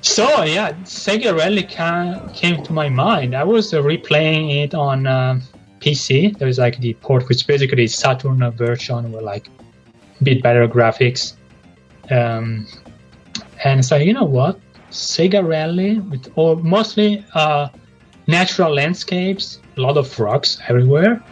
So 0.00 0.44
yeah, 0.44 0.72
Sega 0.84 1.36
Rally 1.36 1.64
ca- 1.64 2.28
came 2.32 2.62
to 2.62 2.72
my 2.72 2.88
mind. 2.88 3.34
I 3.34 3.42
was 3.44 3.74
uh, 3.74 3.82
replaying 3.82 4.64
it 4.64 4.72
on 4.74 5.06
uh, 5.06 5.40
PC. 5.80 6.36
There 6.38 6.46
was 6.46 6.58
like 6.58 6.78
the 6.78 6.94
port, 6.94 7.28
which 7.28 7.46
basically 7.46 7.84
is 7.84 7.94
Saturn 7.94 8.38
version 8.52 9.10
with 9.12 9.22
like 9.22 9.48
a 10.20 10.24
bit 10.24 10.42
better 10.42 10.66
graphics. 10.68 11.34
Um, 12.10 12.66
and 13.64 13.84
so 13.84 13.96
you 13.96 14.12
know 14.12 14.24
what, 14.24 14.60
Sega 14.96 15.46
Rally 15.46 16.00
with 16.00 16.32
all 16.36 16.56
mostly 16.56 17.24
uh, 17.34 17.68
natural 18.26 18.74
landscapes, 18.74 19.60
a 19.76 19.80
lot 19.80 19.96
of 19.96 20.18
rocks 20.18 20.58
everywhere. 20.68 21.22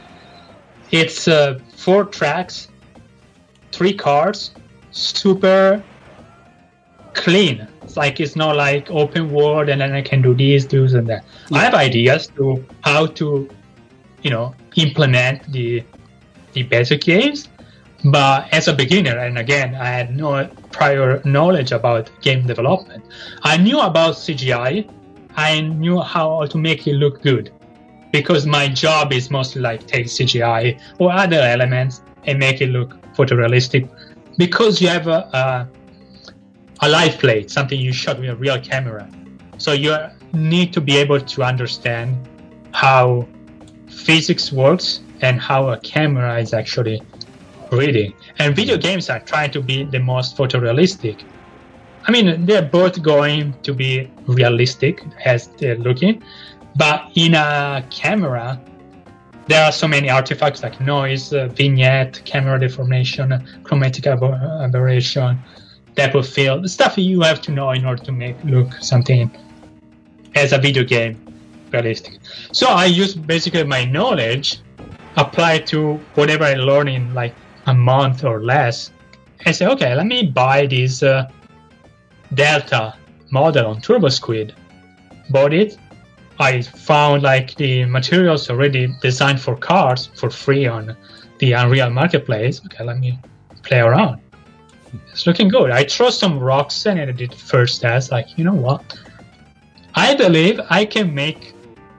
It's 0.91 1.27
uh, 1.27 1.59
four 1.75 2.05
tracks, 2.05 2.69
three 3.73 3.95
cars, 3.95 4.53
super 4.93 5.83
clean. 7.15 7.67
It's 7.83 7.97
like 7.97 8.21
it's 8.21 8.37
not 8.37 8.57
like 8.57 8.91
open 8.91 9.33
world 9.33 9.69
and 9.69 9.81
then 9.81 9.93
I 9.93 10.03
can 10.03 10.23
do 10.23 10.35
this, 10.35 10.65
do 10.65 10.83
this, 10.83 10.95
and 10.95 11.07
that. 11.09 11.25
I 11.53 11.61
have 11.61 11.75
ideas 11.75 12.29
to 12.37 12.65
how 12.83 13.07
to, 13.07 13.49
you 14.23 14.31
know, 14.31 14.55
implement 14.77 15.51
the 15.53 15.83
the 16.53 16.63
basic 16.63 17.01
games, 17.01 17.49
but 18.05 18.53
as 18.53 18.69
a 18.69 18.73
beginner, 18.73 19.19
and 19.19 19.39
again, 19.39 19.75
I 19.75 19.87
had 19.87 20.17
no 20.17 20.49
prior 20.75 21.23
knowledge 21.25 21.71
about 21.71 22.11
game 22.21 22.45
development. 22.47 23.05
I 23.43 23.57
knew 23.57 23.79
about 23.81 24.15
CGI. 24.15 24.91
I 25.37 25.61
knew 25.61 26.01
how 26.01 26.47
to 26.47 26.59
make 26.59 26.87
it 26.89 26.95
look 26.95 27.23
good 27.23 27.53
because 28.11 28.45
my 28.45 28.67
job 28.69 29.13
is 29.13 29.31
mostly 29.31 29.63
like 29.63 29.87
take 29.87 30.07
CGI 30.07 30.81
or 30.99 31.13
other 31.13 31.41
elements 31.55 32.03
and 32.25 32.39
make 32.39 32.61
it 32.61 32.71
look 32.71 32.91
photorealistic 33.17 33.89
because 34.37 34.81
you 34.83 34.89
have 34.89 35.07
a, 35.07 35.21
a 35.43 35.69
a 36.81 36.89
live 36.89 37.19
plate, 37.19 37.51
something 37.51 37.81
you 37.81 37.93
shot 37.93 38.19
with 38.19 38.31
a 38.31 38.37
real 38.37 38.61
camera. 38.61 39.09
So 39.59 39.73
you 39.73 39.97
need 40.33 40.73
to 40.73 40.81
be 40.81 40.97
able 40.97 41.21
to 41.21 41.43
understand 41.43 42.29
how 42.73 43.29
physics 43.89 44.53
works 44.53 45.01
and 45.21 45.41
how 45.41 45.69
a 45.71 45.79
camera 45.79 46.41
is 46.41 46.53
actually 46.53 47.01
reading. 47.77 48.15
And 48.39 48.55
video 48.55 48.77
games 48.77 49.11
are 49.11 49.21
trying 49.21 49.51
to 49.53 49.61
be 49.61 49.85
the 49.85 49.99
most 49.99 50.37
photorealistic. 50.37 51.25
I 52.07 52.13
mean, 52.13 52.45
they're 52.45 52.63
both 52.63 53.03
going 53.03 53.55
to 53.63 53.73
be 53.73 54.11
realistic 54.27 55.03
as 55.25 55.49
they're 55.59 55.77
looking, 55.77 56.23
but 56.77 57.11
in 57.15 57.35
a 57.35 57.85
camera, 57.91 58.61
there 59.47 59.65
are 59.65 59.73
so 59.73 59.87
many 59.87 60.11
artifacts 60.11 60.63
like 60.63 60.81
noise, 60.81 61.33
uh, 61.33 61.49
vignette, 61.49 62.23
camera 62.25 62.59
deformation, 62.59 63.47
chromatic 63.63 64.07
aber- 64.07 64.35
aberration, 64.63 65.39
depth 65.95 66.15
of 66.15 66.29
field, 66.29 66.69
stuff 66.69 66.99
you 66.99 67.21
have 67.21 67.41
to 67.43 67.53
know 67.53 67.71
in 67.71 67.85
order 67.85 68.03
to 68.05 68.13
make 68.13 68.37
look 68.45 68.73
something 68.81 69.31
as 70.35 70.53
a 70.53 70.59
video 70.59 70.83
game 70.85 71.21
realistic. 71.73 72.19
So 72.53 72.69
I 72.69 72.87
use 72.87 73.15
basically 73.15 73.65
my 73.65 73.85
knowledge 73.85 74.61
applied 75.17 75.67
to 75.69 75.95
whatever 76.15 76.45
I 76.45 76.55
learn 76.55 76.89
in 76.89 77.15
like 77.15 77.35
a 77.67 77.75
month 77.75 78.25
or 78.25 78.43
less, 78.43 78.91
and 79.45 79.55
say, 79.55 79.67
okay, 79.67 79.95
let 79.95 80.07
me 80.07 80.27
buy 80.27 80.67
this 80.67 81.03
uh, 81.03 81.29
Delta 82.35 82.95
model 83.31 83.67
on 83.67 83.81
TurboSquid. 83.81 84.53
Bought 85.31 85.53
it. 85.55 85.79
I 86.39 86.63
found 86.63 87.23
like 87.23 87.55
the 87.57 87.85
materials 87.85 88.51
already 88.51 88.89
designed 89.01 89.41
for 89.41 89.57
cars 89.57 90.07
for 90.15 90.31
free 90.31 90.67
on 90.67 90.97
the 91.39 91.53
Unreal 91.53 91.91
Marketplace. 91.91 92.61
Okay, 92.67 92.85
let 92.85 92.99
me 92.99 93.19
play 93.63 93.79
around. 93.81 94.21
It's 95.13 95.27
looking 95.27 95.49
good. 95.49 95.71
I 95.71 95.85
threw 95.85 96.11
some 96.11 96.39
rocks 96.39 96.87
and 96.87 97.01
I 97.01 97.11
did 97.13 97.35
first 97.35 97.81
test. 97.81 98.11
Like, 98.11 98.37
you 98.37 98.45
know 98.45 98.55
what? 98.55 98.99
I 99.95 100.15
believe 100.15 100.61
I 100.71 100.85
can 100.85 101.15
make 101.15 101.55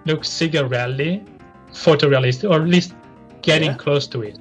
look 0.06 0.22
Sega 0.24 0.70
Rally 0.70 1.24
photorealistic, 1.72 2.50
or 2.50 2.62
at 2.62 2.68
least 2.68 2.94
getting 3.42 3.72
Yeah. 3.72 3.78
close 3.78 4.08
to 4.08 4.22
it. 4.22 4.38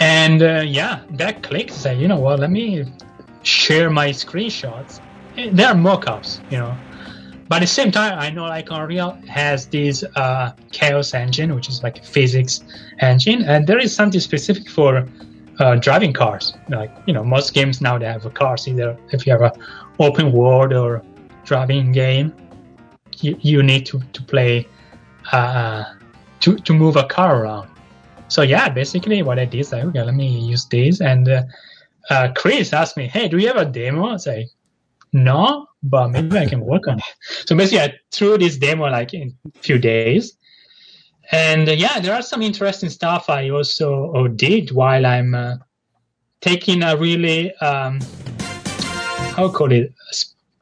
And 0.00 0.42
uh, 0.42 0.62
yeah, 0.66 1.00
that 1.10 1.42
clicked. 1.42 1.72
Say, 1.72 1.96
you 1.96 2.08
know 2.08 2.18
what? 2.18 2.40
Let 2.40 2.50
me 2.50 2.84
share 3.42 3.90
my 3.90 4.08
screenshots. 4.10 5.00
Eh, 5.36 5.50
They 5.52 5.64
are 5.64 5.74
mock-ups, 5.74 6.40
you 6.50 6.58
know. 6.58 6.76
But 7.48 7.56
at 7.56 7.60
the 7.62 7.66
same 7.66 7.90
time, 7.90 8.18
I 8.18 8.30
know 8.30 8.44
like 8.44 8.68
Unreal 8.70 9.18
has 9.28 9.66
this 9.66 10.04
uh, 10.16 10.52
Chaos 10.72 11.14
engine, 11.14 11.54
which 11.54 11.68
is 11.68 11.82
like 11.82 11.98
a 11.98 12.02
physics 12.02 12.60
engine, 13.00 13.42
and 13.42 13.66
there 13.66 13.78
is 13.78 13.94
something 13.94 14.20
specific 14.20 14.70
for 14.70 15.06
uh, 15.58 15.74
driving 15.76 16.12
cars. 16.12 16.54
Like 16.68 16.92
you 17.06 17.12
know, 17.12 17.24
most 17.24 17.52
games 17.52 17.80
now 17.80 17.98
they 17.98 18.06
have 18.06 18.32
cars. 18.34 18.68
Either 18.68 18.96
if 19.12 19.26
you 19.26 19.32
have 19.32 19.42
a 19.42 19.52
open 19.98 20.32
world 20.32 20.72
or 20.72 21.02
driving 21.44 21.92
game, 21.92 22.32
you, 23.18 23.36
you 23.40 23.62
need 23.64 23.84
to 23.86 24.00
to 24.12 24.22
play 24.22 24.66
uh, 25.32 25.84
to 26.40 26.56
to 26.56 26.72
move 26.72 26.96
a 26.96 27.04
car 27.04 27.42
around. 27.42 27.69
So 28.30 28.42
yeah, 28.42 28.68
basically 28.68 29.22
what 29.22 29.40
I 29.40 29.44
did 29.44 29.60
is 29.60 29.72
like, 29.72 29.84
okay, 29.84 30.02
let 30.02 30.14
me 30.14 30.28
use 30.28 30.64
this. 30.66 31.00
And 31.00 31.28
uh, 31.28 31.42
uh, 32.10 32.28
Chris 32.36 32.72
asked 32.72 32.96
me, 32.96 33.08
hey, 33.08 33.28
do 33.28 33.38
you 33.38 33.48
have 33.48 33.56
a 33.56 33.64
demo? 33.64 34.06
I 34.06 34.16
say, 34.18 34.48
no, 35.12 35.66
but 35.82 36.08
maybe 36.08 36.38
I 36.38 36.46
can 36.46 36.60
work 36.60 36.86
on 36.86 36.98
it. 36.98 37.04
So 37.46 37.56
basically, 37.56 37.80
I 37.80 37.94
threw 38.12 38.38
this 38.38 38.56
demo 38.56 38.84
like 38.84 39.12
in 39.14 39.36
a 39.44 39.58
few 39.58 39.78
days. 39.78 40.36
And 41.32 41.68
uh, 41.68 41.72
yeah, 41.72 41.98
there 41.98 42.14
are 42.14 42.22
some 42.22 42.40
interesting 42.40 42.88
stuff 42.88 43.28
I 43.28 43.50
also 43.50 44.12
uh, 44.12 44.28
did 44.28 44.70
while 44.70 45.04
I'm 45.04 45.34
uh, 45.34 45.56
taking 46.40 46.84
a 46.84 46.96
really, 46.96 47.52
um, 47.56 48.00
how 49.34 49.48
call 49.48 49.72
it, 49.72 49.92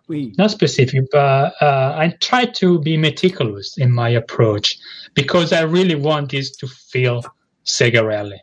not 0.08 0.50
specific, 0.50 1.04
but 1.12 1.52
uh, 1.60 1.94
I 1.94 2.14
try 2.22 2.46
to 2.46 2.78
be 2.78 2.96
meticulous 2.96 3.76
in 3.76 3.92
my 3.92 4.08
approach 4.08 4.78
because 5.12 5.52
I 5.52 5.62
really 5.62 5.96
want 5.96 6.30
this 6.30 6.56
to 6.56 6.66
feel 6.66 7.22
Sega 7.68 8.04
Rally. 8.04 8.40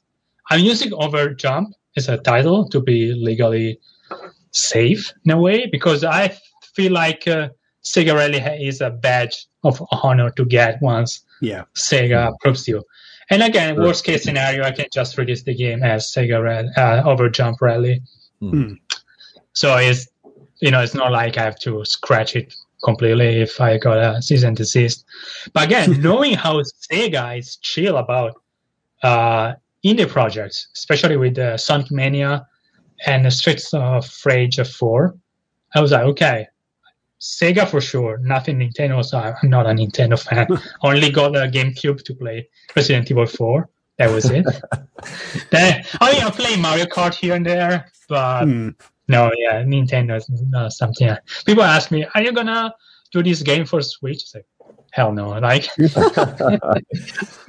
I'm 0.52 0.62
using 0.62 0.92
Overjump 0.92 1.72
as 1.98 2.08
a 2.08 2.18
title 2.18 2.70
to 2.70 2.80
be 2.80 3.14
legally 3.14 3.80
safe 4.52 5.12
in 5.26 5.32
a 5.32 5.38
way 5.38 5.68
because 5.72 6.04
I 6.04 6.38
feel 6.76 6.92
like 6.92 7.28
uh, 7.28 7.50
Sega 7.84 8.16
Rally 8.16 8.40
is 8.66 8.82
a 8.82 8.92
badge 8.92 9.48
of 9.64 9.82
honor 9.92 10.30
to 10.32 10.46
get 10.46 10.82
once 10.82 11.24
yeah. 11.42 11.64
Sega 11.76 12.34
approves 12.34 12.68
you. 12.68 12.84
And 13.30 13.42
again, 13.42 13.76
Sure. 13.76 13.86
worst 13.86 14.06
case 14.06 14.24
scenario, 14.24 14.64
I 14.64 14.72
can 14.72 14.86
just 14.94 15.18
release 15.18 15.44
the 15.44 15.56
game 15.56 15.84
as 15.84 16.12
Sega 16.12 16.44
Rally, 16.44 16.70
uh, 16.78 17.04
Overjump 17.04 17.60
Rally. 17.60 18.02
Hmm. 18.40 18.74
So 19.54 19.76
it's 19.78 20.08
you 20.62 20.70
know 20.72 20.82
it's 20.82 20.94
not 20.94 21.12
like 21.12 21.38
I 21.38 21.44
have 21.44 21.60
to 21.60 21.84
scratch 21.86 22.36
it 22.36 22.54
completely 22.84 23.42
if 23.42 23.60
I 23.60 23.78
got 23.78 23.98
a 23.98 24.22
cease 24.22 24.44
and 24.44 24.56
desist. 24.56 25.06
But 25.54 25.64
again, 25.66 26.02
knowing 26.08 26.36
how 26.36 26.62
Sega 26.62 27.40
is 27.40 27.56
chill 27.58 27.98
about 27.98 28.42
uh, 29.06 29.54
indie 29.86 30.10
projects, 30.10 30.58
especially 30.76 31.18
with 31.18 31.38
uh, 31.38 31.58
Sonic 31.58 31.92
Mania 31.92 32.48
and 33.06 33.26
the 33.26 33.32
Streets 33.32 33.74
of 33.74 34.04
Rage 34.26 34.60
4, 34.60 35.16
I 35.76 35.82
was 35.82 35.92
like, 35.92 36.06
okay, 36.12 36.48
Sega 37.22 37.68
for 37.68 37.82
sure, 37.82 38.18
nothing 38.20 38.58
Nintendo. 38.60 39.04
So 39.04 39.18
I'm 39.20 39.50
not 39.50 39.66
a 39.66 39.70
Nintendo 39.70 40.18
fan. 40.28 40.48
Only 40.82 41.10
got 41.12 41.36
a 41.36 41.48
GameCube 41.48 42.04
to 42.04 42.14
play 42.16 42.48
Resident 42.76 43.10
Evil 43.12 43.26
4. 43.26 43.70
That 43.98 44.12
was 44.12 44.26
it. 44.30 44.46
then, 45.52 45.84
oh 46.02 46.12
yeah, 46.12 46.28
I 46.28 46.32
play 46.32 46.56
Mario 46.58 46.86
Kart 46.86 47.14
here 47.14 47.36
and 47.36 47.46
there, 47.46 47.90
but 48.10 48.44
Hmm. 48.44 48.70
no, 49.08 49.32
yeah, 49.38 49.64
Nintendo 49.64 50.18
is 50.18 50.78
something. 50.78 51.16
People 51.46 51.64
ask 51.64 51.92
me, 51.92 52.06
"Are 52.14 52.22
you 52.22 52.34
gonna 52.34 52.74
do 53.14 53.24
this 53.24 53.42
game 53.42 53.66
for 53.66 53.82
Switch?" 53.82 54.22
It's 54.24 54.36
like, 54.36 54.46
hell 54.96 55.12
no. 55.12 55.28
Like 55.28 55.68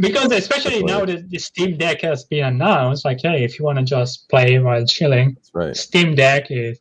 because 0.00 0.32
especially 0.32 0.82
now 0.82 1.04
that 1.04 1.30
the 1.30 1.38
Steam 1.38 1.76
Deck 1.78 2.00
has 2.02 2.24
been 2.24 2.44
announced, 2.44 3.04
like, 3.04 3.20
hey, 3.22 3.44
if 3.44 3.58
you 3.58 3.64
want 3.64 3.78
to 3.78 3.84
just 3.84 4.28
play 4.28 4.58
while 4.58 4.84
chilling, 4.84 5.36
right. 5.52 5.76
Steam 5.76 6.16
Deck 6.16 6.50
is 6.50 6.80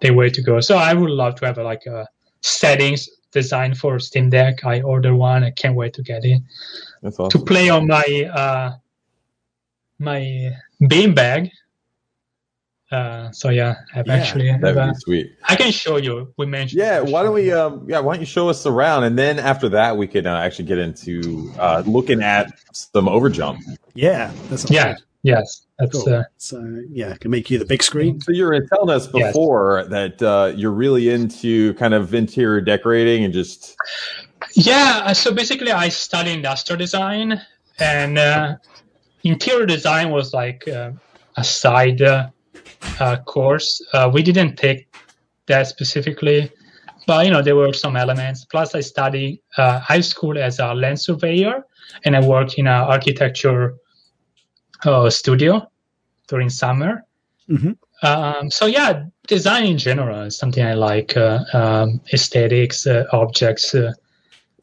the 0.00 0.10
way 0.10 0.28
to 0.28 0.42
go. 0.42 0.60
So 0.60 0.76
I 0.76 0.94
would 0.94 1.10
love 1.10 1.36
to 1.36 1.46
have 1.46 1.58
a, 1.58 1.62
like 1.62 1.86
a 1.86 2.08
settings 2.40 3.08
designed 3.30 3.78
for 3.78 4.00
Steam 4.00 4.30
Deck. 4.30 4.64
I 4.64 4.80
order 4.80 5.14
one. 5.14 5.44
I 5.44 5.52
can't 5.52 5.76
wait 5.76 5.94
to 5.94 6.02
get 6.02 6.24
it 6.24 6.42
That's 7.02 7.16
to 7.16 7.38
play 7.38 7.70
on 7.70 7.86
my 7.86 8.30
uh, 8.34 8.72
my 10.00 10.50
beanbag. 10.82 11.50
Uh, 12.90 13.30
so 13.30 13.50
yeah, 13.50 13.76
I've 13.94 14.06
Yeah, 14.06 14.14
actually 14.14 14.50
That 14.50 14.74
would 14.74 14.76
a- 14.76 14.92
be 14.92 14.98
sweet. 14.98 15.32
I 15.44 15.54
can 15.54 15.70
show 15.70 15.96
you. 15.96 16.32
We 16.36 16.46
mentioned. 16.46 16.80
Yeah, 16.80 17.00
why 17.00 17.22
don't 17.22 17.34
we? 17.34 17.52
Um, 17.52 17.86
yeah, 17.88 18.00
why 18.00 18.14
don't 18.14 18.20
you 18.20 18.26
show 18.26 18.48
us 18.48 18.66
around, 18.66 19.04
and 19.04 19.16
then 19.16 19.38
after 19.38 19.68
that, 19.68 19.96
we 19.96 20.08
can 20.08 20.26
uh, 20.26 20.36
actually 20.36 20.64
get 20.64 20.78
into 20.78 21.52
uh, 21.58 21.84
looking 21.86 22.20
at 22.22 22.52
some 22.72 23.06
overjump. 23.06 23.58
Yeah. 23.94 24.32
That's 24.48 24.68
Yeah. 24.70 24.96
Yes, 25.22 25.66
that's 25.78 26.02
Cool. 26.02 26.14
uh, 26.14 26.22
So 26.38 26.82
yeah, 26.90 27.10
I 27.12 27.16
can 27.18 27.30
make 27.30 27.50
you 27.50 27.58
the 27.58 27.66
big 27.66 27.82
screen. 27.82 28.22
So 28.22 28.32
you 28.32 28.44
were 28.46 28.58
telling 28.72 28.88
us 28.88 29.06
Yes. 29.12 29.28
before 29.34 29.84
that 29.90 30.22
uh, 30.22 30.52
you're 30.56 30.72
really 30.72 31.10
into 31.10 31.74
kind 31.74 31.92
of 31.92 32.14
interior 32.14 32.62
decorating 32.62 33.24
and 33.24 33.32
just 33.34 33.76
yeah. 34.54 35.02
uh, 35.04 35.12
So 35.14 35.32
basically, 35.32 35.70
I 35.72 35.90
studied 35.90 36.32
industrial 36.32 36.78
design, 36.78 37.40
and 37.78 38.18
uh, 38.18 38.56
interior 39.22 39.66
design 39.66 40.10
was 40.10 40.32
like 40.32 40.66
uh, 40.66 40.92
a 41.36 41.44
side 41.44 42.00
uh, 42.00 42.30
uh, 42.98 43.16
course. 43.18 43.80
Uh, 43.92 44.10
we 44.12 44.22
didn't 44.22 44.56
take 44.56 44.88
that 45.46 45.66
specifically, 45.66 46.50
but 47.06 47.24
you 47.24 47.30
know 47.30 47.42
there 47.42 47.56
were 47.56 47.72
some 47.72 47.96
elements. 47.96 48.44
Plus, 48.44 48.74
I 48.74 48.80
studied 48.80 49.40
uh, 49.56 49.80
high 49.80 50.00
school 50.00 50.38
as 50.38 50.58
a 50.58 50.74
land 50.74 51.00
surveyor, 51.00 51.64
and 52.04 52.16
I 52.16 52.20
worked 52.26 52.54
in 52.54 52.66
an 52.66 52.82
architecture 52.82 53.74
uh, 54.84 55.10
studio 55.10 55.70
during 56.28 56.48
summer. 56.50 57.04
Mhm. 57.48 57.76
Um, 58.02 58.50
so 58.50 58.66
yeah, 58.66 59.04
design 59.26 59.66
in 59.66 59.78
general 59.78 60.22
is 60.22 60.36
something 60.36 60.64
I 60.64 60.74
like. 60.74 61.16
Uh, 61.16 61.44
um, 61.52 62.00
aesthetics, 62.12 62.86
uh, 62.86 63.04
objects. 63.12 63.74
Uh, 63.74 63.92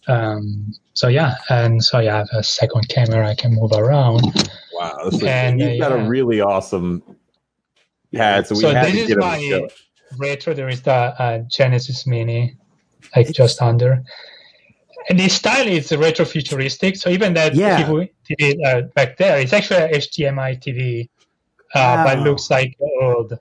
um, 0.08 0.74
so 0.94 1.08
yeah, 1.08 1.36
and 1.50 1.84
so 1.84 2.00
yeah, 2.00 2.16
I 2.16 2.18
have 2.20 2.30
a 2.34 2.44
second 2.44 2.88
camera 2.90 3.30
I 3.30 3.36
can 3.36 3.54
move 3.54 3.72
around. 3.74 4.22
wow. 4.74 4.98
That's 5.04 5.22
And, 5.22 5.62
uh, 5.62 5.66
you've 5.66 5.82
got 5.82 5.92
a 5.92 6.10
really 6.10 6.42
awesome 6.42 7.04
pad, 8.16 8.48
so 8.48 8.56
we 8.56 8.62
So 8.62 8.74
had 8.74 8.86
this 8.88 8.94
to 8.94 9.00
is 9.02 9.08
get 9.08 9.18
him 9.18 9.62
my- 9.62 9.68
retro 10.18 10.54
there 10.54 10.70
is 10.70 10.82
the 10.84 10.92
uh, 10.94 11.40
genesis 11.50 12.08
mini 12.08 12.56
like 13.16 13.30
just 13.34 13.62
under 13.62 14.04
and 15.10 15.20
the 15.20 15.28
style 15.28 15.68
is 15.68 15.92
retro 15.96 16.24
futuristic 16.26 16.96
so 16.96 17.10
even 17.10 17.34
that 17.34 17.54
Yeah. 17.56 17.84
tv, 17.84 18.10
TV 18.30 18.56
uh, 18.66 18.82
back 18.96 19.18
there 19.18 19.38
it's 19.40 19.52
actually 19.52 19.82
a 19.82 19.90
hdmi 19.98 20.60
tv 20.64 21.10
uh, 21.76 22.06
but 22.06 22.16
Wow. 22.18 22.22
it 22.22 22.24
looks 22.30 22.50
like 22.50 22.78
old 23.02 23.38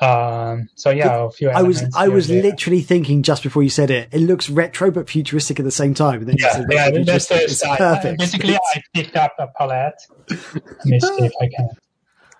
um 0.00 0.68
so 0.74 0.90
yeah 0.90 1.24
a 1.26 1.30
few 1.30 1.50
I 1.50 1.62
was 1.62 1.84
I 1.94 2.08
was 2.08 2.28
there. 2.28 2.42
literally 2.42 2.80
thinking 2.80 3.22
just 3.22 3.42
before 3.44 3.62
you 3.62 3.68
said 3.70 3.90
it. 3.92 4.08
It 4.10 4.20
looks 4.20 4.50
retro 4.50 4.90
but 4.90 5.08
futuristic 5.08 5.60
at 5.60 5.64
the 5.64 5.70
same 5.70 5.94
time. 5.94 6.18
And 6.20 6.28
then 6.30 6.36
yeah, 6.38 6.64
yeah 6.68 6.90
that's 7.04 7.26
the. 7.28 7.44
It's 7.44 7.62
perfect. 7.64 8.18
basically 8.18 8.56
i 8.56 8.82
picked 8.92 9.16
up 9.16 9.34
a 9.38 9.46
palette 9.56 9.94
let 10.30 10.84
me 10.86 10.98
see 10.98 11.24
if 11.26 11.32
i 11.40 11.48
can 11.54 11.68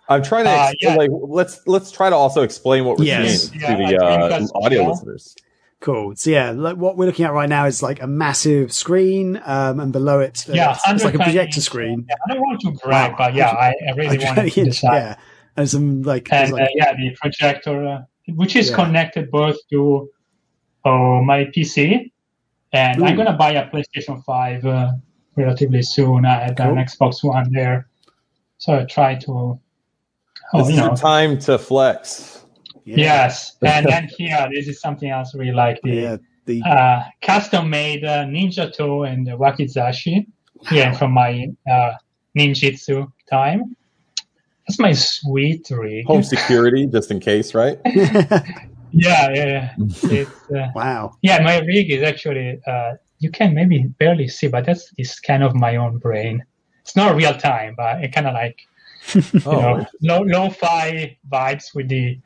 I'm 0.09 0.23
trying 0.23 0.45
to 0.45 0.51
Uh, 0.51 0.69
explain, 0.73 0.93
yeah. 0.93 0.97
like 0.97 1.11
let's 1.13 1.61
let's 1.67 1.91
try 1.91 2.11
to 2.11 2.17
also 2.17 2.43
explain 2.43 2.85
what 2.85 2.99
we're 2.99 3.05
Yes. 3.07 3.49
seeing 3.49 3.61
Yeah, 3.61 3.77
to 3.77 3.85
I 3.85 3.91
the 4.29 4.35
uh, 4.35 4.47
audio 4.55 4.83
yeah. 4.83 4.89
listeners. 4.89 5.35
Cool. 5.81 6.15
So 6.17 6.31
yeah, 6.31 6.51
like 6.53 6.77
what 6.77 6.97
we're 6.97 7.07
looking 7.07 7.25
at 7.27 7.33
right 7.33 7.49
now 7.49 7.67
is 7.67 7.83
like 7.83 8.01
a 8.03 8.07
massive 8.07 8.73
screen, 8.73 9.41
um, 9.45 9.81
and 9.81 9.93
below 9.93 10.21
it, 10.21 10.45
uh, 10.49 10.53
yeah 10.55 10.73
it's, 10.73 10.83
it's 10.89 11.05
like 11.05 11.15
a 11.15 11.19
projector 11.19 11.57
inch. 11.59 11.65
screen. 11.65 12.07
yeah, 12.09 12.15
i 12.27 12.33
don't 12.35 12.41
want 12.43 12.61
to 12.63 12.71
brag 12.83 13.13
Wow. 13.13 13.17
but 13.19 13.35
yeah 13.35 13.49
i, 13.51 13.75
I 13.89 13.93
really 13.95 14.17
want 14.19 14.37
to 14.39 14.43
inch, 14.45 14.55
decide. 14.55 14.95
yeah, 14.97 15.17
and 15.57 15.69
some 15.69 16.03
like, 16.03 16.33
and 16.33 16.53
like 16.53 16.63
uh, 16.63 16.67
yeah, 16.75 16.95
the 16.95 17.15
projector, 17.21 17.87
uh, 17.87 18.03
which 18.35 18.57
is 18.57 18.71
Yeah. 18.71 18.77
connected 18.77 19.31
both 19.31 19.57
to 19.71 20.09
uh, 20.87 21.21
my 21.23 21.45
PC, 21.47 22.11
and 22.73 23.03
I'm 23.05 23.17
gonna 23.17 23.37
buy 23.37 23.53
a 23.53 23.69
PlayStation 23.71 24.23
Five 24.25 24.65
uh, 24.65 24.93
relatively 25.37 25.83
soon. 25.83 26.25
I 26.25 26.45
had 26.45 26.57
Cool. 26.57 26.67
an 26.71 26.77
Xbox 26.77 27.23
One 27.25 27.51
there, 27.53 27.89
so 28.59 28.79
I 28.79 28.85
try 28.85 29.15
to. 29.27 29.59
Oh, 30.53 30.59
this 30.59 30.69
you 30.69 30.75
is 30.75 30.81
know, 30.81 30.87
your 30.89 30.97
time 30.97 31.39
to 31.41 31.59
flex. 31.59 32.45
yeah, 32.85 32.97
yes, 32.97 33.57
and 33.63 33.87
then 33.87 34.09
here, 34.17 34.49
this 34.53 34.69
is 34.69 34.81
something 34.81 35.11
else 35.11 35.35
we 35.35 35.53
like 35.53 35.81
the 35.83 35.91
yeah, 35.91 36.17
the 36.47 36.63
uh, 36.63 37.03
custom-made 37.23 38.05
uh, 38.05 38.25
Ninjato 38.27 39.09
and 39.09 39.27
the 39.27 39.33
Wakizashi, 39.33 40.27
yeah, 40.71 40.93
from 40.93 41.13
my 41.13 41.49
uh, 41.71 41.93
ninjutsu 42.37 43.11
time. 43.31 43.75
That's 44.67 44.79
my 44.79 44.93
sweet 44.93 45.67
rig. 45.71 46.07
Home 46.07 46.23
security, 46.23 46.87
just 46.87 47.11
in 47.11 47.21
case, 47.21 47.55
right? 47.55 47.79
Yeah, 48.97 49.29
yeah, 49.35 49.47
yeah. 49.47 49.75
It's, 50.05 50.31
uh, 50.57 50.69
Wow. 50.75 51.17
yeah, 51.23 51.43
my 51.43 51.59
rig 51.59 51.91
is 51.91 52.03
actually 52.05 52.61
uh, 52.67 52.93
you 53.19 53.31
can 53.31 53.53
maybe 53.55 53.85
barely 53.99 54.29
see, 54.29 54.47
but 54.47 54.67
that's 54.67 54.91
this 54.97 55.19
kind 55.19 55.43
of 55.43 55.55
my 55.55 55.77
own 55.77 55.99
brain. 55.99 56.45
It's 56.83 56.95
not 56.95 57.17
real 57.17 57.35
time, 57.35 57.75
but 57.77 58.05
it 58.05 58.13
kind 58.13 58.27
of 58.29 58.35
like 58.35 58.57
you 59.15 59.41
Oh, 59.47 59.51
know 59.51 59.87
low 60.03 60.23
lo-fi 60.23 61.17
vibes 61.31 61.75
with 61.75 61.89
the 61.89 62.19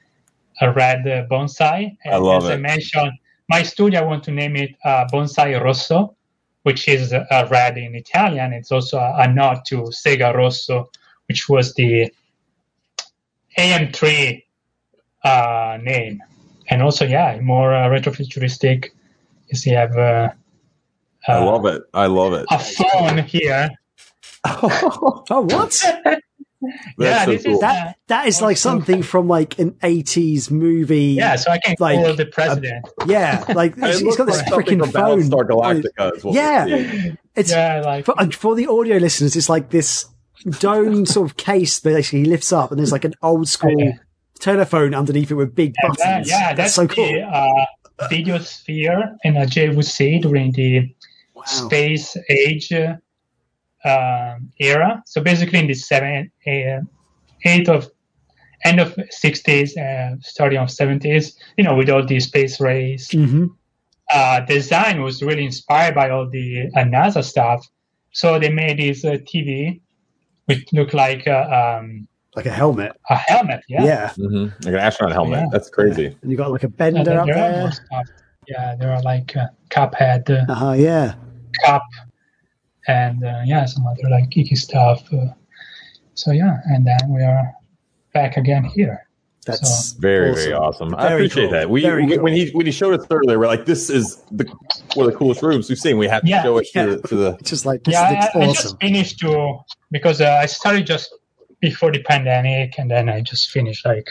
uh, 0.61 0.72
red 0.72 1.07
uh, 1.07 1.26
bonsai. 1.31 1.97
And 2.05 2.14
I 2.14 2.16
love 2.18 2.45
as 2.45 2.51
I 2.51 2.57
mentioned, 2.57 3.12
my 3.49 3.62
studio 3.62 4.01
I 4.01 4.05
want 4.05 4.24
to 4.24 4.31
name 4.31 4.57
it 4.57 4.74
uh, 4.85 5.07
Bonsai 5.12 5.61
Rosso, 5.62 6.14
which 6.62 6.89
is 6.89 7.12
uh, 7.12 7.49
red 7.51 7.79
in 7.79 7.95
Italian. 7.95 8.53
It's 8.53 8.70
also 8.70 8.99
a, 8.99 9.14
a 9.20 9.29
nod 9.33 9.62
to 9.68 9.76
Sega 9.85 10.35
Rosso, 10.35 10.91
which 11.26 11.49
was 11.49 11.74
the 11.74 12.12
AM3 13.57 14.45
uh, 15.24 15.79
name. 15.83 16.22
And 16.70 16.83
also, 16.83 17.07
yeah, 17.07 17.39
more 17.41 17.74
uh, 17.74 17.89
retrofuturistic. 17.89 18.91
You 19.49 19.57
see, 19.57 19.74
I 19.74 19.81
have 19.81 19.97
uh, 19.97 20.29
I 21.26 21.39
love 21.43 21.64
it. 21.66 21.83
I 21.95 22.07
love 22.07 22.33
it. 22.35 22.47
a 22.51 22.59
phone 22.59 23.18
here. 23.24 23.68
Oh, 25.31 25.43
what? 25.43 25.85
Yeah, 26.98 27.24
so 27.24 27.38
cool. 27.38 27.54
is 27.54 27.61
That 27.61 27.88
uh, 27.88 27.92
that 28.09 28.26
is 28.26 28.42
like 28.42 28.56
something 28.56 29.02
from 29.02 29.28
like 29.28 29.59
an 29.59 29.76
eighties 29.82 30.50
movie. 30.50 31.14
yeah. 31.16 31.36
So 31.36 31.50
I 31.50 31.59
can't 31.59 31.80
like, 31.80 31.98
call 32.04 32.14
the 32.16 32.26
president. 32.26 32.86
yeah. 33.06 33.44
Like 33.54 33.76
It 33.76 33.84
he's 33.84 34.02
looks 34.02 34.16
got 34.16 34.26
this 34.26 34.38
like 34.38 34.46
freaking 34.66 34.80
from 34.80 34.90
phone. 34.90 35.20
Battlestar 35.20 35.48
Galactica. 35.48 36.16
Is 36.16 36.24
what 36.24 36.34
Yeah. 36.34 37.12
It's 37.36 37.50
yeah, 37.52 37.82
like 37.84 38.04
for, 38.04 38.14
for 38.32 38.54
the 38.56 38.66
audio 38.66 38.96
listeners. 38.96 39.36
It's 39.36 39.48
like 39.48 39.70
this 39.70 40.06
dome 40.59 41.06
sort 41.14 41.30
of 41.30 41.36
case 41.36 41.78
that 41.80 41.94
basically 41.94 42.24
lifts 42.24 42.52
up, 42.52 42.70
and 42.72 42.78
there's 42.80 42.90
like 42.92 43.04
an 43.04 43.14
old 43.22 43.48
school 43.48 43.78
Yeah. 43.78 43.92
telephone 44.40 44.94
underneath 44.94 45.30
it 45.30 45.34
with 45.34 45.54
big 45.54 45.74
yeah, 45.80 45.88
that- 45.88 45.98
buttons. 45.98 46.28
yeah, 46.28 46.54
that's, 46.54 46.74
so 46.74 46.88
cool. 46.88 47.06
the 47.06 47.22
uh, 47.22 47.66
Videosphere 48.11 49.16
in 49.24 49.36
a 49.36 49.46
JVC 49.46 50.22
during 50.22 50.52
the 50.52 50.94
wow. 51.34 51.42
space 51.44 52.16
age 52.28 52.72
uh, 52.72 52.96
um, 53.85 54.51
era. 54.61 55.03
So 55.07 55.20
basically, 55.22 55.59
in 55.61 55.66
the 55.66 55.74
seven, 55.74 56.31
uh, 56.47 56.81
eight 57.45 57.68
of 57.68 57.89
end 58.64 58.81
of 58.81 58.95
sixties, 59.11 59.76
uh, 59.76 60.16
starting 60.20 60.59
of 60.59 60.70
seventies, 60.70 61.37
you 61.57 61.64
know, 61.64 61.74
with 61.76 61.89
all 61.91 62.05
the 62.05 62.20
space 62.20 62.61
race 62.61 63.11
hmm 63.12 63.47
uh, 64.11 64.41
design 64.41 65.03
was 65.03 65.22
really 65.22 65.45
inspired 65.45 65.95
by 65.95 66.09
all 66.09 66.26
the 66.31 66.66
uh, 66.74 66.81
NASA 66.81 67.22
stuff. 67.22 67.62
So 68.12 68.39
they 68.39 68.51
made 68.51 68.79
this 68.79 69.05
uh, 69.05 69.18
TV, 69.26 69.83
which 70.47 70.64
looked 70.72 70.95
like 70.95 71.26
uh, 71.29 71.76
um, 71.81 72.09
Like 72.35 72.47
a 72.47 72.51
helmet. 72.51 72.93
a 73.11 73.16
helmet. 73.16 73.61
Yeah. 73.68 73.85
Yeah, 73.85 74.12
Mhm. 74.16 74.64
Like 74.64 74.74
an 74.74 74.81
astronaut 74.81 75.12
helmet. 75.12 75.41
Yeah. 75.41 75.49
That's 75.53 75.68
crazy. 75.68 76.16
And 76.22 76.31
you 76.31 76.39
got 76.39 76.51
like 76.51 76.64
a 76.64 76.68
Yeah, 76.68 76.76
bender 76.79 77.11
there, 77.11 77.18
up 77.20 77.26
there 77.26 77.37
are 77.37 77.51
more 77.51 77.68
there. 77.68 77.72
stuff. 77.72 78.07
Yeah, 78.47 78.76
there 78.81 78.93
are 78.95 79.03
like 79.03 79.37
uh, 79.37 79.49
Cuphead, 79.68 80.31
uh, 80.31 80.51
Uh 80.51 80.55
huh. 80.55 80.72
Yeah. 80.72 81.14
Cup, 81.66 81.83
and 82.89 83.22
uh, 83.24 83.43
yeah, 83.45 83.64
some 83.66 83.86
other 83.86 84.09
like 84.11 84.30
geeky 84.30 84.57
stuff. 84.57 85.03
Uh, 85.12 85.26
so 86.14 86.32
yeah, 86.32 86.57
and 86.64 86.84
then 86.86 86.99
we 87.09 87.22
are 87.22 87.53
back 88.12 88.36
again 88.36 88.64
here. 88.64 89.05
That's 89.47 89.93
Very, 89.93 90.30
awesome. 90.30 90.43
very 90.43 90.53
awesome. 90.55 90.95
I 90.97 91.12
appreciate 91.14 91.45
cool. 91.45 91.53
that. 91.53 91.70
We 91.70 91.82
we- 91.91 92.16
cool. 92.16 92.22
when 92.24 92.34
he 92.34 92.51
when 92.51 92.66
he 92.66 92.72
showed 92.72 92.99
us 93.01 93.07
earlier, 93.11 93.39
we're 93.39 93.47
like, 93.47 93.64
this 93.64 93.89
is 93.89 94.16
the 94.30 94.45
one 94.95 95.07
of 95.07 95.12
the 95.12 95.18
coolest 95.18 95.43
rooms 95.43 95.70
we've 95.70 95.78
seen. 95.78 95.97
We 95.97 96.07
have 96.09 96.22
to 96.22 96.28
Yeah, 96.28 96.43
show 96.43 96.59
it 96.59 96.68
yeah. 96.74 96.84
to, 96.86 96.97
the, 96.97 97.09
to 97.09 97.14
the 97.14 97.39
Just 97.45 97.64
like 97.64 97.84
this 97.84 97.95
yeah, 97.95 98.11
looks 98.34 98.36
I, 98.36 98.41
I 98.41 98.47
just 98.53 98.80
finished 98.80 99.18
to 99.20 99.59
because 99.91 100.20
uh, 100.20 100.39
I 100.43 100.47
started 100.47 100.86
just 100.86 101.14
before 101.61 101.91
the 101.93 102.03
pandemic, 102.03 102.78
and 102.78 102.91
then 102.91 103.09
I 103.09 103.22
just 103.22 103.51
finished 103.51 103.86
like 103.86 104.07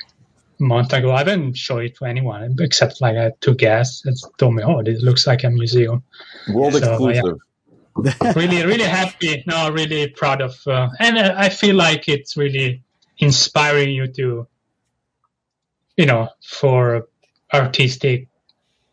a 0.60 0.64
month 0.64 0.92
ago. 0.92 1.12
I 1.12 1.24
didn't 1.24 1.56
show 1.56 1.78
it 1.78 1.96
to 1.98 2.06
anyone 2.06 2.56
except 2.60 3.00
like 3.00 3.16
I 3.16 3.24
had 3.26 3.42
two 3.42 3.54
guests 3.54 4.02
that 4.06 4.18
told 4.40 4.56
me, 4.56 4.64
"Oh, 4.64 4.82
this 4.82 5.04
looks 5.04 5.28
like 5.28 5.44
a 5.44 5.52
museum." 5.52 6.02
world 6.52 6.74
So, 6.74 6.80
yeah. 6.80 7.20
exclusive. 7.20 7.38
Really, 8.36 8.66
really 8.66 8.84
happy. 9.00 9.44
No, 9.48 9.72
really 9.72 10.08
proud 10.10 10.42
of, 10.42 10.56
uh, 10.68 10.90
and 11.00 11.18
uh, 11.18 11.34
I 11.38 11.50
feel 11.50 11.76
like 11.76 12.08
it's 12.10 12.38
really 12.38 12.84
inspiring 13.20 13.90
you 13.92 14.08
to, 14.14 14.48
you 15.98 16.06
know, 16.06 16.30
for 16.46 17.08
artistic 17.54 18.28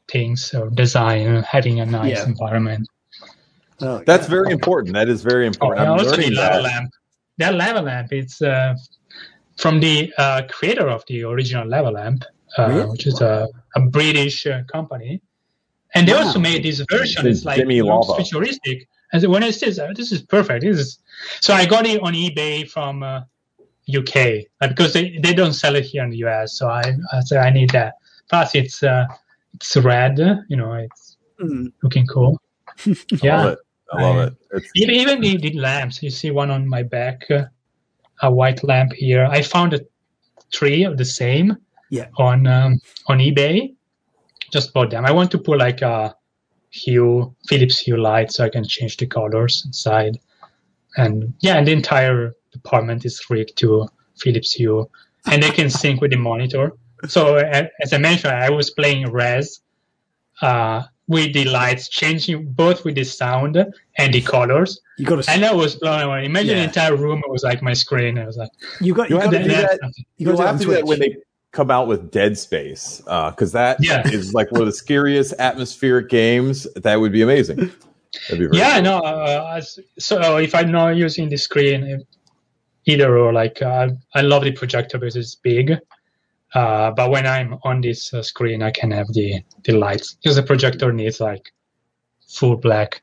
things 0.09 0.55
or 0.55 0.71
design, 0.71 1.43
having 1.43 1.81
a 1.81 1.87
nice 1.87 2.19
Yeah. 2.21 2.27
environment. 2.27 2.89
Oh, 3.81 4.03
That's 4.07 4.25
yeah. 4.25 4.31
very 4.31 4.53
important. 4.53 4.95
That 4.95 5.09
is 5.09 5.23
very 5.23 5.47
Oh, 5.47 5.49
important. 5.49 5.81
and 5.81 5.91
I'm 5.91 5.99
also 5.99 6.17
the 6.17 6.23
learning 6.23 6.35
lava 6.37 6.55
that. 6.55 6.63
lamp. 6.63 6.91
That 7.39 7.55
lava 7.55 7.83
lamp, 7.83 8.13
it's 8.13 8.41
uh, 8.43 8.75
from 9.57 9.81
the 9.81 10.13
uh, 10.19 10.43
creator 10.51 10.89
of 10.89 11.05
the 11.09 11.25
original 11.25 11.67
lava 11.69 11.91
lamp, 11.91 12.25
uh, 12.59 12.69
Really? 12.69 12.91
which 12.91 13.07
is 13.07 13.21
a, 13.21 13.49
a 13.77 13.81
British 13.81 14.47
uh, 14.47 14.63
company. 14.73 15.21
And 15.95 16.09
they 16.09 16.13
Wow. 16.13 16.21
also 16.21 16.39
made 16.41 16.65
this 16.65 16.81
version. 16.91 17.27
It's 17.27 17.39
It's 17.39 17.47
like 17.47 17.59
Jimmy 17.59 17.83
Lava. 17.83 18.15
futuristic. 18.15 18.89
And 19.15 19.23
so 19.23 19.31
when 19.31 19.45
I 19.45 19.53
said, 19.53 19.79
uh, 19.79 19.93
this 19.95 20.11
is 20.11 20.23
perfect. 20.23 20.65
This 20.65 20.77
is 20.79 20.99
so 21.41 21.55
I 21.55 21.65
got 21.67 21.87
it 21.87 22.03
on 22.03 22.15
eBay 22.15 22.69
from 22.69 23.05
uh, 23.05 23.21
UK 23.89 24.45
uh, 24.61 24.67
because 24.69 24.93
they, 24.93 25.19
they 25.23 25.33
don't 25.33 25.53
sell 25.53 25.77
it 25.77 25.85
here 25.85 26.03
in 26.03 26.11
the 26.11 26.17
US. 26.27 26.59
So 26.59 26.69
I, 26.69 26.83
I 27.13 27.21
said 27.21 27.39
I 27.39 27.51
need 27.51 27.71
that. 27.71 27.95
Plus, 28.29 28.57
it's 28.57 28.83
uh, 28.83 29.07
it's 29.55 29.77
red. 29.77 30.19
You 30.49 30.57
know, 30.57 30.75
it's 30.75 31.17
Mm. 31.41 31.73
looking 31.83 32.07
cool. 32.07 32.41
I 32.87 32.95
yeah. 33.23 33.37
love 33.43 33.53
it. 33.53 33.59
I 33.93 34.03
love 34.03 34.17
it. 34.29 34.35
It's, 34.53 34.71
Even, 34.77 34.95
even 34.95 35.21
the, 35.21 35.37
the 35.37 35.53
lamps, 35.59 36.01
you 36.01 36.09
see 36.11 36.31
one 36.31 36.49
on 36.49 36.65
my 36.67 36.85
back, 36.85 37.29
uh, 37.29 37.47
a 38.23 38.33
white 38.33 38.63
lamp 38.63 38.93
here. 38.93 39.27
I 39.27 39.43
found 39.43 39.75
a 39.75 39.81
three 40.53 40.85
of 40.85 40.97
the 40.97 41.05
same 41.05 41.57
Yeah. 41.91 42.07
on 42.19 42.47
um, 42.47 42.81
on 43.09 43.19
eBay. 43.19 43.75
Just 44.53 44.73
bought 44.73 44.91
them. 44.91 45.05
I 45.05 45.11
want 45.11 45.31
to 45.33 45.39
put 45.39 45.59
like 45.59 45.83
a 45.83 46.15
hue, 46.75 47.35
Philips 47.49 47.79
Hue 47.79 47.97
light, 47.97 48.33
so 48.33 48.45
I 48.45 48.49
can 48.49 48.65
change 48.65 48.97
the 48.97 49.07
colors 49.07 49.63
inside. 49.65 50.19
And 50.97 51.33
yeah, 51.41 51.57
and 51.59 51.67
the 51.67 51.73
entire 51.73 52.35
department 52.53 53.05
is 53.05 53.21
rigged 53.31 53.57
to 53.59 53.89
Philips 54.19 54.53
Hue, 54.53 54.89
and 55.31 55.43
they 55.43 55.51
can 55.51 55.71
sync 55.71 56.01
with 56.01 56.11
the 56.11 56.19
monitor. 56.19 56.73
So 57.07 57.37
as 57.37 57.93
I 57.93 57.99
mentioned, 57.99 58.33
I 58.35 58.51
was 58.51 58.71
playing 58.71 59.11
Res 59.13 59.61
uh, 60.43 60.83
with 61.07 61.33
the 61.35 61.45
lights 61.45 61.89
changing 61.89 62.51
both 62.53 62.85
with 62.85 62.95
the 62.97 63.05
sound 63.05 63.57
and 63.99 64.15
the 64.15 64.23
colors. 64.23 64.81
You 64.99 65.07
got 65.07 65.23
to. 65.23 65.31
And 65.31 65.45
I 65.45 65.53
was 65.53 65.77
blown 65.77 66.01
away. 66.03 66.25
Imagine 66.25 66.51
Yeah. 66.57 66.63
the 66.63 66.65
entire 66.65 66.97
room 66.97 67.23
was 67.29 67.43
like 67.45 67.61
my 67.63 67.73
screen. 67.75 68.19
I 68.19 68.27
was 68.27 68.37
like, 68.37 68.51
You 68.81 68.95
got. 68.95 69.11
You 69.11 69.17
You 69.17 69.23
got 69.23 69.31
to 69.33 69.39
to 69.39 69.43
do 69.45 69.49
do 69.51 69.57
that. 69.57 69.81
that. 69.81 69.93
You 70.17 70.27
got 70.27 70.37
to 70.37 70.47
have 70.47 70.59
to 70.59 70.65
do 70.65 70.65
do 70.67 70.71
that 70.73 70.77
that 70.81 70.87
when 70.87 70.99
they 71.01 71.17
come 71.55 71.71
out 71.71 71.87
with 71.87 72.11
Dead 72.11 72.37
Space, 72.37 72.99
because 73.05 73.53
that 73.53 73.79
is 74.13 74.27
Yeah. 74.27 74.31
like 74.35 74.51
one 74.53 74.61
of 74.61 74.67
the 74.67 74.73
scariest 74.73 75.33
atmospheric 75.39 76.09
games. 76.11 76.67
That 76.75 76.97
would 77.01 77.13
be 77.13 77.23
amazing. 77.23 77.57
That'd 78.29 78.39
be 78.39 78.47
very 78.47 78.59
yeah, 78.59 78.75
cool. 78.75 78.83
no. 78.83 78.99
Uh, 78.99 79.61
so 79.99 80.37
if 80.37 80.55
I'm 80.55 80.71
not 80.71 80.97
using 80.97 81.29
the 81.29 81.37
screen, 81.37 82.05
either 82.87 83.17
or, 83.19 83.33
like 83.33 83.63
uh, 83.63 83.89
I 84.15 84.21
love 84.21 84.45
the 84.45 84.53
projector 84.53 84.99
because 84.99 85.17
it's 85.17 85.35
big. 85.35 85.73
Uh, 86.55 86.91
but 86.93 87.11
when 87.11 87.27
I'm 87.27 87.59
on 87.65 87.81
this 87.81 88.15
uh, 88.15 88.23
screen, 88.23 88.63
I 88.63 88.71
can 88.71 88.91
have 88.93 89.09
the 89.13 89.43
the 89.65 89.73
lights 89.73 90.15
because 90.15 90.37
the 90.37 90.43
projector 90.43 90.93
needs 90.93 91.19
like 91.21 91.53
full 92.29 92.57
black. 92.57 93.03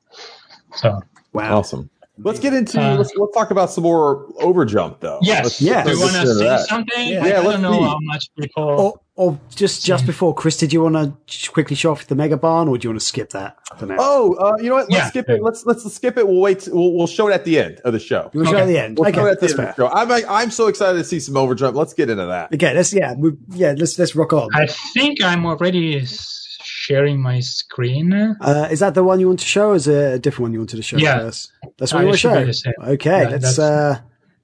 So 0.76 1.02
Wow. 1.34 1.60
Awesome. 1.60 1.90
Let's 2.24 2.40
get 2.40 2.54
into 2.54 2.80
Uh, 2.82 2.98
let's, 2.98 3.12
let's 3.16 3.34
talk 3.36 3.52
about 3.52 3.72
some 3.72 3.84
more 3.84 4.28
overjump 4.40 5.00
though. 5.00 5.20
yes, 5.22 5.44
Let's- 5.44 5.62
Yeah. 5.62 5.84
do 5.84 5.92
you 5.92 6.00
want 6.00 6.12
to 6.14 6.20
into 6.22 6.36
say 6.36 6.44
that. 6.46 6.68
something? 6.68 7.08
Yeah. 7.08 7.24
I, 7.24 7.28
Yeah, 7.28 7.34
I 7.34 7.44
let's 7.44 7.52
don't 7.54 7.62
know 7.62 7.74
see. 7.74 7.84
how 7.86 7.98
much 8.02 8.26
people. 8.40 8.64
Or, 8.64 9.00
or 9.16 9.40
just 9.56 9.86
just 9.86 10.06
before, 10.06 10.34
Chris, 10.34 10.58
did 10.58 10.72
you 10.74 10.82
want 10.82 10.96
to 11.28 11.52
quickly 11.52 11.76
show 11.76 11.92
off 11.92 12.08
the 12.08 12.16
mega 12.16 12.38
barn, 12.38 12.68
or 12.68 12.78
do 12.78 12.86
you 12.86 12.90
want 12.92 13.00
to 13.02 13.06
skip 13.06 13.30
that 13.32 13.58
for 13.78 13.86
now? 13.86 13.98
Oh, 14.00 14.34
uh, 14.36 14.58
you 14.58 14.70
know 14.70 14.76
what? 14.76 14.90
Let's 14.90 15.04
Yeah. 15.04 15.08
skip 15.10 15.30
it. 15.30 15.44
Let's 15.44 15.66
let's 15.66 15.94
skip 15.94 16.18
it. 16.18 16.28
We'll 16.28 16.40
wait. 16.40 16.68
We'll, 16.72 16.94
we'll 16.94 17.08
show 17.08 17.28
it 17.28 17.34
at 17.34 17.44
the 17.46 17.60
end 17.60 17.82
of 17.86 17.94
the 17.94 18.00
show. 18.00 18.32
you 18.34 18.40
want 18.40 18.48
to 18.50 18.52
show 18.52 18.58
okay. 18.58 18.62
at 18.64 18.68
the 18.68 18.80
end? 18.80 18.98
We'll 18.98 19.10
okay, 19.10 19.18
show 19.20 19.26
it 19.28 19.32
at 19.32 19.40
the 19.40 19.48
that's 19.48 19.60
end 19.60 19.70
of 19.70 19.76
the 19.76 19.90
show. 19.90 19.94
I'm 19.94 20.10
like, 20.10 20.26
I'm 20.28 20.50
so 20.50 20.68
excited 20.68 20.98
to 20.98 21.04
see 21.04 21.20
some 21.20 21.36
overjump. 21.36 21.76
Let's 21.76 21.94
get 21.94 22.10
into 22.10 22.26
that. 22.26 22.54
Okay, 22.54 22.74
let's 22.74 22.94
yeah, 22.94 23.14
we, 23.18 23.32
yeah, 23.50 23.76
let's 23.78 24.00
let's 24.00 24.16
rock 24.16 24.34
on. 24.34 24.48
I 24.56 24.68
think 24.94 25.22
I'm 25.24 25.46
already 25.46 26.00
s- 26.02 26.41
sharing 26.86 27.22
my 27.22 27.40
screen. 27.40 28.12
Uh, 28.42 28.68
is 28.72 28.80
that 28.80 28.94
the 28.96 29.04
one 29.04 29.20
you 29.20 29.28
want 29.28 29.40
to 29.40 29.46
show? 29.46 29.70
Or 29.70 29.76
is 29.76 29.88
it 29.88 30.14
a 30.18 30.20
different 30.20 30.44
one 30.48 30.54
you 30.54 30.60
wanted 30.60 30.78
to 30.78 30.82
show 30.90 30.98
Yeah. 30.98 31.20
first? 31.20 31.52
That's 31.78 31.92
No, 31.92 31.98
what 31.98 32.02
you 32.04 32.08
it 32.08 32.36
want 32.36 32.48
to 32.48 32.54
show. 32.54 32.74
Okay, 32.96 33.22
Yeah, 33.24 33.30
let's 33.30 33.60
uh, 33.60 34.00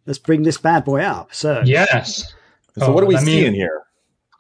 let's 0.06 0.20
bring 0.20 0.44
this 0.44 0.58
bad 0.58 0.82
boy 0.86 1.02
up. 1.02 1.34
So 1.34 1.50
Yes. 1.66 2.34
So 2.78 2.86
Oh, 2.88 2.92
what 2.94 3.04
are 3.04 3.08
we 3.08 3.16
let 3.16 3.24
me- 3.26 3.32
seeing 3.42 3.54
here? 3.56 3.82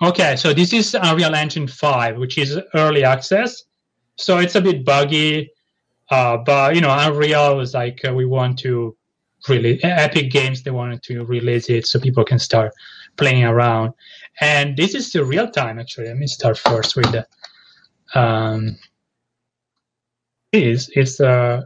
Okay, 0.10 0.36
so 0.36 0.54
this 0.54 0.74
is 0.74 0.94
Unreal 0.94 1.34
Engine 1.34 1.68
5, 1.68 2.18
which 2.18 2.38
is 2.38 2.60
early 2.76 3.04
access. 3.04 3.64
So 4.16 4.38
it's 4.38 4.54
a 4.56 4.62
bit 4.62 4.86
buggy, 4.86 5.50
uh, 6.12 6.38
but 6.38 6.76
you 6.76 6.82
know, 6.82 6.94
Unreal 7.06 7.58
was 7.58 7.74
like 7.74 7.98
uh, 8.08 8.14
we 8.14 8.26
want 8.26 8.60
to 8.60 8.96
really 9.50 9.80
Epic 9.84 10.30
Games 10.32 10.62
they 10.64 10.72
wanted 10.82 11.02
to 11.10 11.26
release 11.26 11.68
it 11.70 11.88
so 11.88 12.00
people 12.00 12.24
can 12.32 12.38
start 12.40 12.72
playing 13.22 13.44
around. 13.54 13.94
And 14.40 14.78
this 14.78 14.94
is 14.94 15.12
the 15.12 15.24
real 15.26 15.50
time 15.50 15.80
actually. 15.80 16.08
Let 16.12 16.18
me 16.18 16.28
start 16.28 16.58
first 16.60 16.96
with 16.96 17.10
the 17.12 17.26
um 18.16 18.78
is 20.54 20.90
is 20.96 21.20
uh, 21.20 21.62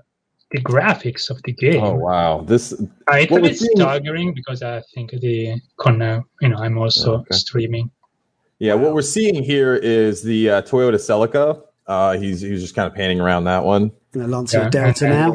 the 0.51 0.59
graphics 0.61 1.29
of 1.29 1.41
the 1.43 1.53
game. 1.53 1.83
Oh 1.83 1.93
wow, 1.95 2.41
this 2.41 2.73
I 3.07 3.13
Uh, 3.13 3.15
it's 3.23 3.31
a 3.31 3.39
bit 3.41 3.57
seeing- 3.59 3.71
staggering 3.75 4.33
because 4.33 4.63
I 4.63 4.81
think 4.93 5.11
the 5.11 5.61
con, 5.77 6.01
uh, 6.01 6.21
you 6.41 6.49
know, 6.49 6.57
I'm 6.57 6.77
also 6.77 7.11
Oh, 7.13 7.15
okay. 7.19 7.35
streaming. 7.35 7.91
Yeah, 8.59 8.75
what 8.75 8.93
we're 8.93 9.01
seeing 9.01 9.43
here 9.43 9.75
is 9.75 10.21
the 10.23 10.49
uh, 10.49 10.61
Toyota 10.61 10.95
Celica. 10.99 11.61
Uh, 11.87 12.17
he's 12.17 12.41
he's 12.41 12.61
just 12.61 12.75
kind 12.75 12.87
of 12.87 12.93
panning 12.95 13.19
around 13.19 13.45
that 13.45 13.63
one. 13.63 13.91
And 14.13 14.23
a 14.23 14.27
Lancia 14.27 14.69
Delta 14.69 15.07
now. 15.09 15.33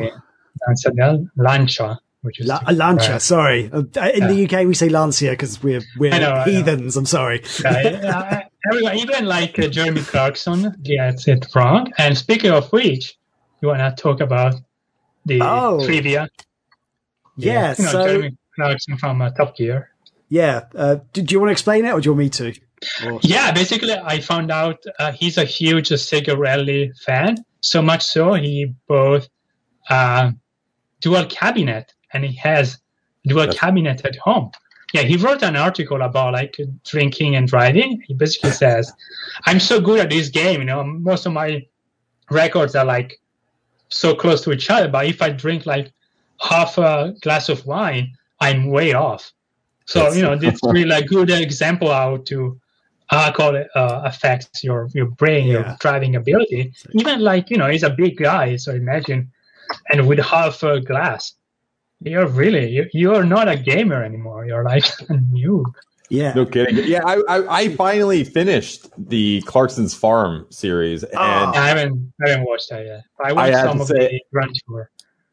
Lancia 0.67 0.91
Lancia, 1.37 1.99
which 2.27 2.41
is 2.41 2.47
La- 2.47 2.61
a 2.67 2.73
Lancia, 2.73 3.13
right. 3.13 3.23
sorry. 3.23 3.71
Uh, 3.73 3.79
in 4.15 4.27
the 4.29 4.45
UK, 4.45 4.67
we 4.67 4.75
say 4.75 4.89
Lancia 4.91 5.31
because 5.31 5.63
we're 5.63 5.81
we're 5.99 6.11
know, 6.19 6.43
heathens. 6.45 6.97
I'm 6.97 7.07
sorry. 7.07 7.43
uh, 7.65 8.41
everyone, 8.71 8.97
even 8.99 9.25
like 9.27 9.59
uh, 9.59 9.69
Jeremy 9.69 10.03
Clarkson 10.03 10.75
gets 10.83 11.27
it 11.29 11.47
wrong. 11.55 11.93
And 11.97 12.19
speaking 12.19 12.51
of 12.51 12.71
which, 12.73 13.17
you 13.63 13.69
want 13.69 13.81
to 13.81 14.03
talk 14.03 14.21
about 14.21 14.55
the 15.25 15.41
Oh. 15.43 15.85
trivia? 15.87 16.29
Yeah. 17.37 17.75
you 17.79 17.85
know, 17.85 17.91
so 17.93 18.07
Jeremy 18.07 18.37
Clarkson 18.55 18.97
from 18.99 19.23
uh, 19.23 19.31
Top 19.31 19.57
Gear. 19.57 19.91
yeah, 20.29 20.65
uh, 20.75 20.97
do, 21.13 21.23
do 21.23 21.33
you 21.35 21.41
want 21.41 21.49
to 21.49 21.53
explain 21.53 21.85
it, 21.85 21.93
or 21.93 22.01
do 22.01 22.07
you 22.09 22.13
want 22.13 22.19
me 22.21 22.31
to? 22.31 22.55
Or- 23.07 23.21
Yeah, 23.23 23.53
basically, 23.53 23.93
I 23.93 24.21
found 24.21 24.51
out 24.51 24.79
uh, 24.99 25.13
he's 25.13 25.39
a 25.39 25.45
huge 25.45 25.89
Sega 25.91 26.37
Rally 26.37 26.93
fan. 27.05 27.37
So 27.61 27.83
much 27.83 28.05
so, 28.05 28.35
he 28.35 28.75
bought 28.89 29.29
uh, 29.91 30.31
dual 31.01 31.27
cabinet, 31.27 31.93
and 32.17 32.25
he 32.25 32.35
has 32.37 32.79
dual 33.27 33.47
cabinet 33.53 34.05
at 34.05 34.17
home. 34.17 34.51
Yeah, 34.95 35.03
he 35.03 35.17
wrote 35.17 35.43
an 35.43 35.57
article 35.57 36.01
about 36.03 36.33
like 36.33 36.57
drinking 36.85 37.37
and 37.37 37.47
driving. 37.49 37.91
He 38.07 38.15
basically 38.15 38.53
says, 38.53 38.93
"I'm 39.47 39.61
so 39.61 39.81
good 39.81 40.01
at 40.01 40.11
this 40.11 40.29
game. 40.29 40.59
You 40.61 40.67
know, 40.67 40.83
most 40.85 41.27
of 41.27 41.33
my 41.33 41.67
records 42.31 42.75
are 42.77 42.85
like 42.85 43.11
so 43.89 44.15
close 44.15 44.41
to 44.45 44.53
each 44.53 44.71
other. 44.71 44.89
But 44.89 45.07
if 45.07 45.21
I 45.23 45.31
drink 45.31 45.67
like 45.67 45.93
half 46.41 46.79
a 46.79 47.15
glass 47.23 47.49
of 47.49 47.67
wine, 47.67 48.13
I'm 48.41 48.61
way 48.77 48.93
off." 48.95 49.33
So 49.87 49.99
That's- 49.99 50.17
you 50.17 50.23
know, 50.23 50.37
this 50.37 50.59
really 50.63 50.97
a 50.97 51.03
good 51.15 51.31
example 51.31 51.89
how 51.93 52.19
to 52.31 52.39
alcohol 53.11 53.55
uh, 53.57 54.01
affects 54.11 54.65
your 54.65 54.89
your 54.95 55.07
brain, 55.07 55.47
Yeah. 55.47 55.53
your 55.53 55.77
driving 55.81 56.17
ability. 56.17 56.73
Even 57.01 57.21
like 57.21 57.51
you 57.51 57.59
know, 57.59 57.69
he's 57.69 57.83
a 57.85 57.91
big 57.91 58.17
guy, 58.17 58.57
so 58.57 58.71
imagine, 58.73 59.21
and 59.93 60.07
with 60.09 60.21
half 60.21 60.63
a 60.63 60.81
glass, 60.81 61.35
you're 62.03 62.27
really 62.29 62.69
you, 62.71 62.87
you're 62.93 63.25
not 63.25 63.49
a 63.49 63.57
gamer 63.57 64.03
anymore. 64.03 64.47
You're 64.47 64.65
like 64.65 64.85
a 65.09 65.15
noob. 65.15 65.65
yeah. 66.11 66.33
No 66.35 66.45
kidding. 66.47 66.85
Yeah, 66.87 67.03
I, 67.05 67.23
I 67.29 67.61
I 67.63 67.69
finally 67.77 68.23
finished 68.25 68.87
the 68.97 69.43
Clarkson's 69.43 69.95
Farm 69.95 70.47
series, 70.51 71.03
and 71.03 71.15
Oh. 71.19 71.53
I 71.55 71.69
haven't 71.69 72.13
I 72.27 72.31
haven't 72.31 72.47
watched 72.47 72.71
that 72.71 72.85
yet. 72.87 73.03
I 73.25 73.31
I 73.31 73.33
watched 73.33 73.55
have 73.57 73.67
some 73.69 73.77
to 73.79 73.83
of 73.83 73.89
say- 73.89 74.09
the 74.09 74.21
Grand 74.33 74.53
Tour. 74.69 74.91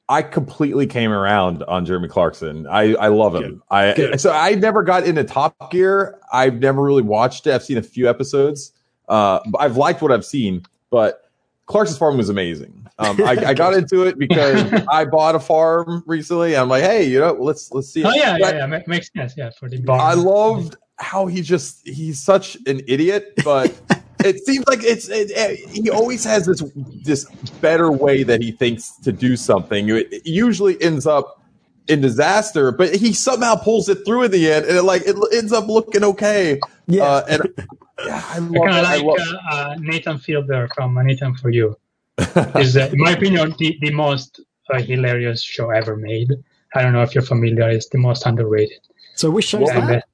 I 0.10 0.22
completely 0.22 0.86
came 0.86 1.12
around 1.12 1.64
on 1.64 1.86
Jeremy 1.86 2.10
Clarkson. 2.10 2.68
I, 2.68 2.94
I 2.96 3.08
love 3.08 3.36
him. 3.36 3.42
Good. 3.42 3.62
I 3.72 3.94
Good. 3.94 4.22
so 4.22 4.34
I 4.34 4.54
never 4.56 4.84
got 4.84 5.06
into 5.06 5.24
Top 5.24 5.72
Gear. 5.72 6.20
I've 6.32 6.56
never 6.60 6.84
really 6.84 7.02
watched 7.02 7.48
it. 7.48 7.54
I've 7.54 7.64
seen 7.64 7.78
a 7.78 7.82
few 7.82 8.10
episodes. 8.10 8.74
Uh, 9.08 9.40
I've 9.58 9.78
liked 9.78 10.02
what 10.02 10.12
I've 10.12 10.26
seen, 10.26 10.64
but 10.92 11.30
Clarkson's 11.68 11.98
Farm 11.98 12.18
was 12.18 12.28
amazing. 12.28 12.83
Um, 13.00 13.22
I, 13.24 13.32
I 13.48 13.54
got 13.54 13.74
into 13.74 14.04
it 14.04 14.18
because 14.20 14.72
I 14.90 15.06
bought 15.06 15.36
a 15.36 15.40
farm 15.40 16.04
recently. 16.06 16.56
I'm 16.56 16.70
like, 16.70 16.84
hey, 16.84 17.04
you 17.06 17.20
know, 17.20 17.34
let's 17.34 17.72
let's 17.72 17.90
see. 17.90 18.04
Oh 18.04 18.12
yeah, 18.14 18.38
But 18.40 18.56
yeah, 18.56 18.68
yeah, 18.68 18.82
makes 18.88 19.10
sense. 19.16 19.34
Yeah, 19.36 19.50
for 19.60 19.68
the 19.70 19.82
bar. 19.82 20.00
I 20.00 20.14
loved 20.14 20.76
how 21.00 21.26
he 21.26 21.42
just 21.42 21.86
he's 21.88 22.22
such 22.22 22.56
an 22.68 22.82
idiot, 22.88 23.34
but 23.44 23.74
it 24.24 24.46
seems 24.46 24.66
like 24.68 24.84
it's 24.84 25.10
it, 25.10 25.32
it- 25.32 25.70
he 25.70 25.90
always 25.90 26.24
has 26.24 26.46
this 26.46 26.64
this 27.04 27.26
better 27.62 27.92
way 27.92 28.22
that 28.24 28.42
he 28.42 28.52
thinks 28.52 28.96
to 28.98 29.12
do 29.12 29.36
something. 29.36 29.90
It, 29.90 30.14
it 30.14 30.26
usually 30.28 30.80
ends 30.82 31.08
up 31.08 31.42
in 31.88 32.00
disaster, 32.00 32.72
but 32.72 32.96
he 32.96 33.12
somehow 33.12 33.56
pulls 33.56 33.90
it 33.90 34.06
through 34.06 34.24
in 34.24 34.32
the 34.32 34.52
end, 34.52 34.66
and 34.68 34.78
it 34.78 34.84
like 34.84 35.02
it 35.06 35.16
ends 35.34 35.52
up 35.52 35.68
looking 35.68 36.04
okay. 36.04 36.60
Yeah. 36.88 37.04
uh, 37.04 37.26
and 37.28 37.42
yeah, 38.06 38.24
I 38.30 38.38
love 38.38 38.52
I 38.64 38.70
kind 38.70 38.78
it. 38.78 38.78
of 38.78 38.84
like 38.84 39.04
love 39.04 39.36
uh, 39.52 39.56
uh, 39.56 39.76
Nathan 39.80 40.18
Fielder 40.20 40.70
from 40.76 40.96
uh, 40.98 41.02
Nathan 41.04 41.34
for 41.36 41.50
You. 41.50 41.76
Is, 42.18 42.78
uh, 42.78 42.90
in 42.92 43.00
my 43.00 43.12
opinion, 43.18 43.56
the, 43.58 43.78
the 43.82 43.92
most 43.92 44.40
uh, 44.70 44.82
hilarious 44.82 45.42
show 45.44 45.70
ever 45.70 45.96
made. 45.96 46.32
I 46.76 46.82
don't 46.82 46.94
know 46.94 47.02
if 47.04 47.14
you're 47.14 47.24
familiar. 47.24 47.70
It's 47.70 47.90
the 47.90 47.98
most 48.00 48.26
underrated. 48.26 48.80
So 49.16 49.30
which 49.30 49.54
Well, 49.54 49.70
And, 49.70 49.90
that? 49.90 50.06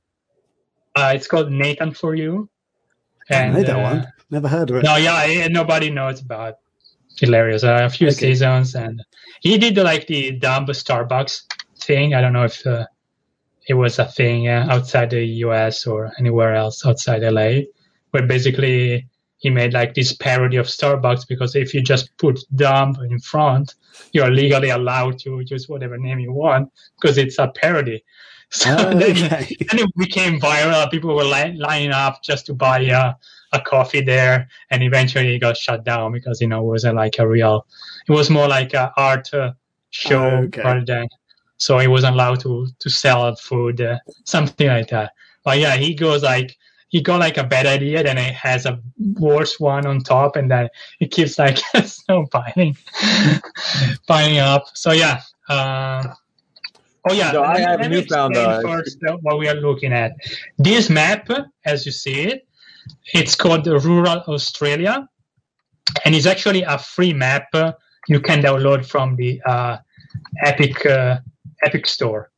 uh, 0.96 1.12
it's 1.16 1.28
called 1.28 1.52
Nathan 1.52 1.94
for 1.94 2.16
You. 2.16 2.50
I 3.30 3.46
don't 3.46 3.54
know 3.54 3.64
that 3.64 3.76
uh, 3.76 3.80
one. 3.80 4.08
Never 4.32 4.48
heard 4.48 4.70
of 4.70 4.78
it. 4.78 4.84
No, 4.84 4.96
yeah, 4.96 5.48
nobody 5.50 5.90
knows 5.90 6.22
about 6.22 6.56
hilarious. 7.18 7.64
Uh, 7.64 7.82
a 7.84 7.90
few 7.90 8.08
Okay. 8.08 8.16
seasons, 8.16 8.76
and 8.76 9.02
he 9.42 9.58
did 9.58 9.78
like 9.78 10.08
the 10.08 10.32
dumb 10.32 10.66
Starbucks 10.68 11.44
thing. 11.80 12.14
I 12.14 12.22
don't 12.22 12.34
know 12.34 12.44
if 12.46 12.66
uh, 12.66 12.86
it 13.68 13.76
was 13.76 14.00
a 14.00 14.06
thing 14.06 14.48
uh, 14.48 14.68
outside 14.70 15.12
the 15.12 15.24
U.S. 15.46 15.86
or 15.88 16.12
anywhere 16.20 16.56
else 16.56 16.86
outside 16.86 17.22
LA, 17.24 17.62
where 18.12 18.26
basically 18.26 19.08
he 19.40 19.50
made 19.50 19.74
like 19.74 19.94
this 19.94 20.14
parody 20.14 20.58
of 20.58 20.68
Starbucks 20.68 21.28
because 21.28 21.56
if 21.56 21.74
you 21.74 21.82
just 21.82 22.16
put 22.18 22.40
dumb 22.56 22.96
in 23.10 23.20
front, 23.20 23.76
you 24.14 24.22
are 24.24 24.30
legally 24.32 24.70
allowed 24.70 25.18
to 25.20 25.42
use 25.46 25.68
whatever 25.68 25.98
name 25.98 26.20
you 26.20 26.32
want 26.32 26.72
because 27.00 27.18
it's 27.18 27.40
a 27.40 27.48
parody. 27.48 28.04
So 28.52 28.72
Oh, 28.72 28.94
then- 28.98 29.26
okay. 29.32 29.56
and 29.70 29.80
it 29.80 29.90
became 29.96 30.40
viral. 30.40 30.90
People 30.90 31.16
were 31.16 31.24
li- 31.24 31.56
lining 31.58 31.92
up 31.92 32.24
just 32.24 32.48
to 32.48 32.54
buy 32.56 32.84
uh, 32.90 33.14
a 33.54 33.62
coffee 33.62 34.02
there, 34.02 34.50
and 34.72 34.82
eventually 34.82 35.36
it 35.36 35.40
got 35.40 35.56
shut 35.56 35.84
down 35.84 36.12
because 36.14 36.42
you 36.42 36.48
know 36.48 36.62
it 36.62 36.66
wasn't 36.68 36.96
like 36.96 37.20
a 37.20 37.28
real. 37.28 37.68
It 38.08 38.12
was 38.12 38.32
more 38.32 38.48
like 38.48 38.74
a 38.74 38.92
art 38.98 39.32
uh, 39.36 39.52
show 39.92 40.26
Okay. 40.46 40.64
rather 40.64 40.84
than. 40.84 41.08
So 41.58 41.78
he 41.78 41.86
wasn't 41.88 42.16
allowed 42.16 42.40
to 42.40 42.68
to 42.80 42.90
sell 42.90 43.36
food, 43.36 43.82
uh, 43.82 44.00
something 44.26 44.68
like 44.68 44.88
that. 44.90 45.12
But 45.44 45.60
yeah, 45.60 45.76
he 45.78 45.94
goes 45.94 46.24
like 46.24 46.58
he 46.90 47.02
got 47.02 47.20
like 47.20 47.38
a 47.38 47.44
bad 47.44 47.66
idea, 47.66 48.04
then 48.04 48.18
it 48.18 48.34
has 48.34 48.66
a 48.66 48.80
worse 49.20 49.60
one 49.60 49.86
on 49.86 50.02
top, 50.02 50.36
and 50.36 50.52
then 50.52 50.70
it 51.00 51.12
keeps 51.12 51.40
like 51.40 51.58
snow 51.86 52.28
piling, 52.28 52.76
piling 54.08 54.40
up. 54.40 54.66
So 54.74 54.92
yeah. 54.92 55.22
Uh, 55.48 56.04
Oh 57.08 57.14
yeah, 57.14 57.32
So 57.32 57.44
I 57.44 57.60
have 57.60 57.90
newfound, 57.90 58.36
uh, 58.36 58.62
first 58.62 58.98
what 59.22 59.40
we 59.40 59.48
are 59.48 59.56
looking 59.56 59.94
at. 59.94 60.18
This 60.58 60.90
map, 60.90 61.30
as 61.66 61.86
you 61.86 61.94
see 61.94 62.24
it, 62.24 62.46
it's 63.14 63.36
called 63.36 63.66
Rural 63.66 64.22
Australia, 64.28 65.08
and 66.04 66.14
it's 66.14 66.26
actually 66.26 66.64
a 66.64 66.78
free 66.78 67.14
map 67.14 67.48
uh, 67.54 67.72
you 68.08 68.20
can 68.20 68.42
download 68.42 68.86
from 68.86 69.16
the 69.16 69.42
uh, 69.46 69.78
Epic 70.44 70.86
uh, 70.86 71.20
Epic 71.64 71.88
Store. 71.88 72.32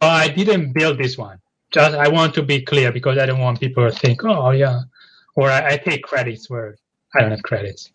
But 0.00 0.10
I 0.10 0.28
didn't 0.28 0.72
build 0.72 0.98
this 0.98 1.16
one. 1.18 1.38
Just 1.72 1.94
I 1.94 2.08
want 2.08 2.34
to 2.34 2.42
be 2.42 2.62
clear 2.62 2.92
because 2.92 3.18
I 3.18 3.26
don't 3.26 3.40
want 3.40 3.60
people 3.60 3.88
to 3.88 3.96
think, 3.96 4.24
oh 4.24 4.50
yeah, 4.50 4.80
or 5.36 5.50
I, 5.50 5.72
I 5.72 5.76
take 5.76 6.02
credits 6.02 6.48
where 6.48 6.76
I 7.14 7.20
don't 7.20 7.30
have 7.30 7.42
credits. 7.42 7.90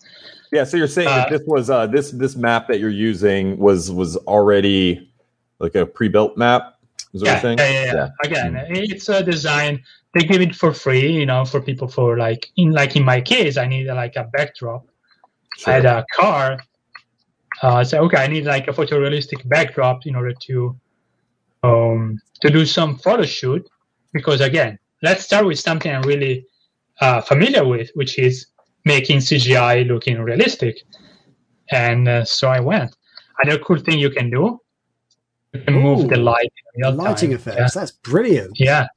Yeah, 0.52 0.64
so 0.64 0.78
you're 0.78 0.88
saying 0.88 1.08
that 1.08 1.28
Uh, 1.28 1.38
this 1.38 1.42
was 1.48 1.70
uh, 1.70 1.88
this 1.88 2.12
this 2.12 2.36
map 2.36 2.68
that 2.68 2.80
you're 2.80 2.90
using 2.90 3.58
was 3.58 3.92
was 3.92 4.16
already 4.28 5.12
like 5.60 5.74
a 5.76 5.86
pre-built 5.86 6.38
map. 6.38 6.76
Is 7.14 7.22
what 7.22 7.28
yeah, 7.28 7.34
you're 7.34 7.42
saying? 7.42 7.58
yeah, 7.58 7.72
yeah, 7.72 7.94
yeah. 7.94 8.10
Again, 8.24 8.66
it's 8.70 9.10
a 9.10 9.24
design. 9.24 9.82
They 10.14 10.24
give 10.24 10.42
it 10.42 10.56
for 10.56 10.74
free, 10.74 11.12
you 11.12 11.26
know, 11.26 11.44
for 11.44 11.60
people 11.60 11.88
for 11.88 12.18
like 12.18 12.52
in 12.56 12.72
like 12.72 12.96
in 12.96 13.04
my 13.04 13.22
case, 13.22 13.58
I 13.58 13.66
need 13.66 13.88
like 13.88 14.16
a 14.16 14.26
backdrop. 14.26 14.86
I 15.66 15.72
had 15.72 15.86
a 15.86 16.06
car. 16.14 16.60
Uh, 17.62 17.84
so 17.84 18.04
okay, 18.06 18.18
I 18.18 18.28
need 18.28 18.46
like 18.46 18.68
a 18.68 18.72
photorealistic 18.72 19.48
backdrop 19.48 20.06
in 20.06 20.16
order 20.16 20.34
to 20.48 20.76
um 21.64 22.20
to 22.41 22.49
do 22.49 22.66
some 22.66 22.97
photo 22.97 23.24
shoot. 23.24 23.68
Because 24.11 24.41
again, 24.41 24.78
let's 25.01 25.24
start 25.24 25.45
with 25.45 25.59
something 25.59 25.91
I'm 25.93 26.03
really 26.03 26.45
uh, 27.01 27.22
familiar 27.22 27.66
with, 27.66 27.89
which 27.95 28.20
is 28.20 28.47
making 28.86 29.20
CGI 29.20 29.88
looking 29.88 30.22
realistic. 30.22 30.78
And 31.72 32.07
uh, 32.07 32.26
so 32.26 32.49
I 32.49 32.59
went. 32.59 32.95
Another 33.41 33.59
cool 33.64 33.80
thing 33.80 33.97
you 33.97 34.11
can 34.11 34.30
do, 34.30 34.59
you 35.53 35.61
can 35.61 35.74
move 35.74 36.07
the 36.09 36.20
Ooh, 36.20 36.24
light 36.24 36.51
in 36.76 36.95
Lighting 36.95 37.32
time. 37.32 37.39
effects. 37.39 37.74
That's 37.74 37.91
brilliant. 37.91 38.59
Yeah. 38.59 38.88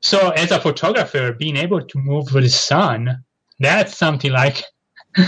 So 0.00 0.30
as 0.30 0.50
a 0.50 0.60
photographer, 0.60 1.32
being 1.32 1.56
able 1.56 1.80
to 1.80 1.98
move 1.98 2.32
with 2.32 2.44
the 2.44 2.50
sun, 2.50 3.24
that's 3.58 3.96
something 3.96 4.32
like 4.32 4.62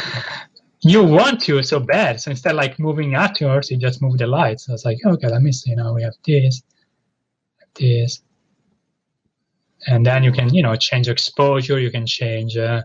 you 0.82 1.02
want 1.02 1.40
to 1.42 1.62
so 1.62 1.80
bad. 1.80 2.20
So 2.20 2.30
instead 2.30 2.50
of 2.50 2.56
like 2.56 2.78
moving 2.78 3.14
outwards, 3.14 3.70
you 3.70 3.76
just 3.76 4.02
move 4.02 4.18
the 4.18 4.26
lights. 4.26 4.66
So 4.66 4.74
it's 4.74 4.84
like, 4.84 4.98
okay, 5.04 5.28
let 5.28 5.42
me 5.42 5.52
see. 5.52 5.74
Now 5.74 5.94
we 5.94 6.02
have 6.02 6.14
this, 6.24 6.62
this. 7.78 8.22
And 9.86 10.04
then 10.04 10.24
you 10.24 10.32
can, 10.32 10.52
you 10.52 10.62
know, 10.62 10.76
change 10.76 11.08
exposure. 11.08 11.78
You 11.78 11.90
can 11.90 12.06
change 12.06 12.56
uh, 12.56 12.82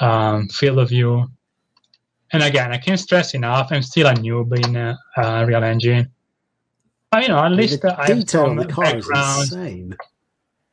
um, 0.00 0.48
field 0.48 0.78
of 0.78 0.88
view. 0.88 1.26
And 2.32 2.42
again, 2.42 2.72
I 2.72 2.78
can't 2.78 2.98
stress 2.98 3.34
enough. 3.34 3.68
I'm 3.70 3.82
still 3.82 4.06
a 4.06 4.14
noob 4.14 4.56
in 4.64 4.76
uh, 4.76 4.96
uh, 5.16 5.42
Unreal 5.42 5.64
Engine. 5.64 6.10
But, 7.10 7.22
you 7.22 7.28
know, 7.28 7.44
at 7.44 7.52
least 7.52 7.82
the 7.82 7.98
I 7.98 8.08
have 8.08 8.28
some 8.28 8.56
the 8.56 8.66
car 8.66 8.96
is 8.96 9.06
background. 9.06 9.42
insane. 9.42 9.96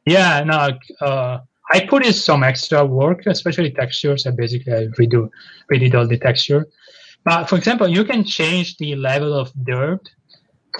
Yeah, 0.06 0.44
no, 0.44 1.06
uh, 1.06 1.40
I 1.72 1.86
put 1.88 2.06
in 2.06 2.14
some 2.14 2.44
extra 2.44 2.86
work, 2.86 3.26
especially 3.26 3.72
textures. 3.72 4.28
I 4.28 4.32
basically 4.32 4.74
I 4.74 4.88
redo 5.00 5.30
redid 5.72 5.96
all 5.96 6.08
the 6.08 6.18
texture. 6.18 6.68
But 7.24 7.46
for 7.46 7.56
example, 7.56 7.88
you 7.88 8.04
can 8.04 8.26
change 8.26 8.78
the 8.78 8.96
level 8.96 9.34
of 9.34 9.52
dirt, 9.64 10.10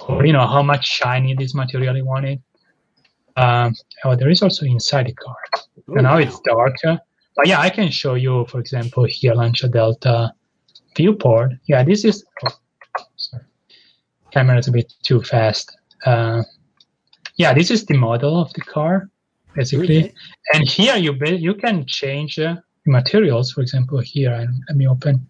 or 0.08 0.24
you 0.26 0.32
know 0.32 0.46
how 0.46 0.62
much 0.62 0.86
shiny 0.86 1.34
this 1.34 1.54
material 1.54 1.96
you 1.96 2.04
want 2.04 2.26
it. 2.26 2.40
Um, 3.36 3.74
oh, 4.04 4.14
there 4.14 4.30
is 4.30 4.42
also 4.42 4.64
inside 4.64 5.06
the 5.06 5.12
car. 5.12 5.36
Oh, 5.88 5.94
and 5.94 6.02
now 6.02 6.14
wow. 6.14 6.18
it's 6.18 6.40
dark. 6.40 6.76
But 7.36 7.46
yeah, 7.46 7.60
I 7.60 7.70
can 7.70 7.90
show 7.90 8.14
you, 8.14 8.46
for 8.46 8.60
example, 8.60 9.04
here 9.04 9.34
Lancia 9.34 9.68
Delta 9.68 10.32
viewport. 10.96 11.52
Yeah, 11.66 11.82
this 11.82 12.04
is. 12.04 12.24
Oh, 12.46 12.54
sorry. 13.16 13.44
Camera 14.30 14.58
is 14.58 14.68
a 14.68 14.72
bit 14.72 14.92
too 15.02 15.22
fast. 15.22 15.76
Uh, 16.04 16.42
yeah, 17.36 17.52
this 17.54 17.70
is 17.70 17.84
the 17.86 17.96
model 17.96 18.40
of 18.40 18.52
the 18.52 18.60
car, 18.60 19.10
basically. 19.54 20.04
Okay. 20.04 20.14
And 20.52 20.68
here 20.68 20.96
you 20.96 21.16
you 21.24 21.54
can 21.54 21.86
change 21.86 22.38
uh, 22.38 22.56
materials. 22.86 23.52
For 23.52 23.62
example, 23.62 23.98
here, 23.98 24.32
and 24.32 24.62
let 24.68 24.76
me 24.76 24.86
open. 24.86 25.26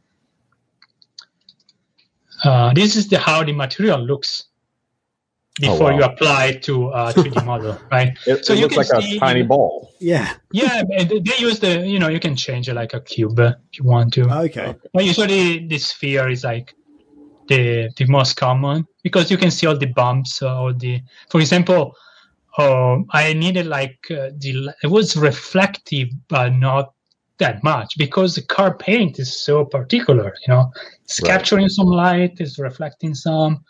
Uh, 2.42 2.74
this 2.74 2.96
is 2.96 3.08
the 3.08 3.18
how 3.18 3.42
the 3.42 3.52
material 3.52 4.00
looks 4.00 4.44
Oh, 5.62 5.70
before 5.70 5.90
wow. 5.92 5.98
you 5.98 6.04
apply 6.04 6.46
it 6.46 6.62
to 6.64 6.88
uh, 6.88 7.12
3D 7.16 7.44
model, 7.44 7.78
right? 7.92 8.12
It, 8.26 8.44
So 8.44 8.52
it 8.52 8.56
you 8.56 8.62
looks 8.62 8.76
like 8.76 8.88
can 8.88 9.02
a 9.02 9.18
tiny 9.18 9.42
ball. 9.42 9.92
Yeah. 10.00 10.34
Yeah, 10.50 10.82
and 10.96 11.08
they 11.08 11.36
use 11.38 11.60
the 11.60 11.86
you 11.86 11.98
know 11.98 12.08
you 12.08 12.18
can 12.18 12.34
change 12.34 12.68
it 12.68 12.74
like 12.74 12.92
a 12.92 13.00
cube 13.00 13.38
if 13.38 13.78
you 13.78 13.84
want 13.84 14.12
to. 14.14 14.22
Okay. 14.46 14.74
But 14.92 15.04
usually 15.04 15.66
the 15.66 15.78
sphere 15.78 16.28
is 16.28 16.42
like 16.42 16.74
the 17.48 17.90
the 17.96 18.06
most 18.06 18.36
common 18.36 18.86
because 19.04 19.30
you 19.30 19.36
can 19.36 19.50
see 19.52 19.66
all 19.66 19.78
the 19.78 19.86
bumps, 19.86 20.42
or 20.42 20.72
the. 20.72 21.00
For 21.30 21.40
example, 21.40 21.94
um, 22.58 23.06
I 23.10 23.32
needed 23.32 23.66
like 23.66 23.98
uh, 24.10 24.30
the 24.38 24.74
it 24.82 24.88
was 24.88 25.16
reflective 25.16 26.08
but 26.28 26.50
not 26.54 26.94
that 27.38 27.62
much 27.62 27.96
because 27.96 28.34
the 28.34 28.42
car 28.42 28.76
paint 28.76 29.18
is 29.20 29.40
so 29.44 29.64
particular. 29.64 30.34
You 30.46 30.54
know, 30.54 30.72
it's 31.04 31.20
Right. 31.22 31.30
capturing 31.30 31.68
some 31.68 31.86
light, 31.86 32.40
it's 32.40 32.58
reflecting 32.58 33.14
some. 33.14 33.64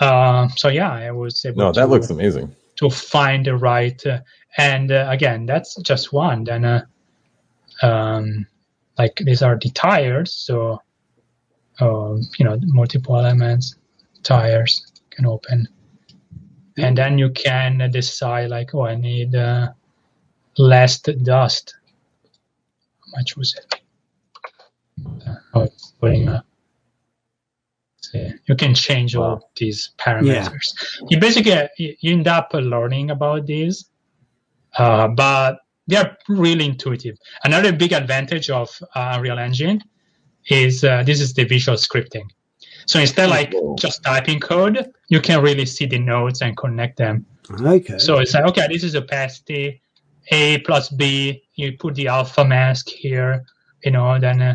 Uh, 0.00 0.48
so 0.48 0.68
yeah, 0.68 0.92
I 0.92 1.10
was 1.10 1.44
able. 1.44 1.58
No, 1.58 1.72
that 1.72 1.82
to, 1.82 1.86
looks 1.86 2.10
amazing. 2.10 2.54
to 2.76 2.90
find 2.90 3.46
the 3.46 3.56
right 3.56 4.04
uh, 4.06 4.20
and 4.56 4.90
uh, 4.90 5.06
again 5.08 5.46
that's 5.46 5.76
just 5.76 6.12
one 6.12 6.44
then 6.44 6.64
uh, 6.64 6.84
um, 7.82 8.46
like 8.98 9.16
these 9.24 9.42
are 9.42 9.58
the 9.60 9.70
tires 9.70 10.32
so 10.32 10.80
um, 11.80 12.22
you 12.38 12.44
know 12.44 12.58
multiple 12.62 13.16
elements 13.16 13.76
tires 14.22 14.92
can 15.10 15.26
open 15.26 15.68
and 16.78 16.98
then 16.98 17.18
you 17.18 17.30
can 17.30 17.90
decide 17.90 18.50
like 18.50 18.74
oh 18.74 18.82
i 18.82 18.94
need 18.94 19.34
uh, 19.34 19.68
less 20.58 21.00
dust 21.00 21.74
how 23.00 23.18
much 23.18 23.36
was 23.36 23.54
it 23.54 23.80
uh, 25.26 25.34
oh, 25.54 25.60
it's 25.62 25.92
putting 26.00 26.28
up 26.28 26.46
You 28.48 28.54
can 28.62 28.74
change 28.74 29.10
all 29.16 29.50
these 29.60 29.78
parameters 29.98 30.68
you 31.10 31.16
basically 31.26 31.54
you 31.78 32.12
end 32.18 32.28
up 32.28 32.48
learning 32.52 33.10
about 33.10 33.46
these 33.46 33.76
uh, 34.78 35.08
but 35.08 35.52
they're 35.90 36.16
really 36.28 36.66
intuitive 36.72 37.16
another 37.44 37.72
big 37.72 37.92
advantage 37.92 38.48
of 38.50 38.68
uh, 38.94 39.12
unreal 39.14 39.38
engine 39.38 39.78
is 40.48 40.84
uh, 40.84 41.02
this 41.08 41.20
is 41.20 41.30
the 41.34 41.44
visual 41.44 41.78
scripting 41.86 42.26
so 42.86 42.98
instead 43.00 43.28
like 43.30 43.50
Cool. 43.52 43.76
just 43.84 44.02
typing 44.02 44.40
code 44.40 44.76
you 45.08 45.20
can 45.20 45.38
really 45.42 45.66
see 45.66 45.86
the 45.86 45.98
nodes 45.98 46.40
and 46.42 46.56
connect 46.56 46.96
them 46.98 47.24
Okay. 47.48 47.98
so 47.98 48.18
it's 48.18 48.34
like, 48.34 48.44
okay, 48.50 48.66
this 48.68 48.82
is 48.82 48.96
opacity, 48.96 49.80
A 50.32 50.58
plus 50.66 50.88
B. 50.88 51.44
You 51.54 51.76
put 51.78 51.94
the 51.94 52.08
alpha 52.08 52.44
mask 52.44 52.88
here, 52.88 53.44
you 53.84 53.92
know, 53.92 54.18
then 54.18 54.42
uh, 54.42 54.54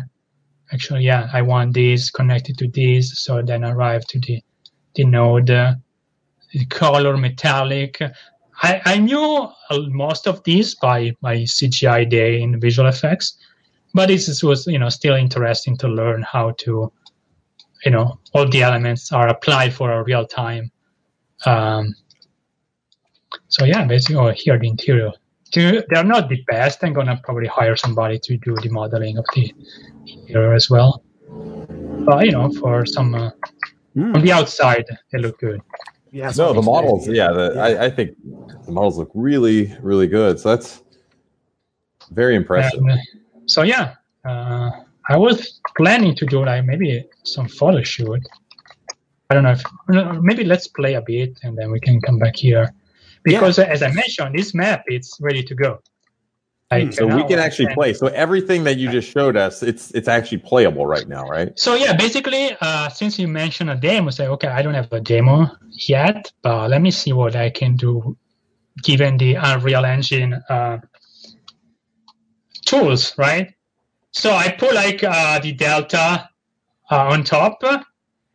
actually, 0.72 1.04
yeah, 1.04 1.28
I 1.32 1.42
want 1.42 1.74
these 1.74 2.10
connected 2.10 2.58
to 2.58 2.68
these. 2.68 3.18
So 3.18 3.42
then 3.42 3.64
arrive 3.64 4.06
to 4.06 4.20
the, 4.20 4.42
the 4.94 5.04
node, 5.04 5.46
the 5.46 6.66
color 6.70 7.16
metallic. 7.16 8.00
I, 8.62 8.80
I 8.84 8.98
knew 8.98 9.48
most 9.88 10.26
of 10.26 10.42
these 10.44 10.74
by 10.74 11.12
my 11.20 11.36
CGI 11.38 12.08
day 12.08 12.40
in 12.40 12.60
visual 12.60 12.88
effects, 12.88 13.36
but 13.94 14.08
this 14.08 14.28
is- 14.28 14.42
was, 14.44 14.66
you 14.66 14.78
know, 14.78 14.88
still 14.88 15.14
interesting 15.14 15.76
to 15.78 15.88
learn 15.88 16.22
how 16.22 16.52
to, 16.58 16.92
you 17.84 17.90
know, 17.90 18.18
all 18.32 18.48
the 18.48 18.62
elements 18.62 19.12
are 19.12 19.28
applied 19.28 19.74
for 19.74 19.90
a 19.92 20.02
real 20.04 20.26
time. 20.26 20.70
Um, 21.44 21.94
so 23.48 23.64
yeah, 23.64 23.84
basically, 23.84 24.16
oh, 24.16 24.30
here 24.30 24.58
the 24.58 24.68
interior. 24.68 25.12
They're 25.52 25.84
they're 25.88 26.04
not 26.04 26.28
the 26.28 26.42
best. 26.46 26.82
I'm 26.82 26.92
gonna 26.92 27.20
probably 27.24 27.48
hire 27.48 27.76
somebody 27.76 28.18
to 28.20 28.36
do 28.38 28.54
the 28.56 28.70
modeling 28.70 29.18
of 29.18 29.24
the 29.34 29.52
interior 30.06 30.54
as 30.54 30.70
well. 30.70 31.02
But 32.06 32.26
you 32.26 32.32
know, 32.32 32.50
for 32.52 32.86
some 32.86 33.14
uh, 33.14 33.30
on 33.96 34.22
the 34.22 34.32
outside, 34.32 34.86
they 35.12 35.18
look 35.18 35.38
good. 35.38 35.60
Yeah, 36.10 36.26
that's 36.26 36.38
No, 36.38 36.52
the 36.52 36.62
models. 36.62 37.08
it- 37.08 37.16
Yeah, 37.16 37.32
the, 37.32 37.52
Yeah. 37.54 37.64
I, 37.64 37.84
I 37.86 37.90
think 37.90 38.16
the 38.66 38.72
models 38.72 38.98
look 38.98 39.10
really, 39.14 39.74
really 39.80 40.06
good. 40.06 40.38
So 40.38 40.50
that's 40.50 40.82
very 42.10 42.34
impressive. 42.34 42.80
And, 42.80 42.90
uh, 42.92 42.96
so 43.46 43.62
yeah, 43.62 43.94
uh, 44.24 44.70
I 45.08 45.16
was 45.16 45.60
planning 45.76 46.14
to 46.16 46.26
do 46.26 46.44
like 46.44 46.64
maybe 46.64 47.04
some 47.24 47.48
photo 47.48 47.82
shoot. 47.82 48.20
I 49.30 49.34
don't 49.34 49.44
know 49.44 49.52
if 49.52 49.62
maybe 50.22 50.44
let's 50.44 50.68
play 50.68 50.94
a 50.94 51.00
bit 51.02 51.38
and 51.42 51.56
then 51.56 51.70
we 51.70 51.80
can 51.80 52.00
come 52.02 52.18
back 52.18 52.36
here 52.36 52.72
because 53.24 53.58
uh, 53.58 53.62
as 53.62 53.82
I 53.82 53.90
mentioned, 53.92 54.34
this 54.34 54.54
map 54.54 54.84
it's 54.86 55.18
ready 55.20 55.42
to 55.44 55.54
go. 55.54 55.80
Like, 56.70 56.94
So 56.94 57.06
we 57.06 57.22
can 57.24 57.38
actually 57.38 57.74
play. 57.74 57.92
So 57.92 58.06
everything 58.06 58.64
that 58.64 58.78
you 58.78 58.90
just 58.90 59.10
showed 59.10 59.36
us, 59.36 59.62
it's 59.62 59.90
it's 59.90 60.08
actually 60.08 60.38
playable 60.38 60.86
right 60.86 61.06
now, 61.06 61.26
right? 61.26 61.58
So 61.58 61.74
yeah, 61.74 61.94
basically, 61.94 62.56
uh, 62.62 62.88
since 62.88 63.18
you 63.18 63.28
mentioned 63.28 63.68
a 63.68 63.76
demo, 63.76 64.08
say 64.10 64.26
okay, 64.26 64.48
I 64.48 64.62
don't 64.62 64.72
have 64.72 64.90
a 64.90 65.00
demo 65.00 65.50
yet, 65.70 66.32
but 66.40 66.70
let 66.70 66.80
me 66.80 66.90
see 66.90 67.12
what 67.12 67.36
I 67.36 67.50
can 67.50 67.76
do 67.76 68.16
given 68.82 69.18
the 69.18 69.34
Unreal 69.34 69.84
Engine 69.84 70.32
uh, 70.48 70.78
tools, 72.64 73.12
right? 73.18 73.52
So 74.12 74.32
I 74.32 74.50
put 74.50 74.74
like 74.74 75.04
uh, 75.04 75.40
the 75.40 75.52
Delta 75.52 76.28
uh, 76.90 77.06
on 77.08 77.24
top. 77.24 77.62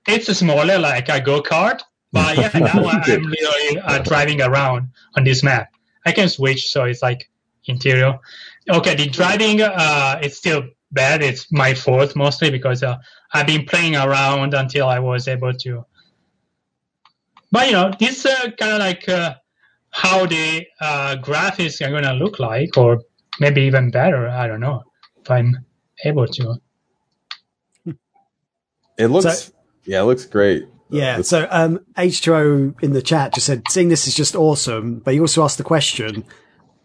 It's 0.08 0.32
smaller, 0.38 0.78
like 0.80 1.10
a 1.10 1.20
go 1.20 1.42
kart, 1.42 1.82
but 2.12 2.38
yeah, 2.38 2.50
now 2.60 2.84
I- 2.86 3.02
I'm 3.08 3.24
literally 3.24 3.80
uh, 3.80 4.00
driving 4.00 4.42
around 4.42 4.90
on 5.16 5.24
this 5.24 5.44
map. 5.44 5.70
I 6.06 6.12
can 6.12 6.30
switch, 6.30 6.68
so 6.68 6.86
it's 6.86 7.02
like 7.02 7.30
interior. 7.66 8.18
Okay, 8.70 8.96
the 8.96 9.08
driving 9.08 9.62
uh, 9.62 10.20
it's 10.22 10.38
still 10.38 10.64
bad. 10.92 11.22
It's 11.22 11.52
my 11.52 11.74
fault 11.74 12.16
mostly 12.16 12.50
because 12.50 12.82
uh, 12.84 12.96
I've 13.34 13.48
been 13.48 13.66
playing 13.66 13.96
around 13.96 14.54
until 14.54 14.88
I 14.88 15.00
was 15.00 15.28
able 15.28 15.54
to. 15.54 15.86
But 17.52 17.68
you 17.68 17.74
know, 17.74 17.92
this 18.00 18.26
uh, 18.26 18.52
kind 18.58 18.72
of 18.74 18.80
like 18.80 19.08
uh, 19.10 19.36
how 19.92 20.26
the 20.26 20.66
uh, 20.82 21.16
graphics 21.22 21.86
are 21.86 21.92
gonna 21.92 22.14
look 22.14 22.40
like, 22.40 22.78
or 22.78 23.02
maybe 23.40 23.62
even 23.64 23.90
better. 23.92 24.28
I 24.30 24.48
don't 24.48 24.60
know 24.62 24.84
if 25.22 25.30
I'm 25.32 25.58
able 26.06 26.28
to. 26.28 26.56
It 28.98 29.08
looks, 29.08 29.44
So- 29.46 29.54
yeah, 29.86 30.02
it 30.02 30.06
looks 30.06 30.26
great. 30.26 30.66
Yeah. 30.90 31.22
So 31.22 31.48
um, 31.50 31.80
H2O 31.98 32.82
in 32.82 32.94
the 32.94 33.02
chat 33.02 33.34
just 33.34 33.46
said, 33.46 33.64
seeing 33.70 33.90
this 33.90 34.08
is 34.08 34.16
just 34.16 34.36
awesome, 34.36 35.00
but 35.00 35.14
he 35.14 35.20
also 35.20 35.44
asked 35.44 35.58
the 35.58 35.64
question, 35.64 36.24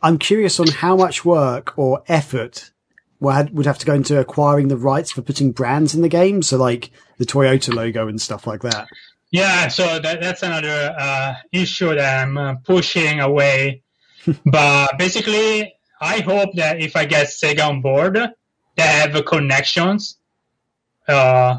I'm 0.03 0.19
curious 0.19 0.59
on 0.59 0.69
how 0.69 0.97
much 0.97 1.25
work 1.25 1.79
or 1.79 2.03
effort 2.09 2.73
would 3.21 3.57
would 3.57 3.67
have 3.67 3.79
to 3.79 3.87
go 3.87 3.95
into 3.95 4.19
acquiring 4.19 4.69
the 4.69 4.77
rights 4.77 5.13
for 5.13 5.23
putting 5.23 5.53
brands 5.53 5.95
in 5.95 6.03
the 6.03 6.09
game. 6.09 6.43
So 6.43 6.57
like 6.57 6.91
the 7.19 7.25
Toyota 7.25 7.73
logo 7.73 8.09
and 8.09 8.21
stuff 8.21 8.47
like 8.47 8.63
that. 8.63 8.89
Yeah, 9.31 9.69
so 9.69 9.99
that, 9.99 10.21
that's 10.21 10.43
another 10.43 10.95
uh, 10.99 11.35
issue 11.53 11.95
that 11.95 12.23
I'm 12.23 12.37
uh, 12.37 12.55
pushing 12.57 13.21
away. 13.21 13.83
but 14.45 14.99
basically, 14.99 15.75
I 16.01 16.21
hope 16.21 16.51
that 16.57 16.83
if 16.83 16.97
I 16.97 17.07
get 17.07 17.29
Sega 17.29 17.67
on 17.67 17.81
board, 17.81 18.19
they 18.77 18.83
have 18.83 19.25
connections, 19.25 20.19
uh, 21.09 21.59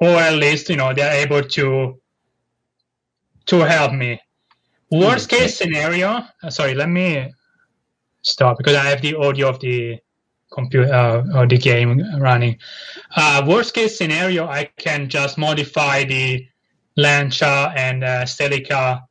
or 0.00 0.08
at 0.08 0.34
least 0.34 0.68
you 0.68 0.76
know 0.76 0.92
they're 0.92 1.24
able 1.24 1.42
to 1.42 2.00
to 3.46 3.60
help 3.60 3.92
me. 3.92 4.20
Worst 4.90 5.28
case 5.28 5.56
scenario. 5.56 6.24
uh, 6.42 6.50
sorry, 6.50 6.74
let 6.74 6.88
me 6.88 7.32
stop 8.22 8.58
because 8.58 8.74
I 8.76 8.84
have 8.84 9.02
the 9.02 9.14
audio 9.16 9.48
of 9.48 9.60
the 9.60 9.98
computer 10.52 10.92
uh, 10.92 11.24
or 11.34 11.46
the 11.46 11.58
game 11.58 12.02
running. 12.18 12.58
Uh, 13.14 13.44
worst 13.46 13.74
case 13.74 13.96
scenario, 13.98 14.46
I 14.46 14.70
can 14.78 15.08
just 15.08 15.38
modify 15.38 16.04
the 16.04 16.46
Lancia 16.96 17.72
and 17.76 18.04
uh, 18.04 18.24
Celica 18.24 19.02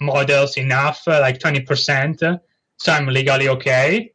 models 0.00 0.56
enough, 0.56 1.02
uh, 1.06 1.20
like 1.20 1.38
20%, 1.38 2.22
uh, 2.22 2.38
so 2.76 2.92
I'm 2.92 3.06
legally 3.06 3.48
okay. 3.48 4.12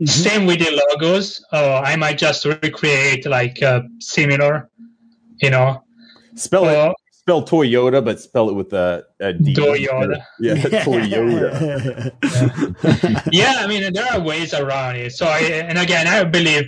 Mhm. 0.00 0.08
Same 0.08 0.46
with 0.46 0.58
the 0.58 0.70
logos. 0.90 1.44
Uh, 1.52 1.80
I 1.84 1.96
might 1.96 2.18
just 2.18 2.44
recreate 2.44 3.26
like 3.26 3.62
uh, 3.62 3.82
similar, 4.00 4.68
you 5.42 5.50
know. 5.50 5.82
Spell 6.34 6.68
it, 6.68 6.76
Uh, 6.76 6.92
spell 7.10 7.42
Toyota, 7.44 8.04
but 8.04 8.20
spell 8.20 8.48
it 8.48 8.54
with 8.54 8.72
a, 8.72 9.04
a 9.20 9.32
D. 9.32 9.54
Toyota. 9.54 10.24
Yeah, 10.40 10.54
Toyota. 10.84 12.12
yeah, 13.32 13.56
I 13.58 13.66
mean 13.66 13.92
there 13.92 14.06
are 14.12 14.20
ways 14.20 14.54
around 14.54 14.96
it. 14.96 15.12
So 15.12 15.26
I 15.26 15.40
and 15.40 15.78
again 15.78 16.06
I 16.06 16.24
believe 16.24 16.64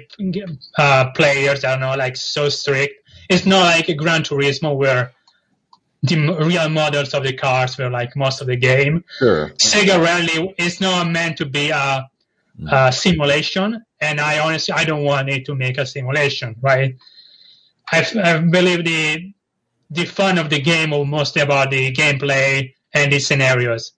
uh, 0.79 1.11
players 1.13 1.65
are 1.65 1.79
not 1.79 1.99
like 1.99 2.17
so 2.17 2.49
strict. 2.49 2.95
It's 3.31 3.47
not 3.47 3.63
like 3.63 3.89
a 3.89 3.95
Gran 3.95 4.23
Turismo 4.23 4.77
where 4.77 5.13
the 6.03 6.17
real 6.45 6.69
models 6.69 7.15
of 7.15 7.23
the 7.25 7.33
cars 7.33 7.79
were 7.79 7.89
like 7.89 8.15
most 8.15 8.43
of 8.43 8.47
the 8.47 8.57
game. 8.57 9.03
Sure. 9.19 9.49
Sega 9.57 9.99
Rally 9.99 10.55
is 10.59 10.81
not 10.81 11.11
meant 11.11 11.39
to 11.39 11.47
be 11.47 11.71
a, 11.71 12.07
a, 12.71 12.93
simulation, 12.93 13.83
and 14.03 14.21
I 14.21 14.39
honestly 14.39 14.75
I 14.75 14.85
don't 14.85 15.05
want 15.05 15.31
it 15.31 15.47
to 15.47 15.55
make 15.55 15.79
a 15.79 15.87
simulation, 15.87 16.57
right? 16.61 16.95
I, 17.93 18.05
I 18.23 18.39
believe 18.39 18.85
the 18.85 19.33
the 19.91 20.05
fun 20.07 20.39
of 20.39 20.51
the 20.51 20.61
game 20.61 20.91
was 20.91 21.07
mostly 21.07 21.43
about 21.43 21.71
the 21.71 21.93
gameplay 21.93 22.73
and 22.95 23.13
the 23.13 23.19
scenarios. 23.21 23.93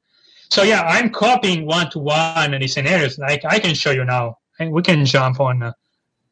So 0.50 0.62
yeah, 0.62 0.82
I'm 0.82 1.10
copying 1.10 1.66
one 1.66 1.90
to 1.90 1.98
one 1.98 2.50
the 2.58 2.66
scenarios. 2.68 3.18
Like 3.18 3.44
I 3.44 3.58
can 3.58 3.74
show 3.74 3.90
you 3.92 4.04
now, 4.04 4.38
and 4.58 4.70
we 4.72 4.82
can 4.82 5.04
jump 5.04 5.40
on 5.40 5.62
uh, 5.62 5.72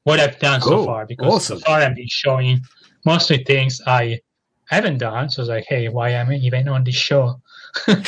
what 0.05 0.21
I've 0.21 0.39
done 0.39 0.61
Cool. 0.61 0.79
so 0.79 0.85
far 0.85 1.07
because 1.07 1.33
Awesome. 1.33 1.59
so 1.59 1.65
far 1.65 1.81
I've 1.81 1.95
been 1.95 2.09
showing 2.09 2.61
mostly 3.05 3.43
things 3.45 3.81
I 3.87 4.21
haven't 4.67 4.99
done. 4.99 5.31
So 5.31 5.43
it's 5.43 5.49
like, 5.49 5.67
hey, 5.69 5.89
why 5.89 6.11
am 6.11 6.31
I 6.31 6.35
even 6.37 6.69
on 6.69 6.85
this 6.85 6.95
show? 6.95 7.41
and 7.87 7.99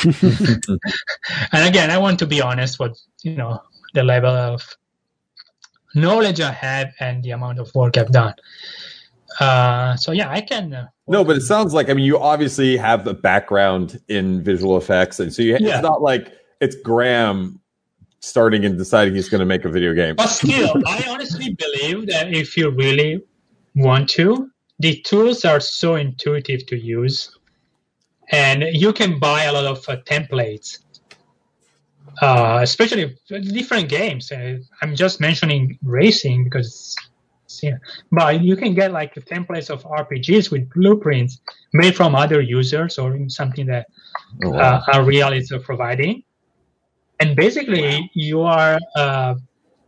again, 1.53 1.91
I 1.91 1.97
want 1.97 2.19
to 2.19 2.27
be 2.27 2.41
honest 2.41 2.79
with 2.79 2.97
you 3.23 3.35
know 3.35 3.61
the 3.93 4.03
level 4.03 4.29
of 4.29 4.61
knowledge 5.95 6.39
I 6.41 6.51
have 6.51 6.93
and 6.99 7.23
the 7.23 7.31
amount 7.31 7.59
of 7.59 7.73
work 7.73 7.97
I've 7.97 8.11
done. 8.11 8.35
Uh, 9.39 9.95
so 9.95 10.11
yeah, 10.11 10.29
I 10.31 10.41
can. 10.41 10.73
Uh, 10.73 10.87
No, 11.07 11.23
but 11.23 11.37
it 11.37 11.41
sounds 11.41 11.73
like 11.73 11.89
I 11.89 11.93
mean 11.93 12.05
you 12.05 12.17
obviously 12.19 12.75
have 12.77 13.05
the 13.05 13.13
background 13.13 13.99
in 14.07 14.43
visual 14.43 14.77
effects, 14.77 15.19
and 15.19 15.33
so 15.33 15.41
you, 15.43 15.57
Yeah. 15.59 15.75
it's 15.75 15.83
not 15.83 16.01
like 16.01 16.31
it's 16.59 16.75
Graham 16.75 17.59
starting 18.19 18.65
and 18.65 18.77
deciding 18.77 19.13
he's 19.15 19.29
going 19.29 19.39
to 19.39 19.45
make 19.45 19.63
a 19.63 19.69
video 19.69 19.93
game. 19.93 20.15
But 20.15 20.27
still, 20.27 20.73
I 20.87 21.05
honestly 21.07 21.53
believe 21.53 22.07
that 22.07 22.33
if 22.33 22.57
you 22.57 22.71
really 22.71 23.21
want 23.75 24.09
to, 24.09 24.49
the 24.79 24.99
tools 25.01 25.45
are 25.45 25.59
so 25.59 25.95
intuitive 25.95 26.65
to 26.67 26.75
use, 26.77 27.37
and 28.31 28.63
you 28.71 28.91
can 28.91 29.19
buy 29.19 29.43
a 29.43 29.53
lot 29.53 29.65
of 29.65 29.87
uh, 29.87 29.97
templates, 30.05 30.79
uh, 32.21 32.59
especially 32.61 33.15
different 33.27 33.87
games. 33.89 34.31
Uh, 34.31 34.57
I'm 34.81 34.95
just 34.95 35.21
mentioning 35.21 35.77
racing 35.83 36.45
because, 36.45 36.95
yeah, 37.63 37.77
but 38.11 38.41
you 38.41 38.55
can 38.55 38.73
get 38.73 38.91
like 38.91 39.13
templates 39.15 39.69
of 39.69 39.83
RPGs 39.83 40.51
with 40.51 40.69
blueprints 40.69 41.41
made 41.73 41.95
from 41.95 42.15
other 42.15 42.41
users 42.41 42.97
or 42.97 43.17
something 43.29 43.65
that 43.67 43.87
Oh, 44.43 44.49
wow. 44.51 44.59
uh, 44.59 44.81
Unreal 44.93 45.33
is 45.33 45.51
providing. 45.63 46.23
And 47.19 47.35
basically, 47.35 48.09
you 48.13 48.41
are 48.41 48.79
uh, 48.95 49.35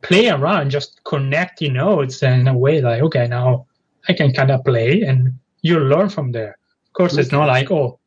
playing 0.02 0.32
around, 0.32 0.72
just 0.72 1.04
connect 1.04 1.60
the 1.60 1.70
nodes 1.70 2.24
in 2.24 2.48
a 2.48 2.58
way 2.58 2.82
like, 2.82 3.02
okay, 3.04 3.28
now 3.28 3.68
I 4.08 4.14
can 4.14 4.34
kind 4.34 4.50
of 4.52 4.64
play 4.66 5.02
and 5.02 5.34
you 5.62 5.80
learn 5.80 6.10
from 6.10 6.32
there. 6.32 6.58
Of 6.88 6.94
course, 6.94 7.18
it's 7.18 7.32
not 7.32 7.48
like, 7.48 7.70
oh, 7.72 8.00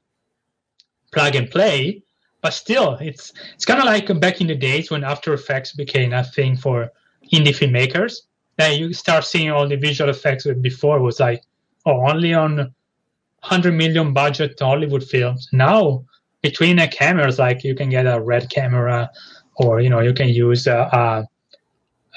plug 1.13 1.37
and 1.37 1.51
play, 1.51 2.03
but 2.41 2.53
still, 2.53 2.97
it's 3.01 3.33
it's 3.55 3.65
kind 3.65 3.79
of 3.79 3.87
like 3.87 4.09
back 4.21 4.41
in 4.41 4.49
the 4.49 4.57
days 4.57 4.91
when 4.91 5.05
After 5.05 5.33
Effects 5.33 5.73
became 5.75 6.13
a 6.13 6.25
thing 6.25 6.57
for 6.57 6.91
indie 7.33 7.55
filmmakers. 7.55 8.23
Then 8.59 8.79
you 8.79 8.93
start 8.93 9.25
seeing 9.25 9.51
all 9.51 9.67
the 9.69 9.77
visual 9.77 10.11
effects 10.11 10.45
that 10.45 10.61
before 10.63 11.01
was 11.01 11.21
like, 11.21 11.43
oh, 11.87 12.09
only 12.09 12.35
on 12.35 12.57
100 12.57 13.73
million 13.73 14.13
budget 14.13 14.59
Hollywood 14.61 15.05
films. 15.05 15.49
Now, 15.53 16.05
between 16.43 16.77
the 16.77 16.89
cameras, 16.89 17.39
like 17.39 17.65
you 17.65 17.75
can 17.75 17.89
get 17.91 18.07
a 18.07 18.21
red 18.21 18.51
camera, 18.51 19.11
or 19.57 19.81
you 19.81 19.89
know 19.89 20.01
you 20.01 20.13
can 20.13 20.29
use 20.29 20.67
a, 20.67 20.77
a, 20.93 21.29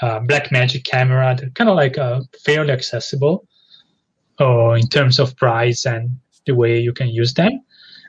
a 0.01 0.21
Blackmagic 0.21 0.83
camera. 0.83 1.35
They're 1.37 1.49
kind 1.49 1.69
of 1.69 1.75
like 1.75 1.97
uh, 1.97 2.21
fairly 2.43 2.71
accessible, 2.71 3.47
or 4.39 4.77
in 4.77 4.87
terms 4.87 5.19
of 5.19 5.35
price 5.37 5.85
and 5.85 6.19
the 6.45 6.55
way 6.55 6.79
you 6.79 6.93
can 6.93 7.09
use 7.09 7.33
them. 7.33 7.61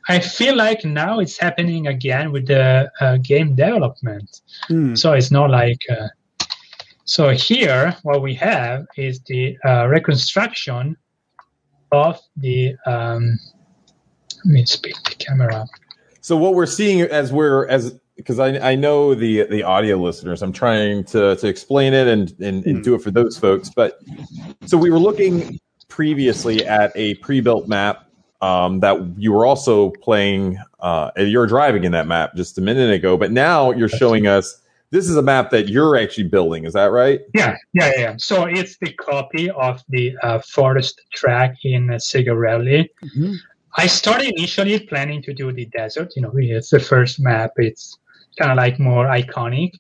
I 0.09 0.21
feel 0.21 0.57
like 0.57 0.85
now 0.85 1.19
it's 1.19 1.37
happening 1.37 1.87
again 1.89 2.31
with 2.33 2.47
the 2.47 2.91
uh, 3.01 3.17
game 3.17 3.57
development. 3.57 4.41
Hmm. 4.69 4.95
So 4.95 5.13
it's 5.13 5.31
not 5.31 5.51
like. 5.51 5.81
Uh, 5.89 6.09
so 7.07 7.31
here, 7.31 7.97
what 8.03 8.21
we 8.21 8.35
have 8.35 8.85
is 8.97 9.21
the 9.27 9.57
uh, 9.65 9.87
reconstruction 9.87 10.97
of 11.93 12.21
the. 12.37 12.75
Um, 12.85 13.39
let 14.45 14.53
me 14.53 14.67
speed 14.67 14.97
the 15.05 15.15
camera. 15.15 15.55
up. 15.55 15.69
So 16.21 16.37
what 16.37 16.55
we're 16.55 16.67
seeing 16.67 17.03
as 17.03 17.33
we're 17.33 17.69
as 17.69 17.97
because 18.17 18.41
I, 18.41 18.59
I 18.59 18.75
know 18.75 19.15
the 19.15 19.45
the 19.45 19.63
audio 19.63 19.97
listeners, 19.97 20.43
I'm 20.43 20.53
trying 20.53 21.05
to 21.05 21.37
to 21.37 21.47
explain 21.47 21.95
it 21.95 22.09
and, 22.09 22.35
and 22.41 22.67
and 22.67 22.83
do 22.83 22.97
it 22.97 23.03
for 23.03 23.13
those 23.13 23.39
folks. 23.39 23.71
But 23.71 24.01
so 24.67 24.77
we 24.77 24.91
were 24.91 24.99
looking 24.99 25.61
previously 25.87 26.67
at 26.67 26.91
a 26.97 27.15
pre-built 27.17 27.69
map 27.69 28.11
um, 28.41 28.81
that 28.81 29.15
you 29.17 29.33
were 29.33 29.47
also 29.47 29.91
playing. 29.91 30.59
Uh, 30.81 31.13
you're 31.17 31.47
driving 31.47 31.85
in 31.85 31.93
that 31.93 32.09
map 32.09 32.35
just 32.35 32.59
a 32.59 32.61
minute 32.61 32.93
ago, 32.93 33.17
but 33.17 33.31
now 33.31 33.71
you're 33.71 33.89
showing 33.89 34.27
us 34.27 34.61
this 34.97 35.11
is 35.11 35.17
a 35.17 35.23
map 35.23 35.51
that 35.51 35.69
you're 35.69 35.95
actually 36.03 36.29
building. 36.37 36.65
Is 36.65 36.73
that 36.73 36.91
right? 37.01 37.21
Yeah, 37.35 37.55
yeah, 37.75 37.93
yeah. 37.99 38.15
So 38.17 38.45
it's 38.47 38.79
the 38.79 38.93
copy 38.95 39.51
of 39.51 39.83
the 39.91 40.17
uh, 40.23 40.39
forest 40.57 41.03
track 41.13 41.53
in 41.65 41.91
uh, 41.91 41.97
Sega 41.97 42.35
Rally. 42.45 42.91
Mhm. 43.05 43.37
I 43.83 43.87
started 44.01 44.29
initially 44.39 44.79
planning 44.91 45.21
to 45.27 45.35
do 45.35 45.53
the 45.53 45.67
desert. 45.67 46.09
You 46.17 46.23
know, 46.23 46.33
it's 46.35 46.71
the 46.71 46.81
first 46.81 47.21
map. 47.21 47.51
It's 47.69 47.85
kind 48.39 48.51
of 48.51 48.57
like 48.57 48.79
more 48.79 49.05
iconic. 49.21 49.71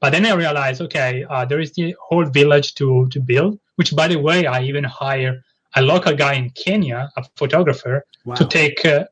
But 0.00 0.10
then 0.10 0.26
I 0.26 0.34
realized, 0.34 0.80
okay, 0.86 1.24
uh, 1.30 1.44
there 1.44 1.60
is 1.60 1.70
the 1.78 1.94
whole 2.06 2.26
village 2.40 2.68
to 2.80 2.88
to 3.12 3.18
build. 3.20 3.52
Which, 3.78 3.90
by 4.00 4.08
the 4.08 4.20
way, 4.28 4.38
I 4.46 4.58
even 4.70 4.84
hire 5.02 5.34
a 5.78 5.82
local 5.92 6.14
guy 6.24 6.34
in 6.42 6.50
Kenya, 6.64 7.00
a 7.20 7.22
photographer, 7.40 7.96
Wow. 8.24 8.34
to 8.40 8.44
take 8.58 8.78
uh, 8.84 9.04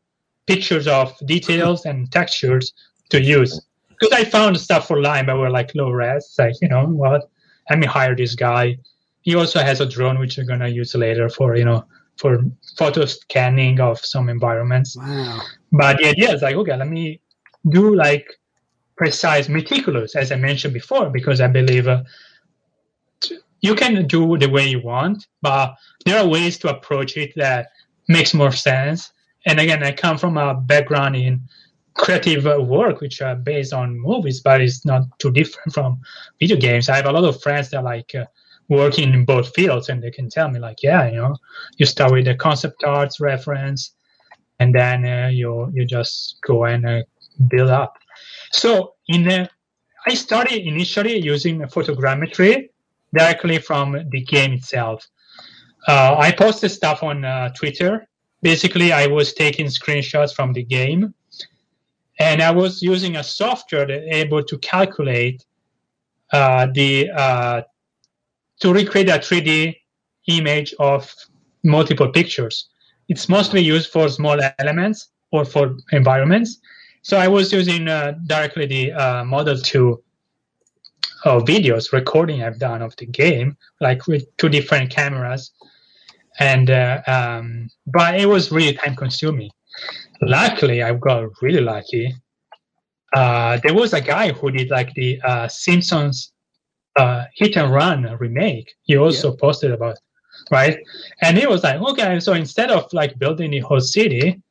pictures 0.51 0.87
of 0.89 1.07
details 1.35 1.87
and 1.89 2.11
textures 2.19 2.67
to 3.11 3.19
use. 3.39 3.53
Because 4.05 4.27
I 4.27 4.29
found 4.29 4.59
stuff 4.59 4.91
online, 4.91 5.27
but 5.27 5.39
were 5.39 5.51
like 5.51 5.75
low 5.75 5.91
res. 5.91 6.35
Like, 6.39 6.55
you 6.61 6.69
know 6.69 6.87
what? 6.87 7.31
Let 7.71 7.79
me 7.79 7.87
hire 7.87 8.15
this 8.15 8.35
guy. 8.35 8.79
He 9.23 9.35
also 9.35 9.61
has 9.61 9.81
a 9.81 9.87
drone, 9.87 10.19
which 10.19 10.37
we're 10.37 10.45
gonna 10.45 10.69
use 10.69 10.95
later 10.95 11.29
for 11.29 11.57
you 11.57 11.65
know 11.65 11.87
for 12.17 12.45
photo 12.77 13.05
scanning 13.07 13.81
of 13.81 13.99
some 13.99 14.29
environments. 14.29 14.97
Wow. 14.97 15.41
But 15.73 15.99
the 15.99 16.09
idea 16.09 16.33
is 16.33 16.43
like, 16.43 16.57
okay, 16.57 16.77
let 16.77 16.89
me 16.89 17.21
do 17.71 17.95
like 17.95 18.27
precise, 18.97 19.49
meticulous, 19.49 20.15
as 20.15 20.31
I 20.31 20.37
mentioned 20.37 20.75
before, 20.75 21.11
because 21.11 21.41
I 21.41 21.49
believe 21.49 21.89
uh, 21.89 22.05
t- 23.21 23.39
you 23.61 23.75
can 23.75 24.07
do 24.07 24.39
the 24.39 24.49
way 24.49 24.69
you 24.69 24.81
want, 24.81 25.27
but 25.43 25.75
there 26.05 26.19
are 26.19 26.29
ways 26.29 26.59
to 26.59 26.69
approach 26.69 27.17
it 27.17 27.33
that 27.37 27.71
makes 28.09 28.35
more 28.35 28.53
sense. 28.53 29.13
And 29.47 29.59
again, 29.59 29.83
I 29.83 29.93
come 29.93 30.19
from 30.19 30.37
a 30.37 30.55
background 30.55 31.17
in 31.17 31.49
creative 31.95 32.45
work, 32.67 33.01
which 33.01 33.23
are 33.23 33.37
based 33.37 33.73
on 33.73 33.99
movies, 33.99 34.41
but 34.41 34.61
it's 34.61 34.85
not 34.85 35.03
too 35.19 35.31
different 35.31 35.73
from 35.73 36.01
video 36.41 36.57
games. 36.57 36.89
I 36.89 36.97
have 36.97 37.07
a 37.07 37.13
lot 37.13 37.25
of 37.25 37.41
friends 37.43 37.71
that 37.71 37.85
like 37.85 38.15
uh, 38.15 38.27
working 38.69 39.13
in 39.13 39.25
both 39.25 39.55
fields, 39.55 39.89
and 39.89 40.03
they 40.03 40.11
can 40.11 40.29
tell 40.29 40.51
me 40.51 40.59
like, 40.59 40.83
yeah, 40.83 41.09
you 41.09 41.17
know, 41.17 41.37
you 41.77 41.87
start 41.87 42.13
with 42.13 42.25
the 42.25 42.35
concept 42.35 42.83
arts 42.85 43.21
reference, 43.21 43.93
and 44.59 44.75
then 44.75 45.05
uh, 45.05 45.29
you 45.29 45.71
you 45.73 45.85
just 45.87 46.39
go 46.47 46.65
and 46.65 46.87
uh, 46.87 47.03
build 47.49 47.71
up. 47.71 47.97
So 48.53 48.95
in 49.09 49.29
uh, 49.29 49.47
I 50.07 50.15
started 50.15 50.67
initially 50.67 51.19
using 51.19 51.61
photogrammetry 51.61 52.69
directly 53.15 53.59
from 53.59 53.97
the 54.11 54.21
game 54.23 54.53
itself. 54.53 55.07
Uh, 55.87 56.17
I 56.19 56.33
posted 56.33 56.71
stuff 56.71 57.03
on 57.03 57.25
uh, 57.25 57.51
Twitter. 57.51 58.07
Basically, 58.43 58.93
I 58.93 59.07
was 59.07 59.33
taking 59.33 59.67
screenshots 59.67 60.35
from 60.35 60.53
the 60.53 60.63
game, 60.63 61.15
and 62.19 62.43
I 62.43 62.51
was 62.51 62.83
using 62.83 63.17
a 63.17 63.25
software 63.25 63.87
that 63.87 64.03
able 64.15 64.43
to 64.45 64.59
calculate 64.59 65.45
uh, 66.33 66.67
the 66.73 67.11
uh, 67.11 67.63
to 68.61 68.73
recreate 68.73 69.09
a 69.09 69.19
3D 69.19 69.77
image 70.29 70.75
of 70.79 71.13
multiple 71.65 72.09
pictures. 72.09 72.69
It's 73.09 73.29
mostly 73.29 73.61
used 73.61 73.91
for 73.91 74.09
small 74.09 74.39
elements 74.59 75.09
or 75.33 75.45
for 75.45 75.77
environments. 75.93 76.61
So 77.03 77.19
I 77.19 77.29
was 77.29 77.53
using 77.53 77.89
uh, 77.89 78.15
directly 78.27 78.67
the 78.67 78.93
uh, 78.93 79.25
Model 79.25 79.59
2 79.59 80.03
uh, 81.25 81.41
videos 81.41 81.93
recording 81.93 82.43
I've 82.43 82.59
done 82.59 82.81
of 82.83 82.97
the 82.97 83.07
game, 83.07 83.57
like 83.81 84.07
with 84.07 84.25
two 84.37 84.49
different 84.49 84.91
cameras. 84.91 85.51
And 86.39 86.71
uh, 86.71 87.03
um, 87.07 87.71
but 87.87 88.19
it 88.19 88.27
was 88.27 88.51
really 88.51 88.73
time 88.73 88.97
consuming. 88.97 89.51
Luckily, 90.23 90.83
I 90.83 90.95
got 90.95 91.29
really 91.43 91.61
lucky. 91.61 92.15
Uh, 93.15 93.59
there 93.63 93.75
was 93.75 93.93
a 93.93 94.01
guy 94.01 94.33
who 94.33 94.51
did 94.51 94.71
like 94.71 94.93
the 94.95 95.21
uh, 95.23 95.49
Simpsons 95.49 96.33
uh, 96.97 97.25
Hit 97.35 97.57
and 97.57 97.73
Run 97.73 98.03
remake. 98.19 98.73
He 98.83 98.97
also 98.97 99.37
posted 99.37 99.71
about, 99.73 99.97
right? 100.51 100.79
And 101.23 101.39
he 101.39 101.47
was 101.47 101.63
like, 101.63 101.81
okay, 101.81 102.19
so 102.21 102.33
instead 102.33 102.71
of 102.71 102.93
like 102.93 103.19
building 103.19 103.51
the 103.51 103.61
whole 103.61 103.81
city, 103.81 104.43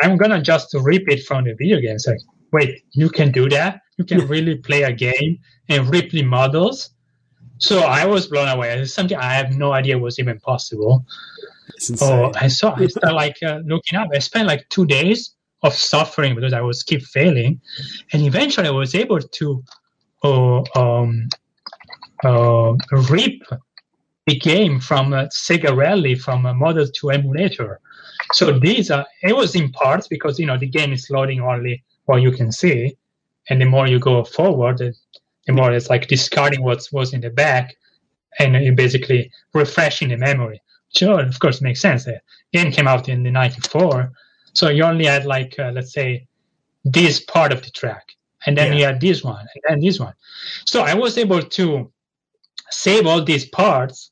I'm 0.00 0.16
gonna 0.16 0.40
just 0.40 0.74
rip 0.74 1.08
it 1.08 1.24
from 1.24 1.44
the 1.44 1.54
video 1.54 1.80
game. 1.80 1.96
Like, 2.06 2.20
wait, 2.52 2.82
you 2.92 3.08
can 3.08 3.32
do 3.32 3.48
that? 3.48 3.80
You 3.96 4.04
can 4.04 4.26
really 4.28 4.56
play 4.56 4.82
a 4.82 4.92
game 4.92 5.38
and 5.68 5.88
rip 5.88 6.10
the 6.10 6.22
models? 6.22 6.90
So 7.58 7.80
I 7.80 8.06
was 8.06 8.26
blown 8.26 8.48
away. 8.48 8.78
It's 8.78 8.94
something 8.94 9.18
I 9.18 9.34
have 9.34 9.56
no 9.56 9.72
idea 9.72 9.98
was 9.98 10.20
even 10.20 10.38
possible. 10.38 11.04
It's 11.78 11.90
insane. 11.90 12.24
Oh, 12.24 12.32
I 12.34 12.48
saw. 12.48 12.74
I 12.74 12.88
started 12.88 13.14
like 13.14 13.38
uh, 13.40 13.60
looking 13.64 13.96
up. 14.00 14.08
I 14.12 14.18
spent 14.18 14.48
like 14.48 14.68
two 14.68 14.84
days 14.84 15.36
of 15.62 15.72
suffering 15.74 16.34
because 16.34 16.52
I 16.52 16.60
was 16.60 16.82
keep 16.82 17.02
failing, 17.02 17.60
and 18.12 18.22
eventually 18.22 18.66
I 18.66 18.72
was 18.72 18.96
able 18.96 19.20
to 19.20 19.64
uh, 20.24 20.62
um, 20.74 21.28
uh, 22.24 22.74
rip 23.12 23.40
the 24.26 24.36
game 24.36 24.80
from 24.80 25.12
uh, 25.12 25.26
Sega 25.26 25.74
Rally 25.76 26.16
from 26.16 26.46
a 26.46 26.52
Model 26.52 26.86
2 26.88 27.10
emulator. 27.10 27.78
So 28.32 28.58
these 28.58 28.90
are 28.90 29.06
it 29.22 29.36
was 29.36 29.54
in 29.54 29.70
parts 29.70 30.08
because 30.08 30.36
you 30.40 30.46
know 30.46 30.58
the 30.58 30.66
game 30.78 30.92
is 30.92 31.08
loading 31.10 31.40
only 31.40 31.84
what 32.06 32.22
you 32.22 32.32
can 32.32 32.50
see, 32.50 32.96
and 33.48 33.60
the 33.60 33.66
more 33.66 33.86
you 33.86 34.00
go 34.00 34.24
forward, 34.24 34.78
the, 34.78 34.92
the 35.46 35.52
more 35.52 35.72
it's 35.72 35.90
like 35.90 36.08
discarding 36.08 36.64
what 36.64 36.88
was 36.90 37.14
in 37.14 37.20
the 37.20 37.30
back, 37.30 37.76
and 38.40 38.56
you 38.64 38.72
basically 38.72 39.30
refreshing 39.54 40.08
the 40.08 40.16
memory. 40.16 40.60
Sure, 40.96 41.20
of 41.20 41.38
course, 41.38 41.60
makes 41.60 41.80
sense. 41.80 42.04
The 42.04 42.20
game 42.52 42.72
came 42.72 42.88
out 42.88 43.08
in 43.08 43.22
the 43.22 43.30
'94, 43.30 44.10
so 44.52 44.68
you 44.68 44.82
only 44.84 45.04
had 45.06 45.24
like 45.26 45.58
uh, 45.58 45.70
let's 45.74 45.92
say 45.92 46.26
this 46.84 47.20
part 47.20 47.52
of 47.52 47.62
the 47.62 47.70
track, 47.70 48.04
and 48.46 48.56
then 48.56 48.72
Yeah. 48.72 48.78
you 48.78 48.84
had 48.86 49.00
this 49.00 49.22
one, 49.22 49.46
and 49.54 49.62
then 49.68 49.80
this 49.80 50.00
one. 50.00 50.14
So 50.64 50.82
I 50.82 50.94
was 50.94 51.18
able 51.18 51.42
to 51.42 51.92
save 52.70 53.06
all 53.06 53.22
these 53.22 53.46
parts, 53.46 54.10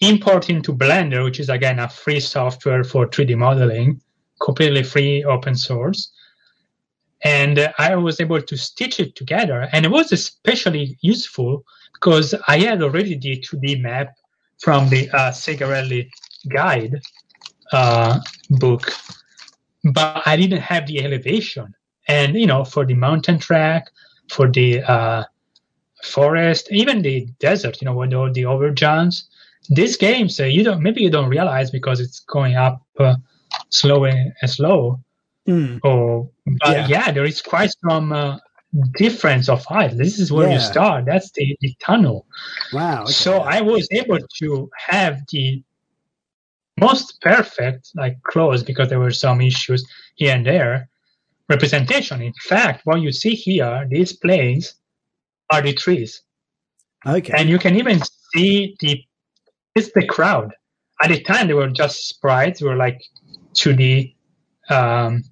import 0.00 0.50
into 0.50 0.72
Blender, 0.72 1.24
which 1.24 1.38
is 1.40 1.48
again 1.48 1.78
a 1.78 1.88
free 1.88 2.20
software 2.20 2.82
for 2.84 3.06
3D 3.08 3.36
modeling, 3.36 4.00
completely 4.40 4.82
free, 4.82 5.24
open 5.24 5.54
source. 5.54 6.10
And 7.22 7.58
uh, 7.58 7.72
I 7.78 7.96
was 7.96 8.20
able 8.20 8.42
to 8.42 8.56
stitch 8.56 9.00
it 9.00 9.14
together, 9.16 9.68
and 9.72 9.86
it 9.86 9.90
was 9.90 10.12
especially 10.12 10.98
useful 11.00 11.64
because 11.94 12.34
I 12.48 12.58
had 12.58 12.82
already 12.82 13.16
the 13.16 13.40
2D 13.40 13.80
map 13.80 14.08
from 14.64 14.88
the 14.88 15.10
uh, 15.12 15.30
guide 16.54 17.00
uh, 17.72 18.18
book, 18.50 18.90
but 19.92 20.22
I 20.24 20.36
didn't 20.36 20.62
have 20.62 20.86
the 20.86 21.04
elevation. 21.04 21.74
And 22.08 22.34
you 22.34 22.46
know, 22.46 22.64
for 22.64 22.86
the 22.86 22.94
mountain 22.94 23.38
track, 23.38 23.90
for 24.30 24.50
the 24.50 24.82
uh, 24.82 25.24
forest, 26.02 26.68
even 26.70 27.02
the 27.02 27.26
desert, 27.40 27.80
you 27.80 27.86
know, 27.86 27.94
with 27.94 28.14
all 28.14 28.32
the 28.32 28.42
overjumps. 28.44 29.24
These 29.70 29.96
games, 29.96 30.40
uh, 30.40 30.44
you 30.44 30.62
don't 30.62 30.82
maybe 30.82 31.02
you 31.02 31.10
don't 31.10 31.28
realize 31.28 31.70
because 31.70 32.00
it's 32.00 32.20
going 32.20 32.54
up 32.56 32.82
uh, 32.98 33.16
slow 33.70 34.04
and 34.04 34.32
slow. 34.46 35.00
Mm. 35.46 35.80
Or 35.84 36.28
but 36.60 36.76
Yeah. 36.76 36.86
yeah. 36.88 37.12
there 37.12 37.24
is 37.24 37.42
quite 37.42 37.70
some 37.86 38.12
uh, 38.12 38.38
difference 38.96 39.48
of 39.48 39.64
height. 39.64 39.96
This 39.96 40.18
is 40.18 40.32
where 40.32 40.48
Yeah. 40.48 40.54
you 40.54 40.60
start. 40.60 41.04
That's 41.06 41.30
the, 41.32 41.56
the 41.60 41.74
tunnel. 41.80 42.26
Wow. 42.72 43.02
okay. 43.02 43.12
So 43.12 43.38
I 43.40 43.60
was 43.60 43.86
able 43.92 44.18
to 44.40 44.70
have 44.88 45.20
the 45.30 45.62
most 46.80 47.20
perfect, 47.20 47.90
like 47.94 48.20
close, 48.24 48.62
because 48.62 48.88
there 48.88 48.98
were 48.98 49.12
some 49.12 49.40
issues 49.40 49.86
here 50.16 50.34
and 50.34 50.44
there, 50.44 50.88
representation. 51.48 52.20
In 52.20 52.32
fact, 52.48 52.80
what 52.84 53.00
you 53.00 53.12
see 53.12 53.34
here, 53.34 53.86
these 53.88 54.12
planes 54.12 54.74
are 55.52 55.62
the 55.62 55.72
trees. 55.72 56.22
okay. 57.06 57.32
And 57.36 57.48
you 57.48 57.58
can 57.58 57.76
even 57.76 58.00
see 58.34 58.76
the 58.80 59.02
it's 59.74 59.90
the 59.92 60.06
crowd. 60.06 60.54
At 61.02 61.08
the 61.10 61.20
time 61.20 61.48
they 61.48 61.54
were 61.54 61.68
just 61.68 62.08
sprites, 62.08 62.60
they 62.60 62.66
were 62.66 62.76
like 62.76 63.00
2D 63.54 64.14
um, 64.70 65.22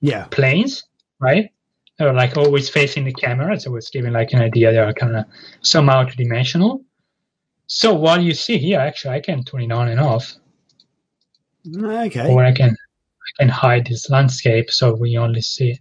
yeah. 0.00 0.24
planes, 0.26 0.84
right? 1.20 1.50
They 1.98 2.04
were 2.04 2.12
like 2.12 2.36
always 2.36 2.68
facing 2.68 3.04
the 3.04 3.12
camera, 3.12 3.58
so 3.58 3.70
was 3.70 3.88
giving 3.88 4.12
like 4.12 4.32
an 4.32 4.40
idea 4.42 4.70
they 4.70 4.78
are 4.78 4.92
kind 4.92 5.16
of 5.16 5.24
somehow 5.62 6.04
two 6.04 6.16
dimensional. 6.16 6.84
So 7.68 7.94
what 7.94 8.22
you 8.22 8.34
see 8.34 8.58
here, 8.58 8.78
actually, 8.80 9.14
I 9.14 9.20
can 9.20 9.42
turn 9.44 9.62
it 9.62 9.72
on 9.72 9.88
and 9.88 9.98
off, 9.98 10.34
Okay. 11.76 12.30
or 12.32 12.44
I 12.44 12.52
can 12.52 12.70
I 12.70 13.30
can 13.42 13.48
hide 13.48 13.86
this 13.86 14.10
landscape 14.10 14.70
so 14.70 14.94
we 14.94 15.16
only 15.16 15.40
see. 15.40 15.80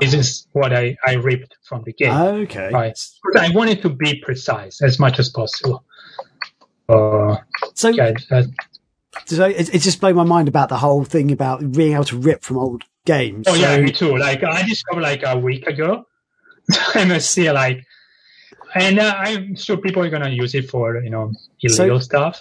This 0.00 0.12
is 0.12 0.46
what 0.52 0.72
I, 0.74 0.96
I 1.06 1.14
ripped 1.14 1.56
from 1.62 1.84
the 1.84 1.92
game. 1.92 2.12
Okay. 2.12 2.68
Right. 2.72 2.98
I 3.38 3.50
wanted 3.50 3.80
to 3.82 3.88
be 3.90 4.20
precise 4.20 4.82
as 4.82 4.98
much 4.98 5.18
as 5.20 5.30
possible. 5.30 5.84
Uh, 6.88 7.36
So, 7.74 7.88
yeah, 7.88 8.12
that, 8.30 8.46
so 9.26 9.44
it, 9.44 9.74
it 9.74 9.78
just 9.80 10.00
blew 10.00 10.14
my 10.14 10.24
mind 10.24 10.48
about 10.48 10.68
the 10.68 10.78
whole 10.78 11.04
thing 11.04 11.30
about 11.32 11.72
being 11.72 11.92
able 11.94 12.04
to 12.04 12.16
rip 12.16 12.42
from 12.42 12.58
old 12.58 12.82
games. 13.06 13.46
oh 13.48 13.54
yeah, 13.54 13.78
me 13.80 13.92
too. 13.92 14.16
Like 14.16 14.42
I 14.42 14.62
discovered 14.66 15.02
like 15.02 15.22
a 15.24 15.38
week 15.38 15.66
ago. 15.66 16.06
I 16.94 17.04
must 17.04 17.30
say, 17.30 17.50
like, 17.52 17.84
and 18.74 18.98
uh, 18.98 19.14
I'm 19.16 19.54
sure 19.56 19.76
people 19.76 20.02
are 20.02 20.10
gonna 20.10 20.30
use 20.30 20.54
it 20.54 20.70
for 20.70 21.02
you 21.02 21.10
know 21.10 21.32
illegal 21.62 22.00
stuff. 22.00 22.40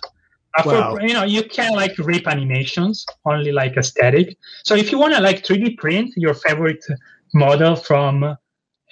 Uh, 0.57 0.63
Wow. 0.65 0.97
you 1.01 1.13
know, 1.13 1.23
you 1.23 1.43
can 1.43 1.73
like 1.73 1.97
rip 1.97 2.27
animations 2.27 3.05
only 3.25 3.51
like 3.51 3.75
a 3.75 3.81
static. 3.83 4.37
So 4.63 4.75
if 4.75 4.91
you 4.91 4.99
wanna 4.99 5.19
like 5.19 5.43
3D 5.43 5.77
print 5.77 6.13
your 6.15 6.35
favorite 6.35 6.85
model 7.33 7.75
from 7.75 8.37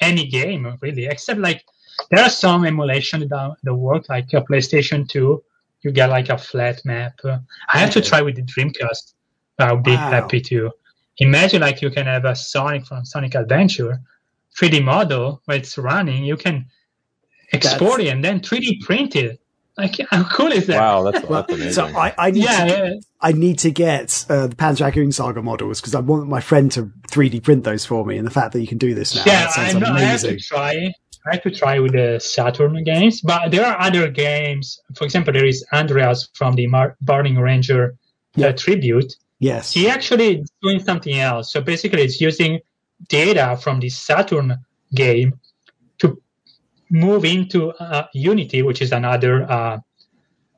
any 0.02 0.26
game, 0.28 0.76
really, 0.82 1.06
except 1.06 1.40
like 1.40 1.64
there 2.10 2.24
are 2.24 2.32
some 2.32 2.66
emulation 2.66 3.20
that, 3.28 3.56
that 3.64 3.76
work, 3.76 4.10
like 4.10 4.34
a 4.34 4.42
PlayStation 4.42 5.08
2. 5.08 5.44
You 5.84 5.92
get 5.92 6.10
like 6.10 6.30
a 6.30 6.38
flat 6.38 6.82
map. 6.86 7.14
Uh, 7.24 7.40
I 7.74 7.80
have 7.80 7.92
to 7.92 8.02
try 8.02 8.22
with 8.22 8.36
the 8.36 8.44
Dreamcast. 8.44 9.14
I'll 9.60 9.78
be 9.78 9.92
Wow. 9.92 10.10
happy 10.12 10.42
to 10.42 10.72
imagine 11.18 11.62
like 11.62 11.82
you 11.82 11.90
can 11.90 12.06
have 12.06 12.26
a 12.26 12.36
Sonic 12.36 12.86
from 12.86 13.06
Sonic 13.06 13.36
Adventure 13.36 14.00
3D 14.60 14.84
model 14.84 15.42
where 15.46 15.58
it's 15.58 15.78
running. 15.78 16.24
You 16.26 16.38
can 16.38 16.66
export 17.54 18.02
it 18.02 18.08
and 18.08 18.24
then 18.24 18.40
3D 18.42 18.82
print 18.82 19.16
it. 19.16 19.40
Like 19.78 19.98
how 20.12 20.24
cool 20.30 20.52
is 20.52 20.68
that? 20.68 20.78
Wow, 20.80 21.04
that's, 21.04 21.24
Well, 21.24 21.42
that's 21.42 21.54
amazing. 21.54 21.74
so 21.74 21.86
I, 21.86 22.14
I 22.18 22.32
need 22.32 22.44
Yeah, 22.44 22.66
to, 22.66 22.68
yeah. 22.68 22.94
I 23.22 23.32
need 23.34 23.60
to 23.60 23.72
get 23.72 24.26
uh, 24.30 24.48
the 24.48 24.56
Panzer 24.56 24.78
Dragoon 24.78 25.12
Saga 25.12 25.42
models 25.42 25.80
because 25.80 25.96
I 25.96 26.00
want 26.00 26.28
my 26.28 26.42
friend 26.42 26.72
to 26.74 26.92
3D 27.10 27.44
print 27.44 27.64
those 27.64 27.86
for 27.86 28.06
me. 28.06 28.18
And 28.18 28.26
the 28.26 28.32
fact 28.32 28.54
that 28.54 28.62
you 28.62 28.68
can 28.68 28.78
do 28.78 28.94
this 28.94 29.16
now, 29.16 29.24
yeah, 29.26 29.42
that 29.42 29.58
I 29.58 29.70
sounds 29.72 29.84
know. 29.84 29.94
I 29.94 30.00
have 30.02 30.20
to 30.22 30.28
amazing. 30.28 30.40
try. 30.40 30.94
I 31.26 31.36
have 31.36 31.44
to 31.44 31.52
try 31.52 31.80
with 31.80 31.92
the 31.94 32.20
Saturn 32.20 32.84
games, 32.84 33.22
but 33.22 33.52
there 33.52 33.66
are 33.66 33.80
other 33.80 34.10
games. 34.10 34.80
For 34.96 35.06
example, 35.06 35.34
there 35.34 35.46
is 35.46 35.64
Andreas 35.72 36.30
from 36.34 36.56
the 36.56 36.68
Mar- 36.68 36.96
Burning 37.02 37.38
Ranger 37.38 37.96
Yeah. 38.36 38.48
uh, 38.48 38.52
tribute. 38.54 39.14
Yes. 39.40 39.74
He 39.74 39.88
actually 39.90 40.40
is 40.42 40.52
doing 40.62 40.80
something 40.80 41.18
else. 41.20 41.52
So 41.54 41.62
basically, 41.62 42.04
it's 42.04 42.20
using 42.22 42.60
data 43.10 43.58
from 43.62 43.80
the 43.80 43.90
Saturn 43.90 44.58
game 44.96 45.34
to 46.00 46.20
move 46.90 47.26
into 47.26 47.72
uh, 47.80 48.08
Unity, 48.14 48.62
which 48.64 48.82
is 48.82 48.92
another 48.92 49.44
uh, 49.52 49.78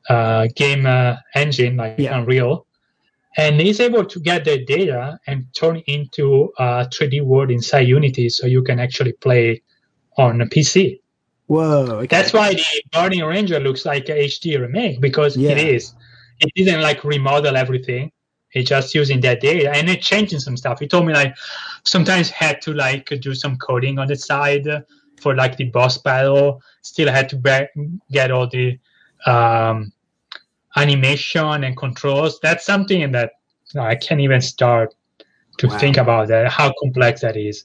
uh, 0.08 0.46
game 0.54 0.86
uh, 0.86 1.16
engine 1.34 1.76
like 1.76 1.98
Yeah. 1.98 2.18
Unreal. 2.18 2.66
And 3.36 3.60
he's 3.60 3.80
able 3.80 4.04
to 4.04 4.20
get 4.20 4.44
the 4.44 4.64
data 4.64 5.18
and 5.26 5.46
turn 5.54 5.76
it 5.78 5.84
into 5.86 6.52
a 6.58 6.86
3D 6.86 7.20
world 7.22 7.50
inside 7.50 7.88
Unity 7.88 8.28
so 8.28 8.46
you 8.46 8.62
can 8.62 8.78
actually 8.78 9.12
play 9.14 9.60
on 10.16 10.40
a 10.40 10.46
PC. 10.46 11.00
Whoa. 11.46 11.86
Okay. 11.98 12.06
That's 12.06 12.32
why 12.32 12.54
the 12.54 12.62
Burning 12.92 13.22
Ranger 13.24 13.60
looks 13.60 13.84
like 13.84 14.08
a 14.08 14.12
HD 14.24 14.58
remake 14.58 15.00
because 15.00 15.36
Yeah. 15.36 15.50
it 15.52 15.58
is. 15.58 15.94
It 16.40 16.50
didn't 16.56 16.80
like 16.80 17.04
remodel 17.04 17.56
everything. 17.56 18.10
It's 18.52 18.68
just 18.68 18.94
using 18.94 19.20
that 19.22 19.40
data 19.40 19.70
and 19.74 19.90
it 19.90 20.00
changing 20.00 20.38
some 20.40 20.56
stuff. 20.56 20.78
He 20.80 20.86
told 20.86 21.06
me 21.06 21.12
like 21.12 21.34
sometimes 21.84 22.30
had 22.30 22.62
to 22.62 22.72
like 22.72 23.06
do 23.20 23.34
some 23.34 23.56
coding 23.58 23.98
on 23.98 24.06
the 24.06 24.16
side 24.16 24.66
for 25.20 25.34
like 25.34 25.56
the 25.56 25.64
boss 25.64 25.98
battle. 25.98 26.62
Still 26.82 27.10
had 27.10 27.28
to 27.30 27.36
be- 27.36 27.90
get 28.12 28.30
all 28.30 28.46
the 28.48 28.78
um, 29.26 29.92
animation 30.76 31.64
and 31.64 31.76
controls. 31.76 32.38
That's 32.40 32.64
something 32.64 33.10
that 33.12 33.32
you 33.72 33.80
know, 33.80 33.86
I 33.86 33.94
can't 33.96 34.20
even 34.20 34.40
start 34.40 34.94
to 35.58 35.66
Wow. 35.68 35.78
think 35.78 35.96
about 35.96 36.28
that. 36.28 36.48
How 36.50 36.72
complex 36.80 37.20
that 37.20 37.36
is. 37.36 37.64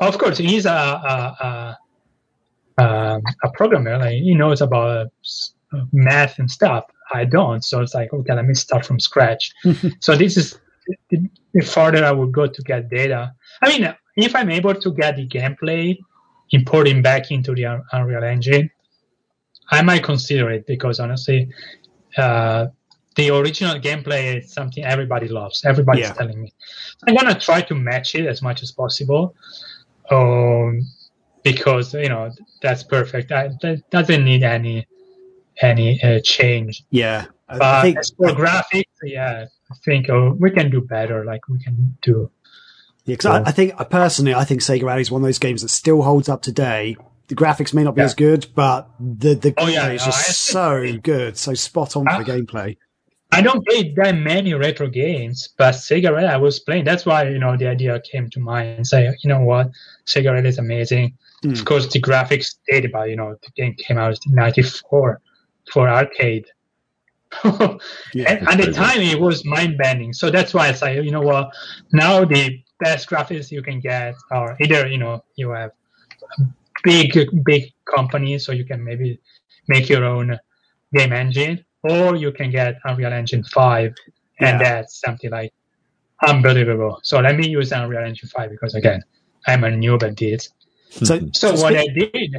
Of 0.00 0.18
course, 0.18 0.38
he's 0.38 0.66
a, 0.66 0.70
a, 0.70 1.36
a 1.44 1.78
um, 2.78 3.22
a 3.42 3.50
programmer, 3.54 3.98
like 3.98 4.14
he 4.14 4.34
knows 4.34 4.60
about 4.60 5.08
uh, 5.72 5.80
math 5.92 6.38
and 6.38 6.50
stuff. 6.50 6.84
I 7.12 7.24
don't, 7.24 7.62
so 7.64 7.80
it's 7.80 7.94
like 7.94 8.12
okay, 8.12 8.34
let 8.34 8.46
me 8.46 8.54
start 8.54 8.86
from 8.86 8.98
scratch. 8.98 9.52
so 10.00 10.16
this 10.16 10.36
is 10.36 10.58
the, 11.10 11.28
the 11.54 11.64
farther 11.64 12.04
I 12.04 12.12
would 12.12 12.32
go 12.32 12.46
to 12.46 12.62
get 12.62 12.88
data. 12.88 13.32
I 13.62 13.68
mean, 13.68 13.94
if 14.16 14.34
I'm 14.34 14.50
able 14.50 14.74
to 14.74 14.92
get 14.92 15.16
the 15.16 15.26
gameplay 15.28 15.98
importing 16.50 17.02
back 17.02 17.30
into 17.30 17.54
the 17.54 17.82
Unreal 17.92 18.24
Engine, 18.24 18.70
I 19.70 19.82
might 19.82 20.02
consider 20.04 20.50
it 20.50 20.66
because 20.66 21.00
honestly, 21.00 21.48
uh, 22.16 22.66
the 23.16 23.30
original 23.30 23.78
gameplay 23.78 24.38
is 24.38 24.52
something 24.52 24.84
everybody 24.84 25.28
loves. 25.28 25.64
Everybody's 25.64 26.08
Yeah. 26.08 26.12
telling 26.14 26.40
me. 26.42 26.52
I'm 27.06 27.14
gonna 27.14 27.38
try 27.38 27.60
to 27.62 27.74
match 27.74 28.14
it 28.14 28.26
as 28.26 28.42
much 28.42 28.62
as 28.62 28.72
possible. 28.72 29.34
Um, 30.10 30.80
because 31.42 31.94
you 31.94 32.08
know 32.08 32.30
that's 32.60 32.82
perfect. 32.82 33.32
I, 33.32 33.48
that 33.62 33.88
doesn't 33.90 34.24
need 34.24 34.42
any 34.42 34.86
any 35.60 36.02
uh, 36.02 36.20
change. 36.20 36.84
yeah. 36.90 37.26
I, 37.48 37.58
But 37.58 37.74
I 37.74 37.82
think 37.82 37.98
as 37.98 38.10
for 38.16 38.28
graphics, 38.28 38.84
yeah, 39.02 39.46
I 39.70 39.74
think 39.84 40.08
oh, 40.08 40.36
we 40.40 40.50
can 40.50 40.70
do 40.70 40.80
better. 40.80 41.24
Like 41.24 41.48
we 41.48 41.58
can 41.62 41.96
do. 42.02 42.30
Yeah, 43.04 43.16
'cause 43.16 43.26
I, 43.26 43.42
I 43.48 43.52
think 43.52 43.74
I 43.78 43.84
personally, 43.84 44.32
I 44.34 44.44
think 44.44 44.60
Sega 44.62 44.84
Rally 44.84 45.02
is 45.02 45.10
one 45.10 45.22
of 45.22 45.26
those 45.26 45.38
games 45.40 45.62
that 45.62 45.68
still 45.68 46.02
holds 46.02 46.28
up 46.28 46.40
today 46.42 46.96
the 47.28 47.34
graphics 47.36 47.72
may 47.72 47.82
not 47.82 47.94
be 47.94 48.00
Yeah. 48.00 48.06
as 48.06 48.14
good, 48.14 48.46
but 48.54 48.90
the 49.00 49.34
the 49.34 49.54
Oh, 49.56 49.64
gameplay 49.64 49.72
yeah, 49.72 49.90
is 49.92 50.00
no, 50.02 50.06
just 50.06 50.28
I 50.28 50.32
so 50.32 50.98
good, 51.02 51.36
so 51.38 51.54
spot 51.54 51.96
on 51.96 52.04
for 52.06 52.22
the 52.22 52.30
gameplay. 52.30 52.76
I 53.30 53.40
don't 53.40 53.66
play 53.66 53.94
that 53.96 54.14
many 54.16 54.52
retro 54.52 54.88
games, 54.88 55.48
but 55.56 55.74
Sega 55.74 56.12
Rally 56.12 56.26
I 56.26 56.36
was 56.36 56.60
playing. 56.60 56.84
That's 56.84 57.06
why 57.06 57.28
you 57.28 57.38
know 57.38 57.56
the 57.56 57.68
idea 57.68 57.98
came 58.00 58.28
to 58.30 58.40
mind 58.40 58.76
and 58.76 58.86
say, 58.86 59.14
you 59.22 59.28
know 59.28 59.40
what, 59.40 59.70
Sega 60.06 60.32
Rally 60.32 60.48
is 60.48 60.58
amazing. 60.58 61.16
Mm. 61.42 61.58
Of 61.58 61.64
course, 61.64 61.86
the 61.92 62.00
graphics 62.00 62.54
dated, 62.68 62.92
but 62.92 63.08
you 63.10 63.16
know 63.16 63.34
the 63.42 63.50
game 63.56 63.74
came 63.74 63.98
out 63.98 64.16
in 64.26 64.34
'94 64.34 65.20
for 65.72 65.88
arcade. 65.88 66.46
Yeah, 68.14 68.28
and 68.30 68.46
at 68.48 68.58
the 68.58 68.72
time, 68.72 69.00
it 69.00 69.18
was 69.18 69.44
mind 69.44 69.78
bending. 69.78 70.12
So 70.12 70.30
that's 70.30 70.52
why 70.52 70.68
I 70.68 70.72
say, 70.72 71.00
you 71.00 71.10
know 71.10 71.22
what, 71.22 71.50
now 71.92 72.24
the 72.24 72.62
best 72.78 73.08
graphics 73.08 73.50
you 73.50 73.62
can 73.62 73.80
get 73.80 74.14
are 74.30 74.56
either 74.60 74.86
you 74.86 74.98
know 74.98 75.24
you 75.36 75.50
have 75.50 75.72
big 76.84 77.16
big 77.44 77.72
companies, 77.86 78.44
so 78.44 78.52
you 78.52 78.64
can 78.64 78.84
maybe 78.84 79.18
make 79.68 79.88
your 79.88 80.04
own 80.04 80.38
game 80.92 81.12
engine, 81.12 81.64
or 81.82 82.16
you 82.16 82.32
can 82.32 82.50
get 82.50 82.78
Unreal 82.84 83.12
Engine 83.12 83.42
5, 83.44 83.94
and 84.40 84.60
Yeah. 84.60 84.64
that's 84.64 85.00
something 85.00 85.30
like 85.30 85.52
unbelievable. 86.26 87.00
So 87.02 87.20
let 87.20 87.34
me 87.36 87.48
use 87.48 87.72
Unreal 87.72 88.04
Engine 88.04 88.28
5 88.28 88.50
because 88.50 88.74
again, 88.74 89.02
I'm 89.46 89.64
a 89.64 89.68
noob 89.68 90.02
at 90.02 90.16
this. 90.16 90.50
So, 90.92 91.04
So 91.04 91.30
so 91.32 91.62
what 91.62 91.76
I 91.76 91.86
did, 91.86 92.34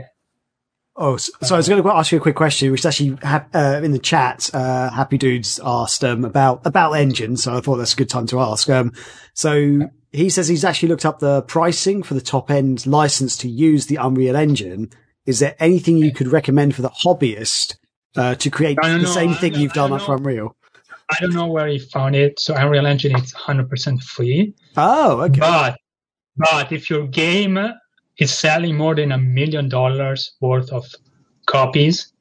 Oh, 0.96 1.18
so, 1.18 1.32
so 1.42 1.56
I 1.56 1.58
was 1.58 1.68
going 1.68 1.82
to 1.82 1.90
ask 1.90 2.12
you 2.12 2.20
a 2.20 2.22
quick 2.22 2.36
question, 2.36 2.72
which 2.72 2.82
is 2.82 2.86
actually 2.86 3.18
ha- 3.24 3.48
uh, 3.54 3.82
in 3.84 3.94
the 3.94 4.00
chat. 4.00 4.50
Uh, 4.54 4.92
Happy 4.92 5.18
Dudes 5.18 5.60
asked 5.64 6.04
um, 6.04 6.24
about 6.24 6.62
about 6.66 6.92
engines, 6.92 7.44
so 7.44 7.58
I 7.58 7.62
thought 7.62 7.78
that's 7.78 7.94
a 7.94 7.98
good 7.98 8.10
time 8.10 8.28
to 8.28 8.40
ask. 8.40 8.70
Um, 8.70 8.94
so 9.34 9.90
he 10.12 10.30
says 10.30 10.48
he's 10.48 10.64
actually 10.64 10.90
looked 10.90 11.06
up 11.06 11.18
the 11.18 11.42
pricing 11.42 12.04
for 12.04 12.14
the 12.14 12.22
top 12.22 12.52
end 12.52 12.86
license 12.86 13.36
to 13.38 13.50
use 13.50 13.88
the 13.88 13.96
Unreal 13.96 14.36
Engine. 14.36 14.92
Is 15.26 15.40
there 15.40 15.56
anything 15.60 15.98
you 15.98 16.12
could 16.14 16.28
recommend 16.28 16.76
for 16.76 16.84
the 16.84 16.90
hobbyist 16.90 17.78
uh, 18.16 18.36
to 18.36 18.50
create 18.52 18.78
the 18.80 19.00
know. 19.00 19.06
same 19.06 19.34
thing 19.34 19.56
you've 19.56 19.74
done 19.74 19.90
don't 19.90 20.02
for. 20.02 20.18
Unreal? 20.18 20.56
I 21.10 21.18
don't 21.20 21.34
know 21.34 21.48
where 21.48 21.68
he 21.68 21.80
found 21.80 22.16
it. 22.16 22.40
So 22.40 22.54
Unreal 22.54 22.86
Engine 22.86 23.16
is 23.16 23.34
100% 23.34 24.04
free. 24.04 24.54
Oh, 24.78 25.22
okay. 25.22 25.40
But 25.40 25.78
but 26.36 26.72
if 26.72 26.90
your 26.90 27.08
game 27.08 27.58
is 28.20 28.34
selling 28.34 28.78
more 28.78 28.96
than 28.96 29.12
a 29.12 29.18
million 29.18 29.70
dollars 29.70 30.34
worth 30.40 30.72
of 30.72 30.86
copies 31.46 32.14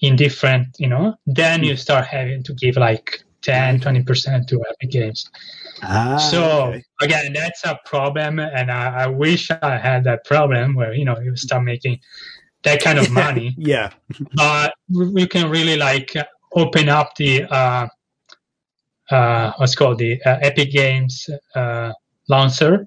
in 0.00 0.16
different, 0.16 0.68
you 0.78 0.88
know, 0.88 1.14
then 1.26 1.64
you 1.64 1.76
start 1.76 2.06
having 2.06 2.42
to 2.42 2.52
give 2.54 2.76
like 2.76 3.24
10, 3.42 3.80
20% 3.80 4.46
to 4.48 4.62
Epic 4.70 4.90
Games. 4.90 5.30
Ah, 5.82 6.16
so 6.16 6.68
okay. 6.68 6.82
again, 7.02 7.32
that's 7.32 7.64
a 7.64 7.78
problem, 7.84 8.38
and 8.38 8.70
I, 8.70 9.04
I 9.04 9.06
wish 9.06 9.50
I 9.50 9.76
had 9.76 10.04
that 10.04 10.24
problem 10.24 10.74
where 10.74 10.94
you 10.94 11.04
know 11.04 11.18
you 11.18 11.36
start 11.36 11.64
making 11.64 12.00
that 12.62 12.80
kind 12.80 12.98
of 12.98 13.10
money. 13.24 13.54
yeah, 13.58 13.90
but 14.34 14.72
we 14.88 15.08
we 15.08 15.26
can 15.26 15.50
really 15.50 15.76
like 15.76 16.14
open 16.54 16.88
up 16.88 17.16
the 17.16 17.44
uh, 17.44 17.88
uh, 19.10 19.52
what's 19.56 19.74
called 19.74 19.98
the 19.98 20.22
uh, 20.22 20.38
Epic 20.40 20.70
Games 20.70 21.28
uh, 21.54 21.92
launcher, 22.28 22.86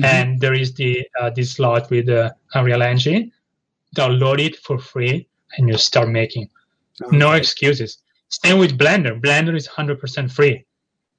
Mhm. 0.00 0.04
and 0.12 0.40
there 0.40 0.54
is 0.54 0.74
the 0.74 1.06
uh, 1.20 1.30
this 1.30 1.52
slot 1.52 1.90
with 1.90 2.06
the 2.06 2.34
Unreal 2.54 2.82
Engine. 2.82 3.32
Download 3.96 4.38
it 4.40 4.56
for 4.56 4.78
free, 4.78 5.26
and 5.56 5.68
you 5.68 5.76
start 5.78 6.08
making. 6.08 6.48
No 7.10 7.32
excuses. 7.32 7.98
Same 8.28 8.58
with 8.58 8.78
Blender. 8.78 9.20
Blender 9.20 9.56
is 9.56 9.66
100% 9.68 10.30
free. 10.30 10.64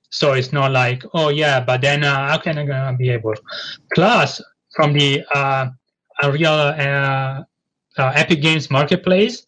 So 0.10 0.34
it's 0.34 0.53
not 0.53 0.72
like, 0.72 1.03
oh 1.14 1.30
yeah, 1.30 1.60
but 1.60 1.82
then 1.82 2.03
uh, 2.03 2.28
how 2.30 2.38
can 2.38 2.58
I 2.58 2.66
gonna 2.66 2.98
be 2.98 3.10
able? 3.10 3.34
Plus, 3.95 4.41
from 4.76 4.94
the 4.94 5.24
uh, 5.34 5.68
Unreal 6.22 6.53
uh, 6.53 7.44
uh, 7.98 8.12
Epic 8.16 8.41
Games 8.41 8.70
Marketplace, 8.70 9.45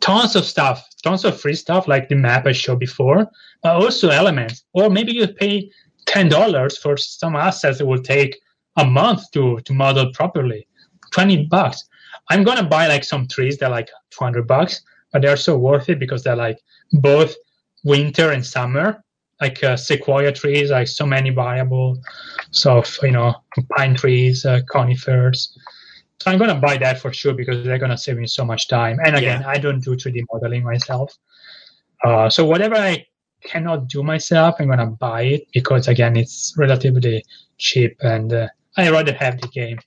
tons 0.00 0.34
of 0.36 0.44
stuff, 0.44 0.86
tons 1.02 1.24
of 1.24 1.40
free 1.40 1.54
stuff 1.54 1.88
like 1.88 2.08
the 2.08 2.16
map 2.16 2.46
I 2.46 2.52
showed 2.52 2.80
before, 2.80 3.26
but 3.62 3.76
also 3.76 4.08
elements. 4.10 4.64
Or 4.72 4.90
maybe 4.90 5.12
you 5.12 5.28
pay 5.28 5.70
ten 6.06 6.28
dollars 6.28 6.76
for 6.78 6.96
some 6.96 7.36
assets 7.36 7.78
that 7.78 7.86
will 7.86 8.02
take 8.02 8.38
a 8.76 8.84
month 8.84 9.30
to 9.32 9.60
to 9.60 9.72
model 9.72 10.12
properly. 10.12 10.66
Twenty 11.12 11.46
bucks. 11.46 11.84
I'm 12.30 12.44
gonna 12.44 12.62
buy 12.62 12.86
like 12.86 13.04
some 13.04 13.26
trees 13.26 13.58
that 13.58 13.66
are 13.66 13.70
like 13.70 13.90
200 14.10 14.46
bucks, 14.46 14.82
but 15.12 15.22
they're 15.22 15.36
so 15.36 15.58
worth 15.58 15.88
it 15.88 15.98
because 15.98 16.22
they're 16.22 16.36
like 16.36 16.58
both 16.92 17.34
winter 17.84 18.30
and 18.30 18.44
summer. 18.44 19.04
Like 19.40 19.62
uh, 19.64 19.76
sequoia 19.76 20.30
trees, 20.30 20.70
like 20.70 20.86
so 20.86 21.04
many 21.04 21.30
variable, 21.30 21.98
so 22.52 22.84
you 23.02 23.10
know 23.10 23.34
pine 23.76 23.96
trees, 23.96 24.46
uh, 24.46 24.60
conifers. 24.70 25.58
So 26.20 26.30
I'm 26.30 26.38
gonna 26.38 26.54
buy 26.60 26.76
that 26.76 27.00
for 27.00 27.12
sure 27.12 27.34
because 27.34 27.64
they're 27.64 27.78
gonna 27.78 27.98
save 27.98 28.18
me 28.18 28.28
so 28.28 28.44
much 28.44 28.68
time. 28.68 29.00
And 29.04 29.16
again, 29.16 29.42
I 29.44 29.58
don't 29.58 29.82
do 29.82 29.96
3D 29.96 30.22
modeling 30.32 30.62
myself, 30.62 31.18
uh, 32.04 32.30
so 32.30 32.44
whatever 32.44 32.76
I 32.76 33.04
cannot 33.42 33.88
do 33.88 34.04
myself, 34.04 34.56
I'm 34.60 34.68
gonna 34.68 34.86
buy 34.86 35.22
it 35.22 35.48
because 35.52 35.88
again, 35.88 36.16
it's 36.16 36.54
relatively 36.56 37.24
cheap, 37.58 37.96
and 38.00 38.32
uh, 38.32 38.48
I 38.76 38.90
rather 38.90 39.12
have 39.12 39.40
the 39.40 39.48
game 39.48 39.78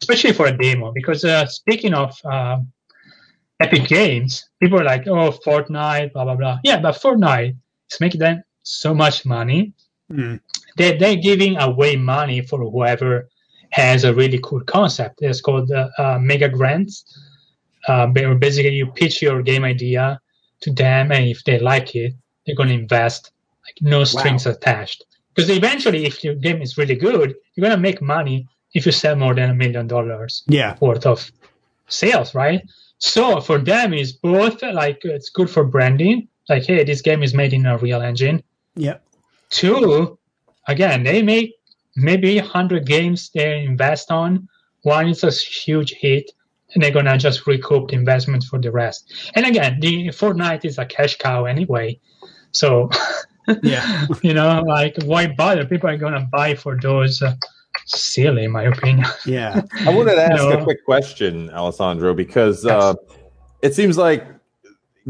especially 0.00 0.32
for 0.32 0.46
a 0.46 0.56
demo. 0.56 0.92
Because 0.92 1.24
uh, 1.24 1.46
speaking 1.46 1.94
of 1.94 2.14
um, 2.24 2.72
Epic 3.60 3.88
Games, 3.88 4.48
people 4.60 4.80
are 4.80 4.84
like, 4.84 5.06
"Oh, 5.06 5.30
Fortnite, 5.30 6.12
blah 6.12 6.24
blah 6.24 6.36
blah." 6.36 6.58
Yeah, 6.64 6.80
but 6.80 6.96
Fortnite 6.96 7.56
is 7.90 8.00
making 8.00 8.20
them 8.20 8.42
so 8.62 8.94
much 8.94 9.24
money. 9.24 9.72
Mm. 10.10 10.40
They 10.76 10.96
they're 10.96 11.16
giving 11.16 11.56
away 11.58 11.96
money 11.96 12.40
for 12.42 12.58
whoever 12.58 13.28
has 13.70 14.04
a 14.04 14.14
really 14.14 14.40
cool 14.42 14.62
concept. 14.62 15.22
It's 15.22 15.40
called 15.40 15.70
uh, 15.70 15.88
uh, 15.98 16.18
mega 16.20 16.48
grants. 16.48 17.04
Uh, 17.86 18.06
basically, 18.06 18.74
you 18.74 18.86
pitch 18.86 19.22
your 19.22 19.42
game 19.42 19.64
idea 19.64 20.20
to 20.60 20.72
them, 20.72 21.12
and 21.12 21.24
if 21.26 21.44
they 21.44 21.58
like 21.58 21.94
it, 21.94 22.12
they're 22.44 22.56
going 22.56 22.68
to 22.68 22.74
invest 22.74 23.32
like 23.64 23.76
no 23.80 24.04
strings 24.04 24.46
attached. 24.46 25.04
Because 25.34 25.50
eventually, 25.50 26.06
if 26.06 26.24
your 26.24 26.34
game 26.34 26.60
is 26.60 26.76
really 26.76 26.96
good, 26.96 27.34
you're 27.54 27.62
going 27.62 27.76
to 27.76 27.80
make 27.80 28.02
money 28.02 28.46
if 28.74 28.86
you 28.86 28.92
sell 28.92 29.16
more 29.16 29.34
than 29.34 29.50
a 29.50 29.54
million 29.54 29.86
dollars 29.86 30.42
yeah, 30.46 30.76
worth 30.80 31.06
of 31.06 31.30
sales, 31.88 32.34
right? 32.34 32.62
So 32.98 33.40
for 33.40 33.58
them, 33.58 33.94
it's 33.94 34.12
both 34.12 34.62
like 34.62 35.00
it's 35.04 35.30
good 35.30 35.50
for 35.50 35.64
branding, 35.64 36.28
like 36.48 36.64
hey, 36.64 36.84
this 36.84 37.00
game 37.00 37.22
is 37.22 37.34
made 37.34 37.52
in 37.52 37.66
Unreal 37.66 38.02
Engine. 38.02 38.42
yeah, 38.76 38.98
Two, 39.50 40.18
again, 40.68 41.02
they 41.02 41.22
make 41.22 41.54
maybe 41.96 42.38
hundred 42.38 42.86
games 42.86 43.30
they 43.34 43.64
invest 43.64 44.10
on. 44.10 44.48
One 44.82 45.08
is 45.08 45.24
a 45.24 45.30
huge 45.30 45.92
hit, 45.92 46.30
and 46.74 46.82
they're 46.82 46.90
gonna 46.90 47.18
just 47.18 47.46
recoup 47.46 47.88
the 47.88 47.94
investment 47.94 48.44
for 48.44 48.58
the 48.60 48.70
rest. 48.70 49.12
And 49.34 49.46
again, 49.46 49.80
the 49.80 50.08
Fortnite 50.08 50.64
is 50.64 50.78
a 50.78 50.84
cash 50.84 51.16
cow 51.16 51.46
anyway, 51.46 51.98
so 52.52 52.90
yeah. 53.62 54.06
you 54.22 54.34
know, 54.34 54.62
like 54.62 54.96
why 55.04 55.26
bother? 55.28 55.64
People 55.66 55.88
are 55.90 55.96
gonna 55.96 56.28
buy 56.30 56.54
for 56.54 56.78
those. 56.80 57.22
Uh, 57.22 57.34
silly, 57.86 58.44
in 58.44 58.50
my 58.50 58.64
opinion. 58.64 59.06
Yeah. 59.24 59.62
I 59.86 59.94
wanted 59.94 60.16
to 60.16 60.22
ask 60.22 60.42
No. 60.42 60.50
a 60.58 60.62
quick 60.64 60.84
question, 60.84 61.50
Alessandro, 61.50 62.14
because 62.14 62.66
uh, 62.66 62.94
it 63.62 63.74
seems 63.74 63.96
like 63.96 64.26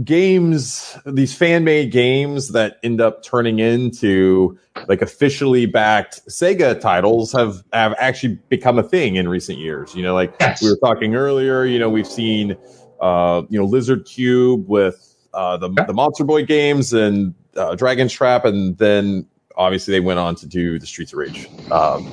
games, 0.05 0.97
these 1.07 1.35
fan 1.35 1.65
made 1.65 1.91
games 1.91 2.49
that 2.49 2.77
end 2.83 3.01
up 3.01 3.23
turning 3.23 3.59
into 3.59 4.59
like 4.89 5.03
officially 5.03 5.67
backed 5.67 6.21
Sega 6.29 6.79
titles 6.81 7.33
have, 7.33 7.63
have 7.73 7.95
actually 7.99 8.39
become 8.49 8.79
a 8.79 8.83
thing 8.83 9.17
in 9.17 9.29
recent 9.29 9.59
years. 9.59 9.95
You 9.95 10.03
know, 10.03 10.15
like 10.15 10.35
Yes. 10.41 10.63
we 10.63 10.71
were 10.71 10.79
talking 10.83 11.15
earlier, 11.15 11.65
you 11.65 11.79
know, 11.79 11.91
we've 11.91 12.07
seen, 12.07 12.57
uh, 13.01 13.43
you 13.49 13.59
know, 13.59 13.65
Lizard 13.67 14.05
Cube 14.07 14.69
with 14.69 15.17
uh, 15.35 15.57
the, 15.57 15.71
Yeah. 15.77 15.85
the 15.85 15.93
Monster 15.93 16.25
Boy 16.25 16.45
games 16.45 16.93
and 16.93 17.35
uh, 17.61 17.75
Dragon's 17.75 18.13
Trap, 18.13 18.45
and 18.45 18.77
then 18.79 19.27
obviously 19.57 19.93
they 19.93 20.01
went 20.01 20.19
on 20.19 20.35
to 20.37 20.47
do 20.47 20.79
the 20.79 20.87
Streets 20.87 21.13
of 21.13 21.19
Rage. 21.19 21.49
Um, 21.71 22.07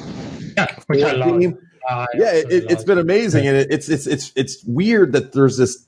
Yeah, 0.58 0.76
which 0.88 1.04
I 1.04 1.14
love. 1.14 1.40
game 1.40 1.58
I 1.90 2.06
yeah, 2.16 2.32
it, 2.34 2.66
it's 2.70 2.84
been 2.84 2.98
amazing, 2.98 3.48
and 3.48 3.56
it, 3.56 3.72
it's 3.72 3.88
it's 3.88 4.08
it's 4.08 4.32
it's 4.36 4.64
weird 4.66 5.14
that 5.14 5.32
there's 5.32 5.58
this 5.58 5.86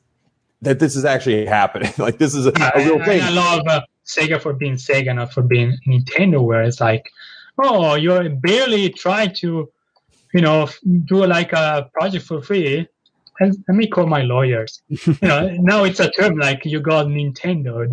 that 0.61 0.79
this 0.79 0.95
is 0.95 1.05
actually 1.05 1.45
happening. 1.45 1.91
like 1.97 2.17
this 2.17 2.33
is 2.33 2.45
a, 2.47 2.53
Yeah, 2.57 2.71
a 2.73 2.85
real 2.85 3.03
thing. 3.03 3.21
I 3.21 3.29
love 3.29 3.67
uh, 3.67 3.81
Sega 4.05 4.41
for 4.41 4.53
being 4.53 4.75
Sega, 4.75 5.13
not 5.15 5.33
for 5.33 5.41
being 5.41 5.77
Nintendo, 5.87 6.41
where 6.41 6.63
it's 6.63 6.79
like, 6.79 7.09
oh, 7.61 7.95
you're 7.95 8.29
barely 8.29 8.89
trying 8.89 9.33
to, 9.35 9.69
you 10.33 10.41
know, 10.41 10.63
f- 10.63 10.79
do 11.05 11.25
like 11.25 11.53
a 11.53 11.89
project 11.93 12.25
for 12.25 12.41
free. 12.41 12.87
And 13.41 13.55
let 13.67 13.77
me 13.77 13.87
call 13.87 14.05
my 14.05 14.21
lawyers. 14.21 14.81
you 14.89 15.15
know, 15.21 15.49
now 15.59 15.85
it's 15.85 15.99
a 16.01 16.09
term 16.11 16.37
like 16.37 16.65
you 16.65 16.81
got 16.81 17.07
Nintendo 17.07 17.89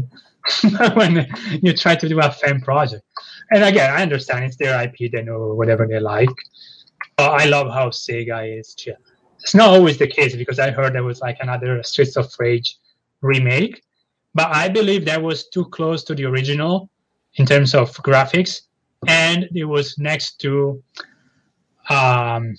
when 0.94 1.26
you 1.62 1.72
try 1.74 1.96
to 1.96 2.08
do 2.08 2.20
a 2.20 2.30
fan 2.30 2.60
project. 2.60 3.02
And 3.50 3.64
again, 3.64 3.90
I 3.92 4.02
understand 4.02 4.44
it's 4.44 4.56
their 4.56 4.82
IP; 4.82 5.12
they 5.12 5.22
know 5.22 5.54
whatever 5.54 5.86
they 5.86 6.00
like. 6.00 6.28
But 7.16 7.40
I 7.40 7.44
love 7.46 7.68
how 7.72 7.90
Sega 7.90 8.58
is. 8.58 8.74
chill. 8.74 8.96
It's 9.40 9.54
not 9.54 9.68
always 9.70 9.98
the 9.98 10.06
case 10.08 10.34
because 10.34 10.58
I 10.58 10.70
heard 10.70 10.94
there 10.94 11.04
was 11.04 11.20
like 11.20 11.36
another 11.40 11.82
Streets 11.82 12.16
of 12.16 12.32
Rage 12.38 12.78
remake 13.20 13.82
but 14.36 14.54
I 14.54 14.68
believe 14.68 15.06
that 15.06 15.22
was 15.22 15.48
too 15.48 15.64
close 15.64 16.04
to 16.04 16.14
the 16.14 16.26
original 16.26 16.90
in 17.36 17.46
terms 17.46 17.74
of 17.74 17.90
graphics, 18.02 18.60
and 19.08 19.48
it 19.54 19.64
was 19.64 19.96
next 19.96 20.38
to 20.42 20.82
um, 21.88 22.54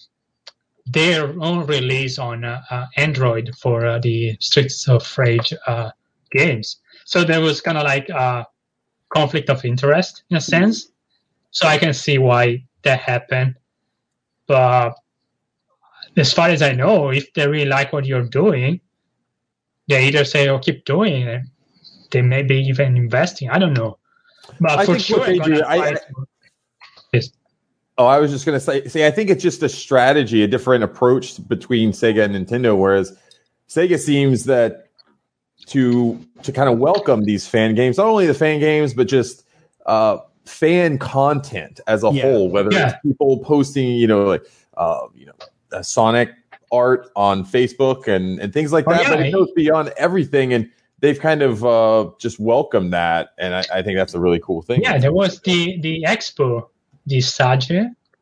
their 0.88 1.36
own 1.40 1.68
release 1.68 2.18
on 2.18 2.44
uh, 2.44 2.88
Android 2.96 3.52
for 3.62 3.86
uh, 3.86 4.00
the 4.00 4.36
Streets 4.40 4.90
of 4.90 5.04
Rage 5.20 5.54
uh, 5.68 5.92
games. 6.32 6.78
So 7.08 7.24
there 7.24 7.40
was 7.40 7.62
kind 7.62 7.78
of 7.78 7.86
like 7.86 8.10
a 8.10 8.46
conflict 9.16 9.50
of 9.50 9.64
interest 9.64 10.24
in 10.30 10.36
a 10.36 10.42
sense. 10.42 10.92
So 11.52 11.66
I 11.66 11.78
can 11.78 11.94
see 11.94 12.18
why 12.18 12.66
that 12.84 13.00
happened. 13.00 13.56
But 14.46 14.94
as 16.18 16.34
far 16.34 16.50
as 16.50 16.62
I 16.62 16.74
know, 16.74 17.10
if 17.12 17.34
they 17.34 17.48
really 17.48 17.64
like 17.70 17.94
what 17.94 18.06
you're 18.06 18.28
doing, 18.28 18.82
they 19.88 20.06
either 20.06 20.26
say, 20.26 20.50
"Oh, 20.50 20.60
keep 20.60 20.84
doing 20.84 21.22
it." 21.22 21.44
They 22.12 22.22
may 22.22 22.44
be 22.44 22.58
even 22.68 22.98
investing. 22.98 23.50
I 23.50 23.58
don't 23.58 23.74
know, 23.74 23.98
but 24.60 24.72
I 24.80 24.86
for 24.86 24.94
think 24.96 25.06
sure, 25.06 25.20
what 25.20 25.28
they 25.28 25.40
I'm 25.40 25.54
do- 25.54 25.64
I- 25.64 25.90
I- 25.92 25.98
Yes. 27.14 27.30
Oh, 27.98 28.06
I 28.06 28.20
was 28.20 28.32
just 28.32 28.46
going 28.46 28.58
to 28.58 28.60
say, 28.60 28.86
see, 28.90 29.06
I 29.06 29.12
think 29.12 29.30
it's 29.30 29.42
just 29.42 29.64
a 29.64 29.70
strategy, 29.70 30.44
a 30.44 30.48
different 30.48 30.84
approach 30.84 31.48
between 31.48 31.94
Sega 31.94 32.26
and 32.26 32.36
Nintendo. 32.36 32.78
Whereas 32.78 33.18
Sega 33.70 33.98
seems 33.98 34.44
that 34.44 34.87
to 35.68 36.20
to 36.44 36.52
kind 36.52 36.70
of 36.70 36.80
welcome 36.80 37.24
these 37.24 37.48
fan 37.48 37.76
games, 37.76 37.98
not 37.98 38.08
only 38.08 38.26
the 38.28 38.34
fan 38.34 38.60
games, 38.60 38.94
but 38.94 39.08
just 39.08 39.46
uh, 39.86 40.18
fan 40.46 40.98
content 40.98 41.80
as 41.88 42.04
a 42.04 42.10
Yeah. 42.10 42.22
whole. 42.24 42.50
Whether 42.50 42.72
Yeah. 42.74 42.90
it's 42.90 42.98
people 43.04 43.40
posting, 43.40 43.90
you 43.92 44.08
know, 44.08 44.24
like 44.26 44.44
uh, 44.78 45.08
you 45.16 45.26
know, 45.26 45.34
uh, 45.72 45.82
Sonic 45.82 46.30
art 46.72 47.10
on 47.16 47.46
Facebook 47.46 48.08
and 48.08 48.40
and 48.40 48.54
things 48.54 48.72
like 48.74 48.86
Oh, 48.88 48.92
that, 48.92 49.04
yeah. 49.04 49.10
but 49.10 49.26
it 49.26 49.32
goes 49.32 49.52
beyond 49.56 49.94
everything 49.98 50.54
and. 50.54 50.70
They've 51.00 51.20
kind 51.20 51.44
of 51.44 51.64
uh, 51.64 52.10
just 52.18 52.40
welcomed 52.40 52.92
that, 52.92 53.30
and 53.38 53.54
I, 53.54 53.62
I 53.72 53.82
think 53.84 53.98
that's 54.00 54.16
a 54.16 54.20
really 54.20 54.40
cool 54.40 54.64
thing. 54.64 54.82
Yeah, 54.82 54.98
there 54.98 55.14
was 55.14 55.40
the 55.42 55.80
the 55.82 56.04
expo, 56.08 56.70
the 57.06 57.22
Sage. 57.22 57.72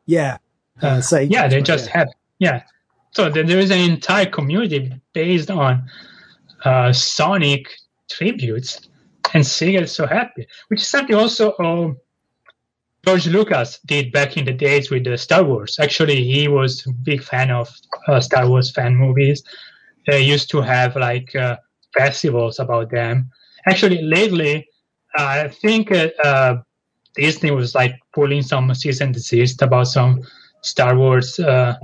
Yeah. 0.04 0.36
Uh, 0.82 1.00
say, 1.00 1.24
yeah, 1.24 1.48
they 1.48 1.62
just 1.62 1.86
have 1.88 2.06
yeah. 2.38 2.64
So 3.12 3.30
there 3.30 3.44
there 3.44 3.58
is 3.58 3.70
an 3.70 3.78
entire 3.78 4.26
community 4.26 4.92
based 5.14 5.50
on 5.50 5.88
uh, 6.66 6.92
Sonic 6.92 7.68
tributes, 8.10 8.88
and 9.34 9.44
Sega 9.44 9.82
is 9.82 9.92
so 9.92 10.06
happy, 10.06 10.46
which 10.68 10.80
is 10.80 10.88
something 10.88 11.16
also 11.16 11.54
um, 11.58 11.96
George 13.06 13.28
Lucas 13.28 13.78
did 13.86 14.10
back 14.10 14.36
in 14.36 14.44
the 14.44 14.52
days 14.52 14.90
with 14.90 15.04
the 15.04 15.16
Star 15.16 15.44
Wars. 15.44 15.78
Actually, 15.80 16.24
he 16.24 16.48
was 16.48 16.84
a 16.86 16.92
big 16.92 17.22
fan 17.22 17.50
of 17.52 17.72
uh, 18.08 18.20
Star 18.20 18.48
Wars 18.48 18.70
fan 18.72 18.96
movies. 18.96 19.44
They 20.08 20.22
used 20.22 20.50
to 20.50 20.60
have 20.60 20.96
like 20.96 21.34
uh, 21.36 21.56
festivals 21.96 22.58
about 22.58 22.90
them. 22.90 23.30
Actually, 23.66 24.02
lately, 24.02 24.66
I 25.14 25.48
think 25.48 25.92
uh, 25.92 26.08
uh, 26.24 26.56
Disney 27.14 27.52
was 27.52 27.74
like 27.76 27.94
pulling 28.12 28.42
some 28.42 28.74
cease 28.74 29.00
and 29.00 29.14
desist 29.14 29.62
about 29.62 29.86
some 29.86 30.22
Star 30.62 30.96
Wars 30.96 31.38
uh, 31.38 31.76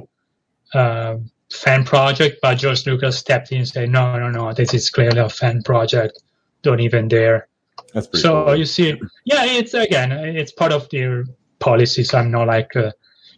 uh, 0.74 1.16
fan 1.52 1.84
project, 1.84 2.38
but 2.42 2.54
George 2.56 2.86
Lucas 2.86 3.18
stepped 3.18 3.52
in 3.52 3.58
and 3.58 3.68
said, 3.68 3.90
"No, 3.90 4.18
no, 4.18 4.30
no, 4.30 4.52
this 4.52 4.74
is 4.74 4.90
clearly 4.90 5.18
a 5.18 5.28
fan 5.28 5.62
project. 5.62 6.22
Don't 6.62 6.80
even 6.80 7.08
dare." 7.08 7.48
That's 7.94 8.06
pretty 8.06 8.22
So 8.22 8.44
cool. 8.46 8.56
you 8.56 8.64
see, 8.64 8.88
yeah, 9.24 9.44
it's 9.44 9.74
again, 9.74 10.12
it's 10.12 10.52
part 10.52 10.72
of 10.72 10.88
their 10.90 11.24
policies. 11.58 12.10
So 12.10 12.18
I'm 12.18 12.30
not 12.30 12.46
like 12.48 12.74
uh, 12.76 12.92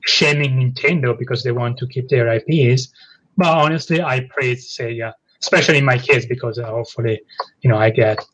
shaming 0.06 0.52
Nintendo 0.60 1.18
because 1.18 1.42
they 1.42 1.52
want 1.52 1.76
to 1.78 1.86
keep 1.86 2.08
their 2.08 2.28
IPs, 2.28 2.88
but 3.36 3.48
honestly, 3.48 4.00
I 4.02 4.28
praise 4.30 4.74
Sega, 4.76 5.12
especially 5.40 5.78
in 5.78 5.84
my 5.84 5.98
case 5.98 6.26
because 6.26 6.58
uh, 6.58 6.66
hopefully, 6.66 7.20
you 7.62 7.70
know, 7.70 7.76
I 7.78 7.90
get 7.90 8.24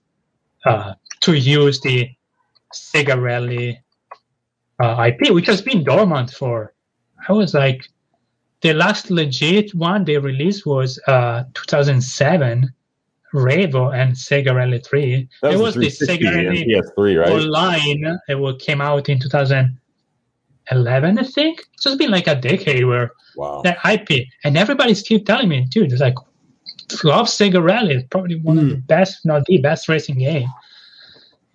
uh, 0.66 0.94
to 1.20 1.34
use 1.34 1.80
the 1.80 2.08
Sega 2.74 3.20
Rally 3.20 3.80
uh, 4.78 5.08
IP, 5.08 5.32
which 5.32 5.46
has 5.46 5.62
been 5.62 5.84
dormant 5.84 6.30
for. 6.30 6.74
I 7.28 7.32
was 7.32 7.54
like, 7.54 7.84
the 8.62 8.74
last 8.74 9.10
legit 9.10 9.74
one 9.74 10.04
they 10.04 10.18
released 10.18 10.66
was 10.66 10.98
uh, 11.06 11.44
2007. 11.54 12.72
Revo 13.32 13.94
and 13.94 14.12
Sega 14.14 14.52
Rally 14.54 14.80
3. 14.80 15.28
That 15.42 15.52
was, 15.52 15.60
was 15.60 15.74
the 15.74 15.82
the 15.82 15.90
360 15.90 16.24
Sega 16.24 16.34
Rally 16.34 16.64
PS3, 16.66 17.20
right? 17.20 17.30
online. 17.30 18.18
It 18.28 18.58
came 18.60 18.80
out 18.80 19.08
in 19.08 19.20
2011, 19.20 21.18
I 21.18 21.22
think. 21.22 21.62
So 21.76 21.90
it's 21.90 21.98
been 21.98 22.10
like 22.10 22.26
a 22.26 22.34
decade 22.34 22.84
where 22.86 23.12
Wow. 23.36 23.62
that 23.62 23.78
IP, 23.88 24.26
and 24.42 24.56
everybody's 24.56 25.02
keep 25.02 25.24
telling 25.26 25.48
me, 25.48 25.64
dude, 25.70 25.92
it's 25.92 26.00
like, 26.00 26.16
love 27.04 27.26
Sega 27.26 27.62
Rally. 27.62 27.94
It's 27.94 28.08
probably 28.08 28.34
one 28.40 28.58
of 28.58 28.68
the 28.68 28.74
best, 28.74 29.24
not 29.24 29.44
the 29.46 29.58
best 29.58 29.88
racing 29.88 30.18
game. 30.18 30.48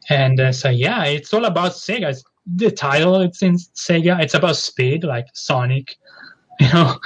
And 0.09 0.39
uh, 0.39 0.51
so, 0.53 0.69
yeah, 0.69 1.03
it's 1.03 1.33
all 1.33 1.43
about 1.43 1.73
Sega. 1.73 2.09
It's, 2.11 2.23
the 2.45 2.71
title, 2.71 3.21
it's 3.21 3.41
in 3.41 3.55
Sega. 3.55 4.21
It's 4.21 4.35
about 4.35 4.55
speed, 4.55 5.03
like 5.03 5.25
Sonic. 5.33 5.97
You 6.61 6.71
know, 6.73 6.99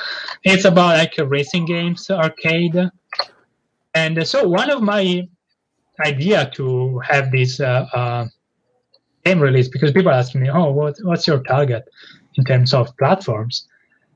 it's 0.43 0.65
about 0.65 0.97
like 0.97 1.15
racing 1.17 1.65
games, 1.65 2.09
arcade. 2.11 2.77
And 3.95 4.19
uh, 4.19 4.23
so 4.23 4.47
one 4.47 4.69
of 4.69 4.81
my 4.81 5.27
idea 6.05 6.51
to 6.53 6.99
have 6.99 7.31
this 7.31 7.59
uh, 7.59 7.87
uh, 7.93 8.27
game 9.25 9.39
release 9.39 9.67
because 9.67 9.91
people 9.91 10.11
ask 10.11 10.35
me, 10.35 10.49
"Oh, 10.49 10.71
what, 10.71 10.97
what's 11.01 11.25
your 11.25 11.39
target 11.39 11.83
in 12.35 12.45
terms 12.45 12.73
of 12.73 12.95
platforms?" 12.97 13.67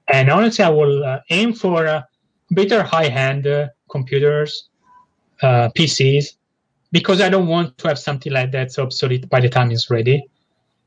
And 0.10 0.30
honestly, 0.30 0.64
I 0.64 0.70
will 0.70 1.04
uh, 1.04 1.20
aim 1.32 1.54
for 1.54 1.88
uh, 1.88 2.04
better 2.52 2.84
high-end 2.84 3.48
uh, 3.48 3.70
computers, 3.90 4.70
PCs, 5.42 6.36
because 6.92 7.22
I 7.22 7.30
don't 7.30 7.48
want 7.48 7.78
to 7.80 7.88
have 7.88 7.98
something 7.98 8.32
like 8.32 8.52
that's 8.52 8.78
obsolete 8.78 9.28
by 9.30 9.40
the 9.40 9.50
time 9.50 9.72
it's 9.72 9.90
ready. 9.90 10.24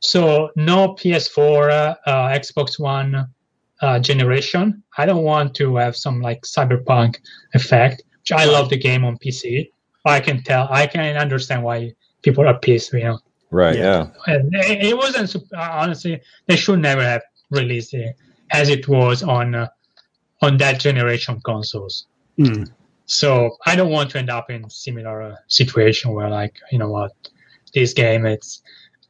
So 0.01 0.51
no 0.57 0.95
PS4, 0.95 1.71
uh, 1.71 1.95
uh, 2.09 2.29
Xbox 2.29 2.79
One 2.79 3.29
uh, 3.83 3.99
generation. 3.99 4.83
I 4.97 5.07
don't 5.07 5.25
want 5.25 5.55
to 5.57 5.77
have 5.77 5.97
some 5.97 6.21
like 6.21 6.43
cyberpunk 6.43 7.19
effect. 7.55 8.03
Which 8.21 8.33
I 8.33 8.45
love 8.45 8.71
the 8.71 8.77
game 8.77 9.05
on 9.05 9.19
PC. 9.19 9.71
I 10.05 10.21
can 10.21 10.43
tell, 10.43 10.69
I 10.71 10.87
can 10.87 11.17
understand 11.17 11.63
why 11.63 11.93
people 12.23 12.47
are 12.47 12.59
pissed. 12.59 12.93
You 12.93 13.05
know, 13.05 13.19
Right. 13.51 13.77
Yeah. 13.77 14.09
Yeah. 14.27 14.35
and 14.35 14.55
it, 14.55 14.87
it 14.87 14.97
wasn't 14.97 15.35
uh, 15.37 15.69
honestly. 15.73 16.21
They 16.47 16.57
should 16.57 16.81
never 16.81 17.03
have 17.03 17.23
released 17.51 17.95
it 17.95 18.17
as 18.51 18.69
it 18.69 18.89
was 18.89 19.23
on 19.23 19.55
uh, 19.55 19.69
on 20.43 20.57
that 20.59 20.81
generation 20.81 21.41
consoles. 21.45 22.07
Mm. 22.39 22.71
So 23.07 23.57
I 23.65 23.77
don't 23.77 23.91
want 23.91 24.11
to 24.11 24.19
end 24.19 24.31
up 24.31 24.51
in 24.51 24.69
similar 24.69 25.23
uh, 25.23 25.37
situation 25.47 26.13
where 26.13 26.29
like 26.29 26.57
you 26.73 26.79
know 26.79 26.91
what 26.91 27.13
this 27.73 27.93
game 27.93 28.27
it's 28.27 28.63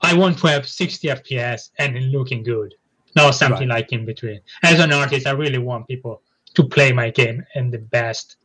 I 0.03 0.13
want 0.13 0.39
to 0.39 0.49
have 0.49 0.69
60 0.69 1.09
FPS 1.09 1.71
and 1.79 1.99
looking 2.13 2.43
good, 2.43 2.75
not 3.17 3.35
something 3.35 3.69
like 3.69 3.93
in 3.93 4.05
between. 4.05 4.41
As 4.63 4.79
an 4.81 4.93
artist, 4.93 5.27
I 5.27 5.33
really 5.33 5.59
want 5.59 5.89
people 5.89 6.23
to 6.55 6.65
play 6.69 6.93
my 6.93 7.11
game 7.11 7.45
in 7.55 7.71
the 7.71 7.79
best 7.79 8.37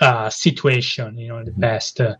uh, 0.00 0.28
situation, 0.30 1.16
you 1.18 1.28
know, 1.28 1.44
the 1.44 1.52
best 1.52 2.00
uh, 2.00 2.16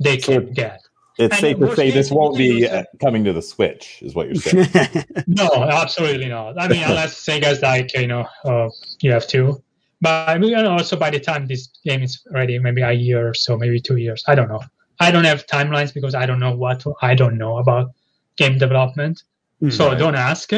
they 0.00 0.18
So- 0.18 0.40
can 0.40 0.52
get. 0.52 0.80
It's 1.16 1.32
And 1.32 1.40
safe 1.40 1.58
to 1.60 1.76
say 1.76 1.92
this 1.92 2.10
won't 2.10 2.36
be 2.36 2.66
uh, 2.66 2.82
coming 3.00 3.22
to 3.22 3.32
the 3.32 3.40
Switch, 3.40 4.00
is 4.02 4.16
what 4.16 4.26
you're 4.26 4.34
saying. 4.34 4.66
No, 5.28 5.48
absolutely 5.62 6.26
not. 6.26 6.60
I 6.60 6.66
mean, 6.66 6.82
unless 6.82 7.14
Sega's 7.26 7.62
like, 7.62 7.94
you 7.94 8.08
know, 8.08 8.26
uh, 8.44 8.68
you 9.00 9.12
have 9.12 9.28
to. 9.28 9.62
But 10.00 10.28
I 10.28 10.38
mean, 10.38 10.52
also 10.66 10.96
by 10.96 11.10
the 11.10 11.20
time 11.20 11.46
this 11.46 11.68
game 11.84 12.02
is 12.02 12.20
ready, 12.32 12.58
maybe 12.58 12.82
a 12.82 12.90
year 12.90 13.28
or 13.28 13.32
so, 13.34 13.56
maybe 13.56 13.78
two 13.80 13.94
years. 13.96 14.24
I 14.26 14.34
don't 14.34 14.48
know. 14.48 14.60
I 14.98 15.12
don't 15.12 15.22
have 15.22 15.46
timelines 15.46 15.94
because 15.94 16.16
I 16.16 16.26
don't 16.26 16.40
know 16.40 16.56
what 16.56 16.84
I 17.00 17.14
don't 17.14 17.38
know 17.38 17.58
about 17.58 17.92
game 18.36 18.58
development. 18.58 19.22
So 19.70 19.88
Right. 19.88 19.98
don't 19.98 20.14
ask. 20.14 20.50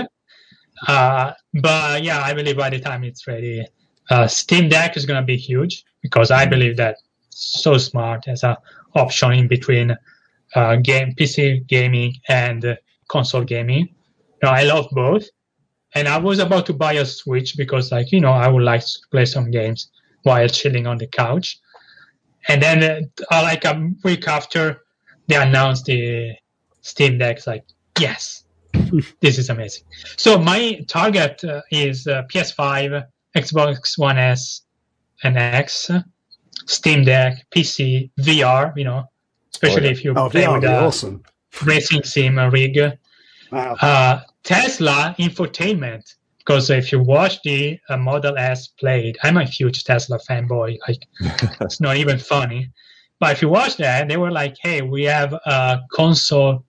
Uh, 0.88 1.32
but 1.54 2.02
yeah, 2.02 2.20
I 2.22 2.34
believe 2.34 2.56
by 2.56 2.70
the 2.70 2.80
time 2.80 3.04
it's 3.04 3.26
ready, 3.26 3.66
uh, 4.10 4.26
Steam 4.26 4.68
Deck 4.68 4.96
is 4.96 5.06
going 5.06 5.20
to 5.20 5.26
be 5.26 5.36
huge 5.36 5.84
because 6.02 6.30
I 6.30 6.46
believe 6.46 6.76
that 6.76 6.96
so 7.30 7.76
smart 7.78 8.28
as 8.28 8.42
a 8.42 8.56
option 8.94 9.32
in 9.32 9.48
between 9.48 9.96
uh, 10.54 10.76
game 10.76 11.12
PC 11.18 11.66
gaming 11.66 12.14
and 12.28 12.78
console 13.08 13.44
gaming. 13.44 13.88
Now 14.42 14.52
I 14.52 14.64
love 14.64 14.88
both, 14.92 15.26
and 15.94 16.08
I 16.08 16.18
was 16.18 16.38
about 16.38 16.66
to 16.66 16.72
buy 16.72 16.94
a 16.94 17.04
Switch 17.06 17.56
because, 17.56 17.90
like 17.92 18.12
you 18.12 18.20
know, 18.20 18.32
I 18.32 18.48
would 18.48 18.62
like 18.62 18.82
to 18.82 18.98
play 19.10 19.24
some 19.24 19.50
games 19.50 19.90
while 20.22 20.48
chilling 20.48 20.86
on 20.86 20.98
the 20.98 21.06
couch. 21.06 21.58
And 22.48 22.62
then, 22.62 23.10
uh, 23.30 23.42
like 23.42 23.64
a 23.64 23.90
week 24.04 24.28
after, 24.28 24.82
they 25.26 25.36
announced 25.36 25.86
the 25.86 26.34
Steam 26.82 27.18
Deck. 27.18 27.38
It's 27.38 27.46
like, 27.46 27.64
yes, 27.98 28.44
this 29.20 29.38
is 29.38 29.48
amazing. 29.50 29.84
So 30.16 30.38
my 30.38 30.84
target 30.88 31.42
uh, 31.44 31.62
is 31.70 32.06
uh, 32.06 32.22
PS5, 32.32 33.04
Xbox 33.36 33.98
One 33.98 34.18
S, 34.18 34.62
and 35.22 35.36
X, 35.36 35.90
Steam 36.66 37.04
Deck, 37.04 37.46
PC, 37.54 38.10
VR. 38.20 38.76
You 38.76 38.84
know, 38.84 39.04
especially 39.52 39.82
Oh, 39.82 39.84
yeah. 39.84 39.90
if 39.92 40.04
you 40.04 40.14
oh, 40.16 40.30
play 40.30 40.42
VR 40.44 40.52
with 40.54 40.62
be 40.62 40.66
a 40.68 40.80
awesome. 40.80 41.22
racing 41.64 42.02
sim 42.04 42.38
rig. 42.38 42.78
Wow. 43.52 43.76
Uh, 43.80 44.20
Tesla 44.42 45.14
infotainment. 45.18 46.14
Because 46.38 46.70
if 46.70 46.92
you 46.92 47.02
watch 47.02 47.42
the 47.42 47.76
uh, 47.88 47.96
Model 47.96 48.38
S 48.38 48.68
Plaid, 48.68 49.18
I'm 49.24 49.36
a 49.36 49.44
huge 49.44 49.82
Tesla 49.82 50.16
fanboy. 50.20 50.78
Like, 50.86 51.04
it's 51.60 51.80
not 51.80 51.96
even 51.96 52.18
funny. 52.20 52.70
But 53.18 53.32
if 53.32 53.42
you 53.42 53.48
watch 53.48 53.76
that, 53.78 54.06
they 54.06 54.16
were 54.16 54.30
like, 54.30 54.54
"Hey, 54.60 54.80
we 54.82 55.02
have 55.04 55.32
a 55.32 55.80
console 55.90 56.64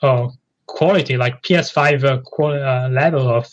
uh, 0.00 0.28
quality, 0.66 1.16
like 1.16 1.42
PS5 1.42 2.04
uh, 2.04 2.20
qual- 2.24 2.62
uh, 2.62 2.88
level 2.88 3.28
of 3.28 3.46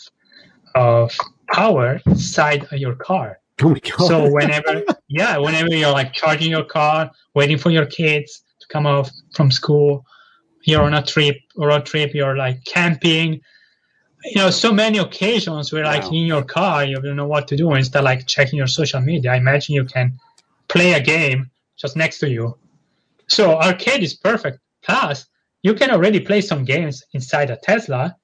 of 0.74 1.12
power 1.52 2.00
inside 2.06 2.66
your 2.72 2.94
car. 2.94 3.38
Oh 3.62 3.70
my 3.70 3.78
god! 3.80 4.06
So 4.08 4.30
whenever, 4.30 4.82
yeah, 5.08 5.36
whenever 5.38 5.74
you're 5.74 5.92
like 5.92 6.12
charging 6.12 6.50
your 6.50 6.64
car, 6.64 7.10
waiting 7.34 7.58
for 7.58 7.70
your 7.70 7.86
kids 7.86 8.42
to 8.60 8.66
come 8.68 8.86
off 8.86 9.10
from 9.34 9.50
school, 9.50 10.04
you're 10.64 10.82
on 10.82 10.94
a 10.94 11.02
trip, 11.02 11.36
road 11.56 11.84
trip, 11.86 12.14
you're 12.14 12.36
like 12.36 12.64
camping. 12.64 13.40
You 14.24 14.36
know, 14.36 14.50
so 14.50 14.72
many 14.72 14.98
occasions 14.98 15.72
where 15.72 15.84
like 15.84 16.04
Wow. 16.04 16.10
in 16.10 16.26
your 16.26 16.44
car 16.44 16.84
you 16.84 17.00
don't 17.00 17.16
know 17.16 17.26
what 17.26 17.48
to 17.48 17.56
do 17.56 17.74
instead 17.74 18.04
like 18.04 18.26
checking 18.28 18.56
your 18.56 18.68
social 18.68 19.00
media. 19.00 19.32
I 19.32 19.36
imagine 19.36 19.74
you 19.74 19.84
can 19.84 20.18
play 20.68 20.92
a 20.92 21.00
game 21.00 21.50
just 21.76 21.96
next 21.96 22.18
to 22.20 22.30
you. 22.30 22.56
So 23.28 23.56
arcade 23.58 24.02
is 24.02 24.14
perfect. 24.14 24.58
Plus, 24.82 25.26
you 25.62 25.74
can 25.74 25.90
already 25.90 26.20
play 26.20 26.40
some 26.40 26.64
games 26.64 27.02
inside 27.12 27.50
a 27.50 27.56
Tesla, 27.56 28.16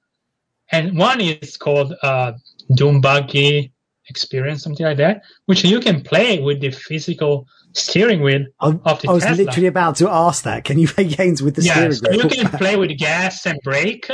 and 0.71 0.97
one 0.97 1.21
is 1.21 1.57
called 1.57 1.93
uh, 2.03 2.33
Doom 2.75 3.01
Buggy 3.01 3.71
Experience, 4.07 4.63
something 4.63 4.85
like 4.85 4.97
that, 4.97 5.21
which 5.45 5.63
you 5.63 5.79
can 5.79 6.01
play 6.01 6.39
with 6.39 6.59
the 6.61 6.71
physical 6.71 7.47
steering 7.73 8.21
wheel 8.21 8.45
I, 8.59 8.67
of 8.67 8.81
the 8.83 8.89
Tesla. 8.93 9.09
I 9.09 9.13
was 9.13 9.23
Tesla. 9.23 9.43
literally 9.45 9.67
about 9.67 9.95
to 9.97 10.09
ask 10.09 10.43
that. 10.43 10.63
Can 10.63 10.79
you 10.79 10.87
play 10.87 11.05
games 11.05 11.41
with 11.41 11.55
the 11.55 11.63
yeah, 11.63 11.73
steering 11.73 11.91
so 11.93 12.11
you 12.11 12.27
can 12.29 12.49
play 12.57 12.75
with 12.75 12.97
gas 12.97 13.45
and 13.45 13.59
brake. 13.63 14.09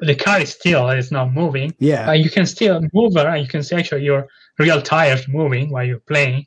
The 0.00 0.14
car 0.14 0.40
is 0.40 0.50
still 0.50 0.88
it's 0.90 1.10
not 1.10 1.32
moving. 1.32 1.74
yeah. 1.78 2.06
But 2.06 2.20
you 2.20 2.30
can 2.30 2.46
still 2.46 2.80
move 2.92 3.16
around. 3.16 3.40
You 3.40 3.48
can 3.48 3.62
see 3.62 3.76
actually 3.76 4.04
your 4.04 4.28
real 4.58 4.82
tires 4.82 5.26
moving 5.28 5.70
while 5.70 5.84
you're 5.84 6.00
playing. 6.00 6.46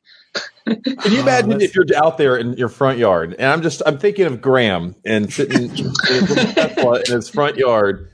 Can 0.65 0.81
you 0.85 1.17
Oh, 1.17 1.21
imagine 1.21 1.49
that's- 1.49 1.63
if 1.69 1.75
you're 1.75 1.85
out 1.95 2.17
there 2.17 2.37
in 2.37 2.53
your 2.53 2.69
front 2.69 2.97
yard, 2.99 3.35
and 3.37 3.51
I'm 3.51 3.61
just 3.61 3.81
I'm 3.85 3.97
thinking 3.97 4.25
of 4.25 4.41
Graham 4.41 4.95
and 5.05 5.31
sitting 5.31 5.63
in 5.63 5.69
his 5.69 5.89
in 7.09 7.15
his 7.15 7.29
front 7.29 7.57
yard, 7.57 8.09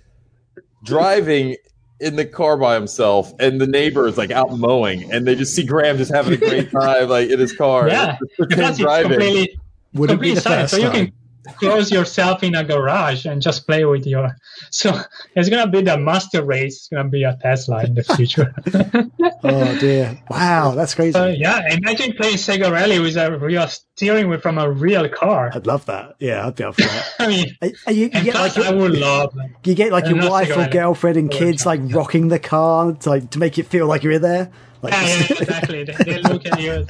driving 0.83 1.57
in 1.99 2.15
the 2.15 2.25
car 2.25 2.57
by 2.57 2.75
himself, 2.75 3.33
and 3.39 3.59
the 3.59 3.67
neighbor 3.67 4.07
is 4.07 4.17
like 4.17 4.31
out 4.31 4.57
mowing, 4.57 5.11
and 5.11 5.27
they 5.27 5.35
just 5.35 5.55
see 5.55 5.65
Graham 5.65 5.97
just 5.97 6.13
having 6.13 6.33
a 6.33 6.37
great 6.37 6.71
time, 6.81 7.09
like 7.09 7.29
in 7.29 7.39
his 7.39 7.53
car, 7.55 7.87
Yeah. 7.89 8.17
just 8.19 8.35
pretend 8.37 8.49
Because 8.61 8.77
driving. 8.77 9.11
completely 9.11 9.59
Wouldn't 9.93 10.21
be 10.21 10.33
the 10.35 10.41
silent. 10.41 10.61
first 10.69 10.71
So 10.71 10.77
you 10.77 10.83
time. 10.85 10.93
can 11.07 11.13
close 11.59 11.91
yourself 11.91 12.43
in 12.43 12.55
a 12.55 12.63
garage 12.63 13.25
and 13.25 13.41
just 13.41 13.65
play 13.67 13.85
with 13.85 14.05
your. 14.05 14.35
So 14.71 14.99
it's 15.35 15.49
gonna 15.49 15.67
be 15.69 15.81
the 15.81 15.97
master 15.97 16.43
race. 16.43 16.75
It's 16.77 16.87
gonna 16.89 17.09
be 17.09 17.23
a 17.23 17.37
Tesla 17.41 17.83
in 17.83 17.93
the 17.95 18.03
future. 18.03 18.53
Oh 19.43 19.77
dear! 19.79 20.19
Wow, 20.29 20.71
that's 20.71 20.95
crazy. 20.95 21.11
so 21.13 21.27
yeah, 21.27 21.61
imagine 21.73 22.13
playing 22.13 22.35
Sega 22.37 22.71
Rally 22.71 22.99
with 22.99 23.15
a 23.17 23.37
real 23.37 23.67
steering 23.67 24.29
wheel 24.29 24.39
from 24.39 24.57
a 24.57 24.69
real 24.69 25.07
car. 25.09 25.51
I'd 25.53 25.67
love 25.67 25.85
that. 25.85 26.15
Yeah, 26.19 26.47
I'd 26.47 26.55
be 26.55 26.63
up 26.63 26.75
for 26.75 26.81
that. 26.81 27.13
I 27.19 27.27
mean, 27.27 27.55
Are- 27.61 27.69
are 27.85 27.93
you, 27.93 28.05
you 28.05 28.09
get 28.09 28.33
like 28.35 28.53
plus 28.53 28.65
I 28.65 28.71
your, 28.71 28.79
would 28.81 28.97
love. 28.97 29.37
you 29.63 29.75
get 29.75 29.91
like 29.91 30.07
your 30.07 30.29
wife 30.29 30.55
or 30.57 30.67
girlfriend 30.67 31.17
and 31.17 31.33
Oh, 31.33 31.37
kids 31.37 31.65
like 31.65 31.81
rocking 31.93 32.29
the 32.29 32.39
car 32.39 32.93
to, 32.93 33.09
like 33.09 33.29
to 33.31 33.39
make 33.39 33.57
it 33.59 33.67
feel 33.67 33.85
like 33.87 34.03
you're 34.03 34.13
in 34.13 34.21
there. 34.21 34.51
Like, 34.81 34.93
Yeah, 34.93 35.05
yeah, 35.05 35.37
exactly. 35.41 35.83
They, 35.83 35.93
they 35.93 36.21
look 36.21 36.45
at 36.45 36.61
you, 36.61 36.85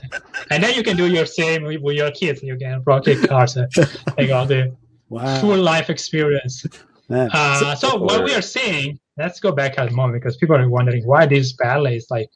and 0.51 0.64
then 0.64 0.76
you 0.76 0.84
can 0.84 0.97
do 0.97 1.07
your 1.07 1.26
same 1.26 1.64
with, 1.64 1.81
with 1.81 1.95
your 1.95 2.11
kids. 2.11 2.43
You 2.43 2.57
can 2.57 2.84
rocket 2.85 3.27
cars, 3.27 3.57
like 4.18 4.31
all 4.31 4.45
the 4.45 4.76
wow. 5.09 5.39
full 5.39 5.57
life 5.57 5.89
experience. 5.89 6.65
man. 7.09 7.30
Uh, 7.34 7.76
so 7.76 7.97
what 7.97 8.23
we 8.23 8.34
are 8.34 8.41
seeing, 8.41 8.99
let's 9.18 9.39
go 9.39 9.51
back 9.51 9.77
at 9.77 9.89
the 9.89 9.95
moment 9.95 10.22
because 10.22 10.38
people 10.38 10.55
are 10.55 10.69
wondering 10.69 11.05
why 11.05 11.26
this 11.26 11.53
ballet 11.53 11.97
is 11.97 12.07
like 12.09 12.30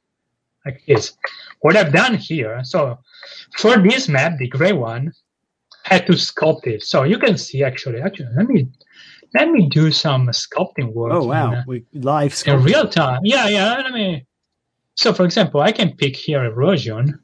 like 0.65 0.81
this. 0.87 1.13
What 1.61 1.75
I've 1.75 1.93
done 1.93 2.15
here, 2.15 2.61
so 2.63 2.97
for 3.57 3.77
this 3.77 4.07
map, 4.07 4.37
the 4.37 4.47
gray 4.47 4.73
one, 4.73 5.11
I 5.89 5.95
had 5.95 6.05
to 6.07 6.13
sculpt 6.13 6.67
it. 6.67 6.83
So 6.83 7.03
you 7.03 7.17
can 7.17 7.37
see 7.37 7.63
actually, 7.63 8.01
actually, 8.01 8.29
let 8.35 8.47
me 8.47 8.67
let 9.33 9.49
me 9.49 9.67
do 9.69 9.91
some 9.91 10.27
sculpting 10.27 10.93
work. 10.93 11.13
oh 11.13 11.25
wow, 11.25 11.53
uh, 11.53 11.63
we 11.67 11.85
live 11.93 12.43
in 12.45 12.63
real 12.63 12.87
time. 12.87 13.21
Yeah, 13.23 13.47
yeah. 13.47 13.75
Let 13.75 13.91
me. 13.93 14.25
So 15.01 15.11
for 15.13 15.25
example, 15.25 15.61
I 15.61 15.71
can 15.71 15.95
pick 15.97 16.15
here 16.15 16.43
erosion. 16.45 17.19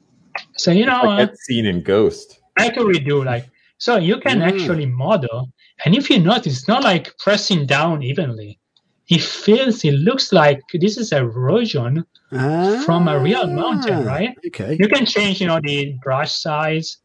So 0.56 0.72
you 0.72 0.84
know, 0.84 1.00
like 1.04 1.28
that 1.30 1.38
scene 1.38 1.64
in 1.64 1.80
Ghost. 1.84 2.40
I 2.58 2.70
can 2.70 2.82
redo 2.82 3.24
like 3.24 3.46
so 3.78 3.96
you 3.98 4.18
can 4.18 4.38
Mm. 4.40 4.48
actually 4.50 4.86
model 4.86 5.48
and 5.84 5.94
if 5.94 6.10
you 6.10 6.18
notice 6.18 6.58
it's 6.58 6.66
not 6.66 6.82
like 6.82 7.16
pressing 7.18 7.66
down 7.66 8.02
evenly 8.02 8.58
it 9.08 9.22
feels 9.22 9.84
it 9.84 9.94
looks 10.08 10.32
like 10.32 10.60
this 10.80 10.98
is 10.98 11.12
erosion 11.12 12.04
from 12.84 13.06
a 13.06 13.16
real 13.20 13.46
mountain 13.46 14.00
Ah, 14.02 14.10
right 14.14 14.34
Okay. 14.48 14.74
you 14.80 14.88
can 14.88 15.06
change 15.06 15.40
you 15.40 15.46
know 15.46 15.60
the 15.62 15.94
brush 16.02 16.32
size 16.32 16.98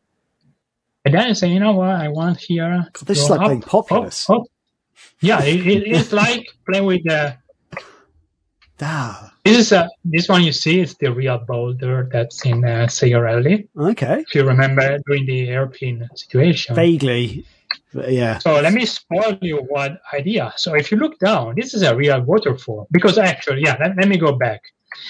and 1.05 1.13
then 1.13 1.35
say 1.35 1.49
you 1.53 1.59
know 1.59 1.73
what 1.73 1.89
i 2.05 2.07
want 2.07 2.39
here 2.39 2.83
This 3.05 3.19
is 3.21 3.29
like 3.29 3.41
playing 3.45 3.63
up, 3.63 3.69
Populous. 3.69 4.27
up, 4.27 4.37
up. 4.41 4.43
yeah 5.21 5.43
it, 5.43 5.59
it, 5.67 5.83
it's 5.95 6.11
like 6.11 6.43
playing 6.67 6.85
with 6.87 7.03
the 7.03 7.37
Ah, 8.81 9.32
this 9.43 9.57
is 9.57 9.71
a 9.71 9.89
this 10.05 10.29
one 10.29 10.43
you 10.43 10.53
see 10.53 10.79
is 10.79 10.95
the 10.95 11.11
real 11.11 11.37
boulder 11.39 12.09
that's 12.11 12.45
in 12.45 12.63
uh, 12.63 12.87
Rally. 13.01 13.67
okay. 13.77 14.23
if 14.27 14.35
you 14.35 14.43
remember 14.45 14.99
during 15.05 15.25
the 15.25 15.49
airplane 15.49 16.07
situation 16.15 16.75
Vaguely. 16.75 17.45
But 17.93 18.11
yeah. 18.11 18.39
So 18.39 18.59
let 18.59 18.73
me 18.73 18.85
spoil 18.85 19.37
you 19.41 19.57
one 19.57 19.99
idea. 20.13 20.53
So 20.57 20.73
if 20.73 20.91
you 20.91 20.97
look 20.97 21.19
down, 21.19 21.55
this 21.55 21.73
is 21.73 21.83
a 21.83 21.95
real 21.95 22.21
waterfall 22.21 22.87
because 22.91 23.17
actually, 23.17 23.61
yeah, 23.61 23.77
let, 23.79 23.95
let 23.97 24.07
me 24.07 24.17
go 24.17 24.31
back. 24.31 24.61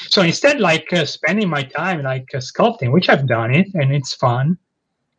So 0.10 0.22
instead, 0.22 0.60
like 0.60 0.92
uh, 0.92 1.06
spending 1.06 1.50
my 1.50 1.64
time 1.64 2.04
like 2.04 2.30
uh, 2.34 2.40
sculpting, 2.40 2.92
which 2.92 3.10
I've 3.10 3.28
done 3.28 3.54
it 3.54 3.68
and 3.74 3.94
it's 3.94 4.14
fun, 4.14 4.58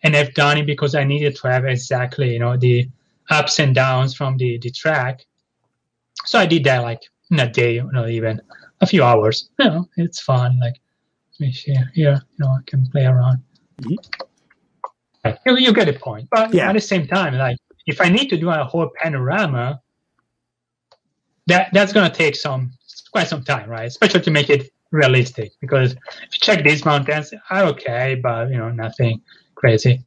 and 0.02 0.16
I've 0.16 0.34
done 0.34 0.58
it 0.58 0.66
because 0.66 0.94
I 0.94 1.04
needed 1.04 1.36
to 1.36 1.48
have 1.48 1.64
exactly 1.64 2.32
you 2.32 2.38
know 2.38 2.56
the 2.56 2.88
ups 3.30 3.58
and 3.58 3.74
downs 3.74 4.14
from 4.14 4.36
the 4.36 4.58
the 4.58 4.70
track. 4.70 5.24
So 6.26 6.38
I 6.38 6.46
did 6.46 6.64
that 6.64 6.82
like 6.82 7.02
in 7.30 7.40
a 7.40 7.50
day, 7.50 7.80
not 7.92 8.10
even 8.10 8.40
a 8.84 8.86
few 8.86 9.02
hours. 9.02 9.50
You 9.58 9.64
know, 9.70 9.88
it's 9.96 10.20
fun. 10.20 10.58
Like 10.60 10.76
let 11.40 11.46
me 11.48 11.52
see 11.52 11.74
here, 11.94 12.20
you 12.34 12.38
know, 12.38 12.50
I 12.58 12.62
can 12.66 12.86
play 12.92 13.06
around. 13.06 13.38
Mhm. 13.82 13.96
You, 15.46 15.56
you 15.56 15.72
get 15.72 15.86
the 15.86 15.94
point. 16.08 16.28
But 16.30 16.52
Yeah. 16.54 16.68
at 16.68 16.74
the 16.74 16.80
same 16.80 17.06
time, 17.06 17.34
like 17.46 17.56
if 17.86 18.00
I 18.00 18.08
need 18.08 18.28
to 18.32 18.36
do 18.36 18.50
a 18.50 18.64
whole 18.64 18.90
panorama, 19.00 19.80
that 21.46 21.68
that's 21.72 21.92
gonna 21.92 22.14
take 22.24 22.36
some 22.36 22.72
quite 23.12 23.28
some 23.28 23.42
time, 23.42 23.68
right? 23.68 23.86
Especially 23.86 24.20
to 24.22 24.30
make 24.30 24.50
it 24.50 24.70
realistic. 24.90 25.52
Because 25.60 25.92
if 25.92 26.30
you 26.34 26.40
check 26.40 26.64
these 26.64 26.84
mountains, 26.84 27.32
are 27.50 27.64
okay, 27.72 28.16
but 28.22 28.50
you 28.50 28.58
know, 28.58 28.70
nothing 28.70 29.20
crazy. 29.54 30.04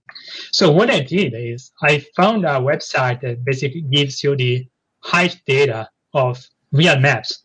So 0.52 0.72
what 0.72 0.90
I 0.90 1.02
did 1.02 1.34
is 1.36 1.72
I 1.82 2.06
found 2.16 2.46
a 2.46 2.60
website 2.72 3.22
that 3.22 3.44
basically 3.44 3.82
gives 3.82 4.24
you 4.24 4.36
the 4.36 4.68
height 5.04 5.42
data 5.46 5.90
of 6.14 6.34
real 6.72 7.00
maps. 7.00 7.44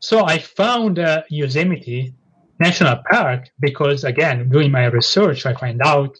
So 0.00 0.24
I 0.24 0.38
found 0.38 0.98
uh, 0.98 1.22
Yosemite 1.28 2.14
National 2.60 3.02
Park 3.10 3.48
because, 3.60 4.04
again, 4.04 4.48
doing 4.48 4.70
my 4.70 4.86
research, 4.86 5.46
I 5.46 5.54
find 5.54 5.80
out 5.82 6.16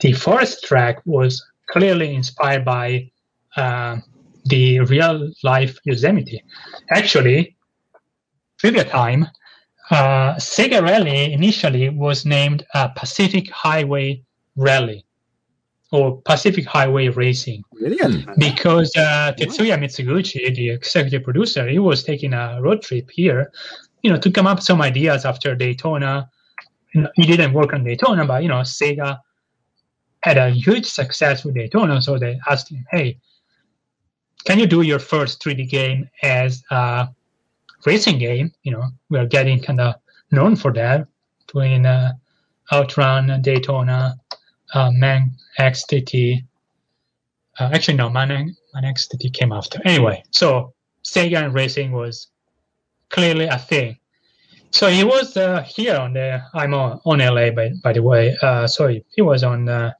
the 0.00 0.12
forest 0.12 0.64
track 0.64 1.00
was 1.04 1.44
clearly 1.70 2.14
inspired 2.14 2.64
by 2.64 3.10
um 3.56 4.02
the 4.46 4.80
real 4.80 5.30
life 5.44 5.78
Yosemite. 5.84 6.42
Actually, 6.90 7.56
trivia 8.58 8.84
time. 8.84 9.28
Uh, 9.90 10.34
Sega 10.36 10.82
Rally 10.82 11.32
initially 11.32 11.88
was 11.90 12.24
named 12.24 12.64
uh, 12.74 12.88
Pacific 12.88 13.50
Highway 13.50 14.24
Rally 14.56 15.04
or 15.92 16.20
Pacific 16.22 16.64
Highway 16.64 17.08
Racing 17.08 17.62
Brilliant. 17.78 18.26
because 18.38 18.90
uh, 18.96 19.32
Tetsuya 19.38 19.78
Mizuguchi, 19.78 20.54
the 20.54 20.70
executive 20.70 21.22
producer, 21.22 21.68
he 21.68 21.78
was 21.78 22.02
taking 22.02 22.32
a 22.32 22.58
road 22.60 22.80
trip 22.82 23.10
here, 23.10 23.52
you 24.02 24.10
know, 24.10 24.18
to 24.18 24.30
come 24.30 24.46
up 24.46 24.58
with 24.58 24.64
some 24.64 24.80
ideas 24.80 25.24
after 25.26 25.54
Daytona. 25.54 26.28
You 26.94 27.02
know, 27.02 27.10
he 27.14 27.26
didn't 27.26 27.52
work 27.52 27.74
on 27.74 27.84
Daytona, 27.84 28.24
but 28.24 28.42
you 28.42 28.48
know, 28.48 28.62
Sega 28.62 29.18
had 30.22 30.38
a 30.38 30.50
huge 30.50 30.86
success 30.86 31.44
with 31.44 31.54
Daytona, 31.54 32.00
so 32.00 32.18
they 32.18 32.40
asked 32.48 32.70
him, 32.70 32.84
"Hey, 32.90 33.18
can 34.44 34.58
you 34.58 34.66
do 34.66 34.82
your 34.82 34.98
first 34.98 35.42
3D 35.42 35.68
game 35.68 36.08
as 36.22 36.62
a 36.70 37.08
racing 37.84 38.18
game? 38.18 38.52
You 38.62 38.72
know, 38.72 38.84
we 39.10 39.18
are 39.18 39.26
getting 39.26 39.60
kind 39.60 39.80
of 39.80 39.94
known 40.30 40.56
for 40.56 40.72
that, 40.72 41.06
doing 41.52 41.84
uh, 41.84 42.12
Outrun, 42.72 43.42
Daytona, 43.42 44.16
uh, 44.74 44.90
Manx 44.92 45.84
TT." 45.84 46.44
Uh, 47.58 47.70
actually, 47.72 47.96
no, 47.96 48.08
Man, 48.08 48.56
Manx 48.74 49.08
TT 49.08 49.32
came 49.32 49.52
after. 49.52 49.80
Anyway, 49.84 50.22
so 50.30 50.72
Sega 51.04 51.44
and 51.44 51.54
racing 51.54 51.92
was 51.92 52.28
clearly 53.10 53.46
a 53.46 53.58
thing. 53.58 53.98
So 54.70 54.88
he 54.88 55.04
was 55.04 55.36
uh, 55.36 55.62
here 55.62 55.96
on 55.96 56.14
the. 56.14 56.42
I'm 56.54 56.72
on, 56.72 57.00
on 57.04 57.18
LA, 57.18 57.50
by, 57.50 57.70
by 57.82 57.92
the 57.92 58.02
way. 58.02 58.36
Uh, 58.40 58.66
so 58.66 58.88
he, 58.88 59.04
he 59.14 59.20
was 59.22 59.44
on 59.44 59.68
uh, 59.68 59.92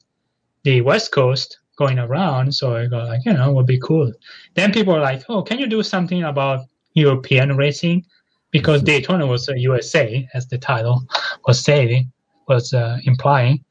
the 0.64 0.80
West 0.80 1.12
Coast 1.12 1.58
going 1.76 1.98
around. 1.98 2.54
So 2.54 2.76
I 2.76 2.86
go 2.86 2.98
like, 3.04 3.24
you 3.24 3.34
know, 3.34 3.52
would 3.52 3.66
be 3.66 3.78
cool. 3.78 4.10
Then 4.54 4.72
people 4.72 4.94
were 4.94 5.00
like, 5.00 5.24
oh, 5.28 5.42
can 5.42 5.58
you 5.58 5.66
do 5.66 5.82
something 5.82 6.22
about 6.22 6.60
European 6.94 7.56
racing? 7.56 8.06
Because 8.50 8.82
Daytona 8.82 9.26
was 9.26 9.48
uh, 9.48 9.54
USA, 9.54 10.28
as 10.34 10.46
the 10.48 10.58
title 10.58 11.02
was 11.46 11.62
saying, 11.62 12.10
was 12.48 12.72
uh, 12.72 12.98
implying. 13.04 13.64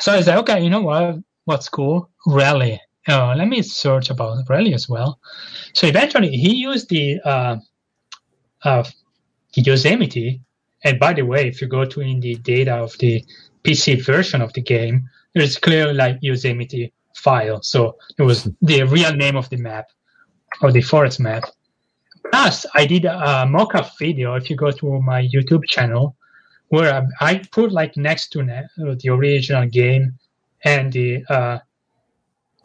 So 0.00 0.12
I 0.12 0.22
said, 0.22 0.38
okay, 0.38 0.62
you 0.62 0.70
know 0.70 0.80
what? 0.82 1.16
What's 1.44 1.68
cool? 1.68 2.10
Rally. 2.26 2.80
Uh, 3.08 3.34
let 3.36 3.48
me 3.48 3.62
search 3.62 4.10
about 4.10 4.48
rally 4.48 4.74
as 4.74 4.88
well. 4.88 5.18
So 5.74 5.86
eventually, 5.86 6.30
he 6.30 6.54
used 6.54 6.88
the 6.88 7.20
uh, 7.24 7.56
uh, 8.64 8.84
Yosemite. 9.54 10.40
And 10.84 10.98
by 10.98 11.12
the 11.12 11.22
way, 11.22 11.48
if 11.48 11.60
you 11.60 11.68
go 11.68 11.84
to 11.84 12.00
in 12.00 12.20
the 12.20 12.36
data 12.36 12.74
of 12.74 12.96
the 12.98 13.24
PC 13.64 14.04
version 14.04 14.40
of 14.40 14.52
the 14.54 14.62
game, 14.62 15.08
there's 15.34 15.58
clearly 15.58 15.94
like 15.94 16.18
Yosemite 16.20 16.92
file. 17.16 17.62
So 17.62 17.96
it 18.18 18.22
was 18.22 18.48
the 18.62 18.84
real 18.84 19.14
name 19.14 19.36
of 19.36 19.48
the 19.50 19.56
map 19.56 19.86
or 20.62 20.72
the 20.72 20.82
forest 20.82 21.20
map. 21.20 21.44
Plus, 22.30 22.64
I 22.74 22.86
did 22.86 23.04
a 23.04 23.46
mock-up 23.46 23.90
video. 23.98 24.34
If 24.34 24.48
you 24.50 24.56
go 24.56 24.70
to 24.70 25.00
my 25.02 25.22
YouTube 25.22 25.64
channel, 25.66 26.16
where 26.70 27.06
I 27.20 27.42
put 27.52 27.72
like 27.72 27.96
next 27.96 28.28
to 28.30 28.42
the 28.42 29.08
original 29.08 29.66
game 29.66 30.18
and 30.64 30.92
the 30.92 31.24
uh, 31.28 31.58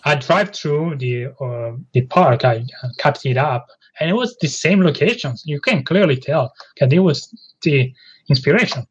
I 0.04 0.16
drive 0.16 0.54
through 0.54 0.98
the 0.98 1.28
uh, 1.40 1.74
the 1.94 2.02
park. 2.02 2.46
I 2.46 2.66
cut 3.00 3.26
it 3.26 3.38
up, 3.38 3.68
and 4.00 4.10
it 4.10 4.14
was 4.14 4.38
the 4.40 4.48
same 4.48 4.82
locations. 4.82 5.44
You 5.46 5.60
can 5.60 5.84
clearly 5.84 6.18
tell 6.18 6.54
that 6.80 6.94
it 6.94 7.00
was 7.00 7.34
the 7.64 7.92
inspiration. 8.30 8.86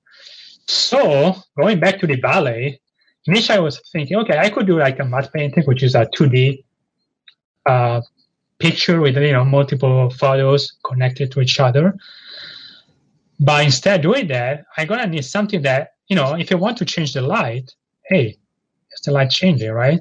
So 0.66 1.34
going 1.56 1.78
back 1.78 2.00
to 2.00 2.06
the 2.06 2.16
ballet, 2.16 2.80
initially 3.26 3.58
I 3.58 3.60
was 3.60 3.80
thinking, 3.92 4.16
okay, 4.18 4.38
I 4.38 4.50
could 4.50 4.66
do 4.66 4.78
like 4.78 4.98
a 4.98 5.04
matte 5.04 5.32
painting, 5.32 5.64
which 5.64 5.82
is 5.84 5.94
a 5.94 6.06
2D 6.06 6.64
uh, 7.66 8.00
picture 8.58 9.00
with 9.00 9.16
you 9.16 9.32
know 9.32 9.44
multiple 9.44 10.10
photos 10.10 10.72
connected 10.84 11.30
to 11.32 11.40
each 11.40 11.60
other. 11.60 11.94
But 13.40 13.64
instead 13.64 14.02
doing 14.02 14.28
that, 14.28 14.64
I'm 14.76 14.86
gonna 14.86 15.06
need 15.06 15.24
something 15.24 15.62
that 15.62 15.90
you 16.08 16.16
know, 16.16 16.34
if 16.34 16.50
you 16.50 16.58
want 16.58 16.76
to 16.78 16.84
change 16.84 17.14
the 17.14 17.22
light, 17.22 17.74
hey, 18.06 18.36
it's 18.90 19.00
the 19.02 19.12
light 19.12 19.30
changing, 19.30 19.70
right? 19.70 20.00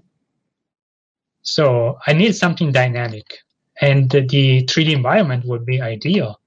So 1.41 1.97
I 2.05 2.14
need 2.14 2.35
something 2.35 2.72
dynamic, 2.72 3.39
and 3.81 4.10
the 4.10 4.27
3D 4.64 4.93
environment 4.93 5.45
would 5.45 5.65
be 5.65 5.81
ideal. 5.81 6.39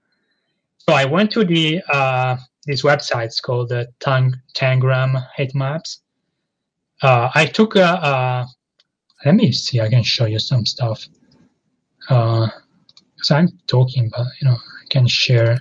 So 0.78 0.94
I 0.94 1.04
went 1.04 1.32
to 1.32 1.44
the 1.44 1.82
uh, 1.88 2.36
this 2.66 2.82
website 2.82 3.40
called 3.42 3.70
the 3.70 3.88
Tang 4.00 4.34
Tangram 4.54 5.26
Heat 5.36 5.54
Maps. 5.54 6.00
Uh, 7.02 7.30
I 7.34 7.46
took 7.46 7.76
a, 7.76 7.84
uh, 7.84 8.46
let 9.24 9.34
me 9.34 9.52
see, 9.52 9.80
I 9.80 9.88
can 9.88 10.02
show 10.02 10.24
you 10.26 10.38
some 10.38 10.64
stuff. 10.64 11.06
Uh, 12.08 12.48
I'm 13.30 13.48
talking, 13.66 14.08
but 14.08 14.26
you 14.40 14.48
know, 14.48 14.54
I 14.56 14.86
can 14.88 15.06
share. 15.06 15.58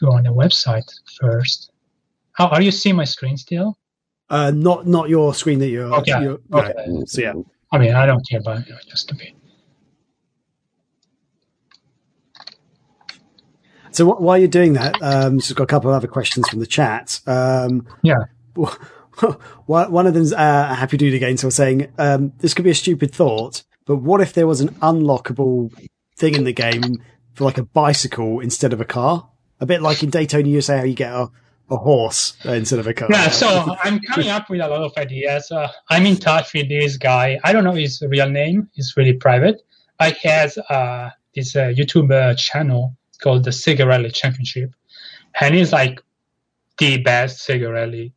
Go 0.00 0.12
on 0.12 0.24
the 0.24 0.30
website 0.30 0.90
first. 1.20 1.70
How 2.32 2.48
are 2.48 2.60
you 2.60 2.70
seeing 2.70 2.96
my 2.96 3.04
screen 3.04 3.36
still? 3.36 3.78
Uh, 4.28 4.50
not 4.50 4.86
not 4.86 5.08
your 5.08 5.34
screen 5.34 5.58
that 5.60 5.68
you're. 5.68 5.94
Okay. 5.94 6.22
You're, 6.22 6.38
okay. 6.52 6.74
So 7.06 7.20
yeah. 7.20 7.34
I 7.72 7.78
mean, 7.78 7.94
I 7.94 8.06
don't 8.06 8.26
care, 8.28 8.40
about 8.40 8.68
know, 8.68 8.76
just 8.88 9.10
a 9.10 9.14
bit. 9.14 9.32
So 13.90 14.06
while 14.06 14.36
you're 14.36 14.48
doing 14.48 14.72
that, 14.72 15.00
um, 15.00 15.38
just 15.38 15.54
got 15.54 15.64
a 15.64 15.66
couple 15.66 15.90
of 15.90 15.96
other 15.96 16.08
questions 16.08 16.48
from 16.48 16.58
the 16.58 16.66
chat. 16.66 17.20
Um, 17.26 17.86
yeah. 18.02 18.24
One 19.66 20.06
of 20.06 20.14
them's 20.14 20.32
uh, 20.32 20.74
happy 20.74 20.96
dude 20.96 21.14
again, 21.14 21.36
so 21.36 21.48
saying 21.48 21.92
um, 21.98 22.32
this 22.38 22.54
could 22.54 22.64
be 22.64 22.72
a 22.72 22.74
stupid 22.74 23.14
thought, 23.14 23.62
but 23.86 23.96
what 23.96 24.20
if 24.20 24.32
there 24.32 24.48
was 24.48 24.60
an 24.60 24.70
unlockable 24.82 25.72
thing 26.16 26.34
in 26.34 26.42
the 26.42 26.52
game 26.52 27.02
for 27.34 27.44
like 27.44 27.58
a 27.58 27.62
bicycle 27.62 28.40
instead 28.40 28.72
of 28.72 28.80
a 28.80 28.84
car? 28.84 29.30
A 29.64 29.66
bit 29.66 29.80
like 29.80 30.02
in 30.02 30.10
Daytona 30.10 30.46
USA, 30.46 30.76
how 30.76 30.84
you 30.84 30.92
get 30.92 31.10
a, 31.10 31.30
a 31.70 31.76
horse 31.78 32.36
instead 32.44 32.80
of 32.80 32.86
a 32.86 32.92
car. 32.92 33.08
Yeah, 33.10 33.30
so 33.30 33.74
I'm 33.82 33.98
coming 33.98 34.28
up 34.28 34.50
with 34.50 34.60
a 34.60 34.68
lot 34.68 34.82
of 34.82 34.92
ideas. 34.98 35.50
Uh, 35.50 35.72
I'm 35.88 36.04
in 36.04 36.16
touch 36.16 36.52
with 36.52 36.68
this 36.68 36.98
guy. 36.98 37.40
I 37.42 37.54
don't 37.54 37.64
know 37.64 37.72
his 37.72 38.02
real 38.06 38.28
name. 38.28 38.68
It's 38.74 38.94
really 38.94 39.14
private. 39.14 39.62
I 39.98 40.10
has 40.22 40.58
uh, 40.58 41.08
this 41.34 41.56
uh, 41.56 41.72
YouTube 41.74 42.12
uh, 42.12 42.34
channel 42.34 42.94
called 43.22 43.44
the 43.44 43.52
Sega 43.52 43.86
Rally 43.86 44.10
Championship, 44.10 44.74
and 45.40 45.54
he's 45.54 45.72
like 45.72 45.98
the 46.76 46.98
best 46.98 47.48
Sega 47.48 47.72
Rally 47.72 48.12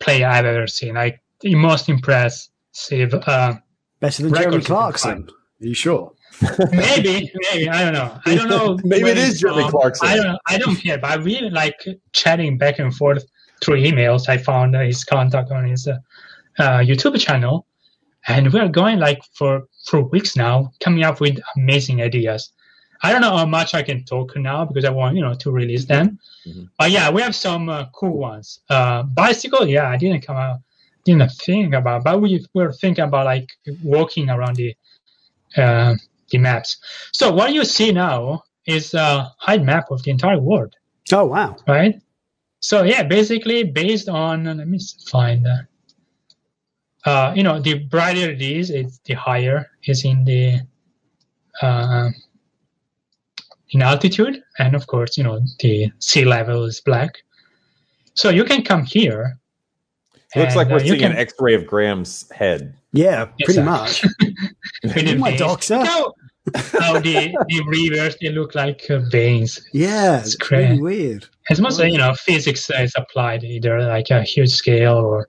player 0.00 0.26
I've 0.26 0.46
ever 0.46 0.66
seen. 0.66 0.94
Like 0.94 1.22
the 1.42 1.54
most 1.54 1.88
impressive. 1.88 3.14
Uh, 3.14 3.54
Better 4.00 4.22
than 4.24 4.34
Jeremy 4.34 4.64
Clarkson. 4.64 5.28
Are 5.28 5.64
you 5.64 5.74
sure? 5.74 6.12
Maybe, 6.72 7.30
maybe 7.52 7.68
I 7.68 7.84
don't 7.84 7.92
know. 7.92 8.18
I 8.26 8.34
don't 8.34 8.48
know. 8.48 8.78
maybe 8.84 9.10
it 9.10 9.18
is 9.18 9.40
Jeremy 9.40 9.68
Clarkson. 9.68 10.08
I 10.08 10.16
don't. 10.16 10.38
I 10.48 10.58
don't 10.58 10.76
care. 10.76 10.98
But 10.98 11.22
really 11.22 11.50
like 11.50 11.86
chatting 12.12 12.58
back 12.58 12.78
and 12.78 12.94
forth 12.94 13.24
through 13.62 13.80
emails. 13.82 14.28
I 14.28 14.38
found 14.38 14.74
his 14.74 15.04
contact 15.04 15.50
on 15.50 15.64
his 15.66 15.86
uh, 15.86 15.98
uh, 16.58 16.78
YouTube 16.78 17.18
channel, 17.20 17.66
and 18.28 18.52
we're 18.52 18.68
going 18.68 18.98
like 18.98 19.20
for 19.34 19.64
for 19.86 20.02
weeks 20.02 20.36
now, 20.36 20.72
coming 20.80 21.04
up 21.04 21.20
with 21.20 21.38
amazing 21.56 22.02
ideas. 22.02 22.52
I 23.02 23.12
don't 23.12 23.22
know 23.22 23.36
how 23.36 23.46
much 23.46 23.74
I 23.74 23.82
can 23.82 24.04
talk 24.04 24.36
now 24.36 24.64
because 24.64 24.84
I 24.84 24.90
want 24.90 25.16
you 25.16 25.22
know 25.22 25.34
to 25.34 25.50
release 25.50 25.84
them. 25.84 26.18
Mm-hmm. 26.46 26.64
But 26.78 26.90
yeah, 26.90 27.10
we 27.10 27.22
have 27.22 27.34
some 27.34 27.68
uh, 27.68 27.86
cool 27.94 28.16
ones. 28.16 28.60
Uh, 28.68 29.02
bicycle, 29.02 29.66
yeah, 29.66 29.88
I 29.88 29.96
didn't 29.96 30.22
come 30.22 30.36
out, 30.36 30.60
didn't 31.04 31.30
think 31.32 31.74
about, 31.74 32.04
but 32.04 32.20
we 32.20 32.44
were 32.54 32.72
thinking 32.72 33.04
about 33.04 33.26
like 33.26 33.48
walking 33.82 34.30
around 34.30 34.56
the 34.56 34.74
uh, 35.56 35.94
the 36.30 36.38
maps. 36.38 36.78
So 37.12 37.32
what 37.32 37.52
you 37.52 37.64
see 37.64 37.92
now 37.92 38.44
is 38.66 38.94
a 38.94 39.32
height 39.38 39.62
map 39.62 39.90
of 39.90 40.02
the 40.02 40.10
entire 40.10 40.38
world. 40.38 40.74
Oh 41.12 41.24
wow! 41.24 41.56
Right. 41.66 42.00
So 42.60 42.82
yeah, 42.82 43.02
basically 43.02 43.64
based 43.64 44.08
on 44.08 44.44
let 44.44 44.68
me 44.68 44.78
find. 45.10 45.46
Uh, 45.46 45.56
uh, 47.06 47.32
you 47.34 47.42
know, 47.42 47.58
the 47.58 47.74
brighter 47.74 48.30
it 48.30 48.42
is, 48.42 48.68
it's 48.68 48.98
the 49.06 49.14
higher 49.14 49.70
is 49.84 50.04
in 50.04 50.24
the 50.24 50.60
uh, 51.62 52.10
in 53.70 53.82
altitude, 53.82 54.42
and 54.58 54.74
of 54.74 54.86
course, 54.86 55.16
you 55.16 55.24
know, 55.24 55.40
the 55.60 55.90
sea 55.98 56.24
level 56.24 56.64
is 56.64 56.80
black. 56.80 57.22
So 58.14 58.28
you 58.28 58.44
can 58.44 58.62
come 58.62 58.84
here. 58.84 59.38
It 60.34 60.40
looks 60.40 60.56
like 60.56 60.68
we're 60.68 60.76
uh, 60.76 60.80
seeing 60.80 61.00
can... 61.00 61.12
an 61.12 61.18
X-ray 61.18 61.54
of 61.54 61.66
Graham's 61.66 62.30
head. 62.30 62.74
Yeah, 62.92 63.26
pretty 63.44 63.62
much. 63.62 64.04
my 65.18 65.36
doctor. 65.36 65.84
How, 65.84 66.12
how 66.54 66.98
the, 66.98 67.34
the 67.48 67.62
rivers 67.66 68.16
they 68.20 68.30
look 68.30 68.54
like 68.54 68.86
uh, 68.90 69.00
veins. 69.10 69.60
Yeah, 69.72 70.20
it's, 70.20 70.36
crazy. 70.36 70.70
really 70.70 70.82
weird. 70.82 71.26
It's 71.48 71.60
mostly 71.60 71.90
you 71.90 71.98
know 71.98 72.14
physics 72.14 72.70
is 72.70 72.92
applied 72.96 73.44
either 73.44 73.82
like 73.82 74.10
a 74.10 74.22
huge 74.22 74.50
scale 74.50 74.96
or. 74.96 75.28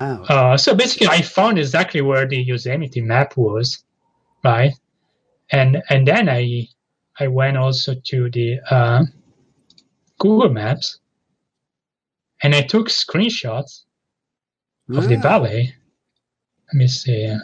Wow. 0.00 0.22
Uh, 0.24 0.56
so 0.56 0.74
basically, 0.74 1.08
I 1.08 1.20
found 1.20 1.58
exactly 1.58 2.00
where 2.00 2.26
the 2.26 2.38
Yosemite 2.38 3.02
map 3.02 3.36
was, 3.36 3.84
right, 4.42 4.72
and 5.50 5.82
and 5.90 6.08
then 6.08 6.28
I 6.28 6.68
I 7.18 7.28
went 7.28 7.58
also 7.58 7.94
to 7.94 8.30
the 8.30 8.60
uh, 8.70 9.04
Google 10.18 10.48
Maps 10.48 11.00
and 12.42 12.54
I 12.54 12.62
took 12.62 12.88
screenshots 12.88 13.84
of 14.90 15.08
the 15.08 15.16
valley. 15.16 15.74
Let 16.68 16.74
me 16.74 16.88
see. 16.88 17.36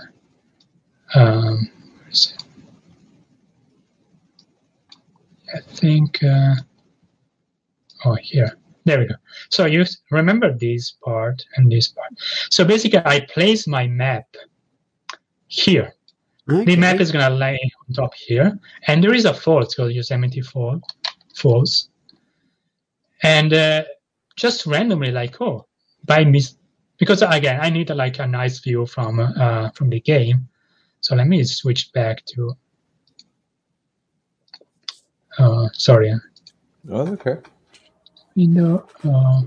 Um, 1.14 1.70
I 5.56 5.60
think. 5.60 6.22
Uh, 6.22 6.54
oh, 8.04 8.14
here. 8.14 8.58
There 8.84 9.00
we 9.00 9.06
go. 9.06 9.14
So 9.48 9.66
you 9.66 9.84
remember 10.10 10.52
this 10.52 10.92
part 11.04 11.44
and 11.56 11.72
this 11.72 11.88
part. 11.88 12.12
So 12.50 12.64
basically, 12.64 13.00
I 13.04 13.20
place 13.20 13.66
my 13.66 13.88
map 13.88 14.26
here 15.48 15.96
Okay. 16.48 16.64
The 16.64 16.76
map 16.76 17.00
is 17.00 17.10
going 17.10 17.28
to 17.28 17.34
lay 17.34 17.58
on 17.88 17.94
top 17.94 18.14
here. 18.14 18.58
And 18.86 19.02
there 19.02 19.14
is 19.14 19.24
a 19.24 19.34
falls 19.34 19.74
called 19.74 19.92
Yosemite 19.92 20.42
Fall, 20.42 20.80
Falls. 21.34 21.88
And 23.22 23.52
uh, 23.52 23.84
just 24.36 24.66
randomly, 24.66 25.10
like, 25.10 25.40
oh, 25.40 25.66
by 26.04 26.24
mis 26.24 26.56
because 26.98 27.20
again, 27.22 27.58
I 27.60 27.68
need 27.68 27.90
like 27.90 28.20
a 28.20 28.26
nice 28.26 28.60
view 28.60 28.86
from 28.86 29.18
uh, 29.18 29.70
from 29.70 29.90
the 29.90 30.00
game. 30.00 30.48
So 31.00 31.16
let 31.16 31.26
me 31.26 31.42
switch 31.44 31.92
back 31.92 32.24
to. 32.26 32.56
Uh, 35.38 35.68
sorry. 35.72 36.14
Oh, 36.90 37.12
okay. 37.12 37.36
You 38.34 38.48
know. 38.48 38.86
Uh, 39.04 39.42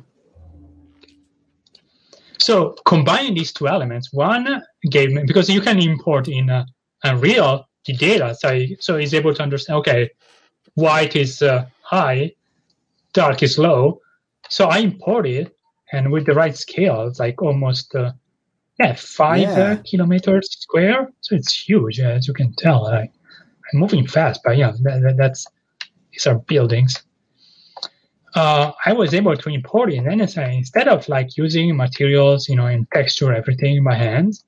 so 2.39 2.75
combining 2.85 3.35
these 3.35 3.51
two 3.51 3.67
elements, 3.67 4.11
one 4.13 4.61
gave 4.89 5.11
me 5.11 5.23
because 5.25 5.49
you 5.49 5.61
can 5.61 5.79
import 5.79 6.27
in 6.27 6.49
uh, 6.49 6.65
Unreal 7.03 7.65
the 7.85 7.93
data, 7.93 8.35
so 8.35 8.65
so 8.79 8.97
he's 8.97 9.13
able 9.13 9.33
to 9.33 9.43
understand. 9.43 9.77
Okay, 9.79 10.09
white 10.75 11.15
is 11.15 11.41
uh, 11.41 11.65
high, 11.81 12.31
dark 13.13 13.43
is 13.43 13.57
low. 13.57 14.01
So 14.49 14.65
I 14.65 14.79
import 14.79 15.27
it, 15.27 15.55
and 15.91 16.11
with 16.11 16.25
the 16.25 16.33
right 16.33 16.55
scale, 16.55 17.07
it's 17.07 17.19
like 17.19 17.41
almost 17.41 17.93
uh, 17.95 18.11
yeah 18.79 18.95
five 18.95 19.41
yeah. 19.41 19.63
Uh, 19.63 19.77
kilometers 19.89 20.49
square. 20.51 21.11
So 21.21 21.35
it's 21.35 21.53
huge, 21.53 21.99
as 21.99 22.27
you 22.27 22.33
can 22.33 22.53
tell. 22.57 22.87
I, 22.87 23.09
I'm 23.71 23.79
moving 23.79 24.07
fast, 24.07 24.41
but 24.43 24.57
yeah, 24.57 24.71
that, 24.81 25.01
that, 25.03 25.17
that's 25.17 25.45
these 26.11 26.27
are 26.27 26.35
buildings. 26.35 27.01
Uh, 28.35 28.71
I 28.85 28.93
was 28.93 29.13
able 29.13 29.35
to 29.35 29.49
import 29.49 29.91
in 29.91 30.07
and 30.07 30.21
then 30.21 30.51
instead 30.51 30.87
of 30.87 31.07
like 31.09 31.35
using 31.35 31.75
materials, 31.75 32.47
you 32.47 32.55
know, 32.55 32.67
and 32.67 32.87
texture 32.91 33.33
everything 33.33 33.77
in 33.77 33.83
my 33.83 33.95
hands, 33.95 34.45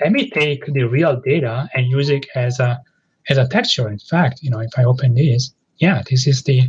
let 0.00 0.12
me 0.12 0.28
take 0.28 0.66
the 0.66 0.84
real 0.84 1.20
data 1.20 1.68
and 1.74 1.86
use 1.86 2.10
it 2.10 2.26
as 2.34 2.60
a 2.60 2.80
as 3.28 3.38
a 3.38 3.48
texture. 3.48 3.88
In 3.88 3.98
fact, 3.98 4.42
you 4.42 4.50
know, 4.50 4.60
if 4.60 4.70
I 4.76 4.84
open 4.84 5.14
this, 5.14 5.54
yeah, 5.78 6.02
this 6.08 6.26
is 6.26 6.42
the 6.42 6.68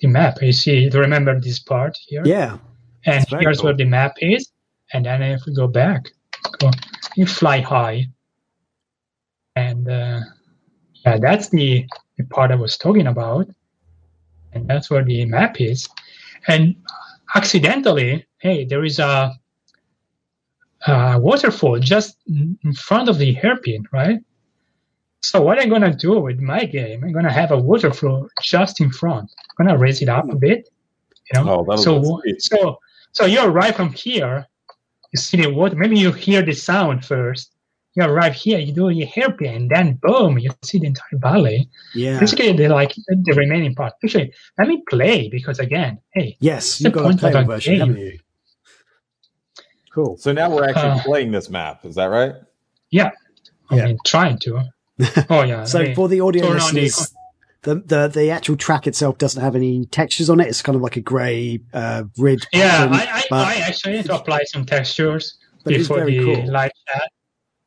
the 0.00 0.08
map. 0.08 0.40
You 0.42 0.52
see, 0.52 0.88
remember 0.90 1.40
this 1.40 1.58
part 1.58 1.96
here? 1.96 2.22
Yeah. 2.24 2.58
And 3.06 3.26
here's 3.40 3.58
cool. 3.58 3.66
where 3.66 3.76
the 3.76 3.84
map 3.84 4.16
is. 4.20 4.50
And 4.92 5.06
then 5.06 5.22
if 5.22 5.44
we 5.46 5.54
go 5.54 5.66
back, 5.66 6.10
go, 6.58 6.70
you 7.16 7.26
fly 7.26 7.60
high. 7.60 8.08
And 9.56 9.88
uh, 9.88 10.20
yeah, 11.04 11.18
that's 11.18 11.48
the, 11.48 11.86
the 12.16 12.24
part 12.24 12.50
I 12.50 12.56
was 12.56 12.76
talking 12.76 13.06
about. 13.06 13.48
And 14.54 14.68
that's 14.68 14.90
where 14.90 15.04
the 15.04 15.24
map 15.26 15.60
is. 15.60 15.88
And 16.46 16.76
accidentally, 17.34 18.26
hey, 18.38 18.64
there 18.64 18.84
is 18.84 18.98
a, 18.98 19.32
a 20.86 21.18
waterfall 21.18 21.78
just 21.78 22.18
in 22.26 22.74
front 22.74 23.08
of 23.08 23.18
the 23.18 23.32
hairpin, 23.32 23.86
right? 23.92 24.20
So 25.22 25.40
what 25.40 25.58
I'm 25.58 25.70
gonna 25.70 25.94
do 25.94 26.20
with 26.20 26.38
my 26.38 26.66
game, 26.66 27.02
I'm 27.02 27.12
gonna 27.12 27.32
have 27.32 27.50
a 27.50 27.58
waterfall 27.58 28.28
just 28.42 28.80
in 28.80 28.90
front. 28.90 29.30
I'm 29.58 29.66
gonna 29.66 29.78
raise 29.78 30.02
it 30.02 30.08
up 30.10 30.28
a 30.30 30.36
bit, 30.36 30.68
you 31.32 31.42
know. 31.42 31.64
Oh, 31.66 31.76
so 31.76 32.20
so 32.38 32.78
so 33.12 33.24
you 33.24 33.42
arrive 33.42 33.74
from 33.74 33.90
here, 33.94 34.46
you 35.12 35.18
see 35.18 35.38
the 35.38 35.48
water. 35.48 35.76
Maybe 35.76 35.98
you 35.98 36.12
hear 36.12 36.42
the 36.42 36.52
sound 36.52 37.06
first. 37.06 37.53
You 37.96 38.04
arrive 38.04 38.34
here, 38.34 38.58
you 38.58 38.72
do 38.72 38.88
your 38.90 39.06
hairpin, 39.06 39.54
and 39.54 39.70
then 39.70 39.98
boom, 40.02 40.38
you 40.38 40.50
see 40.62 40.80
the 40.80 40.86
entire 40.88 41.18
valley. 41.18 41.68
Yeah. 41.94 42.18
Basically, 42.18 42.52
the 42.52 42.68
like 42.68 42.92
the 43.08 43.32
remaining 43.34 43.74
part. 43.74 43.92
Actually, 44.02 44.32
let 44.58 44.66
me 44.66 44.82
play 44.88 45.28
because 45.28 45.60
again, 45.60 46.00
hey, 46.12 46.36
Yes, 46.40 46.80
you've 46.80 46.92
got 46.92 47.00
a 47.00 47.04
point 47.04 47.14
of 47.22 47.30
playable 47.30 47.52
version, 47.54 47.72
game. 47.74 47.80
haven't 47.80 47.98
you? 47.98 48.18
Cool. 49.92 50.16
So 50.16 50.32
now 50.32 50.50
we're 50.50 50.64
actually 50.68 50.90
Uh, 51.00 51.02
playing 51.04 51.30
this 51.30 51.48
map. 51.48 51.84
Is 51.84 51.94
that 51.94 52.06
right? 52.06 52.34
Yeah. 52.90 53.10
I 53.70 53.76
Yeah. 53.76 53.84
mean, 53.86 53.98
trying 54.04 54.38
to. 54.40 54.64
Oh 55.30 55.42
yeah. 55.42 55.64
So 55.64 55.78
let 55.80 55.94
for 55.94 56.08
the 56.08 56.20
audio 56.20 56.46
the- 56.48 56.54
listeners, 56.54 57.14
the, 57.62 57.76
the 57.76 58.08
the 58.08 58.30
actual 58.30 58.56
track 58.56 58.86
itself 58.86 59.18
doesn't 59.18 59.40
have 59.40 59.54
any 59.56 59.86
textures 59.86 60.28
on 60.30 60.40
it. 60.40 60.48
It's 60.48 60.62
kind 60.62 60.76
of 60.76 60.82
like 60.82 60.96
a 60.96 61.00
grey 61.00 61.60
uh, 61.72 62.02
grid. 62.18 62.44
Yeah, 62.52 62.88
pattern, 62.88 62.92
I, 62.94 63.12
I, 63.18 63.22
but- 63.30 63.46
I 63.46 63.54
actually 63.60 63.92
need 63.94 64.06
to 64.06 64.16
apply 64.16 64.42
some 64.44 64.64
textures 64.66 65.36
But 65.64 65.74
before 65.74 65.98
very 65.98 66.18
the 66.18 66.24
cool. 66.24 66.52
live 66.52 66.70
chat. 66.88 67.08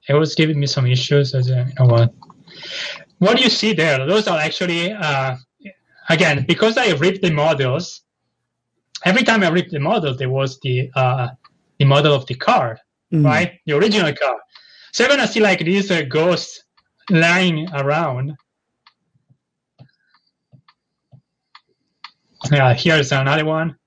It 0.10 0.14
was 0.14 0.36
giving 0.36 0.60
me 0.60 0.68
some 0.68 0.86
issues. 0.88 1.34
As 1.36 1.50
a, 1.50 1.66
you 1.68 1.74
know 1.80 1.86
what? 1.92 2.14
What 3.20 3.38
do 3.38 3.44
you 3.44 3.50
see 3.50 3.74
there, 3.74 4.06
those 4.06 4.28
are 4.28 4.40
actually 4.40 4.92
uh, 4.94 5.36
again 6.10 6.46
because 6.48 6.78
I 6.78 6.92
ripped 6.94 7.22
the 7.22 7.32
models. 7.32 8.02
Every 9.06 9.24
time 9.24 9.44
I 9.44 9.50
ripped 9.50 9.72
the 9.72 9.80
model, 9.80 10.16
there 10.16 10.30
was 10.30 10.60
the 10.62 10.90
uh, 10.96 11.30
the 11.80 11.86
model 11.86 12.14
of 12.14 12.26
the 12.28 12.36
car, 12.36 12.80
Mm. 13.14 13.24
right? 13.24 13.60
The 13.66 13.74
original 13.78 14.12
car. 14.14 14.36
So 14.92 15.04
you're 15.04 15.10
gonna 15.16 15.28
see 15.28 15.40
like 15.40 15.60
these 15.60 15.90
uh, 15.92 16.02
ghosts 16.04 16.64
lying 17.10 17.68
around. 17.74 18.36
Yeah, 22.52 22.74
here's 22.74 23.12
another 23.12 23.46
one. 23.46 23.78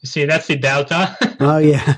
You 0.00 0.08
see, 0.08 0.24
that's 0.24 0.46
the 0.46 0.56
Delta, 0.56 1.16
Oh 1.40 1.58
yeah, 1.58 1.96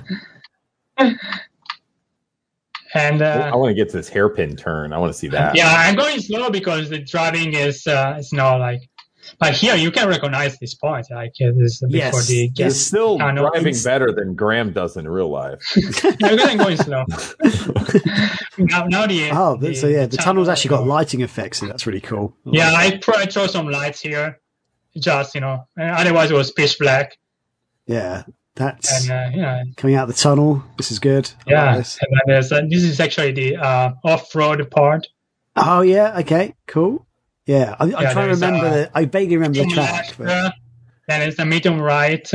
and 2.94 3.22
uh, 3.22 3.50
I 3.52 3.56
want 3.56 3.70
to 3.70 3.74
get 3.74 3.90
to 3.90 3.96
this 3.96 4.08
hairpin 4.08 4.56
turn. 4.56 4.92
I 4.92 4.98
want 4.98 5.12
to 5.12 5.18
see 5.18 5.28
that. 5.28 5.56
yeah, 5.56 5.72
I'm 5.76 5.94
going 5.94 6.20
slow 6.20 6.50
because 6.50 6.88
the 6.90 6.98
driving 6.98 7.54
is 7.54 7.86
uh, 7.86 8.16
is 8.18 8.32
not 8.32 8.58
like. 8.60 8.80
But 9.38 9.54
here 9.54 9.76
you 9.76 9.90
can 9.92 10.08
recognize 10.08 10.58
this 10.58 10.74
point, 10.74 11.06
like 11.10 11.32
uh, 11.40 11.52
this 11.56 11.78
before 11.80 11.96
Yes, 11.96 12.26
the 12.26 12.44
It's 12.46 12.58
yes. 12.58 12.76
still 12.76 13.22
I 13.22 13.30
know. 13.30 13.42
driving 13.50 13.68
It's- 13.68 13.84
better 13.84 14.12
than 14.12 14.34
Graham 14.34 14.72
does 14.72 14.96
in 14.96 15.06
real 15.06 15.28
life. 15.30 15.60
I'm 16.24 16.36
going 16.36 16.58
going 16.58 16.76
slow. 16.76 17.04
now, 18.58 18.86
now 18.86 19.06
the 19.06 19.30
oh, 19.32 19.56
th- 19.58 19.78
so 19.78 19.86
yeah, 19.86 20.06
the 20.06 20.16
tunnel's 20.16 20.48
actually 20.48 20.70
got 20.70 20.86
lighting 20.86 21.20
effects, 21.20 21.58
so 21.60 21.66
that's 21.66 21.86
really 21.86 22.00
cool. 22.00 22.34
Yeah, 22.44 22.72
I 22.74 22.96
try 22.96 23.26
throw 23.26 23.46
some 23.46 23.68
lights 23.68 24.00
here, 24.00 24.40
just 24.96 25.34
you 25.34 25.40
know. 25.42 25.66
Otherwise, 25.80 26.30
it 26.30 26.34
was 26.34 26.50
pitch 26.50 26.78
black, 26.78 27.16
yeah, 27.86 28.24
that's 28.60 29.08
and 29.08 29.34
uh, 29.34 29.38
yeah, 29.38 29.62
coming 29.76 29.96
out 29.96 30.06
the 30.08 30.14
tunnel. 30.14 30.62
This 30.76 30.90
is 30.92 30.98
good. 30.98 31.30
Yeah. 31.46 31.64
like 31.64 31.74
And 31.74 31.80
this. 31.80 31.98
then 32.00 32.08
there's 32.26 32.52
uh, 32.52 32.60
this 32.68 32.82
is 32.84 33.00
actually 33.00 33.32
the 33.32 33.56
uh, 33.56 33.92
off-road 34.04 34.70
part. 34.70 35.06
Oh 35.56 35.80
yeah, 35.80 36.18
okay, 36.20 36.54
cool. 36.66 37.06
Yeah, 37.46 37.74
I, 37.80 37.84
I'm 37.84 37.90
Yeah, 37.90 38.12
trying 38.12 38.28
to 38.28 38.34
remember 38.34 38.66
uh, 38.66 38.70
the. 38.70 38.90
I 38.94 39.04
vaguely 39.06 39.36
remember 39.36 39.58
the 39.64 39.70
track. 39.70 40.14
But, 40.16 40.28
uh, 40.28 40.50
then 41.08 41.22
it's 41.26 41.36
the 41.36 41.44
medium 41.46 41.80
right. 41.80 42.28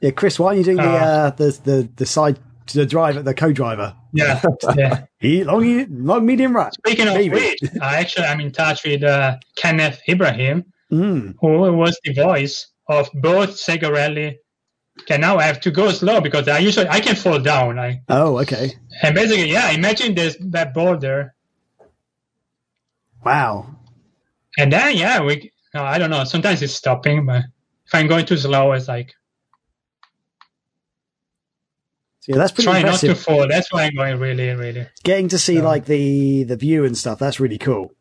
yeah, 0.00 0.10
Chris, 0.10 0.38
why 0.38 0.48
are 0.48 0.54
you 0.56 0.64
doing 0.64 0.76
the 0.78 0.82
uh, 0.82 1.30
the 1.30 1.58
the 1.64 1.88
the 1.96 2.06
side 2.06 2.38
the 2.74 2.84
driver 2.86 3.22
the 3.22 3.34
co-driver? 3.34 3.94
Yeah, 4.12 4.42
yeah. 4.76 5.04
He 5.20 5.44
long 5.44 5.86
long 6.04 6.26
medium 6.26 6.54
right. 6.54 6.72
Speaking 6.74 7.08
of 7.08 7.14
Maybe. 7.14 7.30
which, 7.34 7.60
I 7.80 7.96
actually 8.00 8.26
I'm 8.26 8.40
in 8.40 8.52
touch 8.52 8.84
with 8.84 9.02
uh, 9.02 9.36
Kenneth 9.56 10.00
Ibrahim, 10.08 10.64
Mm. 10.92 11.36
who 11.40 11.72
was 11.72 11.98
the 12.04 12.12
voice 12.12 12.68
of 12.88 13.08
both 13.14 13.50
Sega 13.52 13.90
Rally. 13.90 14.38
Okay, 15.00 15.16
now 15.18 15.38
I 15.38 15.44
have 15.44 15.60
to 15.62 15.70
go 15.70 15.90
slow 15.90 16.20
because 16.20 16.46
I 16.48 16.58
usually 16.58 16.86
I 16.88 17.00
can 17.00 17.16
fall 17.16 17.38
down. 17.40 17.78
I 17.78 18.02
Oh, 18.08 18.38
okay. 18.40 18.72
and 19.02 19.14
basically, 19.14 19.50
yeah, 19.50 19.70
imagine 19.70 20.14
this 20.14 20.36
that 20.40 20.74
boulder, 20.74 21.34
Wow. 23.24 23.74
and 24.58 24.72
then 24.72 24.96
yeah, 24.96 25.22
we. 25.22 25.50
No, 25.74 25.82
I 25.82 25.96
don't 25.98 26.10
know. 26.10 26.24
Sometimes 26.24 26.60
it's 26.60 26.74
stopping, 26.74 27.24
but 27.24 27.44
if 27.86 27.94
I'm 27.94 28.06
going 28.06 28.26
too 28.26 28.36
slow, 28.36 28.72
it's 28.72 28.88
like 28.88 29.14
So 32.20 32.32
yeah, 32.32 32.38
that's 32.38 32.52
pretty 32.52 32.66
trying 32.70 32.86
not 32.86 33.00
to 33.00 33.14
fall. 33.14 33.48
That's 33.48 33.72
why 33.72 33.84
I'm 33.84 33.94
going 33.96 34.18
really, 34.20 34.50
really. 34.50 34.86
Getting 35.02 35.28
to 35.28 35.38
see 35.38 35.56
So- 35.56 35.64
like 35.64 35.86
the 35.86 36.44
the 36.44 36.56
view 36.56 36.84
and 36.84 36.96
stuff. 36.96 37.18
That's 37.18 37.40
really 37.40 37.58
cool. 37.58 37.92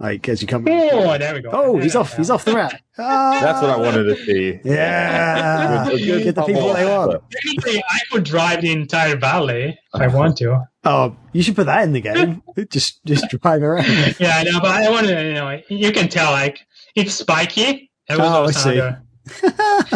Like 0.00 0.28
as 0.28 0.40
you 0.40 0.46
come. 0.46 0.64
Oh, 0.68 1.18
there 1.18 1.34
we 1.34 1.40
go. 1.40 1.50
Oh, 1.52 1.78
he's 1.78 1.96
off. 1.96 2.16
He's 2.16 2.30
off 2.30 2.44
the 2.44 2.54
rack. 2.54 2.82
Ah, 2.98 3.38
That's 3.42 3.60
what 3.60 3.70
I 3.70 3.76
wanted 3.76 4.04
to 4.04 4.16
see. 4.24 4.60
Yeah. 4.64 5.88
Get 5.90 6.34
the 6.36 6.42
people 6.44 6.72
they 6.72 6.84
want. 6.84 7.20
Technically, 7.30 7.82
I 7.88 7.98
could 8.12 8.22
drive 8.24 8.62
the 8.62 8.70
entire 8.70 9.16
valley 9.16 9.76
if 9.94 10.00
I 10.00 10.06
want 10.06 10.36
to. 10.38 10.68
Oh, 10.84 11.16
you 11.32 11.42
should 11.42 11.56
put 11.56 11.66
that 11.66 11.82
in 11.82 11.92
the 11.92 12.00
game. 12.00 12.42
just 12.70 13.04
just 13.04 13.28
drive 13.30 13.62
around. 13.62 14.16
Yeah, 14.20 14.42
no, 14.44 14.60
but 14.60 14.70
I 14.70 14.88
want 14.88 15.06
to. 15.08 15.24
You 15.24 15.34
know, 15.34 15.60
you 15.68 15.90
can 15.90 16.08
tell 16.08 16.30
like 16.30 16.60
it's 16.94 17.14
spiky. 17.14 17.90
That 18.08 18.18
was 18.18 18.30
Oh, 18.30 18.44
I 18.44 18.50
see. 18.52 18.78
another- 18.78 19.02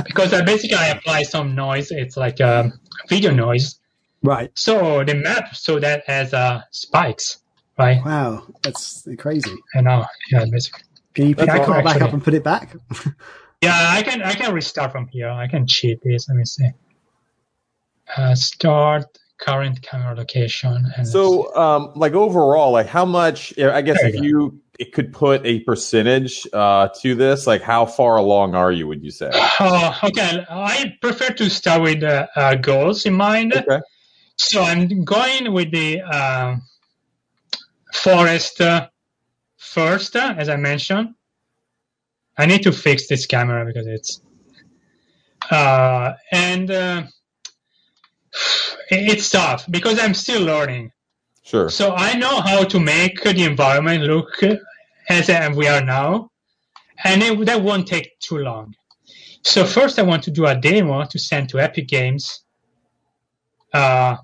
because 0.05 0.35
I 0.35 0.43
basically 0.43 0.77
I 0.77 0.89
apply 0.89 1.23
some 1.23 1.55
noise. 1.55 1.91
It's 1.91 2.17
like 2.17 2.41
um, 2.41 2.73
video 3.09 3.31
noise. 3.31 3.79
Right. 4.23 4.51
So 4.55 5.03
the 5.05 5.15
map 5.15 5.55
so 5.55 5.79
that 5.79 6.05
has 6.07 6.35
uh, 6.35 6.63
spikes, 6.71 7.39
right? 7.79 8.05
Wow. 8.05 8.47
That's 8.63 9.07
crazy. 9.19 9.55
And 9.75 9.85
now, 9.85 10.07
yeah, 10.31 10.45
basically. 10.51 10.83
Can 11.15 11.29
you 11.29 11.35
pick 11.35 11.47
That's 11.47 11.61
the 11.61 11.67
car 11.67 11.83
back 11.83 12.01
up 12.01 12.13
and 12.13 12.25
put 12.25 12.35
it 12.35 12.45
back? 12.45 12.75
Yeah, 13.63 13.91
I 13.91 14.03
can 14.03 14.23
I 14.23 14.35
can 14.35 14.53
restart 14.53 14.91
from 14.91 15.07
here. 15.07 15.31
I 15.31 15.47
can 15.47 15.69
cheat 15.69 16.03
this. 16.03 16.29
Let 16.29 16.37
me 16.37 16.45
see. 16.45 16.69
Uh, 18.17 18.35
start 18.35 19.05
current 19.39 19.81
camera 19.83 20.17
location. 20.17 20.93
And 20.97 21.07
So, 21.07 21.55
um, 21.55 21.93
like 21.95 22.13
overall, 22.15 22.73
like 22.73 22.89
how 22.89 23.05
much? 23.05 23.57
I 23.59 23.81
guess 23.83 24.01
There 24.01 24.09
if 24.09 24.17
you 24.17 24.23
you 24.23 24.61
it 24.81 24.93
could 24.93 25.13
put 25.13 25.47
a 25.47 25.61
percentage 25.61 26.45
uh, 26.53 26.89
to 27.03 27.15
this, 27.15 27.47
like 27.47 27.63
how 27.63 27.87
far 27.87 28.17
along 28.17 28.57
are 28.57 28.73
you? 28.73 28.89
Would 28.89 29.05
you 29.05 29.13
say? 29.13 29.31
Oh, 29.61 29.99
okay. 30.05 30.45
I 30.51 30.97
prefer 31.01 31.29
to 31.35 31.49
start 31.49 31.83
with 31.83 32.03
uh, 32.03 32.27
uh, 32.35 32.57
goals 32.57 33.07
in 33.07 33.15
mind. 33.15 33.55
Okay. 33.55 33.81
So 34.39 34.61
I'm 34.61 35.05
going 35.05 35.53
with 35.53 35.71
the 35.71 36.01
uh, 36.01 36.57
forest 37.93 38.61
uh, 38.61 38.89
first, 39.57 40.17
uh, 40.17 40.35
as 40.37 40.49
I 40.49 40.57
mentioned. 40.57 41.15
I 42.39 42.47
need 42.47 42.63
to 42.63 42.73
fix 42.73 43.09
this 43.09 43.27
camera 43.27 43.65
because 43.67 43.87
it's 43.87 44.23
uh, 45.51 46.15
and 46.31 46.71
uh, 46.71 47.03
it's 48.89 49.31
tough 49.31 49.67
because 49.71 49.99
I'm 49.99 50.15
still 50.15 50.43
learning. 50.43 50.93
Sure. 51.43 51.69
So 51.69 51.95
I 51.95 52.15
know 52.15 52.41
how 52.41 52.65
to 52.65 52.81
make 52.81 53.23
the 53.23 53.45
environment 53.45 54.05
look 54.05 54.43
as 55.09 55.29
we 55.55 55.67
are 55.67 55.85
now, 55.85 56.31
and 57.05 57.23
it, 57.23 57.47
that 57.47 57.63
won't 57.63 57.87
take 57.87 58.19
too 58.21 58.39
long. 58.39 58.75
So 59.45 59.65
first, 59.65 59.99
I 59.99 60.03
want 60.03 60.23
to 60.25 60.31
do 60.31 60.47
a 60.47 60.55
demo 60.55 61.05
to 61.05 61.19
send 61.19 61.49
to 61.51 61.61
Epic 61.61 61.89
Games 61.89 62.45
uh, 63.73 64.17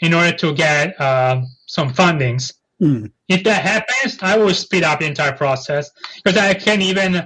in 0.00 0.14
order 0.14 0.36
to 0.36 0.54
get 0.54 1.00
uh, 1.00 1.42
some 1.66 1.92
fundings. 1.92 2.52
Hmm. 2.80 3.06
If 3.28 3.44
that 3.44 3.62
happens, 3.62 4.18
I 4.22 4.36
will 4.38 4.54
speed 4.54 4.82
up 4.82 5.00
the 5.00 5.06
entire 5.06 5.36
process 5.36 5.90
because 6.24 6.36
I 6.38 6.54
can 6.54 6.82
even. 6.82 7.22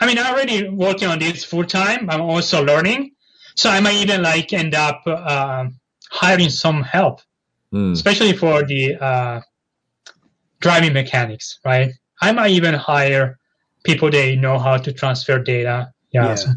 I 0.00 0.06
mean, 0.06 0.18
I'm 0.18 0.32
already 0.32 0.68
working 0.68 1.08
on 1.08 1.18
this 1.18 1.44
full 1.44 1.64
time. 1.64 2.10
I'm 2.10 2.20
also 2.20 2.64
learning, 2.64 3.12
so 3.56 3.70
I 3.70 3.80
might 3.80 3.96
even 3.96 4.22
like 4.22 4.52
end 4.52 4.74
up 4.74 5.02
uh, 5.06 5.66
hiring 6.10 6.50
some 6.50 6.82
help 6.82 7.20
Hmm. 7.72 7.92
especially 7.92 8.32
for 8.32 8.62
the 8.62 8.96
uh, 8.96 9.40
driving 10.60 10.92
mechanics, 10.94 11.60
right? 11.64 11.90
I 12.22 12.32
might 12.32 12.50
even 12.52 12.74
hire 12.74 13.38
people 13.84 14.10
they 14.10 14.36
know 14.36 14.58
how 14.58 14.78
to 14.78 14.92
transfer 14.92 15.38
data. 15.38 15.92
Yeah, 16.12 16.28
Yeah. 16.28 16.34
So, 16.34 16.50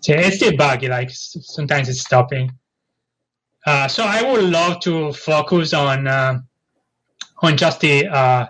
so 0.00 0.12
it's 0.12 0.36
still 0.36 0.56
buggy. 0.56 0.88
Like 0.88 1.10
sometimes 1.10 1.88
it's 1.88 2.00
stopping. 2.00 2.52
Uh, 3.66 3.88
so 3.88 4.04
I 4.04 4.22
would 4.30 4.44
love 4.44 4.80
to 4.80 5.12
focus 5.12 5.72
on 5.72 6.06
uh, 6.06 6.40
on 7.40 7.56
just 7.56 7.80
the 7.80 8.06
uh, 8.06 8.46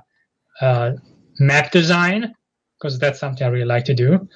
uh, 0.60 0.92
map 1.38 1.70
design 1.70 2.34
because 2.78 2.98
that's 2.98 3.18
something 3.18 3.46
I 3.46 3.50
really 3.50 3.64
like 3.64 3.84
to 3.86 3.94
do. 3.94 4.28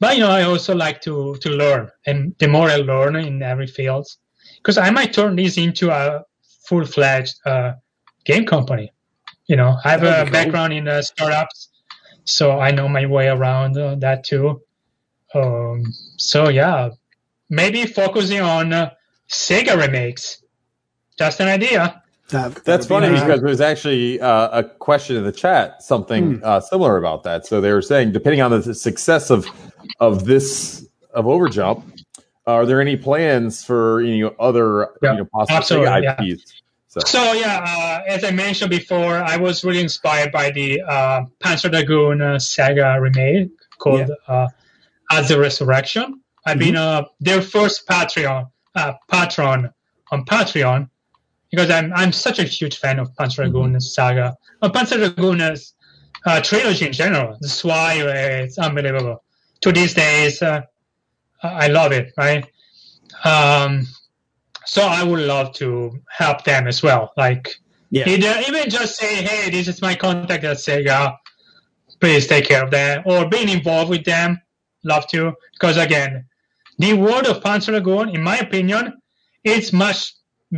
But 0.00 0.16
you 0.16 0.22
know, 0.22 0.30
I 0.30 0.42
also 0.42 0.74
like 0.74 1.00
to 1.02 1.36
to 1.36 1.50
learn, 1.50 1.90
and 2.06 2.34
the 2.38 2.48
more 2.48 2.68
I 2.70 2.76
learn 2.76 3.16
in 3.16 3.42
every 3.42 3.66
field, 3.66 4.06
because 4.58 4.78
I 4.78 4.90
might 4.90 5.12
turn 5.12 5.36
this 5.36 5.56
into 5.58 5.90
a 5.90 6.24
full 6.66 6.84
fledged 6.84 7.40
uh, 7.44 7.72
game 8.24 8.46
company. 8.46 8.92
You 9.46 9.56
know, 9.56 9.76
I 9.84 9.90
have 9.90 10.02
a 10.04 10.22
cool. 10.22 10.32
background 10.32 10.72
in 10.72 10.86
uh, 10.86 11.02
startups, 11.02 11.70
so 12.24 12.60
I 12.60 12.70
know 12.70 12.88
my 12.88 13.06
way 13.06 13.28
around 13.28 13.76
uh, 13.76 13.96
that 13.96 14.24
too. 14.24 14.62
Um, 15.34 15.84
so 16.16 16.48
yeah, 16.48 16.90
maybe 17.50 17.84
focusing 17.86 18.40
on 18.40 18.72
uh, 18.72 18.90
Sega 19.28 19.76
remakes. 19.76 20.42
Just 21.18 21.40
an 21.40 21.48
idea. 21.48 22.02
That, 22.28 22.54
that 22.54 22.64
That's 22.64 22.86
funny 22.86 23.08
be 23.08 23.14
because 23.14 23.40
there's 23.40 23.60
actually 23.60 24.20
uh, 24.20 24.60
a 24.60 24.64
question 24.64 25.16
in 25.16 25.24
the 25.24 25.32
chat, 25.32 25.82
something 25.82 26.36
hmm. 26.36 26.44
uh, 26.44 26.60
similar 26.60 26.98
about 26.98 27.22
that. 27.22 27.46
So 27.46 27.60
they 27.60 27.72
were 27.72 27.82
saying, 27.82 28.12
depending 28.12 28.42
on 28.42 28.50
the 28.50 28.74
success 28.74 29.30
of 29.30 29.46
of 29.98 30.26
this 30.26 30.86
of 31.14 31.24
Overjump, 31.24 31.82
are 32.46 32.66
there 32.66 32.82
any 32.82 32.96
plans 32.96 33.64
for 33.64 34.02
you 34.02 34.24
know 34.24 34.34
other 34.38 34.90
yeah, 35.02 35.12
you 35.12 35.18
know 35.18 35.24
possible 35.32 35.86
IPs? 35.86 36.20
Yeah. 36.20 36.34
So. 36.88 37.00
so. 37.00 37.32
yeah, 37.32 37.64
uh, 37.66 38.02
as 38.06 38.24
I 38.24 38.30
mentioned 38.30 38.70
before, 38.70 39.16
I 39.16 39.36
was 39.36 39.64
really 39.64 39.80
inspired 39.80 40.30
by 40.30 40.50
the 40.50 40.82
uh, 40.82 41.24
Panzer 41.40 41.70
Dragoon 41.70 42.20
uh, 42.20 42.38
Saga 42.38 42.98
remake 43.00 43.50
called 43.78 44.08
yeah. 44.08 44.34
Uh, 44.34 44.48
Azel 45.12 45.40
Resurrection. 45.40 46.20
I've 46.44 46.58
mm-hmm. 46.58 46.66
been 46.66 46.76
uh, 46.76 47.04
their 47.20 47.40
first 47.40 47.86
Patreon 47.86 48.50
patron 49.10 49.70
on 50.12 50.24
Patreon 50.24 50.88
because 51.50 51.70
I'm 51.70 51.92
I'm 51.94 52.12
such 52.12 52.38
a 52.38 52.44
huge 52.44 52.78
fan 52.78 52.98
of 52.98 53.14
Panzer 53.14 53.36
Dragoon 53.36 53.70
mm-hmm. 53.70 53.78
saga, 53.80 54.36
uh, 54.62 54.68
Panzer 54.68 54.98
Dragoon 54.98 55.40
uh, 55.40 56.40
trilogy 56.40 56.86
in 56.86 56.92
general. 56.92 57.36
That's 57.40 57.64
why 57.64 57.94
it's 57.94 58.58
unbelievable. 58.58 59.22
To 59.62 59.72
these 59.72 59.94
days, 59.94 60.42
uh, 60.42 60.62
I 61.42 61.68
love 61.68 61.92
it. 61.92 62.12
Right. 62.16 62.44
Um, 63.24 63.86
so 64.66 64.82
I 64.82 65.02
would 65.02 65.20
love 65.20 65.54
to 65.54 65.98
help 66.10 66.44
them 66.44 66.66
as 66.66 66.82
well. 66.82 67.12
Like, 67.16 67.56
yeah. 67.90 68.08
either, 68.08 68.42
even 68.46 68.68
just 68.68 68.96
say, 68.96 69.22
"Hey, 69.22 69.50
this 69.50 69.66
is 69.68 69.80
my 69.80 69.94
contact 69.94 70.44
at 70.44 70.58
Sega. 70.58 71.16
Please 72.00 72.26
take 72.26 72.46
care 72.46 72.62
of 72.62 72.70
that," 72.72 73.02
or 73.06 73.28
being 73.28 73.48
involved 73.48 73.90
with 73.90 74.04
them. 74.04 74.40
Love 74.84 75.06
to, 75.08 75.32
because 75.54 75.76
again, 75.76 76.24
the 76.78 76.92
world 76.92 77.26
of 77.26 77.42
Panzer 77.42 77.72
Dragoon, 77.72 78.10
in 78.10 78.22
my 78.22 78.38
opinion, 78.38 79.00
it's 79.42 79.72
much 79.72 80.14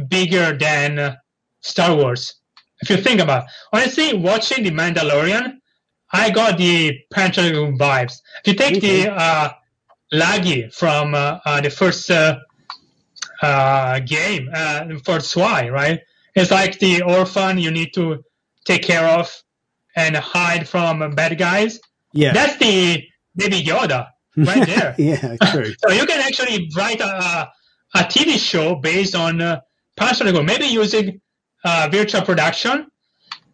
bigger 0.08 0.56
than 0.56 1.16
Star 1.60 1.94
Wars. 1.94 2.34
If 2.82 2.90
you 2.90 2.96
think 2.96 3.20
about 3.20 3.44
it. 3.44 3.50
honestly, 3.72 4.16
watching 4.16 4.64
The 4.64 4.70
Mandalorian, 4.70 5.58
I 6.12 6.30
got 6.30 6.58
the 6.58 6.98
Panzer 7.12 7.76
vibes. 7.76 8.20
If 8.44 8.48
you 8.48 8.54
take 8.54 8.80
the 8.80 9.10
uh, 9.12 9.50
Lagi 10.12 10.72
from 10.74 11.14
uh, 11.14 11.38
uh, 11.44 11.60
the 11.60 11.70
first 11.70 12.10
uh, 12.10 12.38
uh, 13.42 14.00
game 14.00 14.50
uh, 14.52 14.86
for 15.04 15.18
SWI, 15.18 15.70
right? 15.70 16.00
It's 16.34 16.50
like 16.50 16.78
the 16.78 17.02
orphan 17.02 17.58
you 17.58 17.70
need 17.70 17.92
to 17.94 18.24
take 18.64 18.82
care 18.82 19.06
of 19.06 19.30
and 19.96 20.16
hide 20.16 20.68
from 20.68 21.14
bad 21.14 21.36
guys. 21.38 21.80
Yeah, 22.12 22.32
that's 22.32 22.56
the 22.56 23.04
baby 23.36 23.62
Yoda 23.62 24.08
right 24.36 24.66
there. 24.66 24.94
yeah, 24.98 25.36
true. 25.52 25.72
so 25.78 25.90
you 25.92 26.06
can 26.06 26.20
actually 26.20 26.70
write 26.76 27.00
a, 27.00 27.50
a 27.94 27.98
TV 27.98 28.38
show 28.38 28.76
based 28.76 29.14
on 29.14 29.60
Panzer 30.00 30.44
maybe 30.44 30.64
using 30.64 31.20
uh, 31.64 31.88
virtual 31.92 32.22
production. 32.22 32.86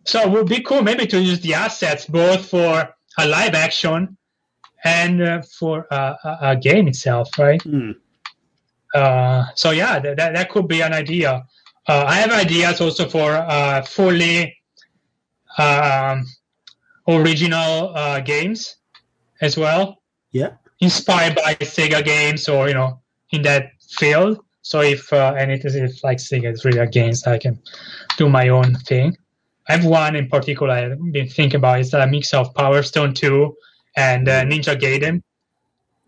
So 0.05 0.20
it 0.20 0.31
would 0.31 0.47
be 0.47 0.62
cool 0.62 0.82
maybe 0.82 1.06
to 1.09 1.20
use 1.20 1.40
the 1.40 1.55
assets 1.55 2.06
both 2.06 2.48
for 2.48 2.94
a 3.18 3.27
live 3.27 3.55
action 3.55 4.16
and 4.85 5.23
uh, 5.23 5.43
for 5.59 5.93
uh, 5.93 6.14
a, 6.40 6.56
game 6.56 6.86
itself, 6.86 7.28
right? 7.39 7.60
Mm. 7.62 7.94
so 9.56 9.70
yeah, 9.73 9.98
that, 9.98 10.16
that 10.16 10.48
could 10.51 10.68
be 10.68 10.81
an 10.82 10.93
idea. 10.93 11.44
Uh, 11.89 12.05
I 12.06 12.14
have 12.16 12.31
ideas 12.31 12.81
also 12.81 13.09
for 13.09 13.32
uh, 13.32 13.82
fully 13.82 14.56
um, 15.59 16.27
original 17.09 18.20
games 18.23 18.77
as 19.40 19.56
well. 19.56 20.02
Yeah, 20.31 20.51
inspired 20.81 21.35
by 21.35 21.55
Sega 21.56 22.05
games 22.05 22.48
or 22.48 22.68
you 22.68 22.74
know 22.74 23.01
in 23.31 23.43
that 23.43 23.70
field. 23.98 24.45
So 24.66 24.80
if 24.80 25.12
uh, 25.12 25.32
and 25.38 25.52
it 25.52 25.64
is 25.64 25.76
if 25.76 26.02
like 26.02 26.18
Sega 26.18 26.52
is 26.52 26.64
really 26.64 26.80
against, 26.80 27.28
I 27.28 27.38
can 27.38 27.62
do 28.18 28.28
my 28.28 28.48
own 28.48 28.74
thing. 28.74 29.16
I 29.68 29.76
have 29.76 29.84
one 29.84 30.16
in 30.16 30.28
particular 30.28 30.72
I've 30.72 31.12
been 31.12 31.28
thinking 31.28 31.59
about. 31.59 31.78
It's 31.78 31.93
a 31.93 32.05
mix 32.05 32.34
of 32.34 32.52
Power 32.52 32.82
Stone 32.82 33.14
2 33.14 33.56
and 33.97 34.28
uh, 34.28 34.43
Ninja 34.43 34.74
Gaiden. 34.76 35.22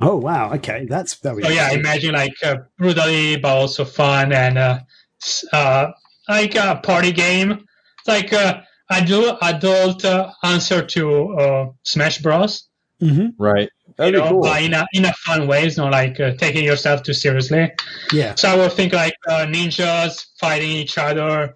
Oh 0.00 0.16
wow! 0.16 0.52
Okay, 0.54 0.86
that's 0.88 1.14
very. 1.14 1.44
So 1.44 1.50
yeah, 1.50 1.70
imagine 1.70 2.14
like 2.14 2.34
uh, 2.42 2.56
brutally 2.78 3.36
but 3.36 3.56
also 3.56 3.84
fun 3.84 4.32
and 4.32 4.58
uh, 4.58 4.80
uh, 5.52 5.92
like 6.28 6.56
a 6.56 6.80
party 6.82 7.12
game. 7.12 7.52
It's 7.52 8.08
like 8.08 8.32
uh, 8.32 8.62
adult 8.90 9.38
adult 9.40 10.04
uh, 10.04 10.32
answer 10.42 10.84
to 10.84 11.38
uh, 11.38 11.66
Smash 11.84 12.18
Bros. 12.18 12.66
Mm-hmm. 13.00 13.40
Right. 13.40 13.70
That'd 13.98 14.14
you 14.14 14.20
know, 14.20 14.30
cool. 14.30 14.46
in 14.54 14.74
a 14.74 14.86
in 14.92 15.04
a 15.04 15.12
fun 15.12 15.48
way. 15.48 15.64
It's 15.64 15.76
not 15.76 15.90
like 15.90 16.20
uh, 16.20 16.32
taking 16.34 16.64
yourself 16.64 17.02
too 17.02 17.12
seriously. 17.12 17.72
Yeah. 18.12 18.36
So 18.36 18.48
I 18.48 18.56
would 18.56 18.72
think 18.72 18.92
like 18.92 19.14
uh, 19.28 19.44
ninjas 19.46 20.26
fighting 20.40 20.70
each 20.70 20.98
other, 20.98 21.52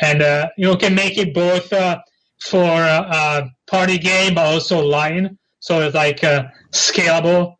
and 0.00 0.20
uh, 0.20 0.48
you 0.58 0.66
know 0.66 0.76
can 0.76 0.94
make 0.94 1.16
it 1.18 1.32
both 1.32 1.72
uh, 1.72 2.00
for 2.40 2.72
a 2.80 3.48
party 3.68 3.98
game 3.98 4.34
but 4.34 4.44
also 4.46 4.84
line. 4.84 5.38
So 5.60 5.80
it's 5.82 5.94
like 5.94 6.24
uh, 6.24 6.48
scalable. 6.72 7.56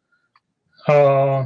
Uh, 0.89 1.45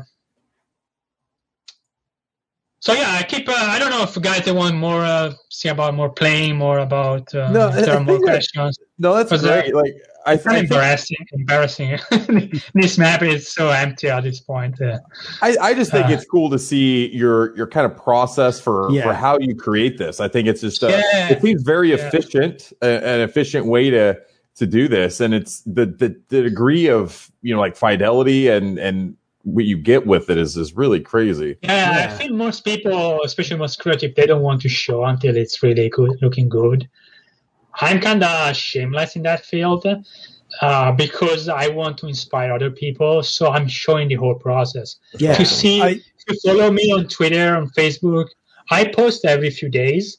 so 2.81 2.95
yeah, 2.95 3.19
I 3.21 3.23
keep. 3.23 3.49
Uh, 3.49 3.53
I 3.55 3.79
don't 3.79 3.91
know 3.91 4.03
if 4.03 4.19
guys 4.23 4.47
they 4.47 4.53
want 4.53 4.77
more 4.77 5.05
uh, 5.05 5.35
see 5.51 5.69
about 5.69 5.95
more 5.95 6.09
playing, 6.09 6.57
more 6.57 6.79
about 6.79 7.35
uh, 7.35 7.53
no, 7.53 7.71
there 7.71 7.95
are 7.95 8.01
more 8.01 8.19
questions. 8.19 8.79
no, 8.99 9.15
that's 9.15 9.43
great. 9.43 9.75
like 9.75 9.95
I, 10.27 10.35
it's 10.35 10.47
I 10.47 10.59
embarrassing. 10.59 11.27
Embarrassing. 11.33 11.99
this 12.75 12.99
map 12.99 13.23
is 13.23 13.53
so 13.53 13.71
empty 13.71 14.09
at 14.09 14.25
this 14.25 14.41
point. 14.41 14.81
Uh, 14.81 14.99
I, 15.43 15.57
I 15.61 15.75
just 15.75 15.91
think 15.91 16.07
uh, 16.07 16.11
it's 16.11 16.25
cool 16.25 16.51
to 16.51 16.59
see 16.59 17.09
your 17.09 17.57
your 17.57 17.67
kind 17.67 17.87
of 17.87 17.97
process 17.97 18.61
for 18.61 18.91
yeah. 18.91 19.03
for 19.03 19.15
how 19.15 19.39
you 19.39 19.55
create 19.55 19.99
this. 19.99 20.21
I 20.21 20.29
think 20.29 20.49
it's 20.49 20.61
just 20.61 20.83
uh, 20.83 20.89
yeah. 20.89 21.29
it 21.31 21.43
seems 21.43 21.63
very 21.63 21.91
yeah. 21.91 21.97
efficient, 21.97 22.73
an 22.83 23.21
efficient 23.21 23.67
way 23.67 23.91
to 23.91 24.21
to 24.57 24.67
do 24.67 24.89
this, 24.89 25.21
and 25.21 25.33
it's 25.35 25.63
the, 25.63 25.87
the 25.87 26.21
the 26.29 26.43
degree 26.43 26.89
of 26.89 27.31
you 27.43 27.55
know 27.55 27.61
like 27.61 27.77
fidelity 27.77 28.49
and 28.49 28.79
and 28.79 29.17
what 29.45 29.65
you 29.65 29.77
get 29.77 30.07
with 30.07 30.31
it 30.31 30.37
is 30.37 30.57
is 30.57 30.75
really 30.75 31.01
crazy. 31.01 31.57
Yeah, 31.63 32.07
yeah, 32.07 32.13
I 32.13 32.17
think 32.17 32.33
most 32.33 32.65
people, 32.65 33.23
especially 33.25 33.57
most 33.57 33.79
creative, 33.79 34.15
they 34.15 34.27
don't 34.27 34.43
want 34.43 34.61
to 34.63 34.69
show 34.69 35.05
until 35.05 35.37
it's 35.37 35.63
really 35.63 35.89
good, 35.89 36.19
looking 36.21 36.49
good. 36.49 36.89
I'm 37.81 38.01
kind 38.01 38.23
of 38.23 38.57
shameless 38.57 39.17
in 39.17 39.23
that 39.23 39.45
field 39.45 39.87
uh, 40.61 40.93
because 40.93 41.49
I 41.49 41.69
want 41.69 41.99
to 41.99 42.07
inspire 42.07 42.53
other 42.53 42.71
people. 42.71 43.23
So 43.23 43.51
I'm 43.51 43.69
showing 43.69 44.09
the 44.09 44.17
whole 44.17 44.35
process. 44.35 44.97
Yeah. 45.19 45.35
To 45.35 45.45
see, 45.45 45.81
I, 45.81 45.89
if 45.89 46.03
you 46.29 46.39
follow 46.45 46.71
me 46.71 46.93
on 46.93 47.07
Twitter, 47.09 47.57
on 47.57 47.71
Facebook, 47.71 48.29
I 48.71 48.85
post 48.87 49.25
every 49.25 49.51
few 49.51 49.69
days, 49.69 50.19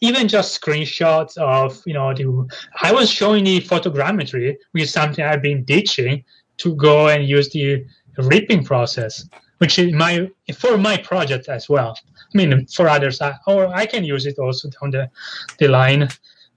even 0.00 0.28
just 0.28 0.58
screenshots 0.60 1.36
of, 1.36 1.82
you 1.84 1.94
know, 1.94 2.14
the, 2.14 2.48
I 2.80 2.92
was 2.92 3.10
showing 3.10 3.44
the 3.44 3.60
photogrammetry, 3.60 4.56
which 4.72 4.84
is 4.84 4.92
something 4.92 5.24
I've 5.24 5.42
been 5.42 5.64
ditching 5.64 6.24
to 6.58 6.74
go 6.76 7.08
and 7.08 7.28
use 7.28 7.50
the 7.50 7.84
ripping 8.18 8.64
process, 8.64 9.28
which 9.58 9.78
is 9.78 9.92
my, 9.92 10.30
for 10.56 10.78
my 10.78 10.96
project 10.96 11.48
as 11.48 11.68
well. 11.68 11.98
I 12.16 12.38
mean, 12.38 12.66
for 12.66 12.88
others, 12.88 13.20
I, 13.20 13.34
or 13.46 13.66
I 13.74 13.84
can 13.84 14.04
use 14.04 14.24
it 14.26 14.38
also 14.38 14.70
down 14.70 14.90
the, 14.92 15.10
the 15.58 15.68
line. 15.68 16.08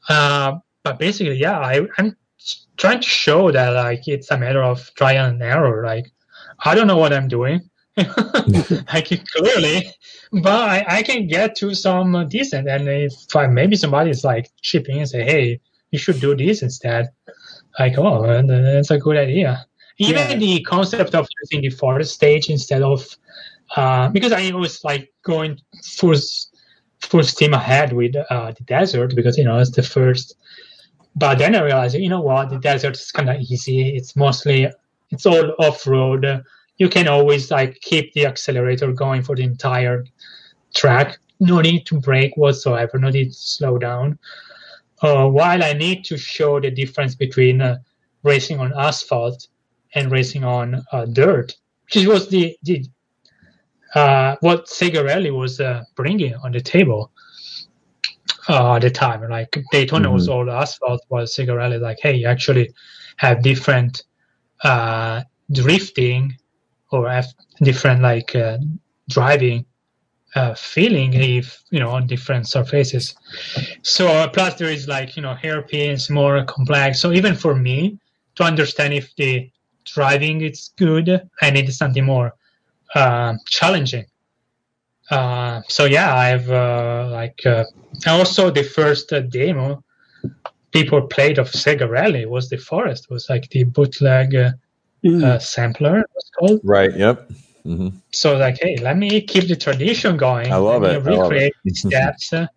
Uh, 0.09 0.57
but 0.83 0.99
basically, 0.99 1.37
yeah, 1.37 1.59
I, 1.59 1.81
I'm 1.97 2.15
trying 2.77 3.01
to 3.01 3.07
show 3.07 3.51
that 3.51 3.69
like 3.69 4.07
it's 4.07 4.31
a 4.31 4.37
matter 4.37 4.63
of 4.63 4.93
trial 4.95 5.25
and 5.25 5.41
error. 5.41 5.85
Like 5.85 6.11
I 6.59 6.75
don't 6.75 6.87
know 6.87 6.97
what 6.97 7.13
I'm 7.13 7.27
doing. 7.27 7.69
I 7.97 9.03
can 9.05 9.23
clearly, 9.35 9.91
but 10.31 10.47
I, 10.47 10.85
I, 10.87 11.03
can 11.03 11.27
get 11.27 11.55
to 11.57 11.75
some 11.75 12.27
decent. 12.27 12.67
And 12.67 12.87
if 12.87 13.13
I, 13.35 13.45
maybe 13.45 13.75
somebody's 13.75 14.23
like 14.23 14.49
chipping 14.61 14.97
and 14.97 15.07
say, 15.07 15.23
"Hey, 15.23 15.59
you 15.91 15.99
should 15.99 16.19
do 16.19 16.35
this 16.35 16.63
instead," 16.63 17.09
like, 17.77 17.93
oh, 17.99 18.41
that's 18.47 18.89
a 18.89 18.97
good 18.97 19.17
idea. 19.17 19.65
Even 19.99 20.31
yeah. 20.31 20.37
the 20.37 20.63
concept 20.63 21.13
of 21.13 21.27
using 21.43 21.61
the 21.61 21.69
forest 21.69 22.15
stage 22.15 22.49
instead 22.49 22.81
of 22.81 23.05
uh, 23.75 24.09
because 24.09 24.31
I 24.31 24.51
was 24.51 24.83
like 24.83 25.11
going 25.23 25.59
full 25.83 26.15
full 27.05 27.23
steam 27.23 27.53
ahead 27.53 27.93
with 27.93 28.15
uh, 28.15 28.51
the 28.51 28.63
desert 28.63 29.15
because 29.15 29.37
you 29.37 29.43
know 29.43 29.59
it's 29.59 29.71
the 29.71 29.83
first. 29.83 30.35
But 31.15 31.37
then 31.37 31.55
I 31.55 31.61
realized, 31.61 31.95
you 31.95 32.09
know 32.09 32.21
what, 32.21 32.49
the 32.49 32.57
desert 32.57 32.95
is 32.95 33.11
kind 33.11 33.29
of 33.29 33.39
easy. 33.39 33.95
It's 33.95 34.15
mostly 34.15 34.67
it's 35.11 35.25
all 35.25 35.53
off 35.59 35.85
road. 35.85 36.43
You 36.77 36.89
can 36.89 37.07
always 37.07 37.51
like 37.51 37.79
keep 37.81 38.13
the 38.13 38.25
accelerator 38.25 38.91
going 38.91 39.21
for 39.21 39.35
the 39.35 39.43
entire 39.43 40.05
track. 40.75 41.19
No 41.39 41.61
need 41.61 41.85
to 41.87 41.99
brake 41.99 42.35
whatsoever. 42.35 42.97
No 42.97 43.09
need 43.09 43.29
to 43.29 43.33
slow 43.33 43.77
down. 43.77 44.17
Uh, 45.01 45.27
while 45.27 45.63
I 45.63 45.73
need 45.73 46.05
to 46.05 46.17
show 46.17 46.59
the 46.59 46.71
difference 46.71 47.13
between 47.13 47.61
uh, 47.61 47.77
racing 48.23 48.59
on 48.59 48.73
asphalt 48.75 49.47
and 49.93 50.11
racing 50.11 50.43
on 50.43 50.83
uh, 50.91 51.05
dirt, 51.05 51.55
which 51.93 52.07
was 52.07 52.29
the, 52.29 52.57
the 52.63 52.85
uh, 53.95 54.35
what 54.41 54.65
Sega 54.67 55.03
Rally 55.05 55.31
was 55.31 55.59
uh, 55.59 55.83
bringing 55.95 56.35
on 56.35 56.51
the 56.51 56.61
table 56.61 57.11
uh, 58.49 58.75
at 58.75 58.81
the 58.81 58.89
time. 58.89 59.29
Like 59.29 59.61
Daytona 59.71 60.11
was 60.11 60.27
all 60.27 60.49
asphalt, 60.49 61.01
while 61.09 61.25
Sega 61.25 61.81
like, 61.81 61.99
hey, 62.01 62.15
you 62.15 62.27
actually 62.27 62.73
have 63.17 63.41
different 63.41 64.03
uh, 64.63 65.21
drifting 65.51 66.35
or 66.91 67.09
have 67.09 67.27
different 67.61 68.01
like 68.01 68.35
uh, 68.35 68.57
driving 69.09 69.65
uh, 70.35 70.55
feeling 70.55 71.13
if 71.13 71.61
you 71.69 71.79
know 71.79 71.89
on 71.89 72.07
different 72.07 72.47
surfaces. 72.47 73.15
So 73.83 74.07
uh, 74.07 74.27
plus 74.27 74.55
there 74.55 74.69
is 74.69 74.87
like 74.87 75.15
you 75.15 75.21
know 75.21 75.35
hairpins 75.35 76.09
more 76.09 76.43
complex. 76.45 76.99
So 76.99 77.11
even 77.11 77.35
for 77.35 77.55
me 77.55 77.99
to 78.35 78.43
understand 78.43 78.93
if 78.93 79.15
the 79.15 79.49
driving 79.85 80.41
is 80.41 80.71
good, 80.77 81.29
I 81.41 81.51
need 81.51 81.71
something 81.71 82.05
more 82.05 82.33
uh, 82.95 83.33
challenging. 83.47 84.05
Uh, 85.09 85.61
so 85.67 85.85
yeah, 85.85 86.15
I've 86.15 86.49
uh, 86.49 87.09
like 87.11 87.45
uh, 87.45 87.65
also 88.07 88.49
the 88.49 88.63
first 88.63 89.11
uh, 89.13 89.21
demo 89.21 89.83
people 90.71 91.01
played 91.07 91.37
of 91.37 91.49
Sega 91.51 91.87
Rally 91.89 92.25
was 92.25 92.49
the 92.49 92.57
Forest 92.57 93.09
was 93.09 93.27
like 93.29 93.49
the 93.49 93.63
bootleg 93.63 94.35
uh, 94.35 94.51
Mm. 95.05 95.21
uh, 95.21 95.37
sampler 95.37 95.99
it 95.99 96.09
was 96.15 96.31
called. 96.39 96.61
Right. 96.63 96.95
Yep. 96.95 97.29
hmm 97.65 97.89
So 98.11 98.37
like, 98.37 98.57
hey, 98.61 98.77
let 98.77 98.97
me 98.97 99.19
keep 99.21 99.49
the 99.49 99.55
tradition 99.57 100.15
going. 100.15 100.49
I 100.51 100.55
love 100.55 100.81
let 100.83 101.03
it. 101.03 101.07
me 101.07 101.11
I 101.11 101.15
love 101.17 101.31
it. 101.33 101.35
recreate 101.35 101.55
the 101.65 101.73
steps. 101.73 102.31
uh, 102.31 102.47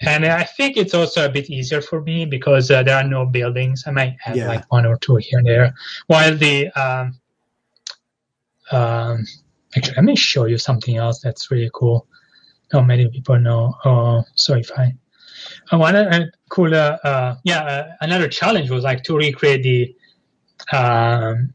and 0.00 0.26
I 0.26 0.42
think 0.42 0.76
it's 0.76 0.92
also 0.92 1.24
a 1.24 1.28
bit 1.28 1.48
easier 1.50 1.80
for 1.80 2.00
me 2.02 2.24
because 2.26 2.68
uh, 2.72 2.82
there 2.82 2.96
are 2.96 3.06
no 3.06 3.26
buildings. 3.26 3.84
I 3.86 3.92
might 3.92 4.16
have 4.20 4.36
Yeah. 4.36 4.48
like 4.48 4.64
one 4.72 4.86
or 4.86 4.96
two 4.98 5.16
here 5.16 5.38
and 5.38 5.46
there. 5.46 5.72
While 6.08 6.36
the 6.36 6.68
um, 6.72 7.14
um, 8.72 9.24
actually, 9.76 9.94
let 9.96 10.04
me 10.04 10.16
show 10.16 10.46
you 10.46 10.58
something 10.58 10.96
else 10.96 11.20
that's 11.20 11.50
really 11.50 11.70
cool. 11.74 12.06
Not 12.72 12.86
many 12.86 13.08
people 13.08 13.38
know. 13.38 13.74
Oh, 13.84 14.24
sorry 14.34 14.60
if 14.60 14.70
I. 14.76 14.94
I 15.72 15.76
want 15.76 15.96
a 15.96 16.30
cool. 16.50 16.74
Uh, 16.74 16.98
uh, 17.04 17.36
yeah, 17.44 17.62
uh, 17.64 17.92
another 18.00 18.28
challenge 18.28 18.70
was 18.70 18.84
like 18.84 19.02
to 19.04 19.16
recreate 19.16 19.62
the 19.62 19.94
um, 20.76 21.52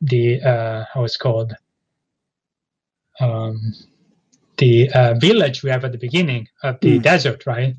the 0.00 0.40
uh, 0.42 0.84
how 0.92 1.04
it's 1.04 1.16
called 1.16 1.52
um, 3.20 3.72
the 4.58 4.90
uh, 4.92 5.14
village 5.14 5.62
we 5.62 5.70
have 5.70 5.84
at 5.84 5.92
the 5.92 5.98
beginning 5.98 6.48
of 6.62 6.78
the 6.80 6.98
Mm. 6.98 7.02
desert, 7.02 7.46
right? 7.46 7.74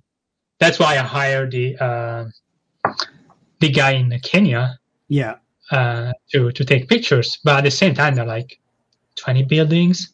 That's 0.60 0.80
why 0.80 0.94
I 0.96 1.04
hired 1.04 1.52
the 1.52 1.78
uh, 1.78 2.26
the 3.60 3.70
guy 3.70 3.92
in 3.92 4.10
Kenya 4.22 4.80
Yeah. 5.08 5.36
uh, 5.72 6.12
to 6.34 6.52
to 6.52 6.66
take 6.66 6.88
pictures. 6.88 7.40
But 7.44 7.60
at 7.60 7.64
the 7.64 7.72
same 7.72 7.94
time, 7.96 8.16
they're 8.16 8.26
like 8.26 8.60
twenty 9.16 9.44
buildings 9.44 10.14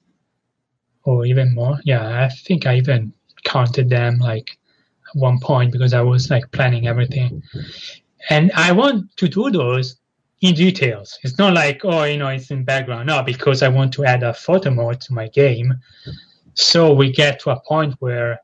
or 1.04 1.26
even 1.26 1.56
more. 1.56 1.80
Yeah, 1.84 2.24
I 2.24 2.30
think 2.30 2.66
I 2.66 2.76
even 2.78 3.14
counted 3.44 3.90
them 3.90 4.18
like 4.20 4.58
at 5.08 5.20
one 5.20 5.40
point 5.40 5.72
because 5.72 5.94
I 5.94 6.02
was 6.02 6.30
like 6.30 6.52
planning 6.52 6.88
everything. 6.88 7.42
And 8.30 8.52
I 8.54 8.72
want 8.74 9.16
to 9.18 9.28
do 9.28 9.50
those 9.50 9.98
in 10.42 10.54
details. 10.54 11.18
It's 11.24 11.38
not 11.38 11.54
like, 11.54 11.82
oh, 11.84 12.04
you 12.04 12.18
know, 12.18 12.28
it's 12.28 12.52
in 12.52 12.64
background. 12.64 13.08
No, 13.08 13.24
because 13.24 13.64
I 13.64 13.70
want 13.70 13.94
to 13.94 14.06
add 14.06 14.24
a 14.24 14.34
photo 14.34 14.70
mode 14.70 15.02
to 15.02 15.14
my 15.14 15.28
game. 15.30 15.74
So 16.54 16.94
we 16.94 17.12
get 17.12 17.40
to 17.42 17.52
a 17.52 17.60
point 17.62 17.96
where 18.00 18.40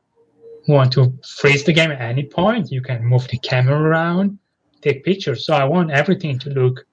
we 0.66 0.74
want 0.74 0.92
to 0.94 1.12
freeze 1.36 1.64
the 1.64 1.72
game 1.72 1.90
at 1.90 2.00
any 2.00 2.24
point. 2.24 2.70
You 2.70 2.80
can 2.80 3.04
move 3.04 3.28
the 3.28 3.38
camera 3.38 3.78
around, 3.78 4.38
take 4.80 5.04
pictures. 5.04 5.44
So 5.44 5.54
I 5.54 5.64
want 5.64 5.90
everything 5.90 6.38
to 6.40 6.50
look 6.50 6.86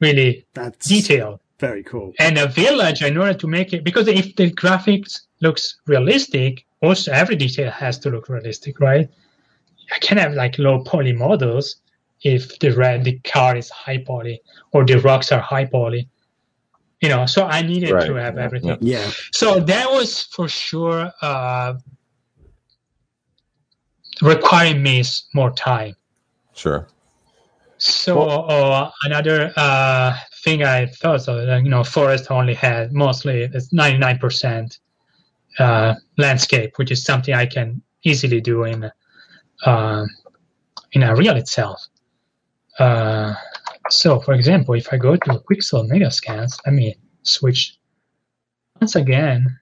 really 0.00 0.46
That's 0.54 0.88
detailed. 0.88 1.40
Very 1.60 1.82
cool. 1.84 2.12
And 2.18 2.38
a 2.38 2.46
village, 2.46 3.02
in 3.02 3.16
order 3.16 3.34
to 3.34 3.46
make 3.46 3.72
it, 3.72 3.84
because 3.84 4.08
if 4.08 4.34
the 4.36 4.50
graphics 4.50 5.20
looks 5.40 5.78
realistic, 5.86 6.66
also 6.82 7.12
every 7.12 7.36
detail 7.36 7.70
has 7.70 7.98
to 8.00 8.10
look 8.10 8.28
realistic, 8.28 8.80
right? 8.80 9.08
I 9.92 9.98
can 9.98 10.18
have 10.18 10.34
like 10.34 10.58
low 10.58 10.82
poly 10.84 11.12
models 11.12 11.76
if 12.22 12.58
the 12.58 12.70
red, 12.70 13.04
the 13.04 13.18
car 13.20 13.56
is 13.56 13.70
high 13.70 13.98
poly 13.98 14.40
or 14.72 14.84
the 14.84 14.98
rocks 15.00 15.32
are 15.32 15.40
high 15.40 15.66
poly. 15.66 16.08
You 17.00 17.08
know, 17.08 17.26
so 17.26 17.46
I 17.46 17.62
needed 17.62 17.92
Right, 17.92 18.06
to 18.06 18.14
have 18.14 18.36
yeah, 18.36 18.44
everything. 18.44 18.78
Yeah. 18.80 19.10
So 19.32 19.58
that 19.60 19.90
was 19.90 20.24
for 20.24 20.48
sure 20.48 21.10
uh, 21.22 21.74
requiring 24.20 24.82
me 24.82 25.02
more 25.34 25.50
time. 25.52 25.96
Sure. 26.54 26.88
So 27.78 28.20
uh, 28.20 28.90
another 29.04 29.52
uh, 29.56 30.14
thing 30.42 30.62
I 30.62 30.86
thought, 30.86 31.22
so 31.22 31.40
you 31.56 31.68
know, 31.68 31.84
forest 31.84 32.30
only 32.30 32.54
had 32.54 32.92
mostly 32.92 33.42
it's 33.42 33.72
ninety 33.72 33.98
nine 33.98 34.18
percent 34.18 34.78
uh, 35.58 35.94
landscape, 36.18 36.72
which 36.76 36.90
is 36.90 37.04
something 37.04 37.34
I 37.34 37.46
can 37.46 37.82
easily 38.04 38.40
do 38.40 38.64
in 38.64 38.90
uh, 39.64 40.06
in 40.92 41.02
Unreal 41.02 41.36
itself. 41.36 41.86
Uh, 42.78 43.34
so, 43.90 44.20
for 44.20 44.34
example, 44.34 44.74
if 44.74 44.92
I 44.92 44.96
go 44.96 45.16
to 45.16 45.42
Quixel 45.48 45.88
Megascans, 45.88 46.58
let 46.64 46.74
me 46.74 46.96
switch 47.22 47.76
once 48.80 48.96
again 48.96 49.58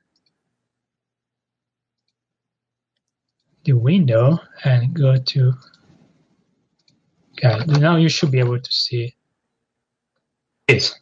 the 3.64 3.72
window 3.72 4.38
and 4.64 4.94
go 4.94 5.16
to 5.16 5.52
Okay, 7.44 7.64
now 7.78 7.96
you 7.96 8.08
should 8.08 8.32
be 8.32 8.40
able 8.40 8.58
to 8.58 8.72
see 8.72 9.14
this. 10.68 10.94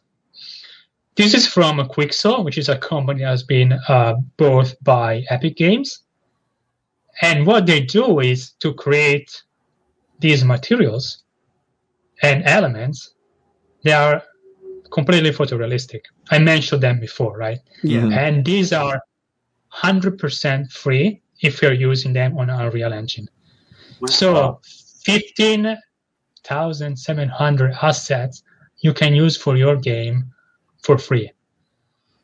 This 1.15 1.33
is 1.33 1.47
from 1.47 1.79
Quixel, 1.89 2.43
which 2.45 2.57
is 2.57 2.69
a 2.69 2.77
company 2.77 3.21
that 3.21 3.29
has 3.29 3.43
been 3.43 3.73
uh, 3.87 4.15
bought 4.37 4.73
by 4.81 5.23
Epic 5.29 5.57
Games. 5.57 6.03
And 7.21 7.45
what 7.47 7.65
they 7.65 7.81
do 7.81 8.19
is 8.19 8.51
to 8.59 8.73
create 8.73 9.41
these 10.19 10.43
materials 10.45 11.23
and 12.21 12.43
elements. 12.45 13.13
They 13.83 13.93
are 13.93 14.21
completely 14.91 15.31
photorealistic. 15.31 16.01
I 16.31 16.37
mentioned 16.39 16.81
them 16.83 16.99
before, 16.99 17.37
right? 17.37 17.59
Yeah. 17.83 18.07
And 18.11 18.45
these 18.45 18.71
are 18.71 19.01
100% 19.73 20.71
free 20.71 21.21
if 21.41 21.61
you're 21.61 21.73
using 21.73 22.13
them 22.13 22.37
on 22.37 22.49
Unreal 22.49 22.93
Engine. 22.93 23.27
So 24.07 24.33
Wow. 24.33 24.61
15,700 25.05 27.71
assets 27.81 28.43
you 28.79 28.93
can 28.93 29.13
use 29.15 29.35
for 29.37 29.57
your 29.57 29.75
game 29.75 30.31
for 30.83 30.97
free. 30.97 31.31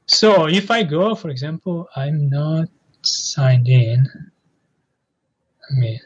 So 0.05 0.47
if 0.47 0.69
I 0.69 0.83
go, 0.83 1.15
for 1.15 1.29
example, 1.29 1.87
I'm 1.95 2.29
not 2.29 2.69
signed 3.03 3.67
in. 3.67 4.07
Let 5.69 5.79
me, 5.79 6.01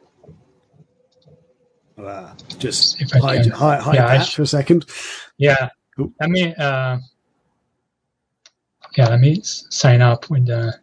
Uh, 1.98 2.32
just 2.60 3.02
If 3.02 3.12
I 3.16 3.20
hide, 3.20 3.44
can. 3.44 3.52
hide, 3.52 3.82
hide 3.82 3.96
Yeah, 3.96 4.08
I 4.08 4.18
that 4.20 4.28
for 4.30 4.44
a 4.44 4.48
second. 4.48 4.86
yeah, 5.40 5.70
Cool. 5.96 6.14
let 6.22 6.30
me, 6.30 6.54
uh, 6.54 7.00
yeah, 8.96 9.10
let 9.10 9.20
me 9.20 9.40
s- 9.40 9.66
sign 9.72 10.02
up 10.02 10.30
with 10.30 10.46
the. 10.46 10.78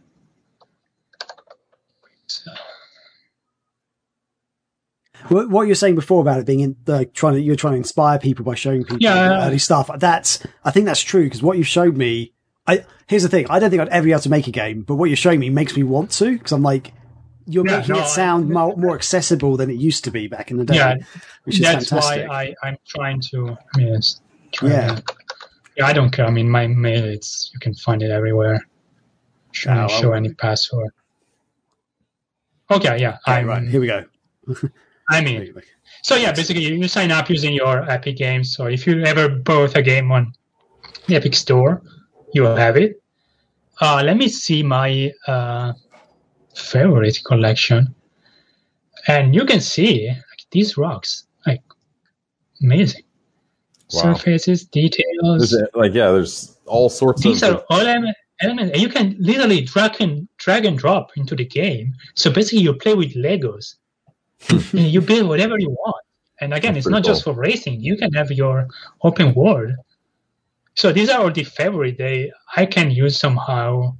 What, 5.28 5.48
what 5.48 5.66
you're 5.66 5.74
saying 5.74 5.94
before 5.94 6.20
about 6.20 6.38
it 6.40 6.46
being 6.46 6.60
in, 6.60 6.76
uh, 6.86 7.04
trying 7.14 7.34
to 7.34 7.40
you're 7.40 7.56
trying 7.56 7.72
to 7.74 7.78
inspire 7.78 8.18
people 8.18 8.44
by 8.44 8.54
showing 8.54 8.82
people 8.84 8.98
Yeah. 9.00 9.46
early 9.46 9.58
stuff. 9.58 9.90
That's 9.98 10.40
I 10.64 10.70
think 10.70 10.86
that's 10.86 11.00
true 11.00 11.24
because 11.24 11.42
what 11.42 11.56
you've 11.58 11.66
showed 11.66 11.96
me. 11.96 12.32
I 12.66 12.84
here's 13.06 13.22
the 13.22 13.28
thing. 13.28 13.46
I 13.50 13.58
don't 13.58 13.70
think 13.70 13.82
I'd 13.82 13.88
ever 13.88 14.04
be 14.04 14.12
able 14.12 14.22
to 14.22 14.30
make 14.30 14.46
a 14.46 14.50
game, 14.50 14.82
but 14.82 14.94
what 14.96 15.10
you're 15.10 15.16
showing 15.16 15.40
me 15.40 15.50
makes 15.50 15.76
me 15.76 15.82
want 15.82 16.10
to 16.12 16.32
because 16.36 16.52
I'm 16.52 16.62
like, 16.62 16.92
you're 17.46 17.66
Yeah, 17.66 17.78
making 17.78 17.94
no, 17.94 18.02
it 18.02 18.06
sound 18.08 18.50
I- 18.50 18.54
more, 18.54 18.76
more 18.76 18.94
accessible 18.94 19.56
than 19.56 19.70
it 19.70 19.74
used 19.74 20.04
to 20.04 20.10
be 20.10 20.28
back 20.28 20.50
in 20.50 20.56
the 20.56 20.64
day. 20.64 20.76
yeah, 20.76 20.94
which 21.44 21.56
is 21.56 21.60
that's 21.62 21.88
fantastic. 21.90 22.28
why 22.28 22.54
I, 22.62 22.68
I'm 22.68 22.76
trying 22.86 23.20
to. 23.32 23.56
I 23.74 23.78
mean, 23.78 23.94
it's 23.94 24.20
trying 24.52 24.72
Yeah. 24.72 24.94
to- 24.96 25.02
yeah, 25.76 25.86
I 25.86 25.92
don't 25.92 26.10
care. 26.10 26.26
I 26.26 26.30
mean, 26.30 26.48
my 26.48 26.66
mail, 26.68 27.04
it's 27.04 27.50
you 27.52 27.58
can 27.60 27.74
find 27.74 28.02
it 28.02 28.10
everywhere. 28.10 28.66
Shouldn't 29.52 29.90
Oh, 29.90 30.00
show 30.00 30.12
any 30.12 30.32
password. 30.32 30.90
Okay, 32.70 32.98
yeah, 32.98 33.18
Okay, 33.28 33.40
I'm. 33.40 33.46
right, 33.46 33.62
here 33.66 33.80
we 33.80 33.86
go. 33.88 34.04
I'm 35.10 35.26
in. 35.26 35.54
So 36.02 36.16
yeah, 36.16 36.32
basically, 36.32 36.62
you, 36.62 36.88
sign 36.88 37.10
up 37.10 37.28
using 37.30 37.52
your 37.52 37.88
Epic 37.90 38.16
Games. 38.16 38.54
So 38.54 38.66
if 38.66 38.86
you 38.86 39.02
ever 39.04 39.28
bought 39.28 39.76
a 39.76 39.82
game 39.82 40.10
on 40.12 40.32
the 41.06 41.16
Epic 41.16 41.34
Store, 41.34 41.82
you 42.32 42.42
will 42.42 42.56
have 42.56 42.76
it. 42.76 43.02
Uh, 43.80 44.02
let 44.04 44.16
me 44.16 44.28
see 44.28 44.62
my 44.62 45.12
uh, 45.26 45.72
favorite 46.54 47.18
collection, 47.24 47.94
and 49.08 49.34
you 49.34 49.44
can 49.44 49.60
see 49.60 50.08
like, 50.08 50.44
these 50.50 50.76
rocks, 50.76 51.26
like 51.46 51.62
amazing 52.62 53.04
Wow. 53.92 54.14
surfaces, 54.14 54.64
details. 54.64 55.52
A- 55.52 55.68
like 55.74 55.94
yeah, 55.94 56.10
there's 56.10 56.56
all 56.66 56.88
sorts 56.88 57.22
These 57.22 57.42
of 57.42 57.56
are 57.56 57.64
all 57.70 57.80
element, 57.80 58.16
elements, 58.40 58.72
and 58.72 58.82
you 58.82 58.88
can 58.88 59.16
literally 59.18 59.60
drag 59.60 60.00
and 60.00 60.26
drag 60.38 60.64
and 60.64 60.78
drop 60.78 61.10
into 61.16 61.36
the 61.36 61.44
game. 61.44 61.94
So 62.14 62.30
basically, 62.30 62.60
you 62.60 62.74
play 62.74 62.94
with 62.94 63.14
Legos, 63.14 63.76
you 64.72 65.00
build 65.00 65.28
whatever 65.28 65.58
you 65.58 65.70
want. 65.70 66.04
And 66.40 66.52
again, 66.52 66.74
That's 66.74 66.86
it's 66.86 66.90
not 66.90 67.04
pretty 67.04 67.14
just 67.14 67.24
for 67.24 67.32
racing. 67.32 67.80
You 67.80 67.96
can 67.96 68.12
have 68.12 68.30
your 68.30 68.66
open 69.02 69.34
world. 69.34 69.72
So 70.74 70.92
these 70.92 71.08
are 71.08 71.20
all 71.22 71.30
the 71.30 71.44
favorite 71.44 71.98
they 71.98 72.32
I 72.56 72.66
can 72.66 72.90
use 72.90 73.18
somehow 73.18 73.96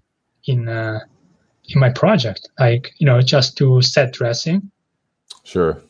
in 0.47 0.69
uh, 0.69 1.01
in 1.69 1.81
my 1.81 1.91
project, 1.91 2.49
like 2.59 2.93
you 2.99 3.07
know, 3.07 3.21
just 3.21 3.57
to 3.59 3.81
set 3.83 4.13
dressing. 4.13 4.71
Sure. 5.45 5.81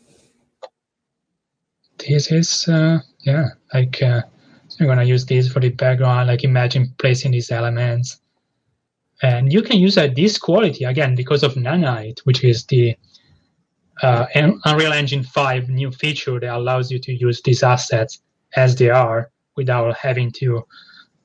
This 1.98 2.30
is 2.30 2.68
uh, 2.68 3.00
yeah, 3.20 3.48
like 3.72 4.02
uh, 4.02 4.22
I'm 4.78 4.86
gonna 4.86 5.04
use 5.04 5.24
this 5.24 5.48
for 5.48 5.60
the 5.60 5.70
background. 5.70 6.28
Like 6.28 6.44
imagine 6.44 6.94
placing 6.98 7.32
these 7.32 7.50
elements, 7.50 8.20
and 9.22 9.52
you 9.52 9.62
can 9.62 9.78
use 9.78 9.96
at 9.96 10.14
this 10.14 10.36
quality 10.36 10.84
again 10.84 11.14
because 11.14 11.42
of 11.42 11.54
Nanite, 11.54 12.20
which 12.24 12.44
is 12.44 12.66
the 12.66 12.96
uh, 14.02 14.26
Un- 14.34 14.60
Unreal 14.64 14.92
Engine 14.92 15.22
5 15.22 15.68
new 15.68 15.90
feature 15.90 16.40
that 16.40 16.54
allows 16.54 16.90
you 16.90 16.98
to 17.00 17.12
use 17.12 17.40
these 17.42 17.62
assets 17.62 18.20
as 18.56 18.74
they 18.76 18.90
are 18.90 19.30
without 19.56 19.96
having 19.96 20.30
to 20.32 20.64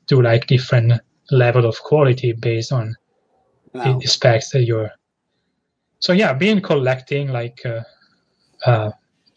do 0.07 0.21
like 0.21 0.47
different 0.47 0.93
level 1.31 1.65
of 1.65 1.79
quality 1.81 2.31
based 2.33 2.71
on 2.71 2.95
the, 3.73 3.79
Wow. 3.79 3.99
the 3.99 4.07
specs 4.07 4.49
that 4.51 4.63
you're. 4.63 4.91
So 5.99 6.13
yeah, 6.13 6.33
being 6.33 6.61
collecting 6.61 7.27
like 7.29 7.63
uh, 7.65 7.81
uh, 8.65 8.91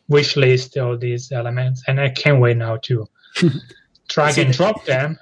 wish 0.09 0.37
list 0.37 0.77
all 0.79 0.97
these 0.97 1.33
elements, 1.33 1.83
and 1.87 2.01
I 2.01 2.09
can't 2.11 2.41
wait 2.41 2.57
now 2.57 2.77
to 2.85 3.07
drag 4.09 4.39
and 4.39 4.53
drop 4.55 4.85
them. 4.85 5.19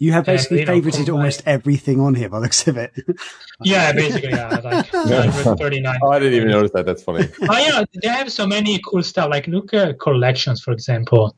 You 0.00 0.12
have 0.12 0.28
And, 0.28 0.36
basically 0.36 0.60
you 0.60 0.64
know, 0.66 0.72
favorited 0.74 0.92
combine- 1.06 1.10
almost 1.10 1.42
everything 1.44 2.00
on 2.00 2.14
here 2.14 2.28
by 2.28 2.38
the 2.38 2.42
looks 2.44 2.66
of 2.68 2.76
it. 2.76 2.92
Yeah, 3.64 3.92
basically, 3.92 4.30
yeah, 4.30 4.48
like 4.62 4.92
139. 4.92 5.98
Oh, 6.00 6.10
I 6.10 6.20
didn't 6.20 6.34
even 6.34 6.48
notice 6.50 6.70
that. 6.72 6.86
That's 6.86 7.02
funny. 7.02 7.28
oh 7.48 7.58
yeah, 7.58 7.84
they 8.00 8.08
have 8.08 8.30
so 8.30 8.46
many 8.46 8.80
cool 8.86 9.02
stuff. 9.02 9.28
Like 9.30 9.48
look 9.48 9.74
at 9.74 9.98
collections, 9.98 10.60
for 10.62 10.70
example. 10.72 11.34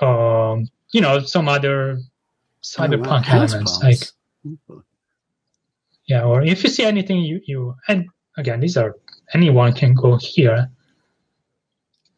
Um, 0.00 0.68
you 0.92 1.02
know, 1.02 1.20
some 1.20 1.50
other 1.50 1.98
cyberpunk 2.62 3.06
Oh, 3.06 3.10
wow. 3.10 3.20
House 3.20 3.52
elements. 3.52 3.82
Like 3.82 3.98
yeah, 6.06 6.22
or 6.24 6.42
if 6.42 6.64
you 6.64 6.70
see 6.70 6.84
anything, 6.84 7.18
you 7.20 7.40
you 7.44 7.74
and 7.88 8.06
again, 8.38 8.60
these 8.60 8.78
are 8.78 8.96
anyone 9.34 9.74
can 9.74 9.92
go 9.92 10.16
here. 10.16 10.70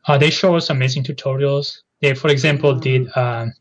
Uh, 0.06 0.18
they 0.18 0.31
show 0.31 0.55
us 0.56 0.70
amazing 0.70 1.02
tutorials. 1.02 1.78
They, 2.01 2.14
for 2.14 2.28
example, 2.28 2.74
did 2.77 3.14
um, 3.16 3.52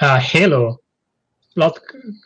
uh, 0.00 0.18
Halo 0.18 0.78
Blood 1.54 1.78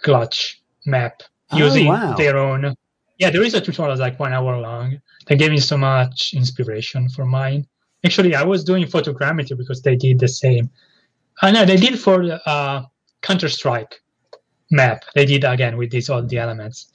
Gulch 0.02 0.60
map 0.86 1.22
Oh, 1.52 1.58
using 1.58 1.86
wow. 1.86 2.14
their 2.14 2.38
own. 2.38 2.74
Yeah, 3.18 3.28
there 3.30 3.42
is 3.42 3.54
a 3.54 3.60
tutorial 3.60 3.94
that's 3.94 4.00
like 4.00 4.18
one 4.18 4.32
hour 4.32 4.58
long. 4.58 5.00
They 5.26 5.36
gave 5.36 5.50
me 5.50 5.60
so 5.60 5.76
much 5.76 6.32
inspiration 6.34 7.08
for 7.10 7.26
mine. 7.26 7.66
Actually, 8.04 8.34
I 8.34 8.42
was 8.42 8.64
doing 8.64 8.84
photogrammetry 8.86 9.56
because 9.56 9.82
they 9.82 9.94
did 9.94 10.18
the 10.18 10.28
same. 10.28 10.70
I 11.42 11.50
know 11.50 11.64
they 11.64 11.76
did 11.76 11.98
for 11.98 12.38
uh, 12.46 12.82
Counter 13.20 13.48
Strike 13.50 14.00
map. 14.70 15.04
They 15.14 15.26
did 15.26 15.44
again 15.44 15.76
with 15.76 15.90
these 15.90 16.08
all 16.08 16.22
the 16.22 16.38
elements. 16.38 16.90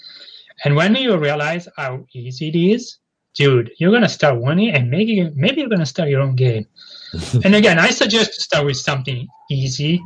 And 0.65 0.75
when 0.75 0.95
you 0.95 1.15
realize 1.17 1.67
how 1.77 2.05
easy 2.13 2.49
it 2.49 2.57
is, 2.57 2.97
dude, 3.35 3.71
you're 3.77 3.91
gonna 3.91 4.09
start 4.09 4.41
winning, 4.41 4.71
and 4.71 4.89
maybe 4.89 5.29
maybe 5.35 5.61
you're 5.61 5.69
gonna 5.69 5.85
start 5.85 6.09
your 6.09 6.21
own 6.21 6.35
game. 6.35 6.65
and 7.45 7.53
again, 7.55 7.77
I 7.77 7.91
suggest 7.91 8.33
to 8.33 8.41
start 8.41 8.65
with 8.65 8.77
something 8.77 9.27
easy, 9.51 10.01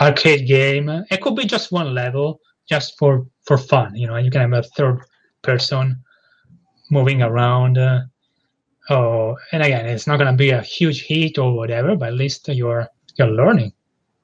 arcade 0.00 0.46
game. 0.46 0.88
It 1.10 1.20
could 1.20 1.36
be 1.36 1.44
just 1.46 1.72
one 1.72 1.94
level, 1.94 2.40
just 2.68 2.98
for 2.98 3.26
for 3.46 3.58
fun. 3.58 3.94
You 3.96 4.06
know, 4.08 4.16
you 4.16 4.30
can 4.30 4.40
have 4.42 4.52
a 4.52 4.62
third 4.62 5.00
person 5.42 6.02
moving 6.90 7.22
around. 7.22 7.78
Uh, 7.78 8.02
oh, 8.90 9.36
and 9.52 9.62
again, 9.62 9.86
it's 9.86 10.06
not 10.06 10.18
gonna 10.18 10.36
be 10.36 10.50
a 10.50 10.62
huge 10.62 11.04
hit 11.06 11.38
or 11.38 11.54
whatever, 11.56 11.96
but 11.96 12.08
at 12.08 12.14
least 12.14 12.48
you're 12.48 12.88
you're 13.18 13.28
learning. 13.30 13.72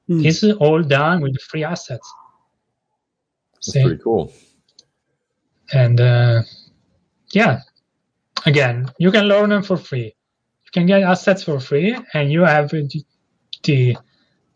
Hmm. 0.07 0.21
This 0.21 0.43
is 0.43 0.55
all 0.57 0.81
done 0.83 1.21
with 1.21 1.39
free 1.41 1.63
assets. 1.63 2.13
That's 3.55 3.73
See? 3.73 3.83
pretty 3.83 4.01
cool. 4.03 4.31
and 5.73 5.99
uh, 5.99 6.41
yeah 7.33 7.59
again 8.45 8.89
you 8.99 9.11
can 9.11 9.25
learn 9.25 9.49
them 9.49 9.63
for 9.63 9.77
free 9.77 10.05
you 10.65 10.71
can 10.71 10.85
get 10.85 11.01
assets 11.03 11.43
for 11.43 11.59
free 11.59 11.97
and 12.13 12.31
you 12.31 12.41
have 12.41 12.69
the, 12.69 12.89
the 13.63 13.97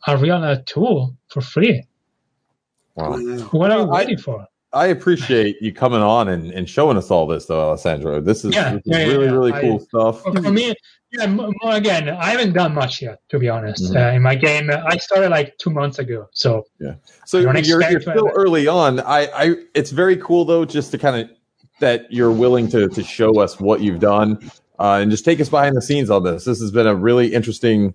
a 0.08 0.18
real 0.18 0.36
uh, 0.44 0.58
tool 0.66 1.16
for 1.28 1.42
free 1.42 1.84
Wow. 2.96 3.12
Wow. 3.12 3.18
what 3.52 3.72
are 3.72 3.80
you 3.80 3.86
waiting 3.86 4.18
for 4.18 4.46
I 4.74 4.88
appreciate 4.88 5.58
you 5.62 5.74
coming 5.74 6.02
on 6.02 6.30
and, 6.30 6.50
and 6.52 6.70
showing 6.70 6.96
us 6.96 7.12
all 7.12 7.28
this, 7.28 7.46
though, 7.46 7.60
Alessandro. 7.60 8.22
This 8.22 8.46
is, 8.46 8.56
Yeah, 8.56 8.76
this 8.76 8.78
is 8.78 8.82
yeah, 8.86 8.98
yeah, 9.00 9.06
really, 9.08 9.26
yeah. 9.26 9.32
really 9.32 9.52
I- 9.54 9.62
cool 9.62 9.80
stuff. 9.82 10.22
for, 10.24 10.32
for 10.42 10.52
me 10.52 10.74
yeah 11.14 11.26
mo- 11.26 11.52
more 11.62 11.76
again 11.76 12.08
i 12.08 12.30
haven't 12.30 12.54
done 12.54 12.74
much 12.74 13.02
yet 13.02 13.20
to 13.28 13.38
be 13.38 13.50
honest 13.50 13.84
Mhm. 13.92 13.98
uh, 13.98 14.16
in 14.16 14.22
my 14.22 14.34
game 14.34 14.70
uh, 14.70 14.82
i 14.88 14.96
started 14.96 15.28
like 15.30 15.58
two 15.58 15.70
months 15.70 16.00
ago 16.00 16.30
so 16.32 16.64
yeah. 16.80 16.94
So 17.26 17.40
you're, 17.40 17.54
you're 17.58 17.82
expect 17.82 18.06
to 18.06 18.12
still 18.12 18.28
have- 18.28 18.36
early 18.38 18.66
on. 18.68 19.02
I, 19.02 19.28
I, 19.44 19.56
it's 19.76 19.92
very 19.92 20.16
cool 20.16 20.46
though, 20.46 20.64
just 20.64 20.92
to 20.92 20.98
kind 20.98 21.18
of 21.22 21.30
that 21.82 22.10
you're 22.14 22.32
willing 22.32 22.70
to 22.70 22.88
to 22.88 23.04
show 23.04 23.40
us 23.42 23.60
what 23.60 23.82
you've 23.82 24.00
done 24.00 24.40
uh, 24.80 25.00
and 25.02 25.12
just 25.12 25.26
take 25.26 25.42
us 25.42 25.50
behind 25.50 25.76
the 25.76 25.82
scenes 25.82 26.10
on 26.10 26.24
this. 26.24 26.46
This 26.46 26.62
has 26.62 26.72
been 26.72 26.88
a 26.88 26.96
really 26.96 27.34
interesting, 27.34 27.94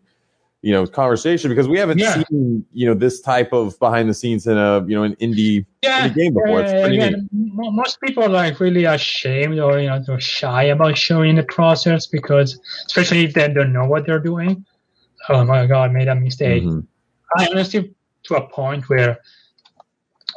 you 0.66 0.72
know, 0.72 0.84
conversation 0.84 1.48
because 1.48 1.68
we 1.68 1.78
haven't 1.78 1.98
Yeah. 2.00 2.24
seen 2.28 2.66
you 2.72 2.86
know 2.88 2.94
this 2.94 3.20
type 3.20 3.52
of 3.52 3.78
behind 3.78 4.08
the 4.10 4.14
scenes 4.20 4.48
in 4.48 4.56
a 4.58 4.84
you 4.88 4.96
know 4.96 5.04
an 5.04 5.14
indie 5.26 5.64
yeah 5.80 6.08
indie 6.08 6.14
game 6.16 6.32
before. 6.34 6.60
It's 6.62 6.72
pretty 6.82 6.98
neat. 6.98 7.14
most 7.82 8.00
people 8.00 8.24
are 8.24 8.34
like 8.42 8.58
really 8.58 8.84
ashamed 8.84 9.60
or 9.60 9.78
you 9.78 9.88
know 9.88 10.02
they're 10.04 10.18
shy 10.38 10.64
about 10.76 10.98
showing 10.98 11.36
the 11.36 11.44
process 11.58 12.08
because 12.08 12.58
especially 12.86 13.22
if 13.26 13.32
they 13.32 13.46
don't 13.58 13.72
know 13.72 13.86
what 13.92 14.06
they're 14.06 14.24
doing 14.32 14.64
oh 15.28 15.44
my 15.44 15.66
god 15.74 15.92
made 15.92 16.08
a 16.08 16.16
mistake 16.16 16.64
Mhm. 16.64 16.84
i 17.38 17.46
honestly 17.52 17.80
to 18.24 18.34
a 18.42 18.44
point 18.60 18.82
where 18.92 19.12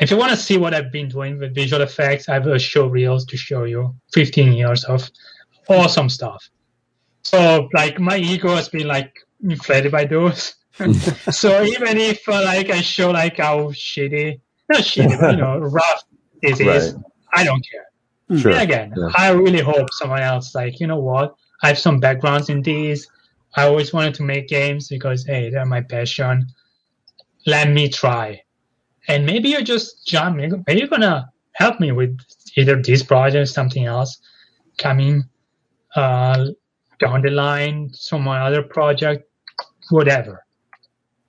if 0.02 0.12
you 0.12 0.18
want 0.22 0.32
to 0.36 0.38
see 0.48 0.58
what 0.64 0.72
i've 0.76 0.92
been 0.92 1.10
doing 1.18 1.40
with 1.40 1.56
visual 1.56 1.82
effects 1.90 2.30
i 2.30 2.34
have 2.36 2.46
a 2.48 2.60
show 2.60 2.86
reels 2.98 3.26
to 3.32 3.36
show 3.48 3.64
you 3.74 3.82
15 4.14 4.54
years 4.62 4.84
of 4.94 5.10
awesome 5.70 6.10
stuff 6.18 6.42
so 7.32 7.40
like 7.74 8.00
my 8.00 8.18
ego 8.18 8.50
has 8.60 8.70
been 8.70 8.88
like 8.98 9.12
inflated 9.44 9.92
by 9.92 10.06
those 10.06 10.56
so 11.32 11.64
even 11.64 11.98
if 11.98 12.28
uh, 12.30 12.42
like 12.44 12.70
i 12.70 12.82
show 12.82 13.12
like 13.12 13.38
how 13.38 13.68
shitty 13.72 14.40
not 14.70 14.80
shitty 14.82 15.20
but, 15.20 15.32
you 15.32 15.38
know 15.38 15.58
rough 15.78 16.04
it 16.42 16.60
is 16.60 16.94
Right. 16.94 17.04
i 17.34 17.44
don't 17.44 17.66
care 17.72 17.86
Sure. 18.38 18.52
and 18.52 18.62
again, 18.62 18.94
Yeah. 18.96 19.10
I 19.16 19.32
really 19.32 19.60
hope 19.60 19.88
someone 19.94 20.22
else 20.22 20.54
like, 20.54 20.80
you 20.80 20.86
know 20.86 21.00
what? 21.00 21.34
I 21.64 21.70
have 21.70 21.80
some 21.80 22.00
backgrounds 22.00 22.50
in 22.50 22.62
these. 22.62 23.08
I 23.56 23.66
always 23.66 23.92
wanted 23.92 24.14
to 24.16 24.24
make 24.24 24.48
games 24.48 24.88
because 24.88 25.26
hey, 25.26 25.50
they're 25.50 25.66
my 25.66 25.82
passion. 25.82 26.46
Let 27.48 27.70
me 27.72 27.90
try. 27.90 28.44
And 29.08 29.26
maybe 29.26 29.50
you're 29.50 29.64
just 29.64 30.06
John, 30.06 30.38
maybe 30.38 30.58
maybe 30.68 30.80
you're 30.80 30.88
gonna 30.90 31.32
help 31.54 31.80
me 31.80 31.92
with 31.92 32.20
either 32.56 32.80
this 32.80 33.02
project 33.02 33.42
or 33.42 33.46
something 33.48 33.86
else 33.86 34.20
coming 34.78 35.24
uh 35.96 36.50
down 37.00 37.24
the 37.24 37.32
line, 37.32 37.90
some 37.94 38.28
other 38.28 38.62
project, 38.62 39.28
whatever. 39.90 40.46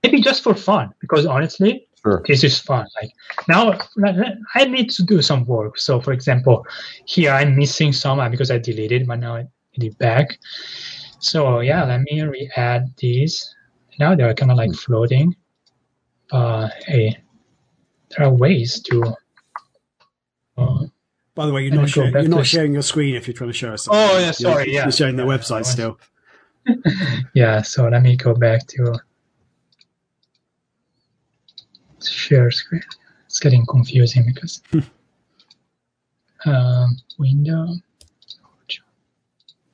Maybe 0.03 0.21
just 0.21 0.43
for 0.43 0.55
fun, 0.55 0.93
because 0.99 1.25
honestly, 1.25 1.87
Sure. 2.03 2.23
this 2.27 2.43
is 2.43 2.57
fun. 2.59 2.87
Like 3.01 3.11
now, 3.47 3.77
I 4.55 4.65
need 4.65 4.89
to 4.91 5.03
do 5.03 5.21
some 5.21 5.45
work. 5.45 5.77
So, 5.77 6.01
for 6.01 6.13
example, 6.13 6.65
here 7.05 7.31
I'm 7.31 7.55
missing 7.55 7.93
some 7.93 8.19
uh, 8.19 8.27
because 8.29 8.49
I 8.49 8.57
deleted, 8.57 9.05
but 9.07 9.19
now 9.19 9.35
I 9.35 9.45
did 9.77 9.91
it 9.91 9.97
back. 9.99 10.39
So 11.19 11.59
yeah, 11.59 11.83
let 11.85 12.01
me 12.01 12.21
re-add 12.23 12.87
these. 12.97 13.53
Now 13.99 14.15
they're 14.15 14.33
kind 14.33 14.49
of 14.49 14.57
like 14.57 14.73
floating. 14.73 15.35
Uh, 16.31 16.69
hey, 16.87 17.17
there 18.09 18.25
are 18.25 18.33
ways 18.33 18.81
to. 18.81 19.15
Uh, 20.57 20.85
By 21.35 21.45
the 21.45 21.53
way, 21.53 21.61
you're 21.63 21.75
not, 21.75 21.81
then 21.81 21.87
sharing, 21.87 22.13
you're 22.13 22.23
not 22.27 22.45
sharing 22.47 22.73
your 22.73 22.81
screen 22.81 23.15
if 23.15 23.27
you're 23.27 23.33
trying 23.35 23.49
to 23.51 23.53
show 23.53 23.73
us. 23.73 23.83
something. 23.83 24.01
Oh, 24.01 24.13
yeah, 24.17 24.19
You're- 24.25 24.33
sorry, 24.33 24.73
yeah. 24.73 24.83
You're 24.83 24.91
showing 24.91 25.15
the 25.17 25.23
Yeah, 25.25 25.37
website 25.37 25.65
still. 25.65 25.99
yeah, 27.33 27.61
so 27.61 27.87
let 27.87 28.01
me 28.01 28.15
go 28.15 28.33
back 28.33 28.67
to 28.67 28.99
share 32.01 32.51
screen. 32.51 32.83
It's 33.25 33.39
getting 33.39 33.65
confusing 33.65 34.25
because 34.25 34.61
um, 36.45 36.97
window. 37.17 37.67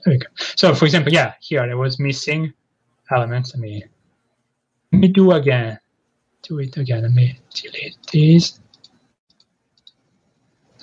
There 0.06 0.14
we 0.14 0.18
go. 0.20 0.28
So, 0.56 0.74
for 0.74 0.86
example, 0.86 1.12
yeah, 1.12 1.34
here 1.42 1.62
I 1.62 1.74
was 1.74 2.00
missing 2.00 2.54
elements. 3.12 3.54
Let 3.54 3.62
me 3.62 3.84
let 4.92 5.00
me 5.00 5.08
do 5.10 5.32
again. 5.34 5.80
Do 6.44 6.60
it 6.60 6.78
again. 6.78 7.02
Let 7.02 7.12
me 7.12 7.40
delete 7.54 7.98
these. 8.12 8.60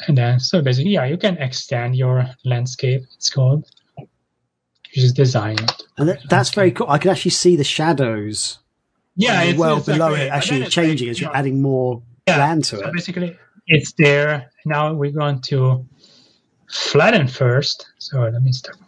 And 0.07 0.19
then, 0.19 0.41
so 0.41 0.61
basically, 0.61 0.93
yeah, 0.93 1.07
you 1.07 1.17
can 1.17 1.39
extend 1.39 1.97
your 1.97 2.27
landscape. 2.45 3.05
It's 3.15 3.31
called. 3.31 3.65
You 4.95 5.03
just 5.03 5.17
design. 5.17 5.57
And 5.99 6.09
that, 6.09 6.21
that's 6.29 6.51
very 6.51 6.71
cool. 6.71 6.87
I 6.89 6.99
can 6.99 7.11
actually 7.11 7.33
see 7.33 7.57
the 7.57 7.65
shadows 7.65 8.59
Yeah, 9.17 9.43
it's, 9.43 9.59
world 9.59 9.79
it's 9.81 9.87
below 9.89 10.13
like- 10.13 10.23
it 10.23 10.29
actually 10.31 10.67
changing 10.67 11.09
as 11.09 11.19
you 11.21 11.25
you're 11.27 11.33
know, 11.33 11.39
adding 11.39 11.61
more 11.61 12.01
yeah, 12.29 12.39
land 12.39 12.65
to 12.65 12.77
so 12.79 12.87
it. 12.87 12.93
basically, 12.93 13.37
it's 13.67 13.93
there. 13.99 14.51
Now 14.65 14.93
we're 14.95 15.11
going 15.11 15.41
to 15.51 15.85
flatten 16.71 17.27
first. 17.29 17.87
So 17.99 18.21
let 18.21 18.41
me 18.43 18.53
start. 18.53 18.79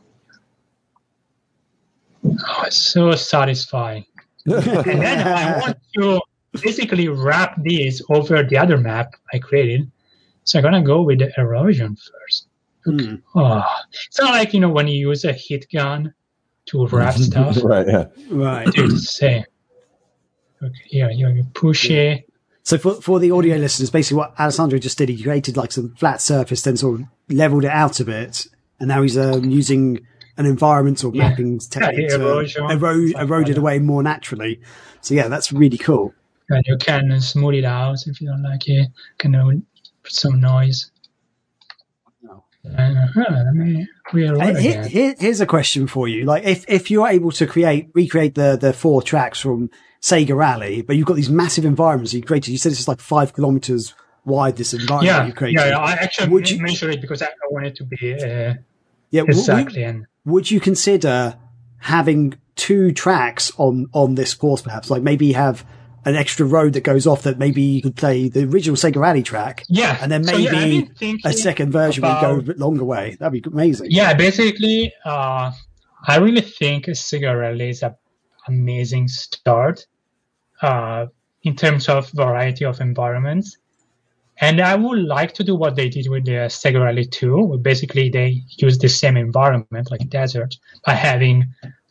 Oh, 2.24 2.62
it's 2.66 2.76
so 2.78 3.12
satisfying. 3.12 4.04
and 4.46 4.62
then 4.62 5.26
I 5.26 5.58
want 5.60 5.78
to 5.98 6.20
basically 6.62 7.08
wrap 7.08 7.56
this 7.62 8.00
over 8.10 8.42
the 8.42 8.56
other 8.58 8.78
map 8.78 9.14
I 9.32 9.38
created. 9.38 9.90
So 10.44 10.58
I'm 10.58 10.62
gonna 10.64 10.82
go 10.82 11.02
with 11.02 11.18
the 11.18 11.32
erosion 11.36 11.96
first. 11.96 12.45
Hmm. 12.86 13.16
Oh, 13.34 13.64
it's 14.06 14.20
not 14.20 14.30
like 14.32 14.54
you 14.54 14.60
know 14.60 14.70
when 14.70 14.86
you 14.88 15.08
use 15.08 15.24
a 15.24 15.32
heat 15.32 15.66
gun 15.72 16.14
to 16.66 16.86
wrap 16.86 17.14
stuff. 17.16 17.58
right. 17.64 17.86
Yeah. 17.86 18.06
Right. 18.30 18.66
Do 18.72 18.88
the 18.88 18.98
same. 18.98 19.44
Okay, 20.62 20.74
here 20.86 21.10
you, 21.10 21.28
you 21.28 21.44
push 21.52 21.90
it. 21.90 22.28
So 22.62 22.78
for, 22.78 22.94
for 22.94 23.20
the 23.20 23.30
audio 23.30 23.56
listeners, 23.56 23.90
basically 23.90 24.18
what 24.18 24.38
Alessandro 24.40 24.78
just 24.78 24.98
did, 24.98 25.08
he 25.08 25.22
created 25.22 25.56
like 25.56 25.70
some 25.70 25.94
flat 25.96 26.20
surface, 26.20 26.62
then 26.62 26.76
sort 26.76 27.00
of 27.00 27.06
leveled 27.28 27.64
it 27.64 27.70
out 27.70 28.00
a 28.00 28.04
bit. 28.04 28.46
And 28.80 28.88
now 28.88 29.02
he's 29.02 29.16
um, 29.16 29.44
using 29.50 30.00
an 30.36 30.46
environmental 30.46 31.14
Yeah. 31.14 31.28
mapping 31.28 31.58
technique 31.70 32.08
to 32.08 32.14
erosion, 32.16 32.70
erode, 32.70 33.10
stuff 33.10 33.22
erode 33.22 33.42
like 33.42 33.50
it 33.50 33.58
away 33.58 33.78
more 33.78 34.02
naturally. 34.02 34.60
So 35.00 35.14
yeah, 35.14 35.28
that's 35.28 35.52
really 35.52 35.78
cool. 35.78 36.14
And 36.48 36.64
you 36.66 36.76
can 36.78 37.20
smooth 37.20 37.54
it 37.56 37.64
out 37.64 37.98
if 38.06 38.20
you 38.20 38.28
don't 38.28 38.42
like 38.42 38.68
it. 38.68 38.88
Can 39.18 39.34
you 39.34 39.62
put 40.02 40.12
some 40.12 40.40
noise. 40.40 40.90
Uh, 42.76 42.92
Uh, 44.14 44.54
here, 44.54 45.14
here's 45.18 45.40
a 45.40 45.46
question 45.46 45.86
for 45.86 46.06
you. 46.08 46.24
Like 46.24 46.44
if, 46.44 46.64
if 46.68 46.90
you're 46.90 47.08
able 47.08 47.32
to 47.32 47.46
create, 47.46 47.88
recreate 47.94 48.34
the, 48.34 48.56
the 48.56 48.72
four 48.72 49.02
tracks 49.02 49.40
from 49.40 49.70
Sega 50.00 50.36
Rally, 50.36 50.82
but 50.82 50.96
you've 50.96 51.06
got 51.06 51.16
these 51.16 51.30
massive 51.30 51.64
environments 51.64 52.12
you 52.14 52.22
created. 52.22 52.50
You 52.52 52.58
said 52.58 52.72
it's 52.72 52.86
like 52.88 53.00
five 53.00 53.32
kilometers 53.32 53.94
wide, 54.24 54.56
this 54.56 54.74
environment 54.74 55.06
Yeah, 55.06 55.26
you 55.26 55.32
created. 55.32 55.60
yeah, 55.60 55.68
yeah, 55.70 55.78
I 55.78 55.92
actually 55.92 56.28
Would 56.28 56.50
you- 56.50 56.62
measure 56.62 56.90
it 56.90 57.00
because 57.00 57.22
I, 57.22 57.26
I 57.26 57.46
want 57.50 57.66
it 57.66 57.76
to 57.76 57.84
be 57.84 58.14
uh, 58.14 58.54
Yeah, 59.10 59.22
exactly. 59.26 59.82
And 59.84 60.06
would 60.24 60.50
you 60.50 60.60
consider 60.60 61.36
having 61.78 62.34
two 62.56 62.90
tracks 62.92 63.52
on 63.58 63.86
on 63.92 64.14
this 64.14 64.32
course 64.34 64.62
perhaps 64.62 64.90
like 64.90 65.02
maybe 65.02 65.32
have 65.32 65.64
an 66.06 66.14
extra 66.14 66.46
road 66.46 66.72
that 66.72 66.82
goes 66.82 67.06
off 67.06 67.22
that 67.22 67.36
maybe 67.38 67.60
you 67.60 67.82
could 67.82 67.96
play 67.96 68.28
the 68.28 68.44
original 68.44 68.76
Sega 68.76 68.96
Rally 68.96 69.22
track 69.22 69.64
yeah, 69.68 69.98
and 70.00 70.10
then 70.10 70.24
so, 70.24 70.36
yeah, 70.36 70.52
maybe 70.52 70.90
a 71.24 71.32
second 71.32 71.72
version 71.72 72.02
would 72.02 72.20
go 72.22 72.38
a 72.38 72.42
bit 72.42 72.58
longer 72.58 72.84
way 72.84 73.16
that'd 73.20 73.42
be 73.42 73.46
amazing 73.50 73.88
Yeah, 73.90 74.14
basically, 74.14 74.92
uh, 75.04 75.52
I 76.08 76.16
really 76.18 76.40
think 76.40 76.86
Sega 76.86 77.38
Rally 77.38 77.70
is 77.70 77.82
an 77.82 77.94
amazing 78.48 79.08
start 79.08 79.86
uh, 80.62 81.06
in 81.42 81.56
terms 81.56 81.88
of 81.88 82.08
variety 82.10 82.64
of 82.64 82.80
environments. 82.80 83.58
And 84.38 84.60
I 84.60 84.74
would 84.74 84.98
like 84.98 85.32
to 85.34 85.44
do 85.44 85.56
what 85.56 85.76
they 85.76 85.88
did 85.88 86.08
with 86.08 86.26
the 86.26 86.46
Sega 86.48 86.82
Rally 86.84 87.06
2. 87.06 87.58
Basically, 87.62 88.10
they 88.10 88.42
use 88.58 88.76
the 88.78 88.88
same 88.88 89.16
environment, 89.16 89.90
like 89.90 90.08
desert, 90.10 90.54
by 90.84 90.92
having 90.92 91.46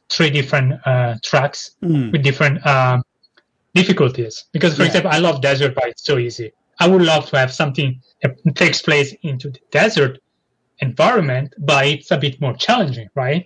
three 0.10 0.30
different 0.30 0.74
uh, 0.86 1.16
tracks 1.24 1.72
Mm. 1.84 2.12
with 2.12 2.22
different 2.24 2.66
um, 2.66 3.02
difficulties. 3.76 4.46
Because, 4.54 4.76
for 4.76 4.82
Yeah. 4.82 4.88
example, 4.88 5.12
I 5.14 5.20
love 5.20 5.42
desert, 5.42 5.76
but 5.76 5.86
it's 5.90 6.04
so 6.04 6.18
easy. 6.18 6.52
I 6.80 6.88
would 6.88 7.02
love 7.02 7.30
to 7.30 7.38
have 7.38 7.54
something 7.54 8.02
that 8.22 8.32
takes 8.56 8.82
place 8.82 9.14
into 9.24 9.50
the 9.50 9.60
desert 9.72 10.20
environment, 10.80 11.54
but 11.60 11.86
it's 11.86 12.12
a 12.12 12.18
bit 12.18 12.42
more 12.42 12.54
challenging, 12.54 13.08
right? 13.16 13.46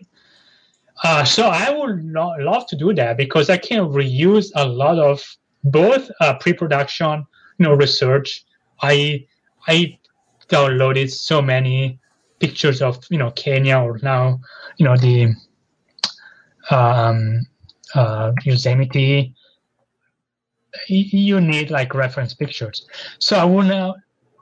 Uh, 1.04 1.24
so 1.24 1.44
I 1.48 1.70
would 1.72 2.04
lo- 2.04 2.36
love 2.40 2.66
to 2.68 2.76
do 2.76 2.94
that 2.94 3.18
because 3.18 3.50
I 3.50 3.58
can 3.58 3.82
reuse 4.02 4.48
a 4.56 4.66
lot 4.68 4.98
of 5.00 5.24
both 5.64 6.10
uh, 6.22 6.34
pre-production, 6.40 7.26
you 7.58 7.66
know, 7.66 7.74
research. 7.74 8.44
I 8.82 9.26
I 9.68 9.98
downloaded 10.50 11.10
so 11.12 11.42
many 11.42 12.00
pictures 12.40 12.82
of 12.82 13.00
you 13.10 13.18
know 13.18 13.32
Kenya 13.32 13.78
or 13.80 14.00
now 14.02 14.40
you 14.78 14.86
know 14.86 14.98
the 14.98 15.34
um, 16.72 17.46
uh, 17.96 18.32
Yosemite. 18.44 19.34
You 20.88 21.42
need 21.42 21.72
like 21.72 21.94
reference 21.94 22.34
pictures, 22.34 22.88
so 23.20 23.38
I 23.38 23.46
wanna. 23.46 23.96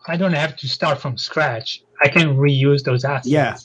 I 0.10 0.16
don't 0.16 0.34
have 0.34 0.56
to 0.58 0.68
start 0.68 1.00
from 1.00 1.18
scratch. 1.18 1.84
I 2.02 2.08
can 2.08 2.38
reuse 2.38 2.84
those 2.84 3.04
assets. 3.04 3.28
Yeah. 3.28 3.58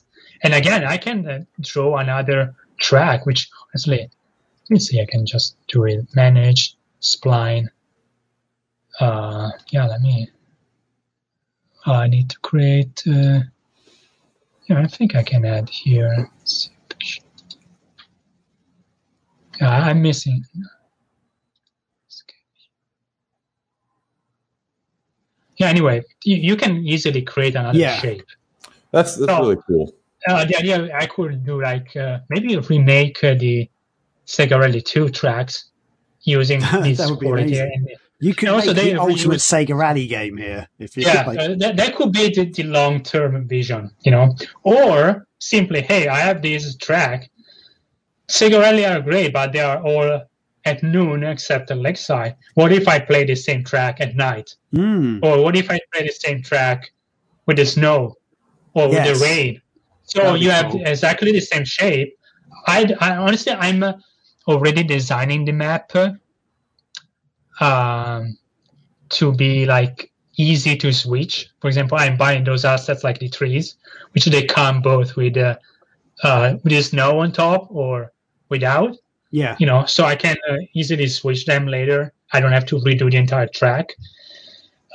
And 0.42 0.54
again, 0.54 0.84
I 0.84 0.96
can 0.96 1.26
uh, 1.28 1.44
draw 1.60 1.98
another 1.98 2.54
track, 2.80 3.26
which 3.26 3.48
honestly, 3.70 3.98
let 3.98 4.70
me 4.70 4.78
see, 4.78 5.00
I 5.00 5.06
can 5.06 5.24
just 5.24 5.56
do 5.68 5.84
it. 5.84 6.06
Manage, 6.14 6.76
spline. 7.00 7.68
Uh, 8.98 9.50
yeah, 9.70 9.86
let 9.86 10.00
me. 10.00 10.28
I 11.86 12.06
need 12.08 12.30
to 12.30 12.38
create. 12.40 13.02
Uh, 13.06 13.40
yeah, 14.68 14.80
I 14.80 14.86
think 14.86 15.14
I 15.14 15.22
can 15.22 15.44
add 15.44 15.68
here. 15.68 16.30
Yeah, 19.60 19.70
I'm 19.70 20.02
missing. 20.02 20.44
Yeah, 25.62 25.70
anyway, 25.70 26.02
you, 26.24 26.36
you 26.48 26.56
can 26.56 26.72
easily 26.86 27.22
create 27.22 27.54
another 27.54 27.78
Yeah. 27.78 27.96
shape. 28.00 28.26
That's 28.90 29.16
that's 29.16 29.30
So- 29.32 29.40
really 29.40 29.58
cool. 29.66 29.92
Uh, 30.28 30.44
the 30.44 30.56
idea 30.56 30.76
I 30.96 31.06
could 31.06 31.44
do 31.44 31.60
like 31.60 31.96
uh, 31.96 32.20
maybe 32.30 32.56
remake 32.56 33.18
uh, 33.24 33.34
the 33.34 33.68
Sega 34.24 34.56
Rally 34.60 34.80
2 34.80 35.08
tracks 35.08 35.70
using 36.22 36.60
this 36.86 37.00
quality. 37.16 37.58
And, 37.58 37.88
you 38.20 38.32
could 38.36 38.50
also 38.50 38.68
make 38.72 38.76
they 38.76 38.92
the 38.92 39.00
ultimate 39.00 39.38
reuse- 39.40 39.66
Sega 39.66 39.74
Rally 39.76 40.06
game 40.06 40.36
here 40.36 40.68
if 40.78 40.96
you 40.96 41.02
yeah, 41.02 41.24
like, 41.26 41.38
uh, 41.40 41.54
that, 41.58 41.74
that 41.76 41.96
could 41.96 42.12
be 42.12 42.28
the, 42.32 42.44
the 42.44 42.62
long 42.62 43.02
term 43.02 43.48
vision, 43.48 43.90
you 44.04 44.12
know, 44.12 44.36
or 44.62 45.26
simply, 45.40 45.80
hey, 45.82 46.06
I 46.06 46.18
have 46.18 46.40
this 46.40 46.76
track. 46.76 47.28
Sega 48.28 48.60
Rally 48.60 48.86
are 48.86 49.00
great, 49.00 49.32
but 49.32 49.50
they 49.52 49.58
are 49.60 49.82
all 49.82 50.22
at 50.64 50.82
noon 50.82 51.24
except 51.24 51.68
the 51.68 51.74
Lakeside. 51.74 52.36
What 52.54 52.72
if 52.72 52.88
I 52.88 52.98
play 52.98 53.24
the 53.24 53.34
same 53.34 53.64
track 53.64 54.00
at 54.00 54.14
night? 54.14 54.54
Mm, 54.74 55.20
Or 55.22 55.42
what 55.42 55.56
if 55.56 55.70
I 55.70 55.78
play 55.92 56.06
the 56.06 56.12
same 56.12 56.42
track 56.42 56.92
with 57.46 57.56
the 57.56 57.66
snow 57.66 58.16
or 58.74 58.88
with 58.88 59.04
the 59.04 59.14
rain? 59.24 59.60
So 60.04 60.34
you 60.34 60.50
have 60.50 60.70
cool. 60.70 60.82
exactly 60.84 61.32
the 61.32 61.40
same 61.40 61.64
shape. 61.64 62.14
I, 62.66 62.92
I 63.00 63.16
honestly, 63.16 63.52
I'm 63.52 63.82
uh, 63.82 63.94
already 64.46 64.82
designing 64.82 65.44
the 65.44 65.52
map 65.52 65.90
uh, 65.94 66.12
um, 67.60 68.36
to 69.10 69.32
be 69.32 69.66
like 69.66 70.10
easy 70.36 70.76
to 70.76 70.92
switch. 70.92 71.48
For 71.60 71.68
example, 71.68 71.98
I'm 71.98 72.16
buying 72.16 72.44
those 72.44 72.64
assets 72.64 73.04
like 73.04 73.18
the 73.18 73.28
trees, 73.28 73.76
which 74.12 74.26
they 74.26 74.44
come 74.44 74.80
both 74.82 75.16
with 75.16 75.36
uh, 75.36 75.56
uh, 76.22 76.54
with 76.62 76.72
the 76.72 76.82
snow 76.82 77.20
on 77.20 77.32
top 77.32 77.68
or 77.70 78.12
without 78.48 78.96
yeah. 79.32 79.56
You 79.58 79.66
know 79.66 79.84
so 79.86 80.04
i 80.04 80.14
can 80.24 80.36
uh, 80.48 80.56
easily 80.74 81.08
switch 81.08 81.46
them 81.46 81.66
later. 81.66 82.12
I 82.34 82.40
don't 82.40 82.52
have 82.52 82.66
to 82.66 82.76
redo 82.86 83.10
the 83.10 83.16
entire 83.16 83.48
track. 83.60 83.86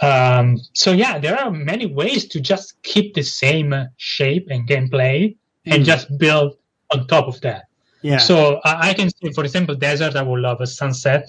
Um, 0.01 0.57
so 0.73 0.91
yeah 0.91 1.17
there 1.17 1.37
are 1.39 1.49
many 1.51 1.85
ways 1.87 2.25
to 2.27 2.39
just 2.39 2.81
keep 2.83 3.13
the 3.15 3.23
same 3.23 3.73
uh, 3.73 3.85
shape 3.97 4.47
and 4.49 4.67
gameplay 4.67 5.35
and 5.65 5.81
Mm. 5.83 5.85
just 5.85 6.05
build 6.17 6.49
on 6.93 7.07
top 7.07 7.27
of 7.27 7.41
that. 7.41 7.63
Yeah. 8.01 8.19
So 8.19 8.61
I, 8.63 8.89
I 8.89 8.93
can 8.93 9.09
see 9.09 9.29
for 9.33 9.43
example 9.43 9.75
desert 9.75 10.15
i 10.15 10.21
would 10.21 10.39
love 10.39 10.61
a 10.61 10.67
sunset. 10.67 11.23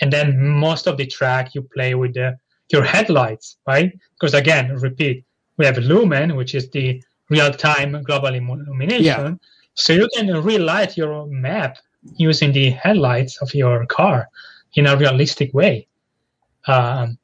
And 0.00 0.12
then 0.12 0.26
most 0.66 0.86
of 0.86 0.96
the 0.96 1.06
track 1.06 1.54
you 1.54 1.62
play 1.76 1.94
with 1.94 2.14
the, 2.14 2.36
your 2.72 2.82
headlights 2.84 3.56
right? 3.66 3.90
Because 4.14 4.34
again 4.34 4.74
repeat 4.88 5.24
we 5.58 5.64
have 5.66 5.78
lumen 5.78 6.36
which 6.36 6.54
is 6.54 6.64
the 6.70 7.02
real-time 7.28 8.02
global 8.08 8.32
illumination. 8.40 9.04
Yeah. 9.04 9.34
so 9.74 9.92
you 9.92 10.08
can 10.16 10.26
relight 10.42 10.96
your 10.96 11.26
map 11.26 11.76
using 12.16 12.52
the 12.52 12.70
headlights 12.70 13.36
of 13.42 13.54
your 13.54 13.86
car 13.86 14.28
in 14.74 14.86
a 14.86 14.96
realistic 14.96 15.52
way. 15.54 15.86
Um, 16.66 17.18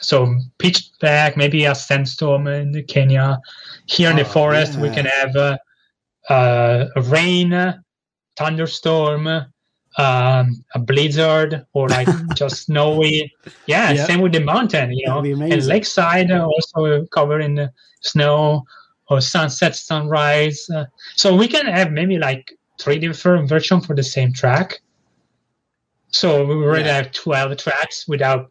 so 0.00 0.36
pitch 0.58 0.90
black, 1.00 1.36
maybe 1.36 1.64
a 1.64 1.74
sandstorm 1.74 2.46
in 2.46 2.84
Kenya. 2.86 3.40
Here 3.86 4.10
in 4.10 4.16
the 4.16 4.22
Oh, 4.22 4.26
forest, 4.26 4.78
we 4.78 4.90
can 4.90 5.06
have 5.06 5.34
uh, 5.36 5.56
uh, 6.28 6.86
a 6.96 7.02
rain, 7.02 7.52
thunderstorm, 8.36 9.26
um, 9.26 10.64
a 10.74 10.78
blizzard, 10.78 11.66
or 11.72 11.88
like 11.88 12.08
just 12.34 12.64
snowy. 12.64 13.32
Yeah, 13.66 13.92
Yeah. 13.92 14.06
same 14.06 14.20
with 14.20 14.32
the 14.32 14.40
mountain, 14.40 14.92
you 14.92 15.06
know, 15.06 15.18
and 15.20 15.66
lakeside 15.66 16.30
uh, 16.30 16.44
also 16.46 17.04
covered 17.06 17.40
in 17.42 17.68
snow 18.02 18.64
or 19.08 19.20
sunset, 19.20 19.74
sunrise. 19.74 20.68
Uh, 20.70 20.84
so 21.16 21.34
we 21.34 21.48
can 21.48 21.66
have 21.66 21.92
maybe 21.92 22.18
like 22.18 22.55
three 22.78 22.98
different 22.98 23.48
versions 23.48 23.86
for 23.86 23.94
the 23.94 24.02
same 24.02 24.32
track. 24.32 24.80
So 26.10 26.44
we 26.46 26.54
already 26.54 26.84
Yeah. 26.84 26.96
have 26.96 27.12
12 27.12 27.56
tracks 27.58 28.06
without 28.08 28.50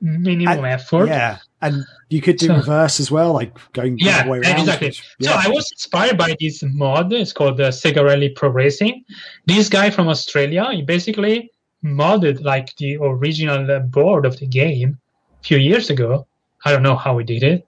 minimum 0.00 0.64
And- 0.64 0.66
effort. 0.66 1.08
yeah 1.08 1.38
and 1.62 1.84
you 2.08 2.22
could 2.22 2.38
do 2.38 2.46
So- 2.46 2.56
reverse 2.56 3.00
as 3.00 3.10
well 3.10 3.34
like 3.34 3.52
going 3.74 3.96
the 3.96 4.04
Yeah, 4.06 4.20
other 4.20 4.30
way 4.30 4.38
around 4.38 4.60
exactly. 4.60 4.88
which- 4.88 5.02
So. 5.20 5.30
I 5.32 5.48
was 5.48 5.70
inspired 5.72 6.16
by 6.16 6.34
this 6.40 6.62
mod. 6.62 7.12
It's 7.12 7.34
called 7.34 7.58
the 7.58 7.64
Sega 7.68 8.02
Rally 8.02 8.30
Pro 8.30 8.48
Racing. 8.48 9.04
This 9.46 9.68
guy 9.68 9.90
from 9.90 10.08
Australia, 10.08 10.66
he 10.72 10.80
basically 10.80 11.50
modded 11.84 12.42
like 12.42 12.74
the 12.76 12.96
original 12.96 13.80
board 13.80 14.24
of 14.24 14.38
the 14.38 14.46
game 14.46 14.98
a 15.40 15.44
few 15.44 15.58
years 15.58 15.90
ago. 15.90 16.26
I 16.64 16.72
don't 16.72 16.82
know 16.82 16.96
how 16.96 17.18
he 17.18 17.24
did 17.24 17.42
it. 17.42 17.66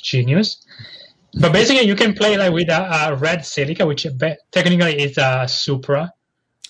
Genius. 0.00 0.64
But 1.40 1.52
basically, 1.52 1.86
you 1.86 1.94
can 1.96 2.14
play 2.14 2.36
like 2.36 2.52
with 2.52 2.68
a, 2.70 3.08
a 3.08 3.14
red 3.16 3.40
Celica, 3.40 3.86
which 3.86 4.06
technically 4.52 5.02
is 5.02 5.18
a 5.18 5.46
Supra. 5.48 6.12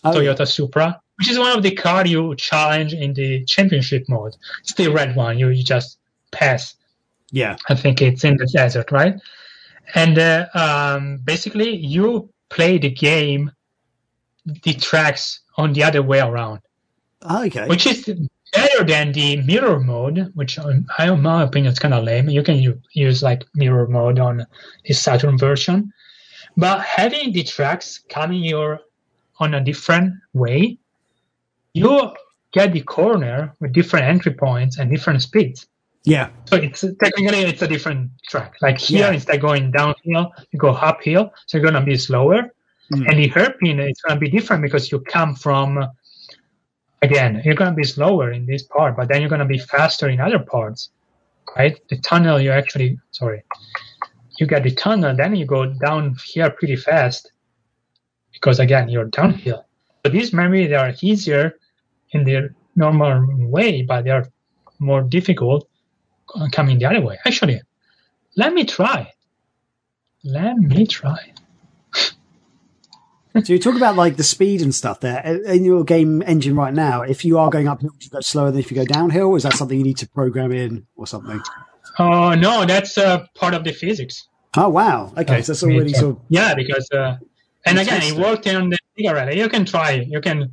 Oh, 0.05 0.13
Toyota 0.13 0.47
Supra, 0.47 1.01
which 1.19 1.29
is 1.31 1.39
one 1.39 1.57
of 1.57 1.63
the 1.63 1.71
car 1.73 2.07
you 2.07 2.35
challenge 2.37 2.93
in 2.93 3.13
the 3.15 3.45
championship 3.45 4.05
mode. 4.09 4.37
It's 4.61 4.75
the 4.75 4.89
red 4.89 5.17
one. 5.17 5.39
You, 5.39 5.49
you 5.49 5.65
just 5.65 5.99
pass. 6.31 6.75
yeah. 7.33 7.57
I 7.69 7.75
think 7.75 8.03
it's 8.03 8.23
in 8.23 8.37
the 8.37 8.47
desert, 8.53 8.93
right? 8.93 9.15
And 9.95 10.19
uh, 10.19 10.47
um, 10.55 11.19
basically, 11.25 11.75
you 11.77 12.29
play 12.51 12.79
the 12.79 12.91
game, 12.91 13.51
the 14.45 14.75
tracks 14.75 15.41
on 15.57 15.73
the 15.73 15.83
other 15.83 16.03
way 16.03 16.21
around, 16.21 16.61
Oh, 17.23 17.45
okay. 17.47 17.67
which 17.67 17.87
is 17.87 18.09
better 18.53 18.85
than 18.85 19.13
the 19.13 19.43
mirror 19.43 19.81
mode, 19.81 20.31
which 20.35 20.59
um, 20.59 20.87
I, 20.99 21.11
in 21.13 21.23
my 21.23 21.43
opinion, 21.43 21.73
is 21.73 21.79
kind 21.79 21.95
of 21.95 22.05
lame. 22.05 22.29
You 22.29 22.43
can 22.43 22.81
use 22.93 23.23
like 23.23 23.45
mirror 23.55 23.87
mode 23.89 24.19
on 24.19 24.47
the 24.85 24.95
Saturn 24.95 25.37
version, 25.39 25.93
but 26.57 26.81
having 26.81 27.33
the 27.33 27.43
tracks 27.43 28.01
coming 28.09 28.43
your 28.43 28.81
on 29.39 29.55
a 29.55 29.61
different 29.63 30.15
way, 30.33 30.79
you 31.75 32.11
get 32.53 32.73
the 32.73 32.81
corner 32.81 33.55
with 33.61 33.73
different 33.73 34.07
entry 34.07 34.33
points 34.33 34.79
and 34.79 34.91
different 34.91 35.23
speeds. 35.23 35.67
yeah. 36.05 36.31
So 36.49 36.57
it's 36.57 36.81
technically 37.03 37.41
it's 37.41 37.61
a 37.63 37.69
different 37.69 38.11
track. 38.31 38.55
Like 38.63 38.79
here, 38.79 39.09
Yeah. 39.09 39.13
instead 39.13 39.35
of 39.37 39.43
going 39.43 39.73
downhill, 39.73 40.33
you 40.53 40.59
go 40.59 40.71
uphill, 40.71 41.33
so 41.47 41.59
you're 41.59 41.65
gonna 41.71 41.85
be 41.85 41.97
slower. 41.97 42.55
Mm. 42.93 43.11
And 43.11 43.19
the 43.19 43.29
hairpin 43.29 43.81
is 43.81 44.01
gonna 44.07 44.21
be 44.21 44.31
different 44.31 44.63
because 44.63 44.91
you 44.93 45.01
come 45.01 45.35
from 45.35 45.85
again, 47.03 47.43
you're 47.45 47.55
gonna 47.55 47.75
be 47.75 47.85
slower 47.85 48.31
in 48.33 48.47
this 48.47 48.63
part, 48.63 48.97
but 48.97 49.09
then 49.09 49.21
you're 49.21 49.31
gonna 49.31 49.45
be 49.45 49.59
faster 49.59 50.09
in 50.09 50.21
other 50.21 50.39
parts. 50.39 50.91
Right? 51.57 51.81
The 51.89 51.99
tunnel 51.99 52.41
you 52.41 52.51
actually 52.51 52.99
sorry. 53.13 53.43
You 54.39 54.47
get 54.47 54.63
the 54.63 54.75
tunnel, 54.75 55.17
then 55.17 55.35
you 55.35 55.47
go 55.47 55.67
down 55.67 56.17
here 56.27 56.51
pretty 56.51 56.77
fast 56.77 57.33
because 58.33 58.61
again 58.61 58.89
you're 58.89 59.07
downhill. 59.07 59.65
But 60.03 60.13
these 60.13 60.33
maybe 60.33 60.67
they 60.67 60.75
are 60.75 60.93
easier 61.01 61.59
in 62.11 62.25
their 62.25 62.55
normal 62.75 63.27
way, 63.49 63.83
but 63.83 64.05
they 64.05 64.11
are 64.11 64.29
more 64.79 65.03
difficult 65.03 65.69
uh, 66.35 66.49
coming 66.53 66.79
the 66.79 66.85
other 66.85 67.01
way. 67.01 67.19
Actually, 67.25 67.63
let 68.37 68.53
me 68.53 68.65
try. 68.65 69.13
Let 70.23 70.57
me 70.57 70.87
try. 70.87 71.33
So 73.45 73.53
you 73.53 73.59
talk 73.59 73.77
about 73.77 73.97
like 73.97 74.17
the 74.17 74.23
speed 74.25 74.63
and 74.63 74.75
stuff 74.75 75.01
there 75.01 75.21
in 75.45 75.65
your 75.65 75.85
game 75.85 76.23
engine 76.23 76.57
right 76.57 76.73
now. 76.73 77.03
If 77.03 77.25
you 77.25 77.39
are 77.39 77.51
going 77.51 77.69
uphill, 77.69 77.91
do 77.91 78.05
you 78.05 78.11
go 78.11 78.21
slower 78.21 78.51
than 78.51 78.61
if 78.61 78.71
you 78.71 78.75
go 78.77 78.85
downhill? 78.85 79.35
Is 79.37 79.43
that 79.43 79.55
something 79.55 79.77
you 79.79 79.85
need 79.85 79.99
to 79.99 80.09
program 80.09 80.53
in 80.53 80.87
or 80.97 81.07
something? 81.07 81.41
Oh 81.99 82.35
no, 82.35 82.65
that's 82.65 82.97
uh, 82.99 83.27
part 83.35 83.55
of 83.55 83.65
the 83.65 83.73
physics. 83.73 84.29
Oh 84.57 84.69
wow. 84.69 85.13
Okay, 85.19 85.43
so 85.43 85.53
that's 85.53 85.63
already 85.63 85.93
sort 85.93 86.17
of 86.17 86.23
yeah, 86.29 86.55
because 86.55 86.89
uh, 86.93 87.17
and 87.67 87.79
again, 87.79 88.01
it 88.03 88.17
worked 88.19 88.47
on 88.47 88.71
the 88.71 88.79
cigarette. 88.97 89.35
You 89.37 89.49
can 89.49 89.65
try. 89.65 89.93
it. 89.93 90.09
You 90.09 90.21
can 90.21 90.53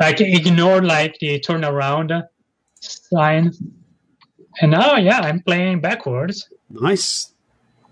like 0.00 0.20
ignore 0.20 0.82
like 0.82 1.16
the 1.20 1.38
turnaround 1.40 2.22
sign. 2.80 3.52
And 4.60 4.70
now, 4.70 4.96
yeah, 4.96 5.20
I'm 5.20 5.40
playing 5.42 5.80
backwards. 5.80 6.48
nice. 6.70 7.32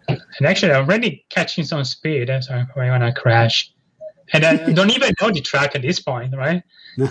And 0.08 0.20
actually, 0.46 0.72
I'm 0.72 0.84
already 0.84 1.24
catching 1.30 1.64
some 1.64 1.84
speed. 1.84 2.30
uh, 2.30 2.40
So 2.40 2.64
when 2.74 3.02
I 3.02 3.10
crash, 3.10 3.70
and 4.32 4.44
I 4.44 4.56
don't 4.72 4.90
even 4.90 5.14
know 5.20 5.30
the 5.30 5.40
track 5.40 5.74
at 5.74 5.82
this 5.82 6.00
point, 6.00 6.34
right? 6.36 6.62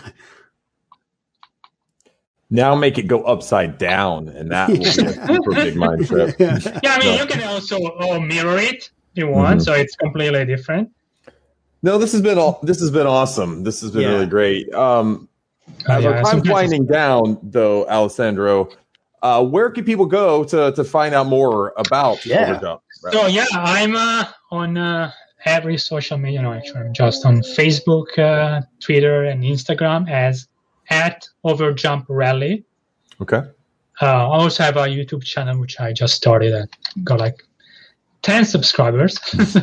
Now 2.49 2.75
make 2.75 2.99
it 2.99 3.07
go 3.07 3.23
upside 3.23 3.79
down, 3.79 4.27
and 4.29 4.51
that 4.51 4.69
will 4.69 4.77
be 4.77 4.85
a 4.85 4.91
super 4.91 5.53
big 5.55 5.75
mind 5.75 6.05
trip. 6.07 6.35
Yeah, 6.37 6.59
I 6.85 6.99
mean, 6.99 7.15
No. 7.15 7.21
you 7.23 7.25
can 7.25 7.43
also 7.47 7.79
oh, 7.99 8.19
mirror 8.19 8.59
it 8.59 8.75
if 8.75 8.91
you 9.15 9.27
want, 9.27 9.59
Mhm. 9.61 9.65
so 9.65 9.73
it's 9.73 9.95
completely 9.95 10.45
different. 10.45 10.91
No, 11.81 11.97
this 11.97 12.11
has 12.11 12.21
been 12.21 12.37
all. 12.37 12.59
This 12.61 12.79
has 12.79 12.91
been 12.91 13.07
awesome. 13.07 13.63
This 13.63 13.81
has 13.81 13.89
been 13.89 14.03
Yeah. 14.03 14.09
really 14.09 14.27
great. 14.27 14.71
Um, 14.73 15.27
Oh, 15.87 15.93
as 15.93 16.03
yeah, 16.03 16.09
our 16.09 16.15
time's 16.17 16.29
sometimes 16.29 16.49
winding 16.49 16.85
down, 16.85 17.39
though, 17.41 17.87
Alessandro, 17.87 18.69
uh, 19.23 19.43
where 19.43 19.71
can 19.71 19.83
people 19.83 20.05
go 20.05 20.43
to 20.43 20.73
to 20.73 20.83
find 20.83 21.15
out 21.15 21.25
more 21.25 21.73
about 21.77 22.23
Yeah. 22.23 22.53
Overjump? 22.59 22.81
So 23.11 23.25
yeah, 23.27 23.45
I'm 23.53 23.95
uh, 23.95 24.25
on 24.51 24.77
uh, 24.77 25.11
every 25.45 25.77
social 25.77 26.17
media. 26.17 26.41
No, 26.41 26.53
actually, 26.53 26.81
I'm 26.81 26.93
just 26.93 27.25
on 27.25 27.41
Facebook, 27.41 28.17
uh, 28.17 28.61
Twitter, 28.79 29.23
and 29.25 29.43
Instagram 29.43 30.09
as 30.09 30.47
at 30.89 31.27
Overjump 31.45 32.05
Rally. 32.09 32.63
Okay. 33.21 33.41
Uh, 34.01 34.05
I 34.05 34.37
also 34.37 34.63
have 34.63 34.75
a 34.77 34.81
YouTube 34.87 35.23
channel 35.23 35.59
which 35.59 35.79
I 35.79 35.93
just 35.93 36.15
started 36.15 36.53
and 36.53 36.69
got 37.05 37.19
like 37.19 37.35
10 38.23 38.45
subscribers. 38.45 39.19
so 39.51 39.61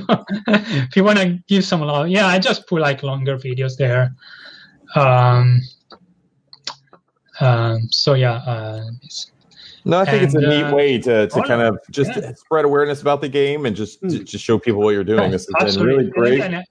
if 0.48 0.94
you 0.96 1.02
want 1.04 1.18
to 1.18 1.38
give 1.48 1.64
some 1.64 1.80
love, 1.80 2.08
yeah, 2.08 2.26
I 2.26 2.38
just 2.38 2.66
put 2.66 2.80
like 2.80 3.02
longer 3.02 3.36
videos 3.36 3.76
there. 3.76 4.14
Um, 4.94 5.60
um, 7.40 7.88
so 7.90 8.14
yeah, 8.14 8.34
uh, 8.34 8.84
it's- 9.02 9.30
No, 9.84 9.98
I 10.00 10.04
think 10.04 10.22
it's 10.22 10.34
a 10.34 10.38
And, 10.38 10.48
neat 10.48 10.62
uh, 10.64 10.74
way 10.74 10.98
to, 10.98 11.26
to 11.28 11.38
oh, 11.38 11.42
kind 11.42 11.62
of 11.62 11.78
just 11.90 12.10
yeah. 12.16 12.32
spread 12.34 12.64
awareness 12.64 13.00
about 13.00 13.20
the 13.20 13.28
game 13.28 13.66
and 13.66 13.74
just 13.74 14.00
to, 14.00 14.06
Hmm. 14.18 14.24
just 14.24 14.44
show 14.44 14.58
people 14.58 14.80
what 14.82 14.90
you're 14.90 15.04
doing. 15.04 15.30
This 15.30 15.46
has 15.58 15.76
been 15.76 15.86
really 15.86 16.10
great. 16.10 16.40
And 16.42 16.62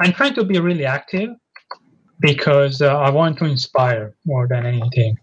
I'm 0.00 0.12
trying 0.12 0.34
to 0.34 0.44
be 0.44 0.58
really 0.58 0.84
active 0.84 1.30
because 2.20 2.82
uh, 2.82 2.96
I 2.98 3.10
want 3.10 3.38
to 3.38 3.44
inspire 3.44 4.14
more 4.24 4.48
than 4.48 4.66
anything, 4.66 5.16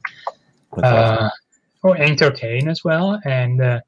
awesome. 0.71 0.83
uh, 0.83 1.29
or 1.83 1.97
entertain 1.97 2.69
as 2.69 2.83
well. 2.83 3.19
And 3.25 3.61
uh, 3.61 3.81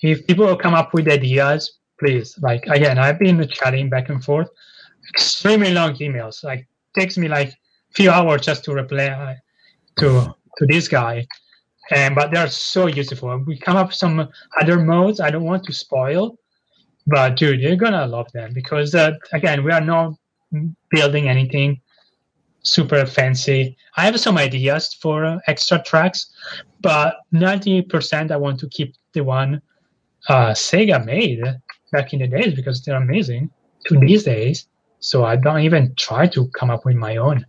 if 0.00 0.26
people 0.26 0.54
come 0.56 0.74
up 0.74 0.94
with 0.94 1.08
ideas, 1.08 1.78
please, 2.00 2.38
like 2.40 2.64
again, 2.66 2.98
I've 2.98 3.18
been 3.18 3.46
chatting 3.48 3.90
back 3.90 4.08
and 4.08 4.22
forth, 4.24 4.48
extremely 5.10 5.72
long 5.72 5.94
emails. 5.96 6.42
Like 6.44 6.66
takes 6.96 7.18
me 7.18 7.28
like 7.28 7.52
few 7.94 8.10
hours 8.10 8.42
just 8.42 8.64
to 8.64 8.72
reply 8.72 9.36
to 9.98 10.34
to 10.58 10.66
this 10.66 10.88
guy. 10.88 11.26
And 11.90 12.14
but 12.14 12.30
they're 12.30 12.48
so 12.48 12.86
useful. 12.86 13.38
We 13.46 13.58
come 13.58 13.76
up 13.76 13.88
with 13.88 13.96
some 13.96 14.28
other 14.60 14.78
modes. 14.78 15.20
I 15.20 15.30
don't 15.30 15.44
want 15.44 15.64
to 15.64 15.72
spoil, 15.72 16.38
but 17.06 17.36
dude, 17.36 17.60
you're 17.60 17.76
gonna 17.76 18.06
love 18.06 18.30
them 18.32 18.52
because 18.52 18.94
uh, 18.94 19.12
again, 19.32 19.64
we 19.64 19.72
are 19.72 19.80
not 19.80 20.14
building 20.90 21.28
anything 21.28 21.80
super 22.62 23.06
fancy. 23.06 23.76
I 23.96 24.04
have 24.04 24.20
some 24.20 24.36
ideas 24.36 24.94
for 24.94 25.24
uh, 25.24 25.38
extra 25.46 25.82
tracks, 25.82 26.30
but 26.80 27.16
ninety 27.32 27.82
percent 27.82 28.30
I 28.30 28.36
want 28.36 28.60
to 28.60 28.68
keep 28.68 28.94
the 29.14 29.24
one 29.24 29.62
uh, 30.28 30.50
Sega 30.50 31.04
made 31.04 31.42
back 31.92 32.12
in 32.12 32.20
the 32.20 32.28
days 32.28 32.54
because 32.54 32.82
they're 32.82 32.96
amazing 32.96 33.50
to 33.86 33.98
these 33.98 34.24
days. 34.24 34.66
So 35.00 35.24
I 35.24 35.36
don't 35.36 35.60
even 35.60 35.94
try 35.94 36.26
to 36.28 36.48
come 36.48 36.70
up 36.70 36.84
with 36.84 36.96
my 36.96 37.16
own 37.16 37.46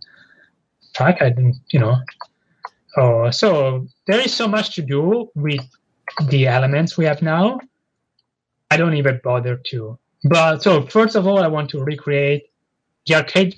track. 0.94 1.20
I 1.20 1.30
didn't, 1.30 1.56
you 1.70 1.80
know. 1.80 1.96
Oh, 2.96 3.30
so 3.30 3.86
there 4.06 4.20
is 4.20 4.34
so 4.34 4.48
much 4.48 4.74
to 4.74 4.82
do 4.82 5.30
with 5.34 5.60
the 6.28 6.46
elements 6.46 6.96
we 6.96 7.04
have 7.04 7.22
now. 7.22 7.60
I 8.70 8.76
don't 8.76 8.94
even 8.94 9.20
bother 9.22 9.56
to. 9.56 9.98
But 10.24 10.62
so 10.62 10.82
first 10.86 11.16
of 11.16 11.26
all, 11.26 11.38
I 11.38 11.46
want 11.46 11.70
to 11.70 11.82
recreate 11.82 12.50
the 13.06 13.14
arcade 13.16 13.54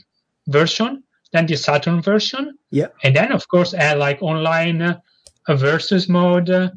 version, 0.49 1.03
then 1.33 1.47
the 1.47 1.57
Saturn 1.57 2.01
version, 2.03 2.57
Yeah. 2.71 2.89
and 3.03 3.17
then 3.17 3.33
of 3.33 3.49
course 3.49 3.75
add 3.75 3.99
like 3.99 4.23
online 4.23 4.83
uh, 4.83 5.01
versus 5.49 6.09
mode, 6.09 6.51
uh, 6.51 6.71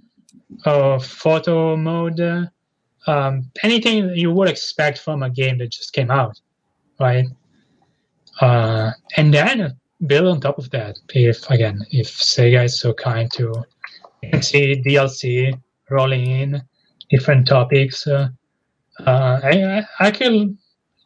uh, 0.65 0.99
photo 0.99 1.75
mode, 1.75 2.19
uh, 2.19 2.45
um, 3.07 3.51
anything 3.63 4.09
you 4.15 4.31
would 4.31 4.49
expect 4.49 4.97
from 4.99 5.23
a 5.23 5.29
game 5.29 5.57
that 5.59 5.71
just 5.71 5.93
came 5.93 6.09
out, 6.09 6.39
right? 6.99 7.27
Uh, 8.41 8.91
and 9.17 9.33
then 9.33 9.77
build 10.07 10.27
on 10.27 10.41
top 10.41 10.57
of 10.57 10.69
that. 10.71 10.97
If 11.13 11.49
again, 11.49 11.85
if 11.91 12.07
Sega 12.07 12.65
is 12.65 12.79
so 12.79 12.93
kind 12.93 13.31
to 13.33 13.53
see 14.41 14.81
DLC 14.85 15.59
rolling 15.89 16.25
in 16.25 16.61
different 17.09 17.47
topics, 17.47 18.07
uh, 18.07 18.29
uh, 19.05 19.39
I, 19.43 19.85
I 19.99 20.11
can 20.11 20.57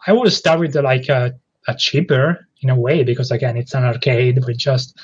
I 0.08 0.14
would 0.14 0.32
start 0.32 0.60
with 0.60 0.74
the, 0.74 0.82
like 0.82 1.10
a, 1.10 1.34
a 1.68 1.76
cheaper 1.76 2.48
in 2.62 2.70
a 2.70 2.80
way 2.80 3.04
because 3.04 3.32
again 3.32 3.58
it's 3.58 3.74
an 3.74 3.84
arcade 3.84 4.44
with 4.46 4.58
just 4.58 4.98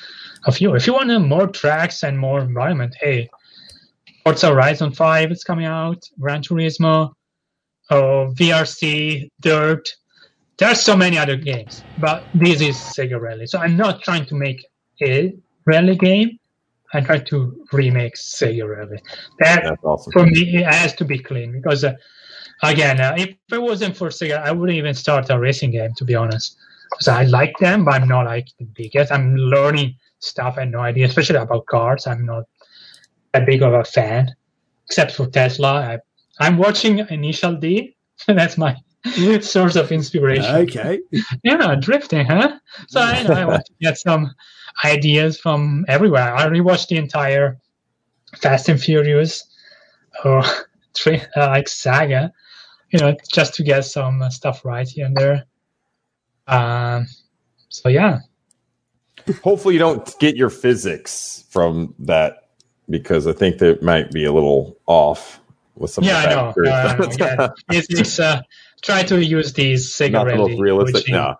a 0.46 0.52
few. 0.52 0.74
If 0.74 0.86
you 0.86 0.94
want 0.94 1.10
uh, 1.10 1.18
more 1.18 1.46
tracks 1.46 2.02
and 2.02 2.18
more 2.18 2.40
environment, 2.40 2.94
hey, 3.00 3.28
Forza 4.24 4.48
Horizon 4.48 4.92
Five 4.92 5.30
is 5.30 5.44
coming 5.44 5.66
out, 5.66 6.02
Gran 6.18 6.42
Turismo, 6.42 7.12
oh, 7.90 8.32
VRC, 8.34 9.28
Dirt. 9.40 9.88
There 10.58 10.68
are 10.68 10.74
so 10.74 10.96
many 10.96 11.18
other 11.18 11.36
games, 11.36 11.84
but 11.98 12.24
this 12.34 12.60
is 12.60 12.76
Sega 12.76 13.20
Rally. 13.20 13.46
So 13.46 13.58
I'm 13.58 13.76
not 13.76 14.02
trying 14.02 14.24
to 14.26 14.34
make 14.34 14.64
a 15.02 15.34
rally 15.66 15.96
game. 15.96 16.38
I 16.94 17.00
try 17.00 17.18
to 17.18 17.66
remake 17.72 18.14
Sega 18.14 18.66
Rally. 18.66 18.98
That 19.40 19.64
That's 19.64 19.84
awesome. 19.84 20.12
for 20.12 20.26
me 20.26 20.56
it 20.56 20.66
has 20.66 20.94
to 20.94 21.04
be 21.04 21.18
clean 21.18 21.52
because 21.52 21.84
uh, 21.84 21.94
again 22.62 23.00
uh, 23.00 23.14
if 23.16 23.34
it 23.52 23.60
wasn't 23.60 23.96
for 23.96 24.08
sega 24.08 24.42
i 24.42 24.50
wouldn't 24.50 24.76
even 24.76 24.94
start 24.94 25.28
a 25.30 25.38
racing 25.38 25.70
game 25.70 25.92
to 25.96 26.04
be 26.04 26.14
honest 26.14 26.56
because 26.90 27.08
i 27.08 27.22
like 27.24 27.56
them 27.58 27.84
but 27.84 27.94
i'm 27.94 28.08
not 28.08 28.26
like 28.26 28.48
the 28.58 28.64
biggest 28.64 29.12
i'm 29.12 29.36
learning 29.36 29.94
stuff 30.18 30.56
i 30.58 30.64
no 30.64 30.80
idea 30.80 31.06
especially 31.06 31.36
about 31.36 31.66
cars 31.66 32.06
i'm 32.06 32.24
not 32.24 32.44
that 33.32 33.46
big 33.46 33.62
of 33.62 33.72
a 33.74 33.84
fan 33.84 34.34
except 34.86 35.12
for 35.12 35.26
tesla 35.26 35.72
I, 35.74 35.98
i'm 36.40 36.56
watching 36.56 36.98
initial 37.10 37.54
d 37.54 37.96
that's 38.26 38.56
my 38.56 38.76
source 39.42 39.76
of 39.76 39.92
inspiration. 39.92 40.56
Okay. 40.56 41.00
Yeah, 41.44 41.74
drifting, 41.76 42.26
huh? 42.26 42.58
So 42.88 43.00
I, 43.00 43.24
I 43.28 43.44
want 43.46 43.66
to 43.66 43.72
get 43.80 43.98
some 43.98 44.32
ideas 44.84 45.38
from 45.38 45.84
everywhere. 45.88 46.34
I 46.34 46.46
rewatched 46.46 46.88
the 46.88 46.96
entire 46.96 47.58
Fast 48.38 48.68
and 48.68 48.80
Furious 48.80 49.44
or 50.24 50.42
three, 50.94 51.20
uh, 51.36 51.48
like 51.48 51.68
saga, 51.68 52.32
you 52.90 52.98
know, 52.98 53.16
just 53.32 53.54
to 53.54 53.62
get 53.62 53.82
some 53.84 54.22
uh, 54.22 54.30
stuff 54.30 54.64
right 54.64 54.88
here 54.88 55.06
and 55.06 55.16
there. 55.16 55.44
Um, 56.46 57.06
so 57.68 57.88
yeah, 57.88 58.20
Hopefully, 59.42 59.74
you 59.74 59.80
don't 59.80 60.16
get 60.20 60.36
your 60.36 60.50
physics 60.50 61.44
from 61.50 61.94
that 62.00 62.50
because 62.88 63.26
I 63.26 63.32
think 63.32 63.58
that 63.58 63.82
might 63.82 64.12
be 64.12 64.24
a 64.24 64.32
little 64.32 64.78
off 64.86 65.40
with 65.74 65.90
some. 65.90 66.04
yeah, 66.04 66.18
I 66.18 66.24
of 66.24 66.30
know. 66.30 66.54
the 66.56 66.70
Uh, 66.72 66.74
I 66.74 66.96
know, 66.96 67.10
factors. 67.10 67.16
yeah. 67.18 67.48
It's, 67.70 67.88
it's 67.90 68.20
uh, 68.20 68.42
try 68.82 69.02
to 69.02 69.24
use 69.24 69.52
these 69.52 69.92
Sega 69.92 70.12
Not 70.12 70.28
the 70.28 70.36
most 70.36 70.58
realistic. 70.60 70.94
coaching. 71.06 71.14
No. 71.14 71.34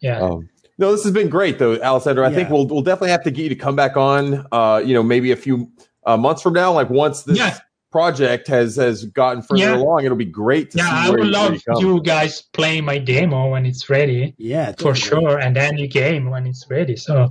Yeah, 0.00 0.20
Um, 0.20 0.48
no, 0.78 0.92
this 0.92 1.02
has 1.04 1.12
been 1.12 1.28
great 1.28 1.58
though, 1.58 1.76
Alessandro. 1.80 2.24
I 2.24 2.32
think 2.32 2.50
we'll 2.50 2.66
we'll 2.66 2.82
definitely 2.82 3.10
have 3.10 3.22
to 3.24 3.30
get 3.30 3.42
you 3.44 3.48
to 3.50 3.54
come 3.56 3.76
back 3.76 3.96
on. 3.96 4.46
Uh, 4.52 4.82
you 4.84 4.94
know, 4.94 5.02
maybe 5.02 5.30
a 5.32 5.36
few 5.36 5.70
uh, 6.06 6.16
months 6.16 6.42
from 6.42 6.52
now, 6.54 6.72
like 6.72 6.88
once 6.90 7.22
this 7.22 7.38
Yeah. 7.38 7.58
project 7.90 8.46
has 8.48 8.76
has 8.76 9.04
gotten 9.06 9.42
further 9.42 9.62
Yeah. 9.62 9.76
along, 9.76 10.04
it'll 10.04 10.16
be 10.16 10.24
great 10.24 10.70
to 10.72 10.78
yeah. 10.78 10.84
see 10.84 10.90
I 10.90 11.10
where 11.10 11.18
would 11.18 11.26
you, 11.26 11.32
love 11.32 11.52
you 11.80 11.94
you 11.96 12.02
guys 12.02 12.42
playing 12.52 12.84
my 12.84 12.98
demo 12.98 13.50
when 13.50 13.66
it's 13.66 13.88
ready. 13.90 14.34
Yeah. 14.38 14.72
for 14.78 14.94
sure, 14.94 15.38
and 15.38 15.54
then 15.56 15.78
you 15.78 15.86
game 15.88 16.30
when 16.30 16.46
it's 16.46 16.66
ready. 16.70 16.96
So, 16.96 17.28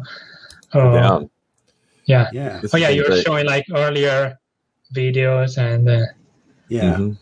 uh, 0.74 0.92
down. 0.94 1.30
yeah. 2.06 2.30
Yeah. 2.34 2.60
This 2.62 2.74
Oh 2.74 2.78
yeah, 2.78 2.90
you 2.90 3.04
were 3.08 3.18
showing 3.22 3.46
like 3.46 3.66
earlier 3.74 4.38
videos, 4.96 5.58
and 5.58 5.88
uh, 5.90 6.02
Yeah. 6.70 6.96
Mhm. 6.96 7.18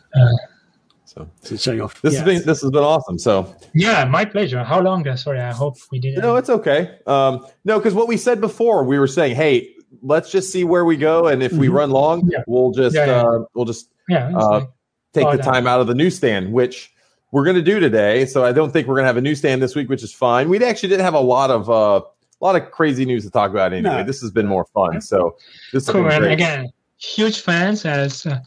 So 1.15 1.27
So 1.41 1.55
showing 1.55 1.81
off. 1.81 2.01
this 2.01 2.13
yeah. 2.13 2.19
has 2.19 2.25
been 2.25 2.45
this 2.45 2.61
has 2.61 2.71
been 2.71 2.83
awesome. 2.83 3.17
So 3.17 3.55
yeah, 3.73 4.03
my 4.05 4.25
pleasure. 4.25 4.63
How 4.63 4.81
long? 4.81 5.07
Uh, 5.07 5.15
sorry, 5.15 5.39
I 5.39 5.53
hope 5.53 5.77
we 5.91 5.99
didn't. 5.99 6.21
no, 6.21 6.35
it's 6.35 6.49
okay. 6.49 6.97
Um, 7.07 7.45
no, 7.63 7.79
because 7.79 7.93
what 7.93 8.07
we 8.07 8.17
said 8.17 8.41
before, 8.41 8.83
we 8.83 8.99
were 8.99 9.07
saying, 9.07 9.35
hey, 9.35 9.73
let's 10.01 10.29
just 10.31 10.51
see 10.51 10.63
where 10.63 10.83
we 10.85 10.97
go, 10.97 11.27
and 11.27 11.41
if 11.41 11.53
we 11.53 11.67
Mhm. 11.67 11.73
run 11.73 11.91
long, 11.91 12.29
Yeah. 12.31 12.43
we'll 12.47 12.71
just 12.71 12.95
Yeah, 12.95 13.05
yeah. 13.05 13.21
uh, 13.23 13.39
we'll 13.53 13.65
just 13.65 13.89
yeah, 14.09 14.29
uh, 14.35 14.49
like- 14.49 14.69
take 15.13 15.31
the 15.31 15.37
no. 15.37 15.43
time 15.43 15.67
out 15.67 15.79
of 15.79 15.87
the 15.87 15.95
newsstand, 15.95 16.51
which 16.51 16.91
we're 17.31 17.45
going 17.45 17.55
to 17.55 17.61
do 17.61 17.79
today. 17.79 18.25
So 18.25 18.43
I 18.43 18.51
don't 18.51 18.71
think 18.71 18.87
we're 18.87 18.95
going 18.95 19.03
to 19.03 19.07
have 19.07 19.17
a 19.17 19.21
newsstand 19.21 19.61
this 19.61 19.75
week, 19.75 19.87
which 19.89 20.03
is 20.03 20.13
fine. 20.13 20.49
We 20.49 20.61
actually 20.63 20.89
didn't 20.89 21.05
have 21.05 21.13
a 21.13 21.19
lot 21.19 21.49
of 21.49 21.69
uh, 21.69 22.01
a 22.41 22.43
lot 22.43 22.57
of 22.57 22.69
crazy 22.71 23.05
news 23.05 23.23
to 23.23 23.31
talk 23.31 23.51
about 23.51 23.71
anyway. 23.71 23.97
No. 23.99 24.03
This 24.03 24.19
has 24.19 24.31
been 24.31 24.45
more 24.47 24.65
fun. 24.73 24.99
So 24.99 25.37
this 25.71 25.85
has 25.87 25.93
cool. 25.93 26.03
been 26.03 26.23
And 26.23 26.33
again, 26.33 26.69
huge 26.97 27.41
fans 27.41 27.85
as 27.85 28.25
uh, 28.25 28.39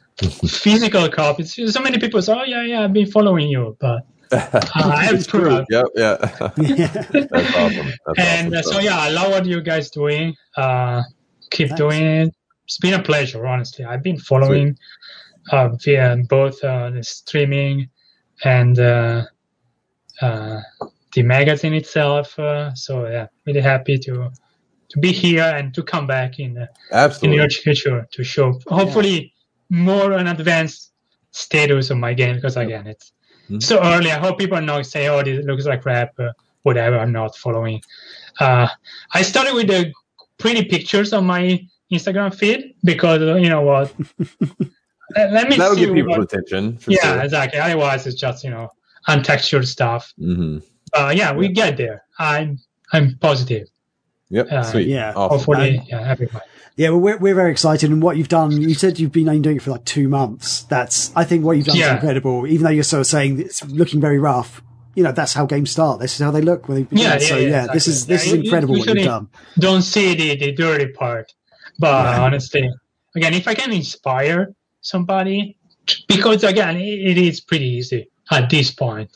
physical 0.46 1.08
copies. 1.08 1.54
So 1.54 1.80
many 1.80 1.98
people 1.98 2.20
say, 2.22 2.32
"Oh 2.32 2.44
yeah, 2.44 2.62
yeah, 2.62 2.84
I've 2.84 2.92
been 2.92 3.10
following 3.10 3.48
you," 3.48 3.76
but 3.80 4.06
uh, 4.32 4.60
I 4.74 5.04
have 5.04 5.14
it's 5.14 5.26
true. 5.26 5.40
proof. 5.40 5.66
Yep, 5.70 5.86
yeah. 5.96 6.16
yeah. 6.58 6.86
That's 6.86 7.56
awesome. 7.56 7.92
That's 8.06 8.18
and 8.18 8.54
uh, 8.54 8.58
awesome. 8.58 8.72
so 8.72 8.80
yeah, 8.80 8.98
I 8.98 9.10
love 9.10 9.30
what 9.30 9.46
you 9.46 9.60
guys 9.60 9.90
doing. 9.90 10.34
Uh, 10.56 11.02
keep 11.50 11.68
Thanks. 11.68 11.80
doing 11.80 12.02
it. 12.02 12.34
It's 12.64 12.78
been 12.78 12.94
a 12.94 13.02
pleasure, 13.02 13.46
honestly. 13.46 13.84
I've 13.84 14.02
been 14.02 14.18
following 14.18 14.76
uh, 15.50 15.68
via 15.82 16.16
both 16.28 16.62
uh, 16.62 16.90
the 16.90 17.02
streaming 17.02 17.88
and 18.44 18.78
uh, 18.78 19.24
uh, 20.20 20.60
the 21.14 21.22
magazine 21.22 21.74
itself. 21.74 22.38
Uh, 22.38 22.74
so 22.74 23.06
yeah, 23.06 23.26
really 23.46 23.60
happy 23.60 23.98
to 23.98 24.30
to 24.90 24.98
be 24.98 25.12
here 25.12 25.42
and 25.56 25.74
to 25.74 25.82
come 25.82 26.06
back 26.06 26.38
in 26.38 26.54
the, 26.54 26.68
in 26.92 27.10
the 27.20 27.28
near 27.36 27.48
future 27.50 28.06
to 28.10 28.24
show 28.24 28.58
hopefully 28.68 29.32
more 29.70 30.12
an 30.12 30.26
advanced 30.28 30.92
status 31.32 31.90
of 31.90 31.98
my 31.98 32.14
game 32.14 32.34
because 32.36 32.56
again 32.56 32.86
it's 32.86 33.12
Mhm. 33.50 33.62
so 33.62 33.82
early. 33.82 34.10
I 34.10 34.18
hope 34.18 34.38
people 34.38 34.60
not 34.60 34.84
say, 34.86 35.08
"Oh, 35.08 35.22
this 35.22 35.44
looks 35.46 35.64
like 35.66 35.80
crap," 35.82 36.10
uh, 36.18 36.32
whatever. 36.64 36.98
I'm 36.98 37.12
not 37.12 37.34
following. 37.36 37.80
Uh, 38.40 38.68
I 39.14 39.22
started 39.22 39.54
with 39.54 39.68
the 39.68 39.90
pretty 40.38 40.64
pictures 40.64 41.12
on 41.14 41.24
my 41.24 41.42
Instagram 41.90 42.34
feed 42.34 42.74
because 42.84 43.22
uh, 43.22 43.36
you 43.36 43.48
know 43.48 43.62
what? 43.62 43.94
let, 45.16 45.32
let 45.32 45.48
me 45.48 45.56
That'll 45.56 45.74
see. 45.76 45.86
get 45.86 45.94
people's 45.94 46.18
what- 46.18 46.32
attention. 46.32 46.76
For 46.78 46.90
yeah, 46.90 47.00
Sure. 47.14 47.22
exactly. 47.22 47.58
Otherwise, 47.60 48.06
it's 48.06 48.20
just 48.20 48.44
you 48.44 48.50
know 48.50 48.68
untextured 49.08 49.66
stuff. 49.66 50.12
hmm 50.18 50.58
Uh, 50.94 51.12
yeah, 51.14 51.32
we 51.32 51.48
get 51.48 51.76
there. 51.76 52.04
I'm 52.18 52.58
I'm 52.92 53.16
positive. 53.20 53.68
Yep. 54.30 54.52
Uh, 54.52 54.62
Sweet. 54.62 54.88
yeah. 54.88 55.12
Awesome. 55.16 55.38
Hopefully, 55.38 55.82
yeah, 55.88 56.00
everybody. 56.10 56.44
Yeah, 56.76 56.90
well, 56.90 57.00
we're, 57.00 57.16
we're 57.18 57.34
very 57.34 57.50
excited. 57.50 57.90
And 57.90 58.00
what 58.02 58.16
you've 58.16 58.28
done, 58.28 58.52
you 58.52 58.74
said 58.74 59.00
you've 59.00 59.10
been 59.12 59.28
only 59.28 59.40
doing 59.40 59.56
it 59.56 59.62
for 59.62 59.72
like 59.72 59.84
two 59.84 60.08
months. 60.08 60.62
That's, 60.64 61.10
I 61.16 61.24
think 61.24 61.44
what 61.44 61.56
you've 61.56 61.66
done 61.66 61.76
is 61.76 61.86
incredible. 61.88 62.46
Even 62.46 62.64
though 62.64 62.70
you're 62.70 62.84
sort 62.84 63.00
of 63.00 63.06
saying 63.06 63.40
it's 63.40 63.64
looking 63.64 64.00
very 64.00 64.18
rough, 64.18 64.62
you 64.94 65.02
know, 65.02 65.10
that's 65.12 65.32
how 65.34 65.44
games 65.46 65.70
start. 65.72 65.98
This 66.00 66.14
is 66.14 66.18
how 66.20 66.30
they 66.30 66.40
look 66.40 66.68
when 66.68 66.76
they 66.78 66.82
begin. 66.84 66.98
Yeah, 67.04 67.12
yeah, 67.14 67.18
so 67.18 67.36
yeah, 67.36 67.48
yeah, 67.48 67.66
this 67.72 67.88
is, 67.88 68.06
this 68.06 68.26
Yeah, 68.26 68.32
is 68.32 68.38
you- 68.38 68.44
incredible 68.44 68.78
what 68.78 68.86
you've 68.88 69.04
done. 69.04 69.28
don't 69.58 69.82
see 69.82 70.14
the, 70.14 70.36
the 70.36 70.52
dirty 70.52 70.92
part. 70.92 71.32
But 71.80 72.04
Yeah. 72.04 72.22
honestly, 72.22 72.70
again, 73.16 73.34
if 73.34 73.48
I 73.48 73.54
can 73.54 73.72
inspire 73.72 74.54
somebody, 74.80 75.56
because 76.08 76.44
again, 76.44 76.76
it, 76.76 76.82
it 77.10 77.18
is 77.18 77.40
pretty 77.40 77.66
easy 77.66 78.08
at 78.30 78.50
this 78.50 78.70
point. 78.70 79.10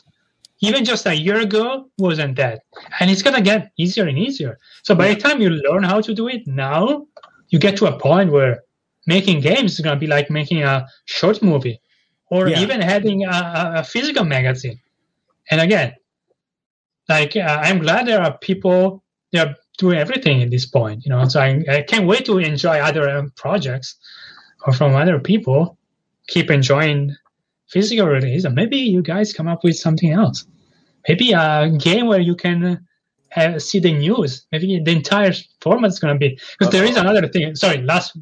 Even 0.67 0.85
just 0.85 1.05
a 1.05 1.15
year 1.25 1.39
ago 1.47 1.65
wasn't 1.97 2.35
that, 2.37 2.57
and 2.99 3.11
it's 3.11 3.21
gonna 3.25 3.41
get 3.51 3.71
easier 3.77 4.07
and 4.07 4.17
easier. 4.17 4.57
So 4.83 4.95
by 4.95 5.07
the 5.13 5.19
time 5.25 5.41
you 5.41 5.49
learn 5.49 5.83
how 5.83 5.99
to 6.07 6.13
do 6.13 6.25
it 6.35 6.43
now, 6.47 7.05
you 7.49 7.59
get 7.59 7.75
to 7.77 7.85
a 7.87 7.99
point 8.07 8.31
where 8.31 8.53
making 9.15 9.41
games 9.41 9.73
is 9.73 9.81
gonna 9.85 9.99
be 10.05 10.07
like 10.07 10.29
making 10.39 10.63
a 10.63 10.87
short 11.05 11.41
movie, 11.41 11.79
or 12.33 12.41
Yeah. 12.47 12.61
even 12.63 12.79
having 12.81 13.19
a, 13.25 13.29
a- 13.61 13.73
a 13.81 13.83
physical 13.83 14.25
magazine. 14.37 14.79
And 15.51 15.59
again, 15.67 15.89
like 17.09 17.35
uh, 17.35 17.59
I'm 17.67 17.79
glad 17.79 18.07
there 18.07 18.21
are 18.21 18.37
people 18.37 19.03
that 19.33 19.47
are 19.47 19.55
doing 19.77 19.97
everything 19.97 20.41
at 20.43 20.49
this 20.51 20.65
point. 20.65 21.03
You 21.05 21.09
know, 21.11 21.27
so 21.27 21.41
I, 21.41 21.63
I 21.69 21.81
can't 21.81 22.07
wait 22.07 22.25
to 22.25 22.37
enjoy 22.37 22.77
other 22.79 23.09
um, 23.09 23.31
projects 23.35 23.95
or 24.65 24.73
from 24.73 24.95
other 24.95 25.19
people. 25.19 25.77
Keep 26.27 26.49
enjoying 26.51 27.15
physical 27.73 28.07
release, 28.07 28.45
and 28.45 28.55
maybe 28.55 28.77
you 28.77 29.01
guys 29.01 29.33
come 29.33 29.47
up 29.47 29.63
with 29.63 29.75
something 29.75 30.11
else. 30.11 30.45
Maybe 31.07 31.33
a 31.33 31.69
game 31.87 32.05
where 32.07 32.21
you 32.29 32.35
can 32.35 32.63
uh, 32.63 32.75
have, 33.29 33.61
see 33.61 33.79
the 33.79 33.91
news. 33.91 34.45
Maybe 34.51 34.79
the 34.79 34.91
entire 34.91 35.33
format 35.59 35.91
is 35.91 35.99
going 35.99 36.13
to 36.13 36.19
be 36.19 36.39
because 36.57 36.71
there 36.71 36.85
is 36.85 36.95
another 36.95 37.27
thing. 37.27 37.55
Sorry, 37.55 37.79
last 37.81 38.15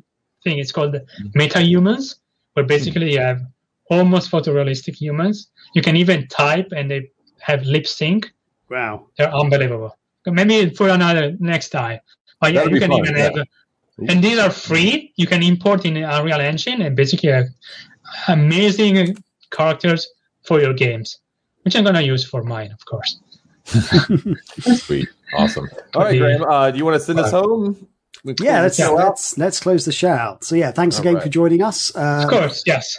thing. 0.44 0.58
It's 0.58 0.72
called 0.72 0.96
MetaHumans, 1.36 2.16
where 2.54 2.66
basically 2.66 3.14
you 3.14 3.20
have 3.20 3.42
almost 3.90 4.32
photorealistic 4.32 4.96
humans. 4.96 5.50
You 5.76 5.82
can 5.82 5.96
even 5.96 6.28
type, 6.28 6.70
and 6.76 6.90
they 6.90 7.12
have 7.42 7.64
lip 7.64 7.86
sync. 7.86 8.32
Wow. 8.70 9.08
They're 9.18 9.34
unbelievable. 9.34 9.98
Maybe 10.26 10.74
for 10.74 10.88
another 10.90 11.36
next 11.40 11.70
time. 11.70 12.00
But 12.40 12.54
yeah, 12.54 12.62
That'd 12.62 12.74
you 12.74 12.76
be 12.78 12.80
can 12.80 12.92
fun, 12.92 13.00
even 13.00 13.18
yeah. 13.18 13.24
have, 13.24 13.48
and 14.10 14.24
these 14.24 14.40
are 14.40 14.50
free. 14.50 15.14
You 15.18 15.28
can 15.28 15.44
import 15.44 15.86
in 15.86 15.98
Unreal 15.98 16.40
Engine 16.40 16.82
and 16.82 16.96
basically 16.96 17.30
have 17.30 17.48
amazing 18.28 19.18
characters 19.52 20.08
for 20.44 20.60
your 20.60 20.74
games, 20.74 21.20
which 21.64 21.76
I'm 21.76 21.84
gonna 21.84 22.02
use 22.02 22.24
for 22.26 22.44
mine, 22.44 22.72
of 22.72 22.84
course. 22.86 23.20
Sweet. 24.80 25.08
Awesome. 25.34 25.70
All 25.96 26.04
right, 26.04 26.18
Graham. 26.18 26.44
Uh, 26.44 26.72
do 26.72 26.78
you 26.78 26.86
want 26.86 26.96
to 26.96 27.00
send 27.06 27.20
us 27.20 27.32
home? 27.32 27.88
We 28.24 28.36
Yeah, 28.42 28.62
let's, 28.62 28.78
the 28.78 28.84
show 28.84 29.00
out? 29.00 29.06
let's, 29.10 29.38
let's 29.38 29.60
close 29.60 29.86
the 29.86 29.92
show 29.92 30.10
out. 30.10 30.44
So 30.44 30.56
yeah, 30.56 30.72
thanks 30.72 30.96
All 30.98 31.02
again 31.02 31.14
right. 31.16 31.24
for 31.24 31.30
joining 31.30 31.62
us. 31.62 31.96
Uh, 31.96 32.22
Of 32.24 32.30
course, 32.30 32.64
yes. 32.66 32.98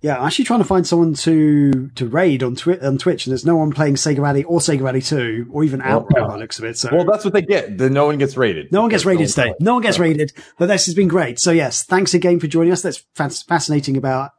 Yeah, 0.00 0.18
I'm 0.18 0.26
actually 0.26 0.46
trying 0.46 0.58
to 0.60 0.64
find 0.64 0.84
someone 0.84 1.14
to 1.14 1.88
to 1.94 2.08
raid 2.08 2.42
on, 2.42 2.56
twi- 2.56 2.78
on 2.82 2.98
Twitch, 2.98 3.24
and 3.26 3.30
there's 3.30 3.46
no 3.46 3.56
one 3.56 3.70
playing 3.70 3.94
Sega 3.94 4.18
Rally 4.18 4.42
or 4.44 4.58
Sega 4.58 4.82
Rally 4.82 5.00
2, 5.00 5.48
or 5.52 5.62
even 5.62 5.78
Well, 5.80 5.88
Outlaw 6.00 6.26
by 6.26 6.32
the 6.32 6.38
looks 6.38 6.58
of 6.58 6.64
it. 6.64 6.76
So 6.76 6.88
Well, 6.92 7.04
that's 7.04 7.24
what 7.24 7.32
they 7.34 7.42
get. 7.42 7.78
Then 7.78 7.92
no 7.92 8.06
one 8.06 8.18
gets 8.18 8.36
rated. 8.36 8.72
no 8.72 8.80
one 8.80 8.90
gets 8.90 9.04
Because 9.04 9.16
rated 9.18 9.28
today. 9.34 9.48
one's 9.50 9.60
No 9.60 9.74
one 9.74 9.82
gets 9.82 9.98
rated, 10.00 10.32
but 10.58 10.66
this 10.66 10.86
has 10.86 10.94
been 10.96 11.06
great. 11.08 11.38
So 11.38 11.52
yes, 11.52 11.84
thanks 11.84 12.14
again 12.14 12.40
for 12.40 12.48
joining 12.48 12.72
us. 12.72 12.82
That's 12.82 13.04
fas- 13.14 13.42
fascinating 13.44 13.96
about 13.96 14.32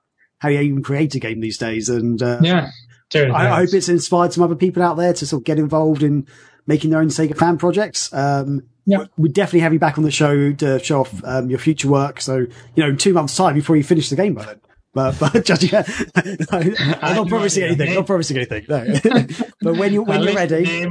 how 0.43 0.49
you 0.49 0.59
even 0.59 0.83
create 0.83 1.15
a 1.15 1.19
game 1.19 1.39
these 1.39 1.57
days, 1.57 1.89
and 1.89 2.21
uh, 2.21 2.39
Yeah. 2.43 2.69
I, 3.15 3.29
I 3.31 3.55
hope 3.61 3.73
it's 3.73 3.89
inspired 3.89 4.33
some 4.33 4.43
other 4.43 4.55
people 4.55 4.83
out 4.83 4.97
there 4.97 5.13
to 5.13 5.25
sort 5.25 5.39
of 5.41 5.45
get 5.45 5.57
involved 5.57 6.03
in 6.03 6.27
making 6.67 6.89
their 6.89 6.99
own 6.99 7.07
Sega 7.07 7.37
fan 7.37 7.57
projects. 7.57 8.11
Um, 8.13 8.63
Yeah. 8.85 9.05
we 9.17 9.29
definitely 9.29 9.61
have 9.61 9.71
you 9.73 9.79
back 9.79 9.97
on 9.97 10.03
the 10.03 10.11
show 10.11 10.51
to 10.53 10.79
show 10.79 11.01
off 11.01 11.23
um, 11.23 11.49
your 11.49 11.59
future 11.59 11.87
work. 11.87 12.19
So 12.21 12.37
you 12.37 12.83
know, 12.83 12.89
in 12.89 12.97
two 12.97 13.13
months' 13.13 13.35
time 13.35 13.55
before 13.55 13.75
you 13.77 13.83
finish 13.83 14.09
the 14.09 14.15
game 14.17 14.33
by 14.33 14.45
then. 14.45 14.59
But 14.93 15.17
but 15.33 15.45
just 15.45 15.63
yeah, 15.71 15.83
I'm 17.01 17.15
not 17.15 17.27
promising 17.29 17.61
yeah. 17.63 17.67
anything. 17.69 17.93
Not 17.95 18.05
promising 18.05 18.37
anything. 18.37 18.65
No. 18.67 18.85
but 19.61 19.77
when 19.77 19.93
you 19.93 20.03
when 20.03 20.21
you're 20.23 20.35
ready, 20.35 20.87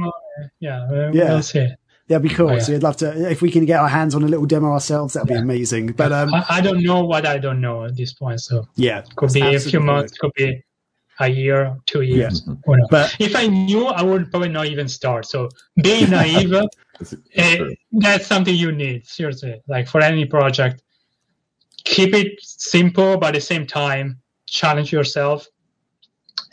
yeah, 0.59 0.81
uh, 0.91 1.11
Yeah. 1.13 1.29
we'll 1.33 1.43
see. 1.43 1.67
That'd 2.07 2.21
be 2.27 2.29
cool. 2.33 2.49
Oh, 2.49 2.53
yeah. 2.53 2.59
So 2.59 2.73
I'd 2.75 2.83
love 2.83 2.97
to 2.97 3.29
if 3.31 3.41
we 3.41 3.51
can 3.51 3.65
get 3.65 3.79
our 3.79 3.87
hands 3.89 4.15
on 4.15 4.23
a 4.23 4.27
little 4.27 4.45
demo 4.45 4.71
ourselves. 4.71 5.13
That'd 5.13 5.29
be 5.29 5.35
amazing. 5.35 5.87
But 5.93 6.11
um, 6.11 6.33
I, 6.33 6.45
I 6.49 6.61
don't 6.61 6.83
know 6.83 7.03
what 7.03 7.25
I 7.25 7.37
don't 7.37 7.61
know 7.61 7.85
at 7.85 7.95
this 7.95 8.13
point, 8.13 8.41
so 8.41 8.67
yeah, 8.75 9.03
could 9.15 9.33
be 9.33 9.41
a 9.41 9.43
few 9.45 9.55
absolutely 9.55 9.79
months, 9.85 10.17
could 10.17 10.33
be 10.35 10.63
a 11.19 11.27
year, 11.29 11.77
two 11.85 12.01
years. 12.01 12.43
Who 12.65 12.77
knows? 12.77 12.87
But 12.89 13.15
if 13.19 13.35
I 13.35 13.47
knew, 13.47 13.85
I 13.87 14.01
would 14.01 14.29
probably 14.31 14.49
not 14.49 14.65
even 14.65 14.87
start. 14.87 15.25
So 15.25 15.49
being 15.81 16.09
naive, 16.09 16.53
It's- 17.01 17.13
it's 17.31 17.61
eh, 17.61 17.75
that's 17.93 18.27
something 18.27 18.55
you 18.55 18.71
need. 18.71 19.05
Seriously, 19.05 19.61
like 19.67 19.87
for 19.87 19.99
any 20.01 20.25
project, 20.25 20.81
keep 21.83 22.13
it 22.13 22.39
simple, 22.41 23.17
but 23.17 23.27
at 23.29 23.33
the 23.33 23.41
same 23.41 23.65
time, 23.65 24.19
challenge 24.47 24.91
yourself, 24.91 25.47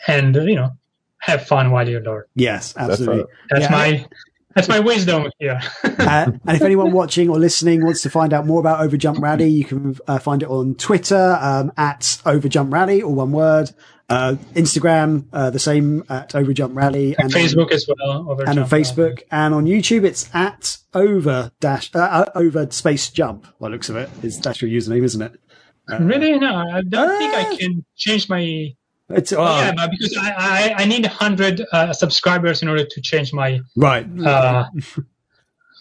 and 0.06 0.36
uh, 0.36 0.40
you 0.42 0.56
know, 0.56 0.70
have 1.18 1.46
fun 1.46 1.70
while 1.70 1.86
you 1.88 2.00
learn. 2.00 2.24
Yes, 2.34 2.74
absolutely. 2.76 3.24
That's 3.50 3.64
Yeah. 3.64 3.70
my 3.70 4.06
that's 4.54 4.68
my 4.68 4.80
wisdom 4.80 5.30
here. 5.38 5.60
uh, 5.84 6.32
and 6.46 6.56
if 6.56 6.62
anyone 6.62 6.92
watching 6.92 7.28
or 7.28 7.38
listening 7.38 7.84
wants 7.84 8.02
to 8.02 8.10
find 8.10 8.32
out 8.32 8.46
more 8.46 8.60
about 8.60 8.80
Overjump 8.88 9.20
Rally, 9.20 9.48
you 9.48 9.64
can 9.64 9.96
uh, 10.08 10.18
find 10.18 10.42
it 10.42 10.48
on 10.48 10.74
Twitter 10.74 11.38
um, 11.40 11.72
at 11.76 12.00
Overjump 12.24 12.72
Rally, 12.72 13.02
or 13.02 13.14
one 13.14 13.32
word. 13.32 13.70
Uh, 14.08 14.34
Instagram, 14.54 15.24
uh, 15.32 15.50
the 15.50 15.58
same 15.60 16.02
at 16.08 16.30
Overjump 16.30 16.74
Rally, 16.74 17.14
and 17.16 17.32
Facebook 17.32 17.70
as 17.70 17.88
well. 17.88 18.28
Over 18.28 18.42
and 18.42 18.58
on 18.58 18.68
Facebook, 18.68 19.22
and 19.30 19.54
on 19.54 19.66
YouTube, 19.66 20.04
it's 20.04 20.28
at 20.34 20.78
over 20.94 21.52
dash 21.60 21.94
uh, 21.94 22.00
uh, 22.00 22.24
over 22.34 22.68
space 22.72 23.08
jump. 23.10 23.46
By 23.60 23.68
the 23.68 23.74
looks 23.74 23.88
of 23.88 23.94
it, 23.94 24.10
is 24.24 24.40
that's 24.40 24.60
your 24.60 24.68
username, 24.68 25.04
isn't 25.04 25.22
it? 25.22 25.40
really? 26.00 26.36
No, 26.40 26.56
I 26.56 26.82
don't 26.82 27.18
think. 27.18 27.34
I 27.34 27.56
can 27.56 27.84
change 27.96 28.28
my. 28.28 28.74
It's 29.10 29.32
Oh, 29.32 29.42
uh, 29.42 29.60
yeah, 29.60 29.72
but 29.72 29.90
because 29.90 30.16
I, 30.16 30.32
I, 30.78 30.82
I 30.82 30.84
need 30.86 31.04
hundred 31.06 31.62
uh, 31.72 31.92
subscribers 31.92 32.62
in 32.62 32.68
order 32.68 32.84
to 32.84 33.00
change 33.00 33.32
my 33.32 33.60
right. 33.76 34.06
uh, 34.24 34.66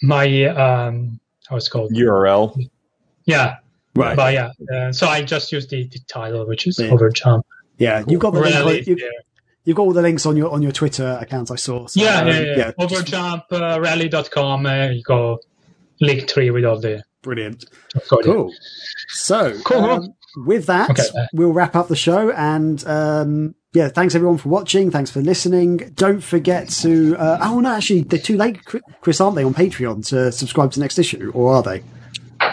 my 0.03 0.45
um 0.45 1.19
how 1.47 1.55
it's 1.57 1.67
called. 1.67 1.91
URL. 1.93 2.57
Yeah, 3.25 3.57
Right. 3.95 4.15
but 4.15 4.33
yeah. 4.33 4.51
Uh, 4.73 4.91
so 4.91 5.07
I 5.07 5.21
just 5.23 5.51
use 5.51 5.67
the, 5.67 5.83
the 5.87 5.99
title, 6.07 6.45
which 6.47 6.67
is 6.67 6.79
Yeah. 6.79 6.89
Overjump. 6.89 7.43
Yeah, 7.77 8.03
you've 8.07 8.19
got 8.19 8.33
the 8.33 8.41
link. 8.41 8.55
Rally 8.55 8.83
You've, 8.85 8.99
there. 8.99 9.11
you've 9.63 9.77
got 9.77 9.83
all 9.83 9.93
the 9.93 10.01
links 10.01 10.25
on 10.25 10.35
your 10.37 10.51
on 10.51 10.61
your 10.61 10.71
Twitter 10.71 11.17
account. 11.21 11.49
I 11.51 11.55
saw. 11.55 11.87
So, 11.87 12.01
Yeah, 12.01 12.19
um, 12.21 12.27
yeah, 12.27 12.41
yeah. 12.57 12.71
just- 12.87 13.05
Overjump 13.07 13.43
uh, 13.51 13.79
rally.com. 13.79 14.65
Uh, 14.65 14.87
you 14.87 15.03
go 15.03 15.39
Linktree 16.01 16.51
with 16.53 16.65
all 16.65 16.79
the 16.79 17.03
brilliant. 17.21 17.65
Cool. 18.09 18.51
So, 19.09 19.57
Cool. 19.65 19.83
um, 19.85 20.13
with 20.37 20.65
that, 20.67 20.89
Okay. 20.91 21.03
we'll 21.33 21.53
wrap 21.53 21.75
up 21.75 21.87
the 21.87 21.95
show. 21.95 22.31
And 22.31 22.85
um, 22.87 23.55
yeah, 23.73 23.89
thanks 23.89 24.15
everyone 24.15 24.37
for 24.37 24.49
watching. 24.49 24.91
Thanks 24.91 25.11
for 25.11 25.21
listening. 25.21 25.77
Don't 25.95 26.21
forget 26.21 26.69
to. 26.69 27.15
Uh, 27.17 27.37
oh 27.41 27.59
no, 27.59 27.75
actually, 27.75 28.01
they're 28.01 28.19
too 28.19 28.37
late, 28.37 28.59
Chris, 29.01 29.21
aren't 29.21 29.35
they, 29.35 29.43
on 29.43 29.53
Patreon 29.53 30.07
to 30.09 30.31
subscribe 30.31 30.71
to 30.73 30.79
next 30.79 30.97
issue, 30.99 31.31
or 31.33 31.53
are 31.53 31.63
they? 31.63 31.83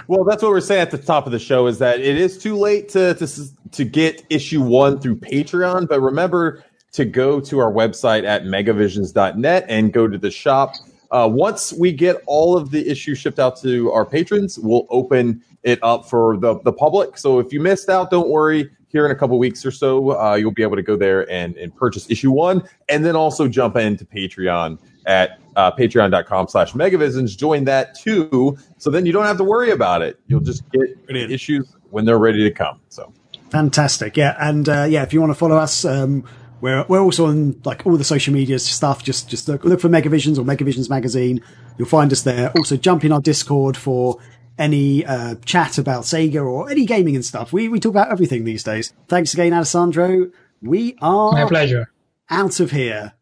Well, 0.08 0.24
that's 0.24 0.42
what 0.42 0.50
we're 0.50 0.60
saying 0.60 0.82
at 0.82 0.90
the 0.90 0.98
top 0.98 1.26
of 1.26 1.32
the 1.32 1.38
show 1.38 1.66
is 1.68 1.78
that 1.78 2.00
it 2.00 2.16
is 2.16 2.38
too 2.38 2.56
late 2.56 2.88
to 2.90 3.14
to 3.14 3.28
to 3.72 3.84
get 3.84 4.24
issue 4.30 4.62
one 4.62 5.00
through 5.00 5.16
Patreon, 5.16 5.88
but 5.88 6.00
remember 6.00 6.64
to 6.92 7.04
go 7.04 7.40
to 7.40 7.58
our 7.58 7.72
website 7.72 8.24
at 8.24 8.42
megavisions.net 8.44 9.66
and 9.68 9.92
go 9.92 10.08
to 10.08 10.18
the 10.18 10.30
shop. 10.30 10.74
Uh, 11.10 11.28
once 11.30 11.72
we 11.72 11.92
get 11.92 12.16
all 12.26 12.56
of 12.56 12.70
the 12.70 12.88
issues 12.88 13.18
shipped 13.18 13.38
out 13.38 13.60
to 13.60 13.90
our 13.92 14.04
patrons, 14.04 14.58
we'll 14.58 14.86
open 14.90 15.42
it 15.62 15.78
up 15.82 16.08
for 16.08 16.36
the, 16.36 16.60
the 16.60 16.72
public. 16.72 17.18
So 17.18 17.38
if 17.38 17.52
you 17.52 17.60
missed 17.60 17.88
out, 17.88 18.10
don't 18.10 18.28
worry. 18.28 18.70
Here 18.88 19.04
in 19.04 19.10
a 19.10 19.14
couple 19.16 19.38
weeks 19.38 19.66
or 19.66 19.72
so, 19.72 20.18
uh, 20.18 20.36
you'll 20.36 20.52
be 20.52 20.62
able 20.62 20.76
to 20.76 20.82
go 20.82 20.96
there 20.96 21.30
and, 21.30 21.56
and 21.56 21.74
purchase 21.74 22.08
issue 22.08 22.30
one, 22.30 22.66
and 22.88 23.04
then 23.04 23.14
also 23.14 23.46
jump 23.48 23.76
into 23.76 24.04
Patreon 24.06 24.78
at 25.06 25.38
uh, 25.56 25.70
patreon.com 25.72 26.48
slash 26.48 26.72
megavisions. 26.72 27.36
Join 27.36 27.64
that 27.64 27.94
too. 27.94 28.56
So 28.78 28.90
then 28.90 29.04
you 29.04 29.12
don't 29.12 29.26
have 29.26 29.36
to 29.38 29.44
worry 29.44 29.70
about 29.70 30.02
it. 30.02 30.18
You'll 30.28 30.40
just 30.40 30.62
get 30.70 31.04
Brilliant. 31.06 31.32
issues 31.32 31.74
when 31.90 32.04
they're 32.04 32.18
ready 32.18 32.42
to 32.44 32.50
come. 32.50 32.80
So 32.88 33.12
Fantastic. 33.50 34.16
Yeah, 34.16 34.36
and 34.38 34.68
uh, 34.68 34.86
yeah, 34.88 35.02
if 35.02 35.12
you 35.12 35.20
want 35.20 35.30
to 35.30 35.38
follow 35.38 35.56
us, 35.56 35.84
um, 35.84 36.24
we're 36.60 36.84
we're 36.88 37.00
also 37.00 37.26
on 37.26 37.60
like 37.64 37.86
all 37.86 37.96
the 37.96 38.04
social 38.04 38.32
media 38.32 38.58
stuff. 38.58 39.02
Just 39.04 39.28
just 39.28 39.48
look, 39.48 39.64
look 39.64 39.80
for 39.80 39.88
Megavisions 39.88 40.38
or 40.38 40.42
Megavisions 40.42 40.88
magazine. 40.88 41.42
You'll 41.78 41.88
find 41.88 42.10
us 42.12 42.22
there. 42.22 42.50
Also, 42.56 42.76
jump 42.76 43.04
in 43.04 43.12
our 43.12 43.20
Discord 43.20 43.76
for 43.76 44.18
any 44.58 45.04
uh, 45.04 45.34
chat 45.44 45.76
about 45.76 46.04
Sega 46.04 46.42
or 46.44 46.70
any 46.70 46.86
gaming 46.86 47.14
and 47.14 47.24
stuff. 47.24 47.52
We 47.52 47.68
we 47.68 47.78
talk 47.80 47.90
about 47.90 48.10
everything 48.10 48.44
these 48.44 48.62
days. 48.62 48.92
Thanks 49.08 49.34
again, 49.34 49.52
Alessandro. 49.52 50.30
We 50.62 50.96
are 51.02 51.32
My 51.32 51.42
are 51.42 51.48
pleasure. 51.48 51.92
out 52.30 52.60
of 52.60 52.70
here. 52.70 53.12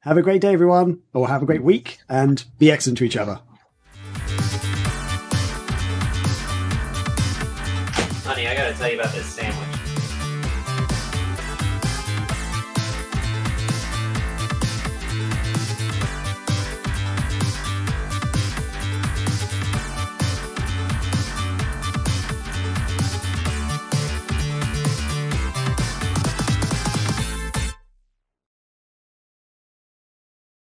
Have 0.00 0.16
a 0.16 0.22
great 0.22 0.40
day, 0.40 0.52
everyone, 0.52 1.00
or 1.12 1.28
have 1.28 1.42
a 1.42 1.46
great 1.46 1.62
week, 1.62 1.98
and 2.08 2.42
be 2.58 2.70
excellent 2.72 2.98
to 2.98 3.04
each 3.04 3.16
other. 3.16 3.40
Honey, 8.24 8.46
I 8.48 8.54
gotta 8.56 8.72
tell 8.74 8.88
you 8.90 8.98
about 8.98 9.12
this 9.14 9.26
sandwich. 9.26 9.71